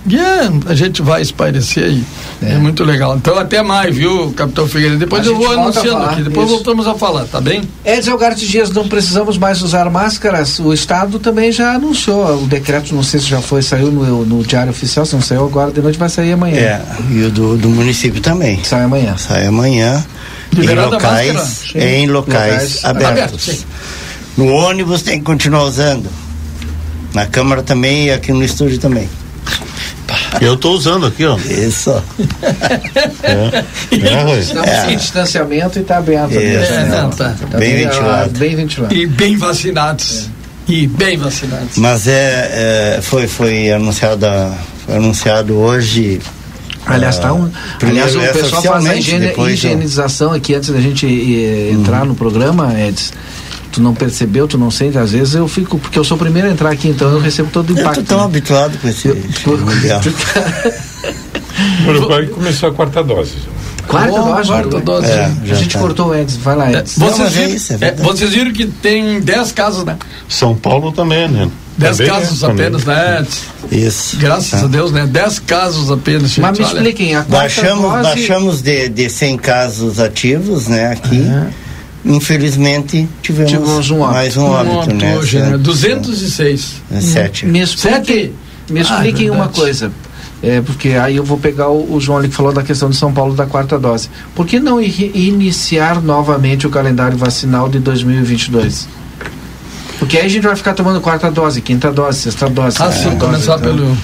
E 0.09 0.17
é, 0.17 0.51
a 0.67 0.75
gente 0.75 1.03
vai 1.03 1.21
espairecer 1.23 1.91
e 1.91 2.05
é. 2.43 2.57
muito 2.57 2.83
legal. 2.85 3.17
Então 3.17 3.39
até 3.39 3.63
mais, 3.63 3.95
viu, 3.95 4.33
Capitão 4.33 4.67
Figueiredo? 4.67 4.99
Depois 4.99 5.27
A 5.27 5.31
eu 5.31 5.37
vou 5.37 5.51
anunciando 5.53 6.05
aqui, 6.05 6.23
depois 6.23 6.47
isso. 6.47 6.55
voltamos 6.57 6.87
a 6.87 6.95
falar, 6.95 7.25
tá 7.25 7.41
bem? 7.41 7.63
Edson 7.85 8.13
Algarte 8.13 8.47
Dias, 8.47 8.71
não 8.71 8.89
precisamos 8.89 9.37
mais 9.37 9.61
usar 9.63 9.89
máscaras. 9.91 10.59
O 10.59 10.73
Estado 10.73 11.19
também 11.19 11.53
já 11.53 11.75
anunciou. 11.75 12.43
O 12.43 12.47
decreto, 12.47 12.95
não 12.95 13.03
sei 13.03 13.21
se 13.21 13.27
já 13.27 13.41
foi, 13.41 13.61
saiu 13.63 13.91
no, 13.91 14.25
no 14.25 14.43
Diário 14.43 14.71
Oficial, 14.71 15.05
se 15.05 15.15
não 15.15 15.23
saiu 15.23 15.45
agora, 15.45 15.71
de 15.71 15.81
noite 15.81 15.99
vai 15.99 16.09
sair 16.09 16.33
amanhã. 16.33 16.57
É, 16.59 16.83
e 17.11 17.23
o 17.25 17.31
do, 17.31 17.57
do 17.57 17.69
município 17.69 18.21
também. 18.21 18.63
Sai 18.65 18.85
amanhã. 18.85 19.17
Sai 19.17 19.47
amanhã. 19.47 20.05
Em 20.57 20.75
locais? 20.75 21.41
Sim. 21.73 21.79
em 21.79 22.07
locais, 22.07 22.83
Locais 22.83 22.85
abertos. 22.85 23.13
abertos. 23.49 23.67
No 24.37 24.47
ônibus 24.49 25.03
tem 25.03 25.19
que 25.19 25.25
continuar 25.25 25.65
usando. 25.65 26.09
Na 27.13 27.27
Câmara 27.27 27.63
também 27.63 28.07
e 28.07 28.11
aqui 28.11 28.33
no 28.33 28.43
estúdio 28.43 28.79
também. 28.79 29.09
Eu 30.41 30.55
estou 30.55 30.75
usando 30.77 31.07
aqui, 31.07 31.25
ó. 31.25 31.37
Isso. 31.39 31.91
É. 33.23 33.65
É, 33.97 34.23
Rui? 34.23 34.39
Estamos 34.41 34.69
É. 34.69 34.93
em 34.93 34.97
distanciamento 34.97 35.79
e 35.79 35.83
está 35.83 35.99
aberto. 35.99 36.33
Isso, 36.33 36.73
janela. 36.73 37.03
não, 37.03 37.11
tá. 37.11 37.35
Bem 37.59 37.85
ah, 37.85 37.89
ventilado. 37.89 38.39
Bem 38.39 38.57
ventilado. 38.57 38.95
E 38.95 39.07
bem 39.07 39.37
vacinados. 39.37 40.29
E 40.69 40.87
bem 40.87 41.17
vacinados. 41.17 41.77
Mas 41.77 42.07
é, 42.07 42.97
é, 42.99 43.01
foi, 43.03 43.27
foi 43.27 43.73
anunciado, 43.73 44.27
foi 44.85 44.97
anunciado 44.97 45.55
hoje. 45.57 46.21
Aliás, 46.87 47.19
tá 47.19 47.35
um, 47.35 47.51
primeiro 47.79 48.09
aliás, 48.09 48.31
o 48.31 48.41
pessoal 48.41 48.63
faz 48.63 48.87
a 48.87 48.97
higiene- 48.97 49.35
higienização 49.51 50.33
aqui 50.33 50.55
antes 50.55 50.71
da 50.71 50.81
gente 50.81 51.07
eh, 51.07 51.71
entrar 51.71 52.07
no 52.07 52.15
programa, 52.15 52.73
Edson. 52.81 53.13
Tu 53.79 53.83
não 53.83 53.95
percebeu, 53.95 54.49
tu 54.49 54.59
não 54.59 54.73
sente, 54.73 54.99
às 54.99 55.13
vezes 55.13 55.35
eu 55.37 55.47
fico, 55.47 55.79
porque 55.79 55.97
eu 55.97 56.03
sou 56.03 56.17
o 56.17 56.19
primeiro 56.19 56.49
a 56.49 56.51
entrar 56.51 56.71
aqui, 56.73 56.89
então 56.89 57.09
eu 57.13 57.21
recebo 57.21 57.49
todo 57.53 57.71
o 57.71 57.75
Eu 57.79 57.83
impacto. 57.83 58.01
tô 58.03 58.07
tão 58.09 58.19
né? 58.19 58.25
habituado 58.25 58.77
com 58.77 58.89
esse, 58.89 59.07
esse 59.09 59.49
mundial. 59.49 60.01
O 61.87 61.91
Uruguai 61.91 62.27
começou 62.27 62.69
a 62.69 62.73
quarta 62.73 63.03
dose. 63.05 63.35
Quarta 63.87 64.21
Oh, 64.21 64.35
dose, 64.35 64.49
quarta 64.49 64.81
dose. 64.81 65.07
É, 65.11 65.33
A 65.51 65.55
gente 65.55 65.73
tá. 65.75 65.79
cortou 65.79 66.09
o 66.09 66.15
Edson, 66.15 66.39
vai 66.41 66.57
lá, 66.57 66.73
Edson. 66.73 67.01
Vocês, 67.01 67.21
é 67.29 67.31
viram, 67.41 67.55
isso, 67.55 67.73
é 67.73 67.77
é, 67.81 67.93
vocês 67.93 68.31
viram 68.31 68.53
que 68.53 68.67
tem 68.67 69.21
10 69.21 69.53
casos, 69.53 69.85
né? 69.85 69.97
São 70.29 70.55
Paulo 70.57 70.91
também, 70.93 71.29
né? 71.29 71.49
10 71.79 71.97
Também, 71.99 72.13
casos 72.13 72.45
apenas, 72.45 72.85
né? 72.85 73.25
Isso. 73.73 74.17
Graças 74.19 74.61
Tá. 74.61 74.67
a 74.67 74.69
Deus, 74.69 74.91
né? 74.93 75.07
10 75.07 75.39
casos 75.41 75.91
apenas. 75.91 76.31
gente, 76.31 76.41
Mas 76.41 76.59
me 76.59 76.65
olha. 76.65 76.75
expliquem, 76.75 77.15
a 77.17 77.23
quarta 77.23 77.31
Baixamos, 77.39 77.83
dose... 77.91 78.03
baixamos 78.03 78.63
de, 78.63 78.89
de 78.89 79.09
100 79.11 79.37
casos 79.39 80.01
ativos, 80.01 80.67
né, 80.69 80.93
aqui. 80.93 81.23
Infelizmente, 82.05 83.09
tivemos, 83.23 83.51
Tivemos 83.51 83.91
um 83.91 83.99
mais 83.99 84.37
um 84.37 84.43
Um 84.43 84.51
óbito, 84.51 84.77
óbito 84.77 84.95
né? 84.95 85.17
hoje, 85.17 85.39
né? 85.39 85.51
Sete. 85.51 85.59
206. 85.63 86.75
É, 86.91 87.01
Sete. 87.01 87.47
Me 87.47 87.61
expliquem, 87.61 88.33
me 88.71 88.81
Ah, 88.81 88.83
expliquem 88.83 89.29
é 89.29 89.33
uma 89.33 89.49
coisa. 89.49 89.91
É, 90.41 90.61
porque 90.61 90.91
aí 90.91 91.17
eu 91.17 91.25
vou 91.25 91.37
pegar 91.37 91.69
o, 91.69 91.95
o 91.95 92.01
João 92.01 92.19
ali 92.19 92.29
que 92.29 92.35
falou 92.35 92.53
da 92.53 92.63
questão 92.63 92.89
de 92.89 92.97
São 92.97 93.13
Paulo 93.13 93.35
da 93.35 93.45
quarta 93.47 93.77
dose. 93.79 94.09
Por 94.37 94.47
que 94.47 94.61
não 94.61 94.81
iniciar 94.81 96.01
novamente 96.01 96.65
o 96.67 96.71
calendário 96.71 97.19
vacinal 97.19 97.69
de 97.69 97.81
2022? 97.81 98.89
Porque 99.99 100.17
aí 100.17 100.27
a 100.27 100.29
gente 100.29 100.45
vai 100.45 100.55
ficar 100.55 100.75
tomando 100.75 101.01
quarta 101.01 101.29
dose, 101.29 101.61
quinta 101.61 101.91
dose, 101.91 102.21
sexta 102.21 102.49
dose. 102.49 102.77
Ah, 102.81 102.93
sétima 102.93 103.13
sim, 103.13 103.19
dose, 103.19 103.33
começar 103.33 103.59
então. 103.59 103.75
pelo. 103.77 103.99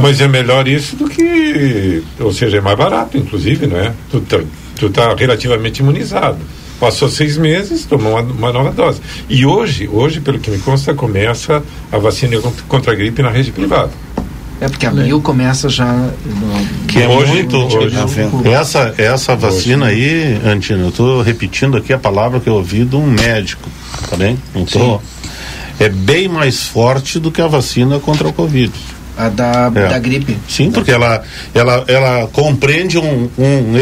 Mas 0.00 0.20
é 0.20 0.26
melhor 0.26 0.66
isso 0.66 0.96
do 0.96 1.08
que. 1.08 2.02
Ou 2.18 2.32
seja, 2.32 2.56
é 2.56 2.60
mais 2.60 2.76
barato, 2.76 3.16
inclusive, 3.16 3.68
não 3.68 3.76
é? 3.78 3.92
Tu 4.10 4.20
tá, 4.22 4.40
tu 4.76 4.90
tá 4.90 5.14
relativamente 5.14 5.78
imunizado. 5.78 6.38
Passou 6.84 7.08
seis 7.08 7.38
meses, 7.38 7.86
tomou 7.86 8.12
uma, 8.12 8.20
uma 8.20 8.52
nova 8.52 8.70
dose. 8.70 9.00
E 9.26 9.46
hoje, 9.46 9.88
hoje, 9.90 10.20
pelo 10.20 10.38
que 10.38 10.50
me 10.50 10.58
consta, 10.58 10.92
começa 10.92 11.62
a 11.90 11.96
vacina 11.96 12.36
contra- 12.68 12.92
a 12.92 12.94
gripe 12.94 13.22
na 13.22 13.30
rede 13.30 13.50
privada. 13.52 13.90
É 14.60 14.68
porque 14.68 14.84
abril 14.84 15.18
começa 15.22 15.70
já. 15.70 15.90
No, 15.94 16.12
Que 16.86 17.00
é 17.00 17.08
Hoje, 17.08 17.32
muito. 17.32 17.56
hoje. 17.56 17.96
essa, 18.52 18.94
essa 18.98 19.34
vacina 19.34 19.86
aí, 19.86 20.38
Antino, 20.44 20.82
eu 20.84 20.88
estou 20.90 21.22
repetindo 21.22 21.74
aqui 21.78 21.90
a 21.90 21.98
palavra 21.98 22.38
que 22.38 22.50
eu 22.50 22.54
ouvi 22.56 22.84
de 22.84 22.96
um 22.96 23.06
médico, 23.06 23.66
tá 24.10 24.16
bem? 24.16 24.38
Não 24.54 24.66
tô, 24.66 25.00
é 25.80 25.88
bem 25.88 26.28
mais 26.28 26.64
forte 26.64 27.18
do 27.18 27.32
que 27.32 27.40
a 27.40 27.46
vacina 27.46 27.98
contra 27.98 28.28
o 28.28 28.32
Covid. 28.32 28.70
a 29.16 29.28
da, 29.30 29.72
É. 29.74 29.88
da 29.88 29.98
gripe. 29.98 30.36
Sim, 30.48 30.70
porque 30.70 30.90
ela, 30.90 31.22
ela, 31.54 31.82
ela 31.88 32.26
compreende 32.30 32.98
um, 32.98 33.30
um, 33.38 33.72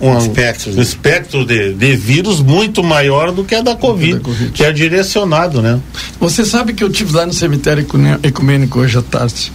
um 0.00 0.16
espectro, 0.18 0.80
espectro 0.80 1.44
de, 1.44 1.72
de 1.74 1.96
vírus 1.96 2.40
muito 2.40 2.82
maior 2.82 3.32
do 3.32 3.42
que 3.44 3.54
a 3.54 3.62
da 3.62 3.74
COVID, 3.74 4.20
que 4.54 4.62
é 4.64 4.72
direcionado, 4.72 5.60
né? 5.60 5.80
Você 6.20 6.44
sabe 6.44 6.72
que 6.72 6.84
eu 6.84 6.90
tive 6.90 7.14
lá 7.16 7.26
no 7.26 7.32
cemitério 7.32 7.84
ecumênico 8.22 8.78
hoje 8.80 8.96
à 8.98 9.02
tarde. 9.02 9.52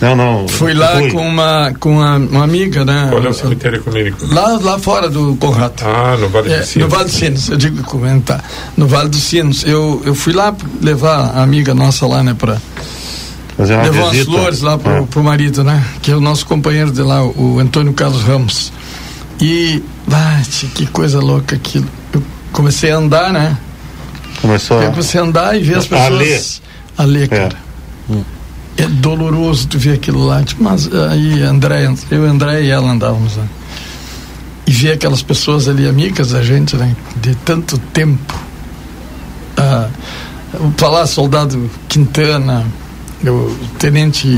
Não, 0.00 0.16
não. 0.16 0.48
Fui 0.48 0.74
lá 0.74 0.98
Fui. 0.98 1.10
com 1.12 1.26
uma, 1.26 1.72
com 1.78 1.92
uma, 1.92 2.16
uma 2.16 2.42
amiga, 2.44 2.84
né? 2.84 3.06
Qual 3.10 3.22
é 3.24 3.28
o 3.28 3.32
cemitério 3.32 3.78
ecumênico? 3.78 4.26
Lá, 4.26 4.58
lá 4.60 4.78
fora 4.78 5.08
do 5.08 5.36
Conrado. 5.36 5.74
Ah, 5.84 6.16
no 6.18 6.28
Vale 6.28 6.52
É, 6.52 6.58
dos 6.58 6.68
Sinos. 6.68 6.88
no 6.88 6.96
Vale 6.96 7.04
dos 7.08 7.14
Sinos, 7.14 7.48
eu 7.48 7.56
digo 7.56 7.82
comentar. 7.84 8.44
No 8.76 8.88
Vale 8.88 9.08
dos 9.08 9.22
Sinos. 9.22 9.62
Eu, 9.64 10.02
eu 10.04 10.14
fui 10.14 10.32
lá 10.32 10.54
levar 10.82 11.30
a 11.36 11.42
amiga 11.42 11.72
nossa 11.72 12.06
lá, 12.06 12.22
né, 12.24 12.34
pra. 12.36 12.60
Fazer 13.56 13.74
uma 13.74 13.84
Levou 13.84 14.10
visita. 14.10 14.30
umas 14.30 14.40
flores 14.40 14.60
lá 14.62 14.76
pro, 14.76 14.92
É. 14.92 15.02
pro 15.02 15.22
marido, 15.22 15.62
né? 15.62 15.82
Que 16.02 16.10
é 16.10 16.16
o 16.16 16.20
nosso 16.20 16.44
companheiro 16.44 16.90
de 16.90 17.00
lá, 17.00 17.24
o 17.24 17.60
Antônio 17.60 17.92
Carlos 17.92 18.22
Ramos. 18.24 18.72
E, 19.40 19.82
tchê, 20.48 20.66
que 20.68 20.86
coisa 20.86 21.20
louca 21.20 21.56
aquilo. 21.56 21.86
Eu 22.12 22.22
comecei 22.52 22.90
a 22.90 22.96
andar, 22.96 23.32
né? 23.32 23.56
Começou 24.40 24.80
Eu 24.80 24.88
a. 24.88 24.90
comecei 24.90 25.20
a 25.20 25.24
andar 25.24 25.56
e 25.56 25.62
ver 25.62 25.78
as 25.78 25.86
A 25.86 25.88
pessoas. 25.88 26.18
ler. 26.18 26.42
A 26.98 27.04
ler, 27.04 27.28
cara. 27.28 27.56
É 28.76 28.86
doloroso 28.86 29.68
tu 29.68 29.78
ver 29.78 29.94
aquilo 29.94 30.24
lá. 30.26 30.42
Tipo, 30.42 30.62
mas 30.64 30.88
aí, 31.10 31.42
André, 31.42 31.92
eu, 32.10 32.24
André 32.28 32.62
e 32.64 32.70
ela 32.70 32.90
andávamos 32.90 33.36
lá. 33.36 33.44
E 34.66 34.72
ver 34.72 34.92
aquelas 34.92 35.22
pessoas 35.22 35.68
ali, 35.68 35.86
amigas 35.88 36.30
da 36.30 36.42
gente, 36.42 36.76
né? 36.76 36.94
De 37.16 37.34
tanto 37.36 37.76
tempo. 37.78 38.34
Ah, 39.56 39.88
o 40.54 40.72
falar 40.76 41.06
soldado 41.06 41.70
Quintana, 41.88 42.64
o 43.24 43.54
tenente 43.78 44.36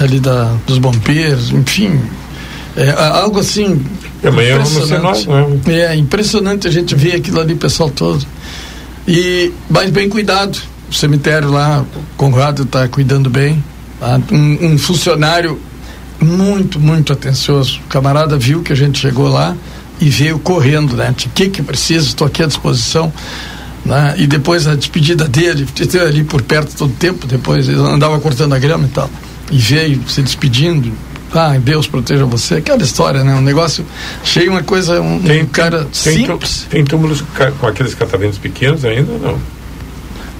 ali 0.00 0.20
da, 0.20 0.54
dos 0.66 0.78
bombeiros, 0.78 1.50
enfim. 1.50 2.00
É 2.76 2.90
algo 2.90 3.40
assim. 3.40 3.84
E 4.22 4.28
amanhã 4.28 4.58
vamos 4.58 4.88
ser 4.88 5.00
nós, 5.00 5.22
impressionante. 5.22 5.70
É 5.70 5.96
impressionante 5.96 6.68
a 6.68 6.70
gente 6.70 6.94
ver 6.94 7.14
aquilo 7.14 7.40
ali, 7.40 7.54
o 7.54 7.56
pessoal 7.56 7.88
todo. 7.90 8.24
E, 9.08 9.52
mas 9.70 9.90
bem 9.90 10.08
cuidado. 10.08 10.58
O 10.90 10.94
cemitério 10.94 11.50
lá, 11.50 11.84
o 11.96 12.16
Conrado 12.16 12.62
está 12.62 12.86
cuidando 12.86 13.30
bem. 13.30 13.62
tá? 13.98 14.20
Um, 14.30 14.72
um 14.72 14.78
funcionário 14.78 15.58
muito, 16.20 16.78
muito 16.78 17.12
atencioso. 17.12 17.80
O 17.86 17.88
camarada 17.88 18.36
viu 18.36 18.62
que 18.62 18.72
a 18.72 18.76
gente 18.76 18.98
chegou 18.98 19.28
lá 19.28 19.56
e 20.00 20.08
veio 20.10 20.38
correndo, 20.38 20.96
né? 20.96 21.10
O 21.10 21.14
que 21.14 21.48
que 21.48 21.62
precisa? 21.62 22.06
Estou 22.06 22.26
aqui 22.26 22.42
à 22.42 22.46
disposição. 22.46 23.12
Né? 23.84 24.16
E 24.18 24.26
depois 24.26 24.66
a 24.66 24.74
despedida 24.74 25.26
dele, 25.26 25.66
esteve 25.74 26.04
ali 26.04 26.24
por 26.24 26.42
perto 26.42 26.76
todo 26.76 26.90
o 26.90 26.94
tempo, 26.94 27.26
depois 27.26 27.68
ele 27.68 27.78
andava 27.78 28.18
cortando 28.18 28.52
a 28.52 28.58
grama 28.58 28.84
e 28.84 28.88
tal. 28.90 29.08
E 29.50 29.56
veio 29.56 30.02
se 30.08 30.22
despedindo. 30.22 30.92
Ah, 31.34 31.56
Deus 31.58 31.86
proteja 31.86 32.24
você. 32.24 32.56
Aquela 32.56 32.82
história, 32.82 33.22
né? 33.24 33.34
Um 33.34 33.40
negócio 33.40 33.84
cheio, 34.24 34.52
uma 34.52 34.62
coisa, 34.62 35.00
um, 35.00 35.16
um 35.16 35.46
cara 35.46 35.86
Tem, 36.02 36.26
simples. 36.26 36.66
tem 36.70 36.84
túmulos 36.84 37.22
com 37.58 37.66
aqueles 37.66 37.94
catamentos 37.94 38.38
pequenos 38.38 38.84
ainda 38.84 39.12
ou 39.12 39.18
não? 39.18 39.56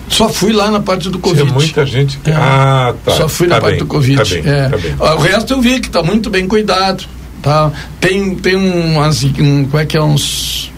Só 0.09 0.29
fui 0.29 0.53
lá 0.53 0.71
na 0.71 0.81
parte 0.81 1.11
do 1.11 1.19
Covid. 1.19 1.43
Tinha 1.45 1.55
muita 1.55 1.85
gente 1.85 2.19
que. 2.19 2.31
É. 2.31 2.35
Ah, 2.35 2.95
tá. 3.05 3.13
Só 3.13 3.29
fui 3.29 3.49
Tá 3.49 3.57
na 3.57 3.61
parte 3.61 3.73
bem, 3.75 3.81
do 3.81 3.87
Covid. 3.87 4.17
Tá 4.17 4.25
bem, 4.25 4.43
é. 4.53 4.69
tá 4.69 4.77
bem. 4.77 4.95
O 4.99 5.21
resto 5.21 5.53
eu 5.55 5.61
vi 5.61 5.81
que 5.81 5.89
está 5.89 6.03
muito 6.03 6.31
bem 6.31 6.47
cuidado. 6.47 7.05
Tá? 7.43 7.71
Tem, 8.01 8.35
tem 8.37 8.57
umas, 8.57 9.23
um, 9.25 9.65
como 9.65 9.79
é 9.79 9.85
que 9.85 9.97
é 9.97 10.03
uns. 10.03 10.73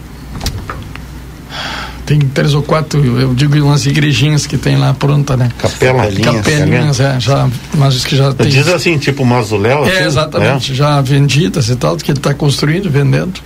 Tem 2.09 2.17
três 2.17 2.55
ou 2.55 2.63
quatro, 2.63 3.05
eu 3.21 3.35
digo 3.35 3.55
umas 3.63 3.85
igrejinhas 3.85 4.47
que 4.47 4.57
tem 4.57 4.75
lá 4.75 4.95
pronta, 4.95 5.37
né? 5.37 5.51
Capela. 5.59 6.07
Capelinhas, 6.07 6.99
é, 6.99 7.19
já, 7.19 7.47
mas 7.75 8.03
que 8.03 8.15
já 8.15 8.33
tem. 8.33 8.49
Diz 8.49 8.67
assim, 8.67 8.97
tipo 8.97 9.23
mausoléu? 9.23 9.85
É, 9.85 9.91
assim, 9.91 10.05
exatamente, 10.05 10.73
já 10.73 10.99
vendidas 11.01 11.69
e 11.69 11.75
tal, 11.75 11.95
que 11.97 12.09
ele 12.09 12.17
está 12.17 12.33
construindo, 12.33 12.89
vendendo. 12.89 13.39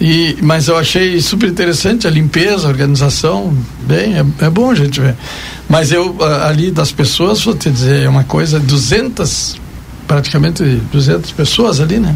E, 0.00 0.38
mas 0.40 0.68
eu 0.68 0.76
achei 0.76 1.20
super 1.20 1.48
interessante 1.48 2.06
a 2.06 2.10
limpeza, 2.10 2.68
a 2.68 2.70
organização, 2.70 3.52
bem, 3.80 4.14
é, 4.14 4.24
é 4.46 4.48
bom 4.48 4.70
a 4.70 4.76
gente 4.76 5.00
ver. 5.00 5.16
Mas 5.68 5.90
eu, 5.90 6.16
ali 6.44 6.70
das 6.70 6.92
pessoas, 6.92 7.42
vou 7.42 7.56
te 7.56 7.68
dizer, 7.68 8.04
é 8.04 8.08
uma 8.08 8.22
coisa, 8.22 8.60
200, 8.60 9.56
praticamente 10.06 10.62
200 10.62 11.32
pessoas 11.32 11.80
ali, 11.80 11.98
né? 11.98 12.14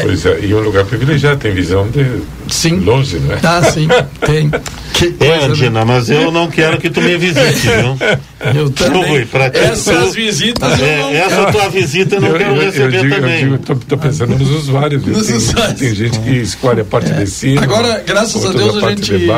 Pois 0.00 0.24
é, 0.26 0.40
e 0.40 0.54
um 0.54 0.60
lugar 0.60 0.84
privilegiado, 0.84 1.38
tem 1.38 1.52
visão 1.52 1.88
de 1.88 2.22
sim. 2.48 2.76
longe, 2.80 3.18
né? 3.18 3.38
Ah, 3.42 3.62
sim, 3.62 3.88
tem. 4.24 4.50
Que 4.94 5.14
é, 5.20 5.44
Andina, 5.44 5.84
mas 5.84 6.08
eu 6.08 6.30
não 6.30 6.48
quero 6.48 6.78
que 6.78 6.88
tu 6.88 7.00
me 7.00 7.16
visite, 7.16 7.66
viu? 7.66 7.96
Eu 8.54 8.70
também. 8.70 9.08
Rui, 9.08 9.24
pra 9.24 9.48
ti, 9.50 9.58
Essas 9.58 10.08
tu- 10.08 10.12
visitas 10.14 10.78
eu 10.80 10.84
é, 10.84 10.98
não 10.98 11.10
Essa 11.10 11.52
tua 11.52 11.68
visita 11.68 12.16
eu 12.16 12.20
não 12.20 12.32
quero 12.32 12.60
receber 12.60 13.00
digo, 13.02 13.14
também. 13.14 13.42
Eu 13.42 13.50
digo, 13.52 13.58
tô, 13.58 13.76
tô 13.76 13.96
pensando 13.96 14.36
nos 14.36 14.50
usuários. 14.50 15.06
Nos 15.06 15.28
tem, 15.28 15.36
usuários. 15.36 15.78
tem 15.78 15.94
gente 15.94 16.18
que 16.18 16.30
escolhe 16.30 16.80
a 16.80 16.84
parte 16.84 17.12
de 17.12 17.26
cima. 17.28 17.62
Agora, 17.62 18.02
graças 18.04 18.44
a 18.44 18.50
Deus, 18.52 18.82
a 18.82 18.92
de 18.94 19.04
gente 19.04 19.30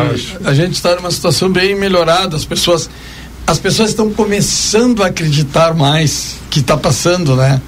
a 0.43 0.55
gente 0.55 0.73
está 0.73 0.97
numa 0.97 1.11
situação 1.11 1.51
bem 1.51 1.75
melhorada. 1.75 2.35
As 2.35 2.47
pessoas 2.47 2.89
as 3.47 3.59
pessoas 3.59 3.91
estão 3.91 4.11
começando 4.11 5.03
a 5.03 5.09
acreditar 5.09 5.75
mais 5.75 6.37
que 6.51 6.61
está 6.61 6.77
passando, 6.77 7.37
né? 7.37 7.61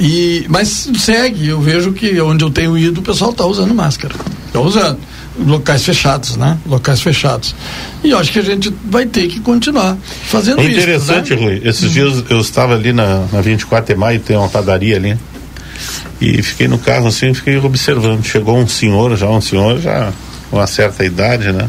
E 0.00 0.46
mas 0.48 0.88
segue. 0.98 1.48
Eu 1.48 1.60
vejo 1.60 1.92
que 1.92 2.18
onde 2.20 2.42
eu 2.42 2.50
tenho 2.50 2.76
ido 2.78 3.00
o 3.00 3.02
pessoal 3.04 3.32
está 3.32 3.44
usando 3.44 3.74
máscara. 3.74 4.14
Está 4.46 4.58
usando 4.60 4.98
locais 5.38 5.84
fechados, 5.84 6.36
né? 6.36 6.56
Locais 6.66 7.00
fechados. 7.02 7.54
E 8.02 8.10
eu 8.10 8.18
acho 8.18 8.32
que 8.32 8.38
a 8.38 8.42
gente 8.42 8.74
vai 8.86 9.04
ter 9.06 9.28
que 9.28 9.40
continuar 9.40 9.96
fazendo 10.24 10.60
É 10.60 10.64
isso. 10.64 10.72
interessante, 10.80 11.34
né? 11.36 11.42
Rui. 11.42 11.60
Esses 11.64 11.92
dias 11.92 12.24
eu 12.30 12.40
estava 12.40 12.74
ali 12.74 12.92
na, 12.92 13.26
na 13.30 13.40
24 13.42 13.94
de 13.94 14.00
maio, 14.00 14.18
tem 14.20 14.36
uma 14.36 14.48
padaria 14.48 14.96
ali. 14.96 15.16
E 16.20 16.42
fiquei 16.42 16.66
no 16.68 16.78
carro 16.78 17.06
assim, 17.06 17.32
fiquei 17.34 17.58
observando. 17.58 18.24
Chegou 18.24 18.56
um 18.58 18.66
senhor, 18.66 19.16
já 19.16 19.28
um 19.28 19.40
senhor, 19.40 19.78
já 19.80 20.12
com 20.50 20.56
uma 20.56 20.66
certa 20.66 21.04
idade, 21.04 21.52
né? 21.52 21.68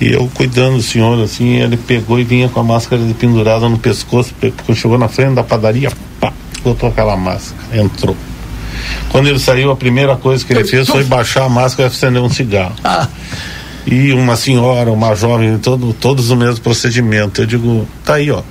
E 0.00 0.08
eu 0.12 0.28
cuidando 0.34 0.76
do 0.76 0.82
senhor 0.82 1.22
assim, 1.22 1.56
ele 1.60 1.76
pegou 1.76 2.18
e 2.18 2.24
vinha 2.24 2.48
com 2.48 2.58
a 2.60 2.64
máscara 2.64 3.00
de 3.02 3.14
pendurada 3.14 3.68
no 3.68 3.78
pescoço. 3.78 4.34
pe- 4.40 4.52
Quando 4.66 4.76
chegou 4.76 4.98
na 4.98 5.08
frente 5.08 5.34
da 5.34 5.42
padaria, 5.44 5.90
botou 6.62 6.88
aquela 6.88 7.16
máscara, 7.16 7.78
entrou. 7.78 8.16
Quando 9.10 9.28
ele 9.28 9.38
saiu, 9.38 9.70
a 9.70 9.76
primeira 9.76 10.16
coisa 10.16 10.44
que 10.44 10.52
ele 10.52 10.64
fez 10.64 10.88
foi 10.88 11.04
baixar 11.04 11.44
a 11.44 11.48
máscara 11.48 11.88
e 11.88 11.92
acender 11.92 12.22
um 12.22 12.30
cigarro. 12.30 12.74
E 13.86 14.12
uma 14.12 14.36
senhora, 14.36 14.90
uma 14.90 15.14
jovem, 15.14 15.58
todo, 15.58 15.92
todos 15.92 16.30
o 16.30 16.36
mesmo 16.36 16.60
procedimento. 16.60 17.42
Eu 17.42 17.46
digo, 17.46 17.88
tá 18.04 18.14
aí, 18.14 18.30
ó. 18.30 18.42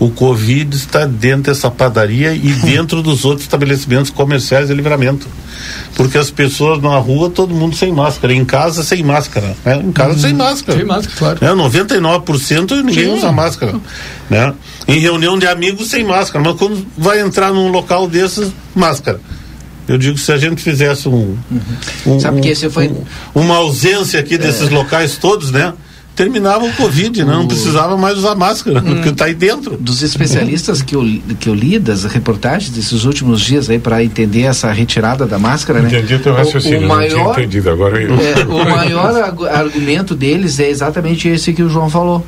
O 0.00 0.10
Covid 0.10 0.76
está 0.76 1.06
dentro 1.06 1.52
dessa 1.52 1.70
padaria 1.70 2.34
e 2.34 2.52
dentro 2.64 3.02
dos 3.02 3.24
outros 3.24 3.42
estabelecimentos 3.42 4.10
comerciais 4.10 4.68
de 4.68 4.74
livramento. 4.74 5.28
Porque 5.94 6.18
as 6.18 6.30
pessoas 6.30 6.82
na 6.82 6.96
rua, 6.96 7.30
todo 7.30 7.54
mundo 7.54 7.76
sem 7.76 7.92
máscara. 7.92 8.32
Em 8.32 8.44
casa, 8.44 8.82
sem 8.82 9.02
máscara. 9.02 9.54
Né? 9.64 9.76
Em 9.84 9.92
casa, 9.92 10.18
sem 10.18 10.34
máscara. 10.34 10.78
Sem 10.78 10.86
máscara, 10.86 11.38
claro. 11.38 11.56
Né? 11.56 11.62
99% 11.62 12.82
ninguém 12.82 13.04
Sim. 13.04 13.14
usa 13.14 13.30
máscara. 13.30 13.74
Né? 14.28 14.52
Em 14.88 14.98
reunião 14.98 15.38
de 15.38 15.46
amigos, 15.46 15.88
sem 15.88 16.02
máscara. 16.04 16.44
Mas 16.44 16.56
quando 16.58 16.84
vai 16.98 17.20
entrar 17.20 17.52
num 17.52 17.68
local 17.70 18.08
desses, 18.08 18.50
máscara. 18.74 19.20
Eu 19.86 19.98
digo, 19.98 20.16
se 20.16 20.32
a 20.32 20.38
gente 20.38 20.62
fizesse 20.62 21.08
um. 21.08 21.36
um 22.06 22.18
Sabe 22.18 22.40
que 22.40 22.48
esse 22.48 22.68
foi- 22.70 22.88
um- 22.88 23.04
uma 23.42 23.56
ausência 23.56 24.18
aqui 24.20 24.38
desses 24.38 24.68
locais 24.70 25.16
todos, 25.16 25.50
né? 25.50 25.72
Terminava 26.14 26.64
o 26.66 26.72
Covid, 26.74 27.24
né? 27.24 27.32
não 27.32 27.46
precisava 27.46 27.96
mais 27.96 28.18
usar 28.18 28.34
máscara, 28.34 28.82
porque 28.82 29.08
está 29.08 29.24
aí 29.24 29.34
dentro. 29.34 29.76
Dos 29.78 30.02
especialistas 30.02 30.82
que 30.82 30.94
eu, 30.94 31.02
que 31.40 31.48
eu 31.48 31.54
li, 31.54 31.78
das 31.78 32.04
reportagens 32.04 32.70
desses 32.70 33.04
últimos 33.04 33.40
dias 33.40 33.70
aí, 33.70 33.78
para 33.78 34.04
entender 34.04 34.42
essa 34.42 34.70
retirada 34.70 35.26
da 35.26 35.38
máscara, 35.38 35.80
né? 35.80 35.88
Entendi 35.88 36.14
o 36.14 36.18
teu 36.18 36.34
raciocínio, 36.34 36.80
o, 36.80 36.84
o 36.84 36.88
não 36.88 36.98
tinha 37.00 37.16
maior, 37.16 37.38
entendido, 37.38 37.70
agora 37.70 38.00
eu... 38.00 38.14
é, 38.14 38.44
o 38.44 38.64
maior 38.70 39.16
argu- 39.22 39.46
argumento 39.46 40.14
deles 40.14 40.60
é 40.60 40.68
exatamente 40.68 41.28
esse 41.28 41.52
que 41.54 41.62
o 41.62 41.68
João 41.68 41.88
falou. 41.88 42.24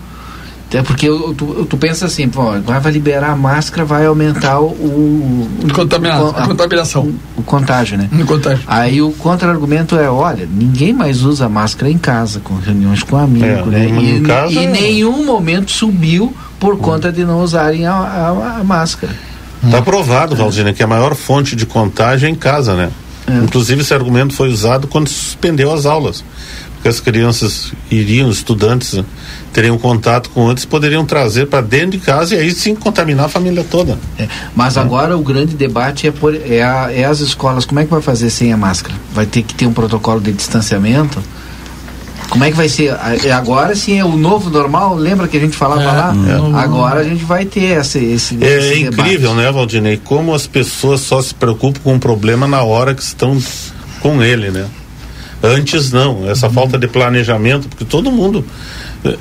É 0.74 0.82
porque 0.82 1.08
eu- 1.08 1.32
tu, 1.34 1.64
tu 1.66 1.76
pensa 1.76 2.06
assim, 2.06 2.28
pô, 2.28 2.50
agora 2.50 2.80
vai 2.80 2.90
liberar 2.92 3.30
a 3.30 3.36
máscara, 3.36 3.84
vai 3.84 4.06
aumentar 4.06 4.58
o, 4.60 4.66
o, 4.66 5.48
o- 5.62 5.66
a 5.70 6.46
contaminação. 6.46 7.14
o 7.36 7.42
contágio, 7.42 7.96
né? 7.96 8.08
No 8.12 8.26
contágio. 8.26 8.64
Aí 8.66 9.00
o 9.00 9.12
contra-argumento 9.12 9.96
é, 9.96 10.10
olha, 10.10 10.48
ninguém 10.50 10.92
mais 10.92 11.22
usa 11.22 11.48
máscara 11.48 11.90
em 11.90 11.98
casa, 11.98 12.40
com 12.40 12.54
reuniões 12.56 13.02
com 13.02 13.16
amigo, 13.16 13.44
É, 13.46 13.62
né? 13.66 13.86
em 13.88 14.16
E, 14.16 14.20
casa 14.22 14.52
e 14.52 14.64
é- 14.64 14.70
nenhum 14.70 15.24
momento 15.24 15.70
subiu 15.70 16.34
por 16.58 16.76
conta 16.78 17.12
de 17.12 17.24
não 17.24 17.40
usarem 17.42 17.86
a, 17.86 17.92
a- 17.94 18.58
a 18.60 18.64
máscara. 18.64 19.12
Está 19.64 19.80
provado, 19.80 20.34
Valdina, 20.36 20.72
que 20.72 20.82
a 20.82 20.86
maior 20.86 21.14
fonte 21.14 21.56
de 21.56 21.64
contágio 21.64 22.26
é 22.26 22.30
em 22.30 22.34
casa, 22.34 22.74
né? 22.74 22.90
Inclusive 23.42 23.80
esse 23.80 23.94
argumento 23.94 24.34
foi 24.34 24.48
usado 24.50 24.86
quando 24.86 25.08
se 25.08 25.14
suspendeu 25.14 25.72
as 25.72 25.86
aulas. 25.86 26.22
Porque 26.84 26.90
as 26.90 27.00
crianças 27.00 27.72
iriam, 27.90 28.28
estudantes 28.28 28.92
né, 28.92 29.02
teriam 29.54 29.78
contato 29.78 30.28
com 30.28 30.42
outros, 30.42 30.66
poderiam 30.66 31.02
trazer 31.06 31.46
para 31.46 31.62
dentro 31.62 31.92
de 31.92 31.98
casa 31.98 32.34
e 32.34 32.38
aí 32.40 32.50
sim 32.50 32.74
contaminar 32.74 33.24
a 33.24 33.28
família 33.30 33.64
toda. 33.64 33.98
É, 34.18 34.28
Mas 34.54 34.76
agora 34.76 35.16
o 35.16 35.22
grande 35.22 35.54
debate 35.56 36.06
é, 36.06 36.10
por, 36.10 36.34
é, 36.34 36.62
a- 36.62 36.92
é 36.92 37.06
as 37.06 37.20
escolas. 37.20 37.64
Como 37.64 37.80
é 37.80 37.86
que 37.86 37.90
vai 37.90 38.02
fazer 38.02 38.28
sem 38.28 38.52
a 38.52 38.56
máscara? 38.58 38.94
Vai 39.14 39.24
ter 39.24 39.40
que 39.40 39.54
ter 39.54 39.66
um 39.66 39.72
protocolo 39.72 40.20
de 40.20 40.30
distanciamento? 40.32 41.22
Como 42.28 42.44
é 42.44 42.50
que 42.50 42.56
vai 42.56 42.68
ser? 42.68 42.94
É 43.24 43.32
Agora 43.32 43.74
sim 43.74 43.98
é 43.98 44.04
o 44.04 44.14
novo 44.14 44.50
normal. 44.50 44.94
Lembra 44.94 45.26
que 45.26 45.38
a 45.38 45.40
gente 45.40 45.56
falava 45.56 45.80
É, 45.82 45.86
lá? 45.86 46.14
é. 46.28 46.58
Agora 46.62 47.00
a 47.00 47.04
gente 47.04 47.24
vai 47.24 47.46
ter 47.46 47.78
esse, 47.80 47.98
esse, 47.98 48.44
É 48.44 48.58
esse 48.58 48.82
incrível, 48.82 49.34
né, 49.34 49.50
Valdinei? 49.50 49.96
Como 50.04 50.34
as 50.34 50.46
pessoas 50.46 51.00
só 51.00 51.22
se 51.22 51.34
preocupam 51.34 51.80
com 51.82 51.94
o 51.94 51.98
problema 51.98 52.46
na 52.46 52.62
hora 52.62 52.94
que 52.94 53.02
estão 53.02 53.42
com 54.00 54.22
ele, 54.22 54.50
né? 54.50 54.66
Antes 55.44 55.92
não, 55.92 56.26
essa 56.30 56.48
falta 56.48 56.78
de 56.78 56.88
planejamento, 56.88 57.68
porque 57.68 57.84
todo 57.84 58.10
mundo, 58.10 58.42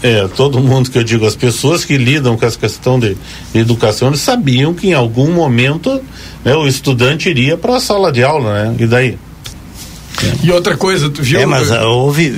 é, 0.01 0.25
todo 0.29 0.57
mundo 0.61 0.89
que 0.89 0.97
eu 0.97 1.03
digo, 1.03 1.25
as 1.25 1.35
pessoas 1.35 1.83
que 1.83 1.97
lidam 1.97 2.37
com 2.37 2.45
essa 2.45 2.57
questão 2.57 2.97
de 2.97 3.17
educação, 3.53 4.07
eles 4.07 4.21
sabiam 4.21 4.73
que 4.73 4.87
em 4.87 4.93
algum 4.93 5.33
momento 5.33 6.01
né, 6.45 6.55
o 6.55 6.65
estudante 6.65 7.29
iria 7.29 7.57
para 7.57 7.75
a 7.75 7.79
sala 7.81 8.09
de 8.09 8.23
aula, 8.23 8.53
né? 8.53 8.75
E 8.79 8.87
daí? 8.87 9.17
E 10.41 10.49
outra 10.49 10.77
coisa, 10.77 11.09
tu 11.09 11.21
viu? 11.21 11.41
É, 11.41 11.45
mas 11.45 11.69
houve 11.71 12.31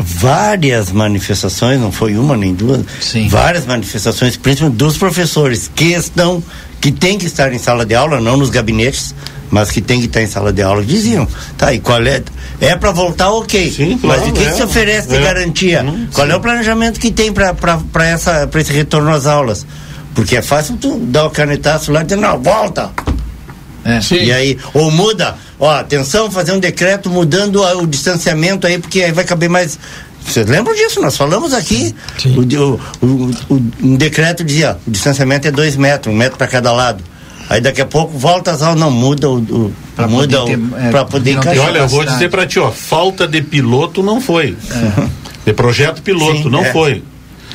várias 0.00 0.92
manifestações, 0.92 1.80
não 1.80 1.90
foi 1.90 2.16
uma 2.18 2.36
nem 2.36 2.54
duas, 2.54 2.84
várias 3.30 3.64
manifestações, 3.64 4.36
principalmente 4.36 4.76
dos 4.76 4.98
professores, 4.98 5.70
que 5.74 5.92
estão, 5.94 6.42
que 6.78 6.92
tem 6.92 7.16
que 7.16 7.24
estar 7.24 7.50
em 7.54 7.58
sala 7.58 7.86
de 7.86 7.94
aula, 7.94 8.20
não 8.20 8.36
nos 8.36 8.50
gabinetes, 8.50 9.14
mas 9.50 9.70
que 9.70 9.80
tem 9.80 9.98
que 10.00 10.06
estar 10.06 10.22
em 10.22 10.26
sala 10.26 10.52
de 10.52 10.62
aula, 10.62 10.84
diziam, 10.84 11.26
tá, 11.58 11.72
e 11.74 11.80
qual 11.80 12.00
é, 12.06 12.22
é 12.60 12.76
para 12.76 12.90
voltar 12.92 13.30
ok, 13.30 13.98
claro, 14.00 14.20
mas 14.22 14.28
o 14.30 14.32
que, 14.32 14.42
é. 14.42 14.50
que 14.50 14.56
se 14.56 14.62
oferece 14.62 15.08
de 15.08 15.16
É. 15.16 15.20
garantia? 15.20 15.84
qual 16.12 16.28
é 16.30 16.34
o 16.36 16.40
planejamento 16.40 17.00
que 17.00 17.10
tem 17.10 17.32
para 17.32 17.54
essa 18.06 18.46
para 18.46 18.60
esse 18.60 18.72
retorno 18.72 19.10
às 19.12 19.26
aulas? 19.26 19.66
Porque 20.14 20.36
é 20.36 20.42
fácil 20.42 20.76
tu 20.76 20.98
dar 20.98 21.24
o 21.26 21.30
canetaço 21.30 21.92
lá 21.92 22.00
e 22.00 22.04
dizer, 22.04 22.16
não, 22.16 22.38
volta. 22.42 22.90
E 24.10 24.30
aí, 24.32 24.58
ou 24.74 24.90
muda, 24.90 25.36
ó, 25.58 25.70
atenção, 25.70 26.30
fazer 26.30 26.52
um 26.52 26.58
decreto 26.60 27.08
mudando 27.08 27.64
a- 27.64 27.74
o 27.76 27.86
distanciamento 27.86 28.66
aí, 28.66 28.78
porque 28.78 29.02
aí 29.02 29.10
vai 29.12 29.24
caber 29.24 29.48
mais. 29.48 29.78
Vocês 30.26 30.46
lembram 30.46 30.74
disso? 30.74 31.00
Nós 31.00 31.16
falamos 31.16 31.54
aqui. 31.54 31.94
O, 32.26 32.40
o, 33.06 33.30
o- 33.48 33.62
um 33.82 33.96
decreto 33.96 34.44
dizia: 34.44 34.76
o 34.86 34.90
distanciamento 34.90 35.48
é 35.48 35.50
dois 35.50 35.76
metros, 35.76 36.12
um 36.12 36.16
metro 36.16 36.36
para 36.36 36.46
cada 36.46 36.70
lado. 36.72 37.02
Aí 37.50 37.60
daqui 37.60 37.80
a 37.80 37.84
pouco 37.86 38.16
volta 38.16 38.52
as 38.52 38.62
aulas, 38.62 38.78
não, 38.80 38.90
muda 38.92 39.28
o. 39.28 39.38
o 39.38 39.72
muda 40.08 40.38
poder 40.38 40.38
o. 40.38 40.44
ter, 40.46 40.86
é, 40.86 40.90
para 40.90 41.04
poder 41.04 41.30
E 41.30 41.34
encaixar. 41.34 41.66
olha, 41.66 41.78
eu 41.80 41.88
vou 41.88 42.04
dizer 42.04 42.30
para 42.30 42.46
ti, 42.46 42.58
ó, 42.60 42.70
falta 42.70 43.26
de 43.26 43.42
piloto 43.42 44.02
não 44.04 44.20
foi. 44.20 44.56
De 45.44 45.52
projeto 45.52 46.00
piloto 46.00 46.44
Sim, 46.44 46.48
não 46.48 46.60
é. 46.64 46.72
foi. 46.72 47.02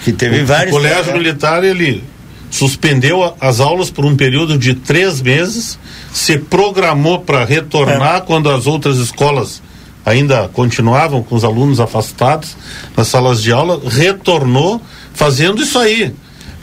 Que 0.03 0.11
teve 0.11 0.41
o, 0.41 0.45
vários- 0.45 0.73
O 0.75 0.77
colégio 0.77 1.13
militar 1.13 1.63
ele 1.63 2.03
suspendeu 2.51 3.35
as 3.39 3.59
aulas 3.59 3.89
por 3.89 4.05
um 4.05 4.15
período 4.15 4.57
de 4.57 4.73
três 4.75 5.21
meses, 5.21 5.79
se 6.13 6.37
programou 6.37 7.19
para 7.19 7.41
É. 7.41 7.45
retornar 7.45 8.21
quando 8.23 8.49
as 8.49 8.67
outras 8.67 8.97
escolas 8.97 9.61
ainda 10.05 10.47
continuavam 10.53 11.23
com 11.23 11.35
os 11.35 11.43
alunos 11.43 11.79
afastados 11.79 12.55
nas 12.95 13.07
salas 13.07 13.41
de 13.41 13.51
aula, 13.51 13.81
retornou 13.89 14.79
fazendo 15.13 15.63
isso 15.63 15.79
aí, 15.79 16.13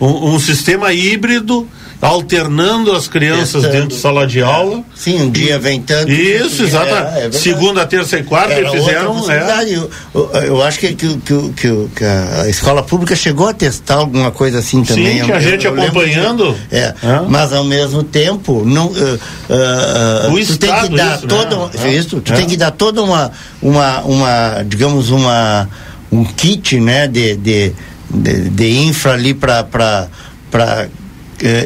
um, 0.00 0.34
um 0.34 0.38
sistema 0.38 0.92
híbrido 0.92 1.66
alternando 2.02 2.90
as 2.90 3.06
crianças 3.06 3.62
Testando. 3.62 3.72
dentro 3.72 3.88
de 3.90 3.94
sala 3.94 4.26
de 4.26 4.42
aula. 4.42 4.82
Sim, 4.92 5.22
um 5.22 5.30
dia 5.30 5.56
vem 5.56 5.80
tanto. 5.80 6.10
Isso, 6.10 6.62
É, 6.62 6.66
exatamente. 6.66 7.06
é 7.06 7.20
verdade. 7.20 7.36
Segunda, 7.38 7.86
terça 7.86 8.18
e 8.18 8.24
quarta 8.24 8.52
Era 8.54 8.60
eles 8.68 8.72
fizeram. 8.72 9.30
é. 9.30 9.64
Eu, 9.72 9.90
eu- 10.12 10.30
eu 10.42 10.62
acho 10.64 10.80
que, 10.80 10.94
que, 10.94 11.16
que, 11.18 11.48
que, 11.52 11.88
que 11.94 12.04
a 12.04 12.48
escola 12.48 12.82
pública 12.82 13.14
chegou 13.14 13.46
a 13.48 13.54
testar 13.54 13.94
alguma 13.94 14.32
coisa 14.32 14.58
assim 14.58 14.84
Sim, 14.84 14.94
também. 14.96 15.22
tinha 15.22 15.36
Eu- 15.36 15.40
gente 15.40 15.64
eu 15.64 15.72
lembro 15.74 16.00
acompanhando. 16.00 16.52
de- 16.68 16.76
É, 16.76 16.94
mas 17.28 17.52
ao 17.52 17.62
mesmo 17.62 18.02
tempo, 18.02 18.64
não, 18.66 18.90
eh, 18.96 19.18
eh, 19.48 20.28
O 20.28 20.44
tu 20.44 20.58
tem 20.58 20.74
que 20.74 20.88
dar 20.96 21.18
isso, 21.18 21.26
toda, 21.28 21.50
né? 21.50 21.56
uma- 21.56 21.86
É. 21.88 21.94
isso, 21.94 22.20
tu 22.20 22.32
É. 22.32 22.36
tem 22.36 22.46
que 22.48 22.56
dar 22.56 22.72
toda 22.72 23.00
uma, 23.00 23.30
uma, 23.62 24.00
uma 24.00 24.62
digamos, 24.66 25.10
uma, 25.10 25.68
um 26.10 26.24
kit 26.24 26.80
né, 26.80 27.06
de, 27.06 27.36
de, 27.36 27.72
de, 28.10 28.48
de 28.50 28.70
infra 28.86 29.12
ali 29.12 29.32
para 29.34 29.68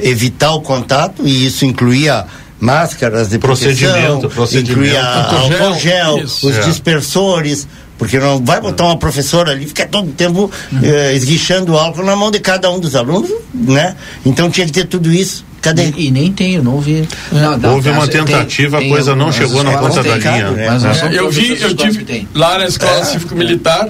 evitar 0.04 0.52
o 0.52 0.60
contato, 0.60 1.22
e 1.26 1.46
isso 1.46 1.64
incluía 1.64 2.24
máscaras 2.58 3.28
de 3.28 3.38
Procedimento, 3.38 3.96
proteção, 3.96 4.30
procedimento. 4.30 4.72
incluía 4.72 5.04
Álcool 5.04 5.78
gel, 5.78 6.14
os 6.24 6.44
É. 6.56 6.60
dispersores, 6.62 7.68
porque 7.98 8.18
não 8.18 8.42
vai 8.44 8.60
botar 8.60 8.84
uma 8.84 8.96
professora 8.96 9.52
ali, 9.52 9.66
fica 9.66 9.86
todo 9.86 10.08
tempo 10.12 10.50
eh, 10.82 11.12
esguichando 11.14 11.76
álcool 11.76 12.04
na 12.04 12.16
mão 12.16 12.30
de 12.30 12.38
cada 12.40 12.70
um 12.70 12.78
dos 12.80 12.94
alunos, 12.96 13.30
né? 13.54 13.94
Então 14.24 14.50
tinha 14.50 14.66
que 14.66 14.72
ter 14.72 14.86
tudo 14.86 15.12
isso. 15.12 15.44
cadê? 15.60 15.92
E, 15.96 16.06
e 16.06 16.10
nem 16.12 16.30
tem, 16.32 16.54
eu 16.54 16.62
não 16.62 16.80
vi. 16.80 17.08
Não, 17.32 17.58
não, 17.58 17.74
Houve 17.74 17.90
uma 17.90 18.06
tem- 18.06 18.24
tentativa, 18.24 18.76
a 18.76 18.80
tem 18.80 18.88
coisa 18.88 19.16
não 19.16 19.26
algumas 19.26 19.34
chegou 19.34 19.64
na 19.64 19.76
ponta 19.78 20.00
da 20.02 20.16
tem, 20.16 20.20
linha. 20.32 20.52
Mas 20.70 20.82
não 20.84 20.94
são 20.94 21.08
É, 21.08 21.18
eu 21.18 21.28
vi, 21.30 21.60
eu 21.60 21.74
tive 21.74 22.04
tem. 22.04 22.28
lá 22.34 22.56
na 22.58 22.66
escola 22.66 23.04
cívico-militar, 23.04 23.88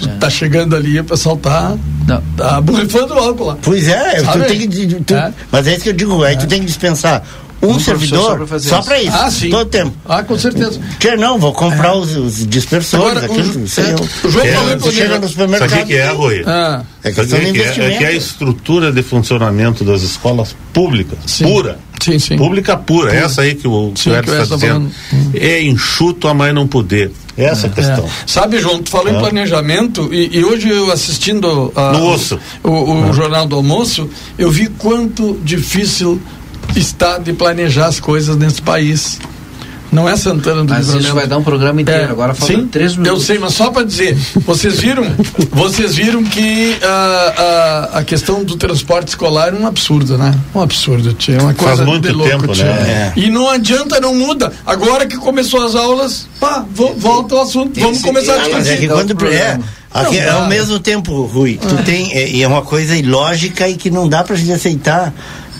tu 0.00 0.08
tá 0.18 0.30
chegando 0.30 0.74
ali, 0.76 0.98
o 1.00 1.04
pessoal 1.04 1.36
tá, 1.36 1.76
tá 2.36 2.60
borrifando 2.60 3.14
o 3.14 3.18
álcool 3.18 3.44
lá. 3.44 3.58
Pois 3.62 3.88
é, 3.88 4.20
Sabe? 4.24 4.44
tu 4.44 4.48
tem 4.48 4.68
que. 4.68 4.86
tu- 5.04 5.14
É. 5.14 5.32
Mas 5.50 5.66
é 5.66 5.72
isso 5.74 5.82
que 5.84 5.88
eu 5.90 5.94
digo, 5.94 6.22
aí 6.24 6.36
tu 6.36 6.46
tem 6.46 6.60
que 6.60 6.66
dispensar 6.66 7.22
um, 7.62 7.72
Um 7.72 7.78
servidor 7.78 8.48
só 8.58 8.80
só 8.80 8.96
isso. 8.96 9.12
Ah, 9.14 9.30
sim. 9.30 9.50
Todo 9.50 9.68
tempo. 9.68 9.94
Ah, 10.08 10.22
com 10.22 10.38
certeza. 10.38 10.80
Que 10.98 11.14
não, 11.14 11.38
vou 11.38 11.52
comprar 11.52 11.94
os, 11.94 12.16
os 12.16 12.46
dispersores, 12.46 13.18
Agora, 13.22 13.26
aquilo, 13.26 13.64
o- 13.64 13.68
sei 13.68 13.84
é, 13.84 13.92
eu. 13.92 13.98
o 14.24 14.30
João 14.30 14.44
É, 14.46 14.78
chega 14.92 15.18
no 15.18 15.28
Sabe 15.28 15.28
supermercado. 15.28 15.82
o 15.82 15.86
que, 15.86 15.94
é, 15.94 16.08
Rui? 16.10 16.42
Ah. 16.46 16.82
É 17.04 17.12
Sabe 17.12 17.28
questão 17.28 17.38
o 17.38 17.44
de 17.44 17.52
que 17.52 17.60
é? 17.60 17.62
É 17.68 17.72
que 17.72 17.80
a 17.80 17.84
investimento. 17.84 18.16
estrutura 18.16 18.90
de 18.92 19.02
funcionamento 19.02 19.84
das 19.84 20.00
escolas 20.00 20.56
públicas, 20.72 21.18
pura, 21.42 21.78
Sim, 22.02 22.18
sim. 22.18 22.36
pública 22.38 22.78
pura, 22.78 23.14
essa 23.14 23.42
aí 23.42 23.54
que 23.54 23.68
o, 23.68 23.92
Sim, 23.94 24.10
o 24.12 24.16
está 24.20 24.36
tá 24.46 24.54
dizendo, 24.54 24.90
é 25.34 25.62
enxuto 25.62 26.28
a 26.28 26.32
mais 26.34 26.54
não 26.54 26.66
poder. 26.66 27.10
Essa 27.44 27.66
é 27.66 27.70
a 27.70 27.72
questão. 27.72 28.04
É. 28.04 28.08
Sabe, 28.26 28.58
João, 28.58 28.82
tu 28.82 28.90
falou 28.90 29.08
em 29.12 29.16
É. 29.16 29.18
planejamento 29.18 30.08
e, 30.12 30.38
e 30.38 30.44
hoje 30.44 30.68
eu 30.68 30.90
assistindo 30.92 31.72
a- 31.74 31.92
No 31.92 32.10
osso. 32.12 32.38
o, 32.62 32.70
o 32.70 33.08
É. 33.10 33.12
Jornal 33.12 33.46
do 33.46 33.56
Almoço, 33.56 34.08
eu 34.38 34.50
vi 34.50 34.68
quanto 34.68 35.38
difícil 35.42 36.20
está 36.76 37.18
de 37.18 37.32
planejar 37.32 37.86
as 37.86 37.98
coisas 38.00 38.36
nesse 38.36 38.62
país. 38.62 39.18
Não 39.92 40.08
é 40.08 40.16
Santana 40.16 40.62
do 40.64 40.68
Mas 40.70 40.80
Livramento. 40.86 41.04
isso 41.06 41.14
vai 41.14 41.26
dar 41.26 41.38
um 41.38 41.42
programa 41.42 41.80
inteiro. 41.80 42.10
Agora 42.12 42.32
faltam 42.34 42.60
sim, 42.60 42.66
três 42.68 42.92
minutos. 42.96 43.12
Eu 43.12 43.20
sei, 43.26 43.38
mas 43.38 43.54
só 43.54 43.70
para 43.70 43.84
dizer, 43.84 44.16
vocês 44.46 44.78
viram, 44.78 45.04
vocês 45.50 45.96
viram 45.96 46.22
que 46.22 46.76
ah, 46.82 47.88
a, 47.94 47.98
a 47.98 48.04
questão 48.04 48.44
do 48.44 48.56
transporte 48.56 49.08
escolar 49.08 49.52
é 49.52 49.56
um 49.56 49.66
absurdo, 49.66 50.16
né? 50.16 50.32
Um 50.54 50.60
absurdo, 50.60 51.12
tia. 51.14 51.36
É 51.36 51.40
uma 51.42 51.54
Faz 51.54 51.58
coisa 51.78 51.84
muito 51.84 52.06
de 52.08 52.12
louco, 52.14 52.30
tempo, 52.30 52.52
tia. 52.52 52.64
né? 52.66 53.12
E 53.16 53.30
não 53.30 53.48
adianta, 53.50 54.00
não 54.00 54.14
muda. 54.14 54.52
Agora 54.64 55.06
que 55.06 55.16
começou 55.16 55.64
as 55.66 55.74
aulas, 55.74 56.28
pá, 56.38 56.64
vo- 56.72 56.94
volta 56.96 57.34
ao 57.34 57.42
assunto, 57.42 57.78
vamos 57.80 58.00
começar 58.00 58.34
a 58.34 58.38
mas 58.48 58.64
discutir. 58.64 58.70
é 58.70 58.76
que 58.76 58.88
quando 58.88 59.26
é, 59.26 59.58
aqui, 59.92 60.16
Não 60.16 60.22
é 60.22 60.30
ao 60.30 60.46
mesmo 60.46 60.78
tempo, 60.78 61.22
Rui, 61.26 61.58
tu 61.60 61.82
tem, 61.84 62.12
é, 62.12 62.28
e 62.30 62.42
é 62.42 62.46
uma 62.46 62.62
coisa 62.62 62.96
ilógica 62.96 63.68
e 63.68 63.74
que 63.74 63.90
não 63.90 64.08
dá 64.08 64.22
pra 64.22 64.36
gente 64.36 64.52
aceitar. 64.52 65.12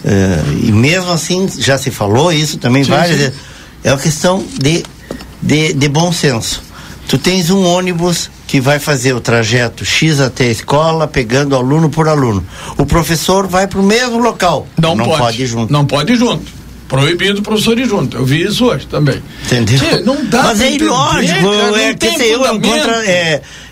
É, 0.05 0.39
e 0.62 0.73
mesmo 0.73 1.11
assim, 1.11 1.47
já 1.59 1.77
se 1.77 1.90
falou 1.90 2.32
isso 2.32 2.57
também 2.59 2.85
Sim, 2.85 2.90
várias 2.90 3.11
sim. 3.16 3.23
vezes. 3.24 3.49
É 3.82 3.93
uma 3.93 3.98
questão 3.98 4.44
de, 4.61 4.85
de, 5.40 5.73
de 5.73 5.89
bom 5.89 6.12
senso. 6.12 6.62
Tu 7.09 7.19
tens 7.19 7.51
um 7.51 7.65
ônibus 7.65 8.31
que 8.47 8.61
vai 8.61 8.78
fazer 8.78 9.15
o 9.15 9.20
trajeto 9.20 9.85
X 9.85 10.20
até 10.20 10.44
a 10.44 10.51
escola, 10.51 11.09
pegando 11.09 11.57
aluno 11.57 11.89
por 11.89 12.09
aluno. 12.09 12.44
O 12.77 12.85
professor 12.85 13.47
vai 13.47 13.66
para 13.66 13.81
o 13.81 13.82
mesmo 13.82 14.19
local. 14.19 14.66
Não, 14.77 14.94
pode. 15.19 15.43
ir 15.43 15.47
junto. 15.47 15.73
Não 15.73 15.86
pode 15.86 16.12
ir 16.12 16.16
junto. 16.16 16.60
Proibido 16.91 17.39
o 17.39 17.43
professor 17.43 17.79
ir 17.79 17.87
junto. 17.89 18.17
Eu 18.17 18.25
vi 18.27 18.43
isso 18.43 18.65
hoje 18.67 18.85
também. 18.87 19.23
Entendeu? 19.47 19.79
Tia, 19.79 20.01
não 20.01 20.25
dá 20.27 20.43
Mas 20.43 20.61
é 20.61 20.67
entender, 20.67 20.85
ilógico, 20.87 21.49
é, 21.77 21.93
dizer, 21.95 22.25
eu, 22.33 22.45
é, 22.45 22.49
contra, 22.59 23.07
é, 23.07 23.11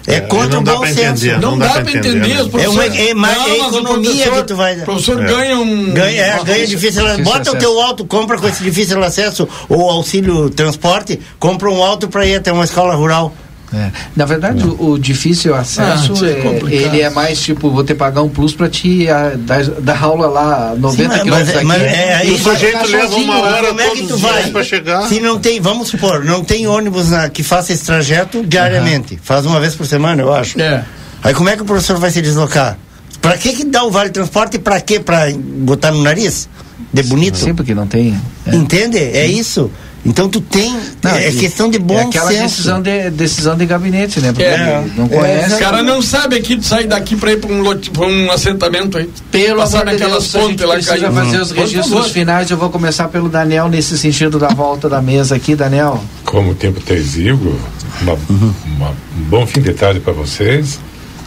é, 0.07 0.15
É, 0.15 0.20
contra 0.20 0.59
o 0.61 0.62
bom 0.62 0.86
senso. 0.86 1.01
entender, 1.01 1.32
Não, 1.40 1.51
não 1.51 1.59
dá, 1.59 1.66
dá 1.66 1.73
pra 1.82 1.93
entender. 1.93 2.15
né? 2.15 2.49
É 2.62 2.69
uma- 2.69 2.85
é 2.85 3.11
é 3.11 3.15
mas 3.15 3.36
o 3.39 3.57
economia 3.57 4.11
professor- 4.12 4.32
que 4.36 4.43
tu 4.45 4.57
vai- 4.57 4.77
O 4.78 4.85
professor 4.85 5.20
É. 5.23 5.27
ganha 5.27 5.59
um. 5.59 5.90
Ganha, 5.93 6.23
é, 6.23 6.45
ganha 6.45 6.66
difícil, 6.66 7.03
difícil 7.03 7.24
bota 7.24 7.39
o 7.39 7.40
acesso. 7.43 7.57
teu 7.57 7.81
auto, 7.82 8.05
compra 8.05 8.39
com 8.39 8.47
esse 8.49 8.62
difícil 8.62 9.03
acesso 9.03 9.49
ou 9.69 9.90
auxílio 9.90 10.49
transporte, 10.51 11.19
compra 11.40 11.69
um 11.69 11.82
auto 11.82 12.07
para 12.09 12.24
ir 12.24 12.36
até 12.36 12.53
uma 12.53 12.65
escola 12.65 12.95
rural. 12.95 13.35
É. 13.73 13.90
Na 14.16 14.24
verdade, 14.24 14.65
o, 14.65 14.93
o 14.93 14.99
difícil 14.99 15.55
acesso, 15.55 16.15
Ah, 16.24 16.28
é 16.28 16.31
é- 16.32 16.35
complicado. 16.43 16.73
ele 16.95 17.01
é 17.03 17.11
mais 17.11 17.39
tipo, 17.40 17.70
vou 17.70 17.85
ter 17.85 17.93
que 17.93 17.99
pagar 17.99 18.23
um 18.23 18.28
plus 18.28 18.55
pra 18.55 18.69
te 18.69 19.09
ah, 19.11 19.32
dar, 19.36 19.62
dar 19.65 20.03
aula 20.03 20.27
lá 20.27 20.74
90 20.78 21.15
Sim, 21.16 21.23
quilômetros 21.23 21.55
mas, 21.57 21.65
mas 21.65 21.82
aqui. 21.82 21.95
é, 21.95 22.15
aí 22.15 22.28
E 22.31 22.32
o 22.32 22.39
sujeito 22.39 22.86
leva 22.86 23.09
sozinho, 23.09 23.24
uma 23.24 23.39
hora 23.40 23.66
como 23.69 23.81
é 23.81 23.85
que 23.90 23.95
todos 23.97 24.09
tu 24.09 24.15
os 24.15 24.20
vai? 24.23 24.39
dias 24.40 24.51
pra 24.53 24.65
chegar. 24.65 25.03
Se 25.09 25.20
não 25.20 25.39
tem, 25.39 25.61
vamos 25.61 25.89
supor, 25.89 26.24
não 26.24 26.43
tem 26.43 26.66
ônibus 26.66 27.11
na- 27.11 27.28
que 27.28 27.43
faça 27.43 27.73
esse 27.73 27.85
trajeto 27.85 28.43
diariamente, 28.47 29.19
faz 29.23 29.45
uma 29.45 29.61
vez 29.61 29.74
por 29.74 29.86
semana, 29.86 30.23
eu 30.23 30.32
acho. 30.32 30.59
É. 30.61 30.82
Aí 31.23 31.35
como 31.35 31.49
é 31.51 31.57
que 31.57 31.62
o 31.62 31.65
professor 31.66 31.99
vai 31.99 32.11
se 32.11 32.23
deslocar? 32.23 32.78
Pra 33.20 33.36
que 33.36 33.53
que 33.53 33.65
dá 33.65 33.85
o 33.85 33.90
vale 33.90 34.09
transporte 34.11 34.55
e 34.57 34.59
pra 34.61 34.81
quê? 34.81 34.99
Pra 35.01 35.27
botar 35.35 35.90
no 35.90 36.03
nariz? 36.03 36.49
De 36.93 37.03
bonito? 37.03 37.36
Sim, 37.36 37.55
porque 37.55 37.74
não 37.74 37.86
tem. 37.86 38.19
é. 38.47 38.55
Entende? 38.55 38.97
É 38.97 39.27
isso. 39.27 39.70
Então 40.07 40.29
tu 40.29 40.41
tem, 40.41 40.75
Não, 41.03 41.11
é 41.11 41.29
e- 41.29 41.35
questão 41.37 41.69
de 41.69 41.79
bom 41.79 41.99
é 41.99 42.03
aquela 42.05 42.29
senso. 42.31 42.43
decisão 42.45 42.81
de, 42.81 43.11
decisão 43.11 43.57
de 43.57 43.66
gabinete, 43.66 44.20
né? 44.20 44.29
Porque 44.33 44.45
É. 44.45 44.85
não 44.97 45.05
É, 45.07 45.09
conhece. 45.09 45.53
Os 45.55 45.59
caras 45.59 45.85
não 45.85 46.01
sabem 46.01 46.39
aqui 46.39 46.57
de 46.57 46.65
sair 46.65 46.87
daqui 46.87 47.16
pra 47.16 47.33
ir 47.33 47.39
pra 47.41 47.51
um, 47.53 47.61
lote- 47.62 47.91
pra 47.91 48.07
um 48.07 48.31
assentamento 48.31 48.97
aí. 48.97 49.11
Pelo 49.31 49.59
Passar 49.59 49.83
amor 49.83 49.87
de 49.95 50.01
naquelas 50.01 50.23
Deus, 50.23 50.35
a 50.35 50.39
gente 50.39 50.49
pontes 50.51 50.66
lá 50.66 50.75
precisa 50.75 50.99
caindo. 50.99 51.15
fazer 51.15 51.41
os 51.41 51.51
registros 51.51 52.11
finais. 52.12 52.51
Eu 52.51 52.57
vou 52.57 52.70
começar 52.70 53.09
pelo 53.09 53.29
Daniel 53.29 53.69
nesse 53.69 53.99
sentido 53.99 54.39
da 54.39 54.49
volta 54.49 54.89
da 54.89 55.03
mesa 55.03 55.35
aqui, 55.37 55.55
Daniel. 55.57 56.03
Como 56.25 56.53
o 56.53 56.55
tempo 56.55 56.79
está 56.79 56.95
exíguo, 56.95 57.59
uma- 58.01 58.16
uma- 58.65 58.91
um 58.91 59.23
bom 59.29 59.47
fim 59.47 59.61
de 59.61 59.75
tarde 59.75 60.01
para 60.01 60.12
vocês, 60.12 60.79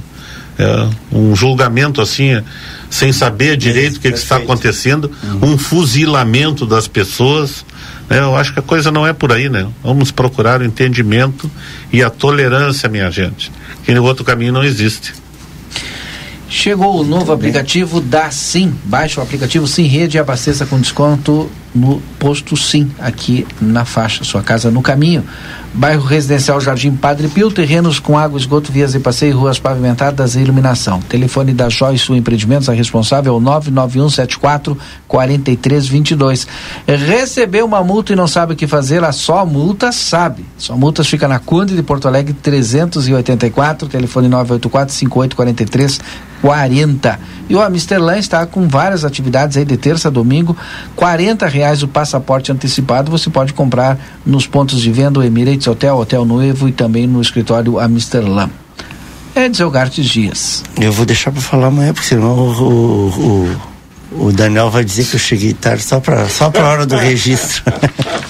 É, 0.59 0.89
um 1.11 1.35
julgamento 1.35 2.01
assim, 2.01 2.43
sem 2.89 3.13
saber 3.13 3.57
direito 3.57 3.97
o 3.97 4.01
que, 4.01 4.13
que 4.13 4.19
está 4.19 4.37
acontecendo, 4.37 5.11
um 5.43 5.57
fuzilamento 5.57 6.67
das 6.67 6.87
pessoas. 6.87 7.65
né? 8.09 8.21
Eu 8.21 8.37
acho 8.37 8.53
que 8.53 8.59
a 8.59 8.63
coisa 8.63 8.91
não 8.91 9.07
é 9.07 9.13
por 9.13 9.33
aí, 9.33 9.49
né? 9.49 9.67
Vamos 9.83 10.11
procurar 10.11 10.61
o 10.61 10.65
entendimento 10.65 11.51
e 11.93 12.03
a 12.03 12.11
tolerância, 12.11 12.89
minha 12.89 13.11
gente. 13.11 13.51
Que 13.85 13.93
no 13.95 14.05
outro 14.05 14.25
caminho 14.25 14.53
não 14.53 14.65
existe. 14.65 15.15
Chegou 16.53 17.01
o 17.01 17.03
novo 17.03 17.33
aplicativo 17.33 17.99
da 17.99 18.31
Sim. 18.31 18.75
Baixe 18.85 19.19
o 19.19 19.23
aplicativo 19.23 19.67
Sim 19.67 19.87
Rede 19.87 20.19
e 20.19 20.21
abasteça 20.21 20.67
com 20.67 20.79
desconto 20.79 21.51
no 21.75 22.01
posto 22.19 22.57
Sim, 22.57 22.91
aqui 22.99 23.47
na 23.61 23.85
faixa. 23.85 24.25
Sua 24.25 24.43
casa 24.43 24.71
no 24.71 24.83
caminho. 24.83 25.25
Bairro 25.75 26.05
Residencial 26.05 26.61
Jardim 26.61 26.95
Padre 26.95 27.29
Pio, 27.29 27.51
terrenos 27.51 27.99
com 27.99 28.19
água, 28.19 28.39
esgoto, 28.39 28.71
vias 28.71 28.93
de 28.93 29.01
passeio, 29.01 29.39
ruas 29.39 29.59
pavimentadas 29.59 30.35
e 30.35 30.41
iluminação. 30.41 31.01
Telefone 31.01 31.55
da 31.55 31.71
Joy 31.71 31.97
Sul 31.97 32.17
Empreendimentos, 32.17 32.69
a 32.69 32.75
responsável 32.75 33.33
é 33.33 33.37
o 33.37 33.41
99174 33.41 34.77
4322. 35.09 36.47
Recebeu 36.87 37.65
uma 37.65 37.83
multa 37.83 38.13
e 38.13 38.17
não 38.17 38.29
sabe 38.29 38.53
o 38.53 38.57
que 38.57 38.67
fazer, 38.67 39.03
a 39.03 39.13
Só 39.13 39.47
Multas 39.47 39.95
sabe. 39.95 40.45
Só 40.59 40.77
Multas 40.77 41.07
fica 41.07 41.27
na 41.27 41.39
Conde 41.39 41.75
de 41.75 41.83
Porto 41.83 42.07
Alegre 42.07 42.35
384, 42.35 43.89
telefone 43.89 44.29
984 44.29 44.95
5843 44.95 46.01
40. 46.43 47.21
E 47.49 47.55
o 47.55 47.63
Amsterlan 47.63 48.19
está 48.19 48.45
com 48.45 48.67
várias 48.67 49.05
atividades 49.05 49.57
aí 49.57 49.65
de 49.65 49.77
terça 49.77 50.09
a 50.09 50.11
domingo. 50.11 50.57
40 50.97 51.47
reais 51.47 51.62
o 51.83 51.89
passaporte 51.89 52.51
antecipado. 52.51 53.11
Você 53.11 53.31
pode 53.31 53.53
comprar 53.53 53.99
nos 54.25 54.47
pontos 54.47 54.81
de 54.81 54.91
venda 54.91 55.21
o 55.21 55.23
Emirates 55.23 55.67
Hotel, 55.67 55.97
Hotel 55.97 56.25
Noivo 56.25 56.69
e 56.69 56.73
também 56.73 57.07
no 57.07 57.21
escritório 57.21 57.79
Amsterlan. 57.79 58.51
Edson 59.35 59.71
Gartes 59.71 60.07
Dias. 60.07 60.63
Eu 60.81 60.93
vou 60.93 61.07
deixar 61.07 61.31
para 61.31 61.41
falar 61.41 61.69
amanhã, 61.69 61.95
porque 61.95 62.09
senão 62.09 62.37
o, 62.37 62.63
o, 62.63 63.09
o 63.09 63.73
o 64.15 64.33
Daniel 64.33 64.71
vai 64.71 64.85
dizer 64.85 65.05
que 65.07 65.17
eu 65.17 65.21
cheguei 65.21 65.55
tarde 65.55 65.83
só 65.83 66.01
para 66.01 66.29
só 66.29 66.53
a 66.55 66.69
hora 66.69 66.87
do 66.87 66.97
registro. 66.97 67.63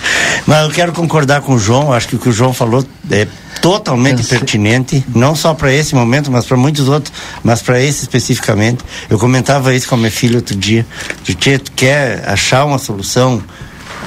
Mas 0.47 0.65
eu 0.65 0.70
quero 0.70 0.93
concordar 0.93 1.41
com 1.41 1.55
o 1.55 1.59
João, 1.59 1.93
acho 1.93 2.09
que 2.09 2.16
o 2.16 2.19
que 2.19 2.29
o 2.29 2.33
João 2.33 2.53
falou 2.53 2.85
é 3.11 3.27
totalmente 3.61 4.24
pertinente, 4.24 5.05
não 5.15 5.37
só 5.37 5.55
para 5.55 5.73
esse 5.73 5.95
momento, 5.95 6.31
mas 6.33 6.45
para 6.45 6.57
muitos 6.57 6.89
outros, 6.89 7.12
mas 7.45 7.62
para 7.62 7.81
esse 7.81 8.03
especificamente. 8.03 8.85
Eu 9.09 9.19
comentava 9.19 9.73
isso 9.74 9.89
com 9.89 9.95
a 9.95 9.99
minha 9.99 10.11
filha 10.11 10.37
outro 10.37 10.57
dia. 10.57 10.85
De 11.23 11.35
tia, 11.35 11.59
tu 11.59 11.70
quer 11.73 12.29
achar 12.29 12.65
uma 12.65 12.79
solução, 12.79 13.43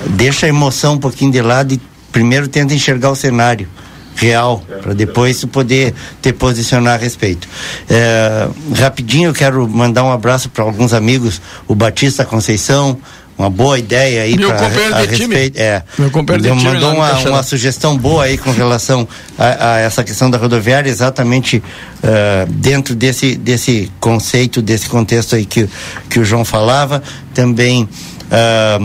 deixa 0.07 0.45
a 0.45 0.49
emoção 0.49 0.95
um 0.95 0.97
pouquinho 0.97 1.31
de 1.31 1.41
lado 1.41 1.73
e 1.73 1.81
primeiro 2.11 2.47
tenta 2.47 2.73
enxergar 2.73 3.11
o 3.11 3.15
cenário 3.15 3.67
real, 4.15 4.63
para 4.81 4.93
depois 4.93 5.39
tu 5.39 5.47
poder 5.47 5.93
te 6.21 6.31
posicionar 6.31 6.95
a 6.95 6.97
respeito. 6.97 7.47
É, 7.89 8.47
rapidinho 8.77 9.29
eu 9.29 9.33
quero 9.33 9.67
mandar 9.67 10.03
um 10.03 10.11
abraço 10.11 10.49
para 10.49 10.63
alguns 10.63 10.93
amigos, 10.93 11.41
o 11.67 11.75
Batista 11.75 12.23
Conceição, 12.23 12.97
uma 13.37 13.49
boa 13.49 13.77
ideia 13.77 14.23
aí 14.23 14.37
Meu 14.37 14.49
pra, 14.49 14.59
companheiro 14.59 14.95
a 14.95 15.05
de 15.05 15.15
time. 15.15 15.35
respeito. 15.35 15.57
É, 15.59 15.83
Meu 15.97 16.09
companheiro 16.09 16.55
de 16.55 16.57
time 16.61 16.73
mandou 16.73 16.93
uma, 16.93 17.19
uma 17.19 17.43
sugestão 17.43 17.97
boa 17.97 18.23
aí 18.23 18.37
com 18.37 18.51
relação 18.51 19.07
a, 19.37 19.73
a 19.73 19.79
essa 19.79 20.03
questão 20.03 20.29
da 20.29 20.37
rodoviária, 20.37 20.89
exatamente 20.89 21.61
eh, 22.01 22.45
dentro 22.49 22.95
desse, 22.95 23.35
desse 23.35 23.91
conceito, 23.99 24.61
desse 24.61 24.87
contexto 24.87 25.35
aí 25.35 25.45
que, 25.45 25.69
que 26.09 26.19
o 26.19 26.23
João 26.25 26.45
falava. 26.45 27.03
Também 27.33 27.89
ah, 28.31 28.79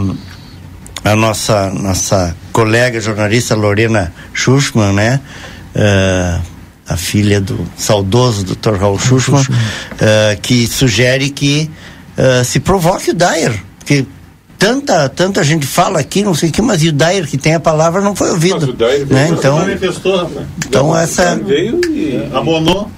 a 1.05 1.17
nossa, 1.17 1.71
nossa 1.71 2.37
colega 2.53 3.01
jornalista 3.01 3.55
Lorena 3.55 4.13
Schuchmann, 4.35 4.93
né? 4.93 5.21
Ah, 5.77 6.41
a 6.89 6.97
filha 6.97 7.41
do 7.41 7.65
saudoso 7.77 8.43
Dr. 8.45 8.75
Raul 8.75 8.99
Schuchmann, 8.99 9.45
ah, 10.01 10.37
que 10.43 10.67
sugere 10.67 11.31
que 11.31 11.71
ah, 12.19 12.43
se 12.43 12.59
provoque 12.59 13.11
o 13.11 13.15
Dyer, 13.15 13.55
porque 13.79 14.05
tanta, 14.61 15.09
tanta 15.09 15.43
gente 15.43 15.67
fala 15.67 15.99
aqui, 15.99 16.23
não 16.23 16.35
sei 16.35 16.51
o 16.51 16.53
que, 16.53 16.61
mas 16.61 16.83
e 16.83 16.91
o 16.91 16.93
Dyer 16.93 17.27
que 17.27 17.39
tem 17.39 17.55
a 17.55 17.61
palavra 17.61 18.03
não 18.03 18.15
foi 18.15 18.31
ouvido. 18.31 18.77
né? 19.07 19.31
Então, 19.33 19.59
manifestou, 19.59 20.29
né? 20.29 20.47
então 20.69 20.97
essa. 20.97 21.35
Veio 21.37 21.81
e 21.87 22.29
amonou. 22.33 22.89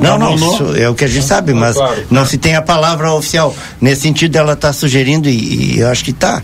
Não, 0.00 0.18
não, 0.18 0.32
Amonou. 0.32 0.54
isso 0.54 0.76
é 0.76 0.88
o 0.88 0.94
que 0.94 1.04
a 1.04 1.08
gente 1.08 1.24
sabe, 1.24 1.54
mas 1.54 1.76
claro, 1.76 2.04
não 2.10 2.26
se 2.26 2.36
tem 2.36 2.56
a 2.56 2.62
palavra 2.62 3.12
oficial. 3.12 3.54
Nesse 3.80 4.02
sentido, 4.02 4.34
ela 4.34 4.54
está 4.54 4.72
sugerindo, 4.72 5.28
e, 5.28 5.76
e 5.76 5.78
eu 5.78 5.88
acho 5.88 6.02
que 6.02 6.10
está, 6.10 6.42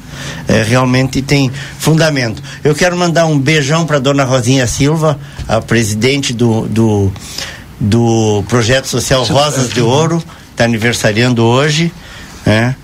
realmente 0.69 1.21
tem 1.21 1.51
fundamento. 1.81 2.41
Eu 2.63 2.77
quero 2.77 2.97
mandar 2.97 3.27
um 3.27 3.37
beijão 3.37 3.85
para 3.85 3.99
dona 3.99 4.23
Rosinha 4.23 4.69
Silva, 4.69 5.19
a 5.49 5.61
presidente 5.61 6.33
do, 6.33 6.69
do, 6.69 7.13
do 7.81 8.45
projeto 8.49 8.87
social 8.87 9.25
Rosas 9.25 9.69
de 9.71 9.81
Ouro, 9.81 10.23
está 10.53 10.63
aniversariando 10.65 11.43
hoje, 11.43 11.93
né? 12.47 12.77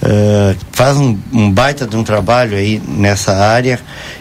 Uh, 0.00 0.56
faz 0.70 0.96
um, 0.96 1.18
um 1.32 1.50
baita 1.50 1.84
de 1.84 1.96
um 1.96 2.04
trabalho 2.04 2.56
aí 2.56 2.80
nessa 2.86 3.34
área 3.34 3.80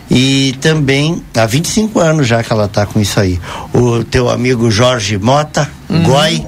e 0.09 0.55
também 0.59 1.21
há 1.35 1.45
25 1.45 1.99
anos 1.99 2.27
já 2.27 2.41
que 2.41 2.51
ela 2.51 2.65
está 2.65 2.85
com 2.85 2.99
isso 2.99 3.19
aí. 3.19 3.39
O 3.73 4.03
teu 4.03 4.27
amigo 4.29 4.71
Jorge 4.71 5.17
Mota, 5.17 5.69
Uhum. 5.89 6.03
Goi, 6.03 6.45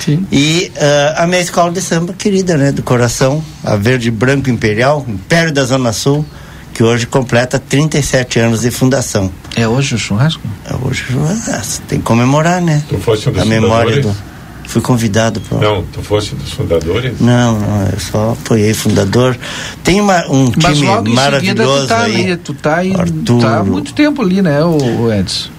sim. 0.00 0.26
e 0.32 0.72
uh, 0.74 1.22
a 1.22 1.26
minha 1.26 1.40
escola 1.42 1.70
de 1.70 1.82
samba 1.82 2.14
querida, 2.14 2.56
né, 2.56 2.72
do 2.72 2.82
coração, 2.82 3.44
a 3.62 3.76
Verde 3.76 4.10
Branco 4.10 4.48
Imperial, 4.48 5.04
Império 5.06 5.52
da 5.52 5.62
Zona 5.64 5.92
Sul, 5.92 6.24
que 6.72 6.82
hoje 6.82 7.06
completa 7.06 7.58
37 7.58 8.38
anos 8.38 8.60
de 8.62 8.70
fundação. 8.70 9.30
É 9.56 9.68
hoje 9.68 9.96
o 9.96 9.98
churrasco? 9.98 10.40
É 10.64 10.74
hoje 10.74 11.02
o 11.02 11.12
churrasco. 11.12 11.82
Tem 11.86 11.98
que 11.98 12.04
comemorar, 12.04 12.62
né? 12.62 12.82
Tu 12.88 12.96
fosse 12.98 13.28
um 13.28 13.40
a 13.40 13.44
memória 13.44 14.00
do. 14.00 14.16
Fui 14.68 14.82
convidado 14.82 15.40
para. 15.40 15.58
Não, 15.58 15.82
tu 15.82 16.02
fosse 16.02 16.34
dos 16.34 16.52
fundadores? 16.52 17.18
Não, 17.18 17.58
não, 17.58 17.86
eu 17.86 17.98
só 17.98 18.32
apoiei 18.32 18.74
fundador. 18.74 19.34
Tem 19.82 19.98
uma, 19.98 20.26
um 20.30 20.52
Mas 20.62 20.76
time 20.76 20.86
logo 20.88 21.08
em 21.08 21.16
seguida 21.16 21.22
maravilhoso 21.22 21.82
tu 21.82 21.88
tá 21.88 22.02
aí. 22.02 22.14
ali, 22.14 22.36
tu 22.36 22.54
tá, 22.54 22.76
aí, 22.76 22.94
Arthur. 22.94 23.40
tá 23.40 23.58
há 23.60 23.64
muito 23.64 23.94
tempo 23.94 24.20
ali, 24.20 24.42
né, 24.42 24.62
o, 24.62 24.76
o 24.76 25.12
Edson? 25.12 25.57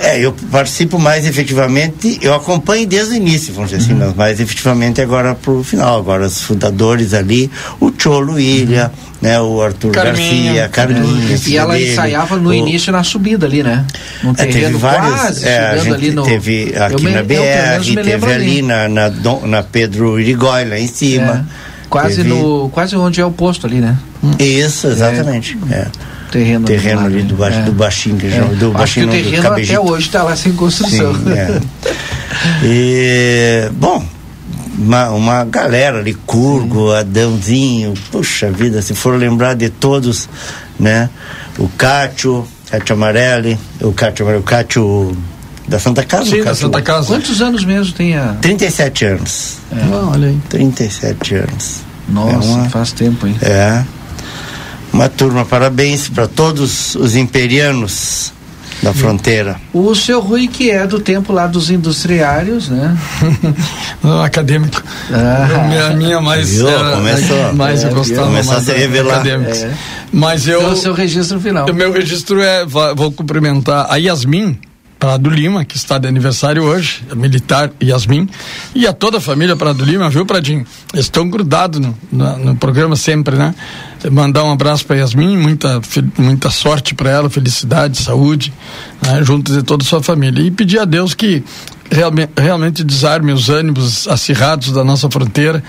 É, 0.00 0.18
eu 0.18 0.32
participo 0.50 0.98
mais 0.98 1.26
efetivamente, 1.26 2.18
eu 2.22 2.34
acompanho 2.34 2.86
desde 2.86 3.14
o 3.14 3.16
início, 3.16 3.52
vamos 3.54 3.70
dizer 3.70 3.82
Uhum. 3.92 3.98
assim, 3.98 4.06
mas 4.06 4.16
mais 4.16 4.40
efetivamente 4.40 5.00
agora 5.00 5.34
pro 5.34 5.62
final. 5.62 5.98
Agora 5.98 6.26
os 6.26 6.40
fundadores 6.42 7.14
ali, 7.14 7.50
o 7.80 7.92
Cholo 7.96 8.38
Ilha, 8.38 8.90
né, 9.20 9.40
o 9.40 9.60
Arthur 9.62 9.90
Carminha. 9.92 10.68
Garcia, 10.68 10.68
Carminha. 10.68 11.34
É. 11.34 11.48
E 11.48 11.56
ela 11.56 11.74
dele, 11.74 11.92
ensaiava 11.92 12.36
no 12.36 12.50
o- 12.50 12.54
início 12.54 12.92
na 12.92 13.02
subida 13.02 13.46
ali, 13.46 13.62
né? 13.62 13.84
Num 14.22 14.30
É, 14.36 14.46
teve 14.46 14.72
vários, 14.74 15.10
quase 15.20 15.46
é, 15.48 15.58
a 15.58 15.76
gente 15.78 15.94
ali 15.94 16.10
no. 16.12 16.22
teve 16.22 16.72
Eu 16.74 16.84
aqui 16.84 17.04
me- 17.04 17.10
na 17.10 17.18
eu, 17.20 17.24
BR, 17.24 17.78
me 17.80 17.84
teve 17.96 18.02
lembro 18.02 18.30
ali 18.30 18.62
na, 18.62 18.88
na, 18.88 19.10
na 19.46 19.62
Pedro 19.62 20.18
Irigói, 20.20 20.64
lá 20.64 20.78
em 20.78 20.86
cima. 20.86 21.46
É, 21.48 21.88
quase 21.88 22.16
Teve- 22.16 22.28
no. 22.28 22.68
Quase 22.70 22.94
onde 22.96 23.20
é 23.20 23.24
o 23.24 23.30
posto 23.32 23.66
ali, 23.66 23.76
né? 23.80 23.96
Isso, 24.38 24.86
exatamente. 24.88 25.56
É. 25.70 25.86
Terreno, 26.30 26.66
Terreno 26.66 27.00
ali, 27.06 27.14
ali 27.18 27.22
do, 27.24 27.34
baixo, 27.36 27.58
é. 27.58 27.62
do 27.62 27.72
baixinho, 27.72 28.16
que 28.16 28.26
É. 28.26 28.30
já- 28.30 28.42
do 28.44 28.52
Acho 28.52 28.60
que 28.60 28.70
baixinho 28.78 29.08
o 29.08 29.10
terreno 29.10 29.48
até 29.52 29.80
hoje 29.80 30.06
está 30.06 30.22
lá 30.22 30.36
sem 30.36 30.52
construção. 30.52 31.14
Sim, 31.14 31.32
é. 31.32 31.60
E, 32.62 33.68
bom, 33.72 34.04
uma, 34.78 35.10
uma 35.10 35.44
galera 35.44 35.98
ali, 35.98 36.14
Curgo, 36.14 36.92
Adãozinho, 36.92 37.94
puxa 38.12 38.50
vida, 38.50 38.80
se 38.82 38.94
for 38.94 39.16
lembrar 39.18 39.54
de 39.54 39.68
todos, 39.70 40.28
né? 40.78 41.08
O 41.58 41.68
Cátio, 41.68 42.46
Cátio 42.70 42.94
Amarelli, 42.94 43.58
o 43.80 43.92
Cátio 43.92 44.24
Amarelli, 44.24 44.42
o 44.42 44.46
Cátio 44.46 45.16
da 45.66 45.78
Santa 45.78 46.04
Casa? 46.04 46.30
Sim, 46.30 46.40
o 46.40 46.44
da 46.44 46.54
Santa 46.54 46.80
Casa. 46.82 47.06
Quantos 47.08 47.40
anos 47.42 47.64
mesmo 47.64 47.92
tem 47.94 48.16
a. 48.16 48.34
37 48.40 49.04
anos. 49.04 49.56
Ah, 49.72 50.10
olha 50.12 50.28
aí. 50.28 50.38
37 50.48 51.34
anos. 51.34 51.80
Nossa, 52.08 52.32
É 52.32 52.36
uma- 52.38 52.68
faz 52.70 52.92
tempo, 52.92 53.26
hein? 53.26 53.36
É. 53.42 53.82
Uma 54.92 55.08
turma, 55.08 55.44
parabéns 55.44 56.08
para 56.08 56.26
todos 56.26 56.94
os 56.94 57.14
imperianos 57.14 58.32
da 58.82 58.92
fronteira. 58.94 59.60
O 59.72 59.94
seu 59.94 60.20
Rui, 60.20 60.46
que 60.48 60.70
é 60.70 60.86
do 60.86 61.00
tempo 61.00 61.32
lá 61.32 61.46
dos 61.46 61.68
industriários, 61.70 62.68
né? 62.68 62.96
Não, 64.02 64.22
acadêmico. 64.22 64.82
Ah. 65.12 65.48
Eu- 65.50 65.64
minha, 65.68 65.90
minha 65.90 66.20
mais. 66.20 66.50
Viu? 66.50 66.68
era- 66.68 66.92
Começou. 66.92 67.52
mais 67.54 67.82
eu 67.82 67.90
É, 67.90 67.92
gostava 67.92 68.26
começou 68.28 68.52
mais 68.54 68.68
a 68.68 68.72
se 68.72 68.78
revelar. 68.78 69.26
É. 69.26 69.70
Mas 70.12 70.46
eu. 70.46 70.60
Então, 70.60 70.72
o 70.72 70.76
seu 70.76 70.94
registro 70.94 71.40
final. 71.40 71.68
O 71.68 71.74
meu 71.74 71.92
registro 71.92 72.40
é. 72.40 72.64
Vou 72.64 73.10
cumprimentar 73.12 73.86
a 73.90 73.96
Yasmin 73.96 74.58
Prado 74.98 75.28
Lima, 75.30 75.64
que 75.64 75.76
está 75.76 75.96
de 75.98 76.08
aniversário 76.08 76.62
hoje, 76.62 77.02
a 77.10 77.14
militar 77.14 77.70
Yasmin, 77.82 78.28
e 78.74 78.84
a 78.86 78.92
toda 78.92 79.18
a 79.18 79.20
família 79.20 79.54
Prado 79.56 79.84
Lima, 79.84 80.08
viu, 80.10 80.24
Pradinho? 80.26 80.64
Estão 80.94 81.28
grudados 81.28 81.78
no, 81.80 81.96
na- 82.10 82.36
no 82.36 82.56
programa 82.56 82.96
sempre, 82.96 83.36
né? 83.36 83.54
Mandar 84.10 84.44
um 84.44 84.52
abraço 84.52 84.86
para 84.86 84.96
Yasmin, 84.96 85.36
muita, 85.36 85.80
muita 86.16 86.50
sorte 86.50 86.94
para 86.94 87.10
ela, 87.10 87.28
felicidade, 87.28 87.98
saúde, 87.98 88.52
né? 89.02 89.22
junto 89.24 89.52
de 89.52 89.62
toda 89.62 89.82
a 89.82 89.86
sua 89.86 90.02
família. 90.02 90.42
E 90.42 90.50
pedir 90.50 90.78
a 90.78 90.84
Deus 90.84 91.14
que 91.14 91.42
realmente 92.36 92.84
desarme 92.84 93.32
os 93.32 93.48
ânimos 93.48 94.06
acirrados 94.06 94.72
da 94.72 94.84
nossa 94.84 95.10
fronteira, 95.10 95.62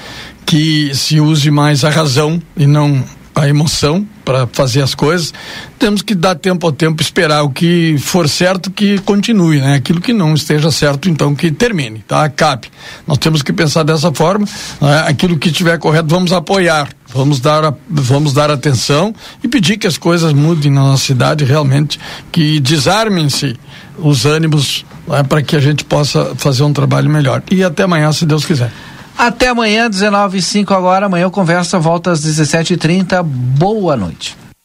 que 0.46 0.92
se 0.94 1.20
use 1.20 1.50
mais 1.50 1.84
a 1.84 1.90
razão 1.90 2.42
e 2.58 2.68
não 2.68 3.04
a 3.40 3.48
emoção 3.48 4.06
para 4.26 4.48
fazer 4.48 4.82
as 4.82 4.94
coisas. 4.94 5.34
Temos 5.78 6.02
que 6.02 6.14
dar 6.14 6.36
tempo 6.36 6.66
ao 6.68 6.72
tempo, 6.74 7.02
esperar 7.02 7.44
o 7.44 7.50
que 7.50 7.96
for 8.00 8.28
certo 8.28 8.70
que 8.70 8.98
continue, 9.00 9.60
né? 9.60 9.76
Aquilo 9.76 10.02
que 10.02 10.14
não 10.14 10.34
esteja 10.34 10.70
certo, 10.72 11.10
então 11.10 11.34
que 11.34 11.50
termine, 11.52 12.04
tá? 12.08 12.24
Acabe. 12.24 12.68
Nós 13.08 13.18
temos 13.18 13.42
que 13.42 13.54
pensar 13.54 13.84
dessa 13.84 14.14
forma. 14.14 14.46
né? 14.82 15.06
Aquilo 15.08 15.38
que 15.38 15.50
estiver 15.50 15.78
correto, 15.80 16.08
vamos 16.10 16.32
apoiar, 16.34 16.90
vamos 17.08 17.40
dar, 17.40 17.64
a- 17.66 17.74
vamos 17.90 18.34
dar 18.34 18.52
atenção 18.52 19.14
e 19.44 19.48
pedir 19.48 19.78
que 19.78 19.88
as 19.88 19.98
coisas 19.98 20.34
mudem 20.34 20.72
na 20.72 20.82
nossa 20.82 21.06
cidade 21.06 21.44
realmente, 21.46 22.00
que 22.32 22.60
desarmem-se 22.60 23.56
os 23.98 24.26
ânimos 24.26 24.86
né? 25.08 25.24
para 25.24 25.42
que 25.42 25.56
a 25.56 25.60
gente 25.60 25.84
possa 25.86 26.34
fazer 26.36 26.64
um 26.64 26.74
trabalho 26.74 27.10
melhor. 27.10 27.42
E 27.50 27.64
até 27.64 27.84
amanhã, 27.84 28.12
se 28.12 28.26
Deus 28.26 28.46
quiser. 28.46 28.72
Até 29.20 29.50
amanhã, 29.50 29.90
19h05 29.90 30.72
agora. 30.72 31.08
Amanhã 31.08 31.24
eu 31.24 31.32
conversa, 31.32 31.78
volta 31.78 32.10
às 32.10 32.26
17h30. 32.26 33.22
Boa 33.22 33.98
noite. 33.98 34.38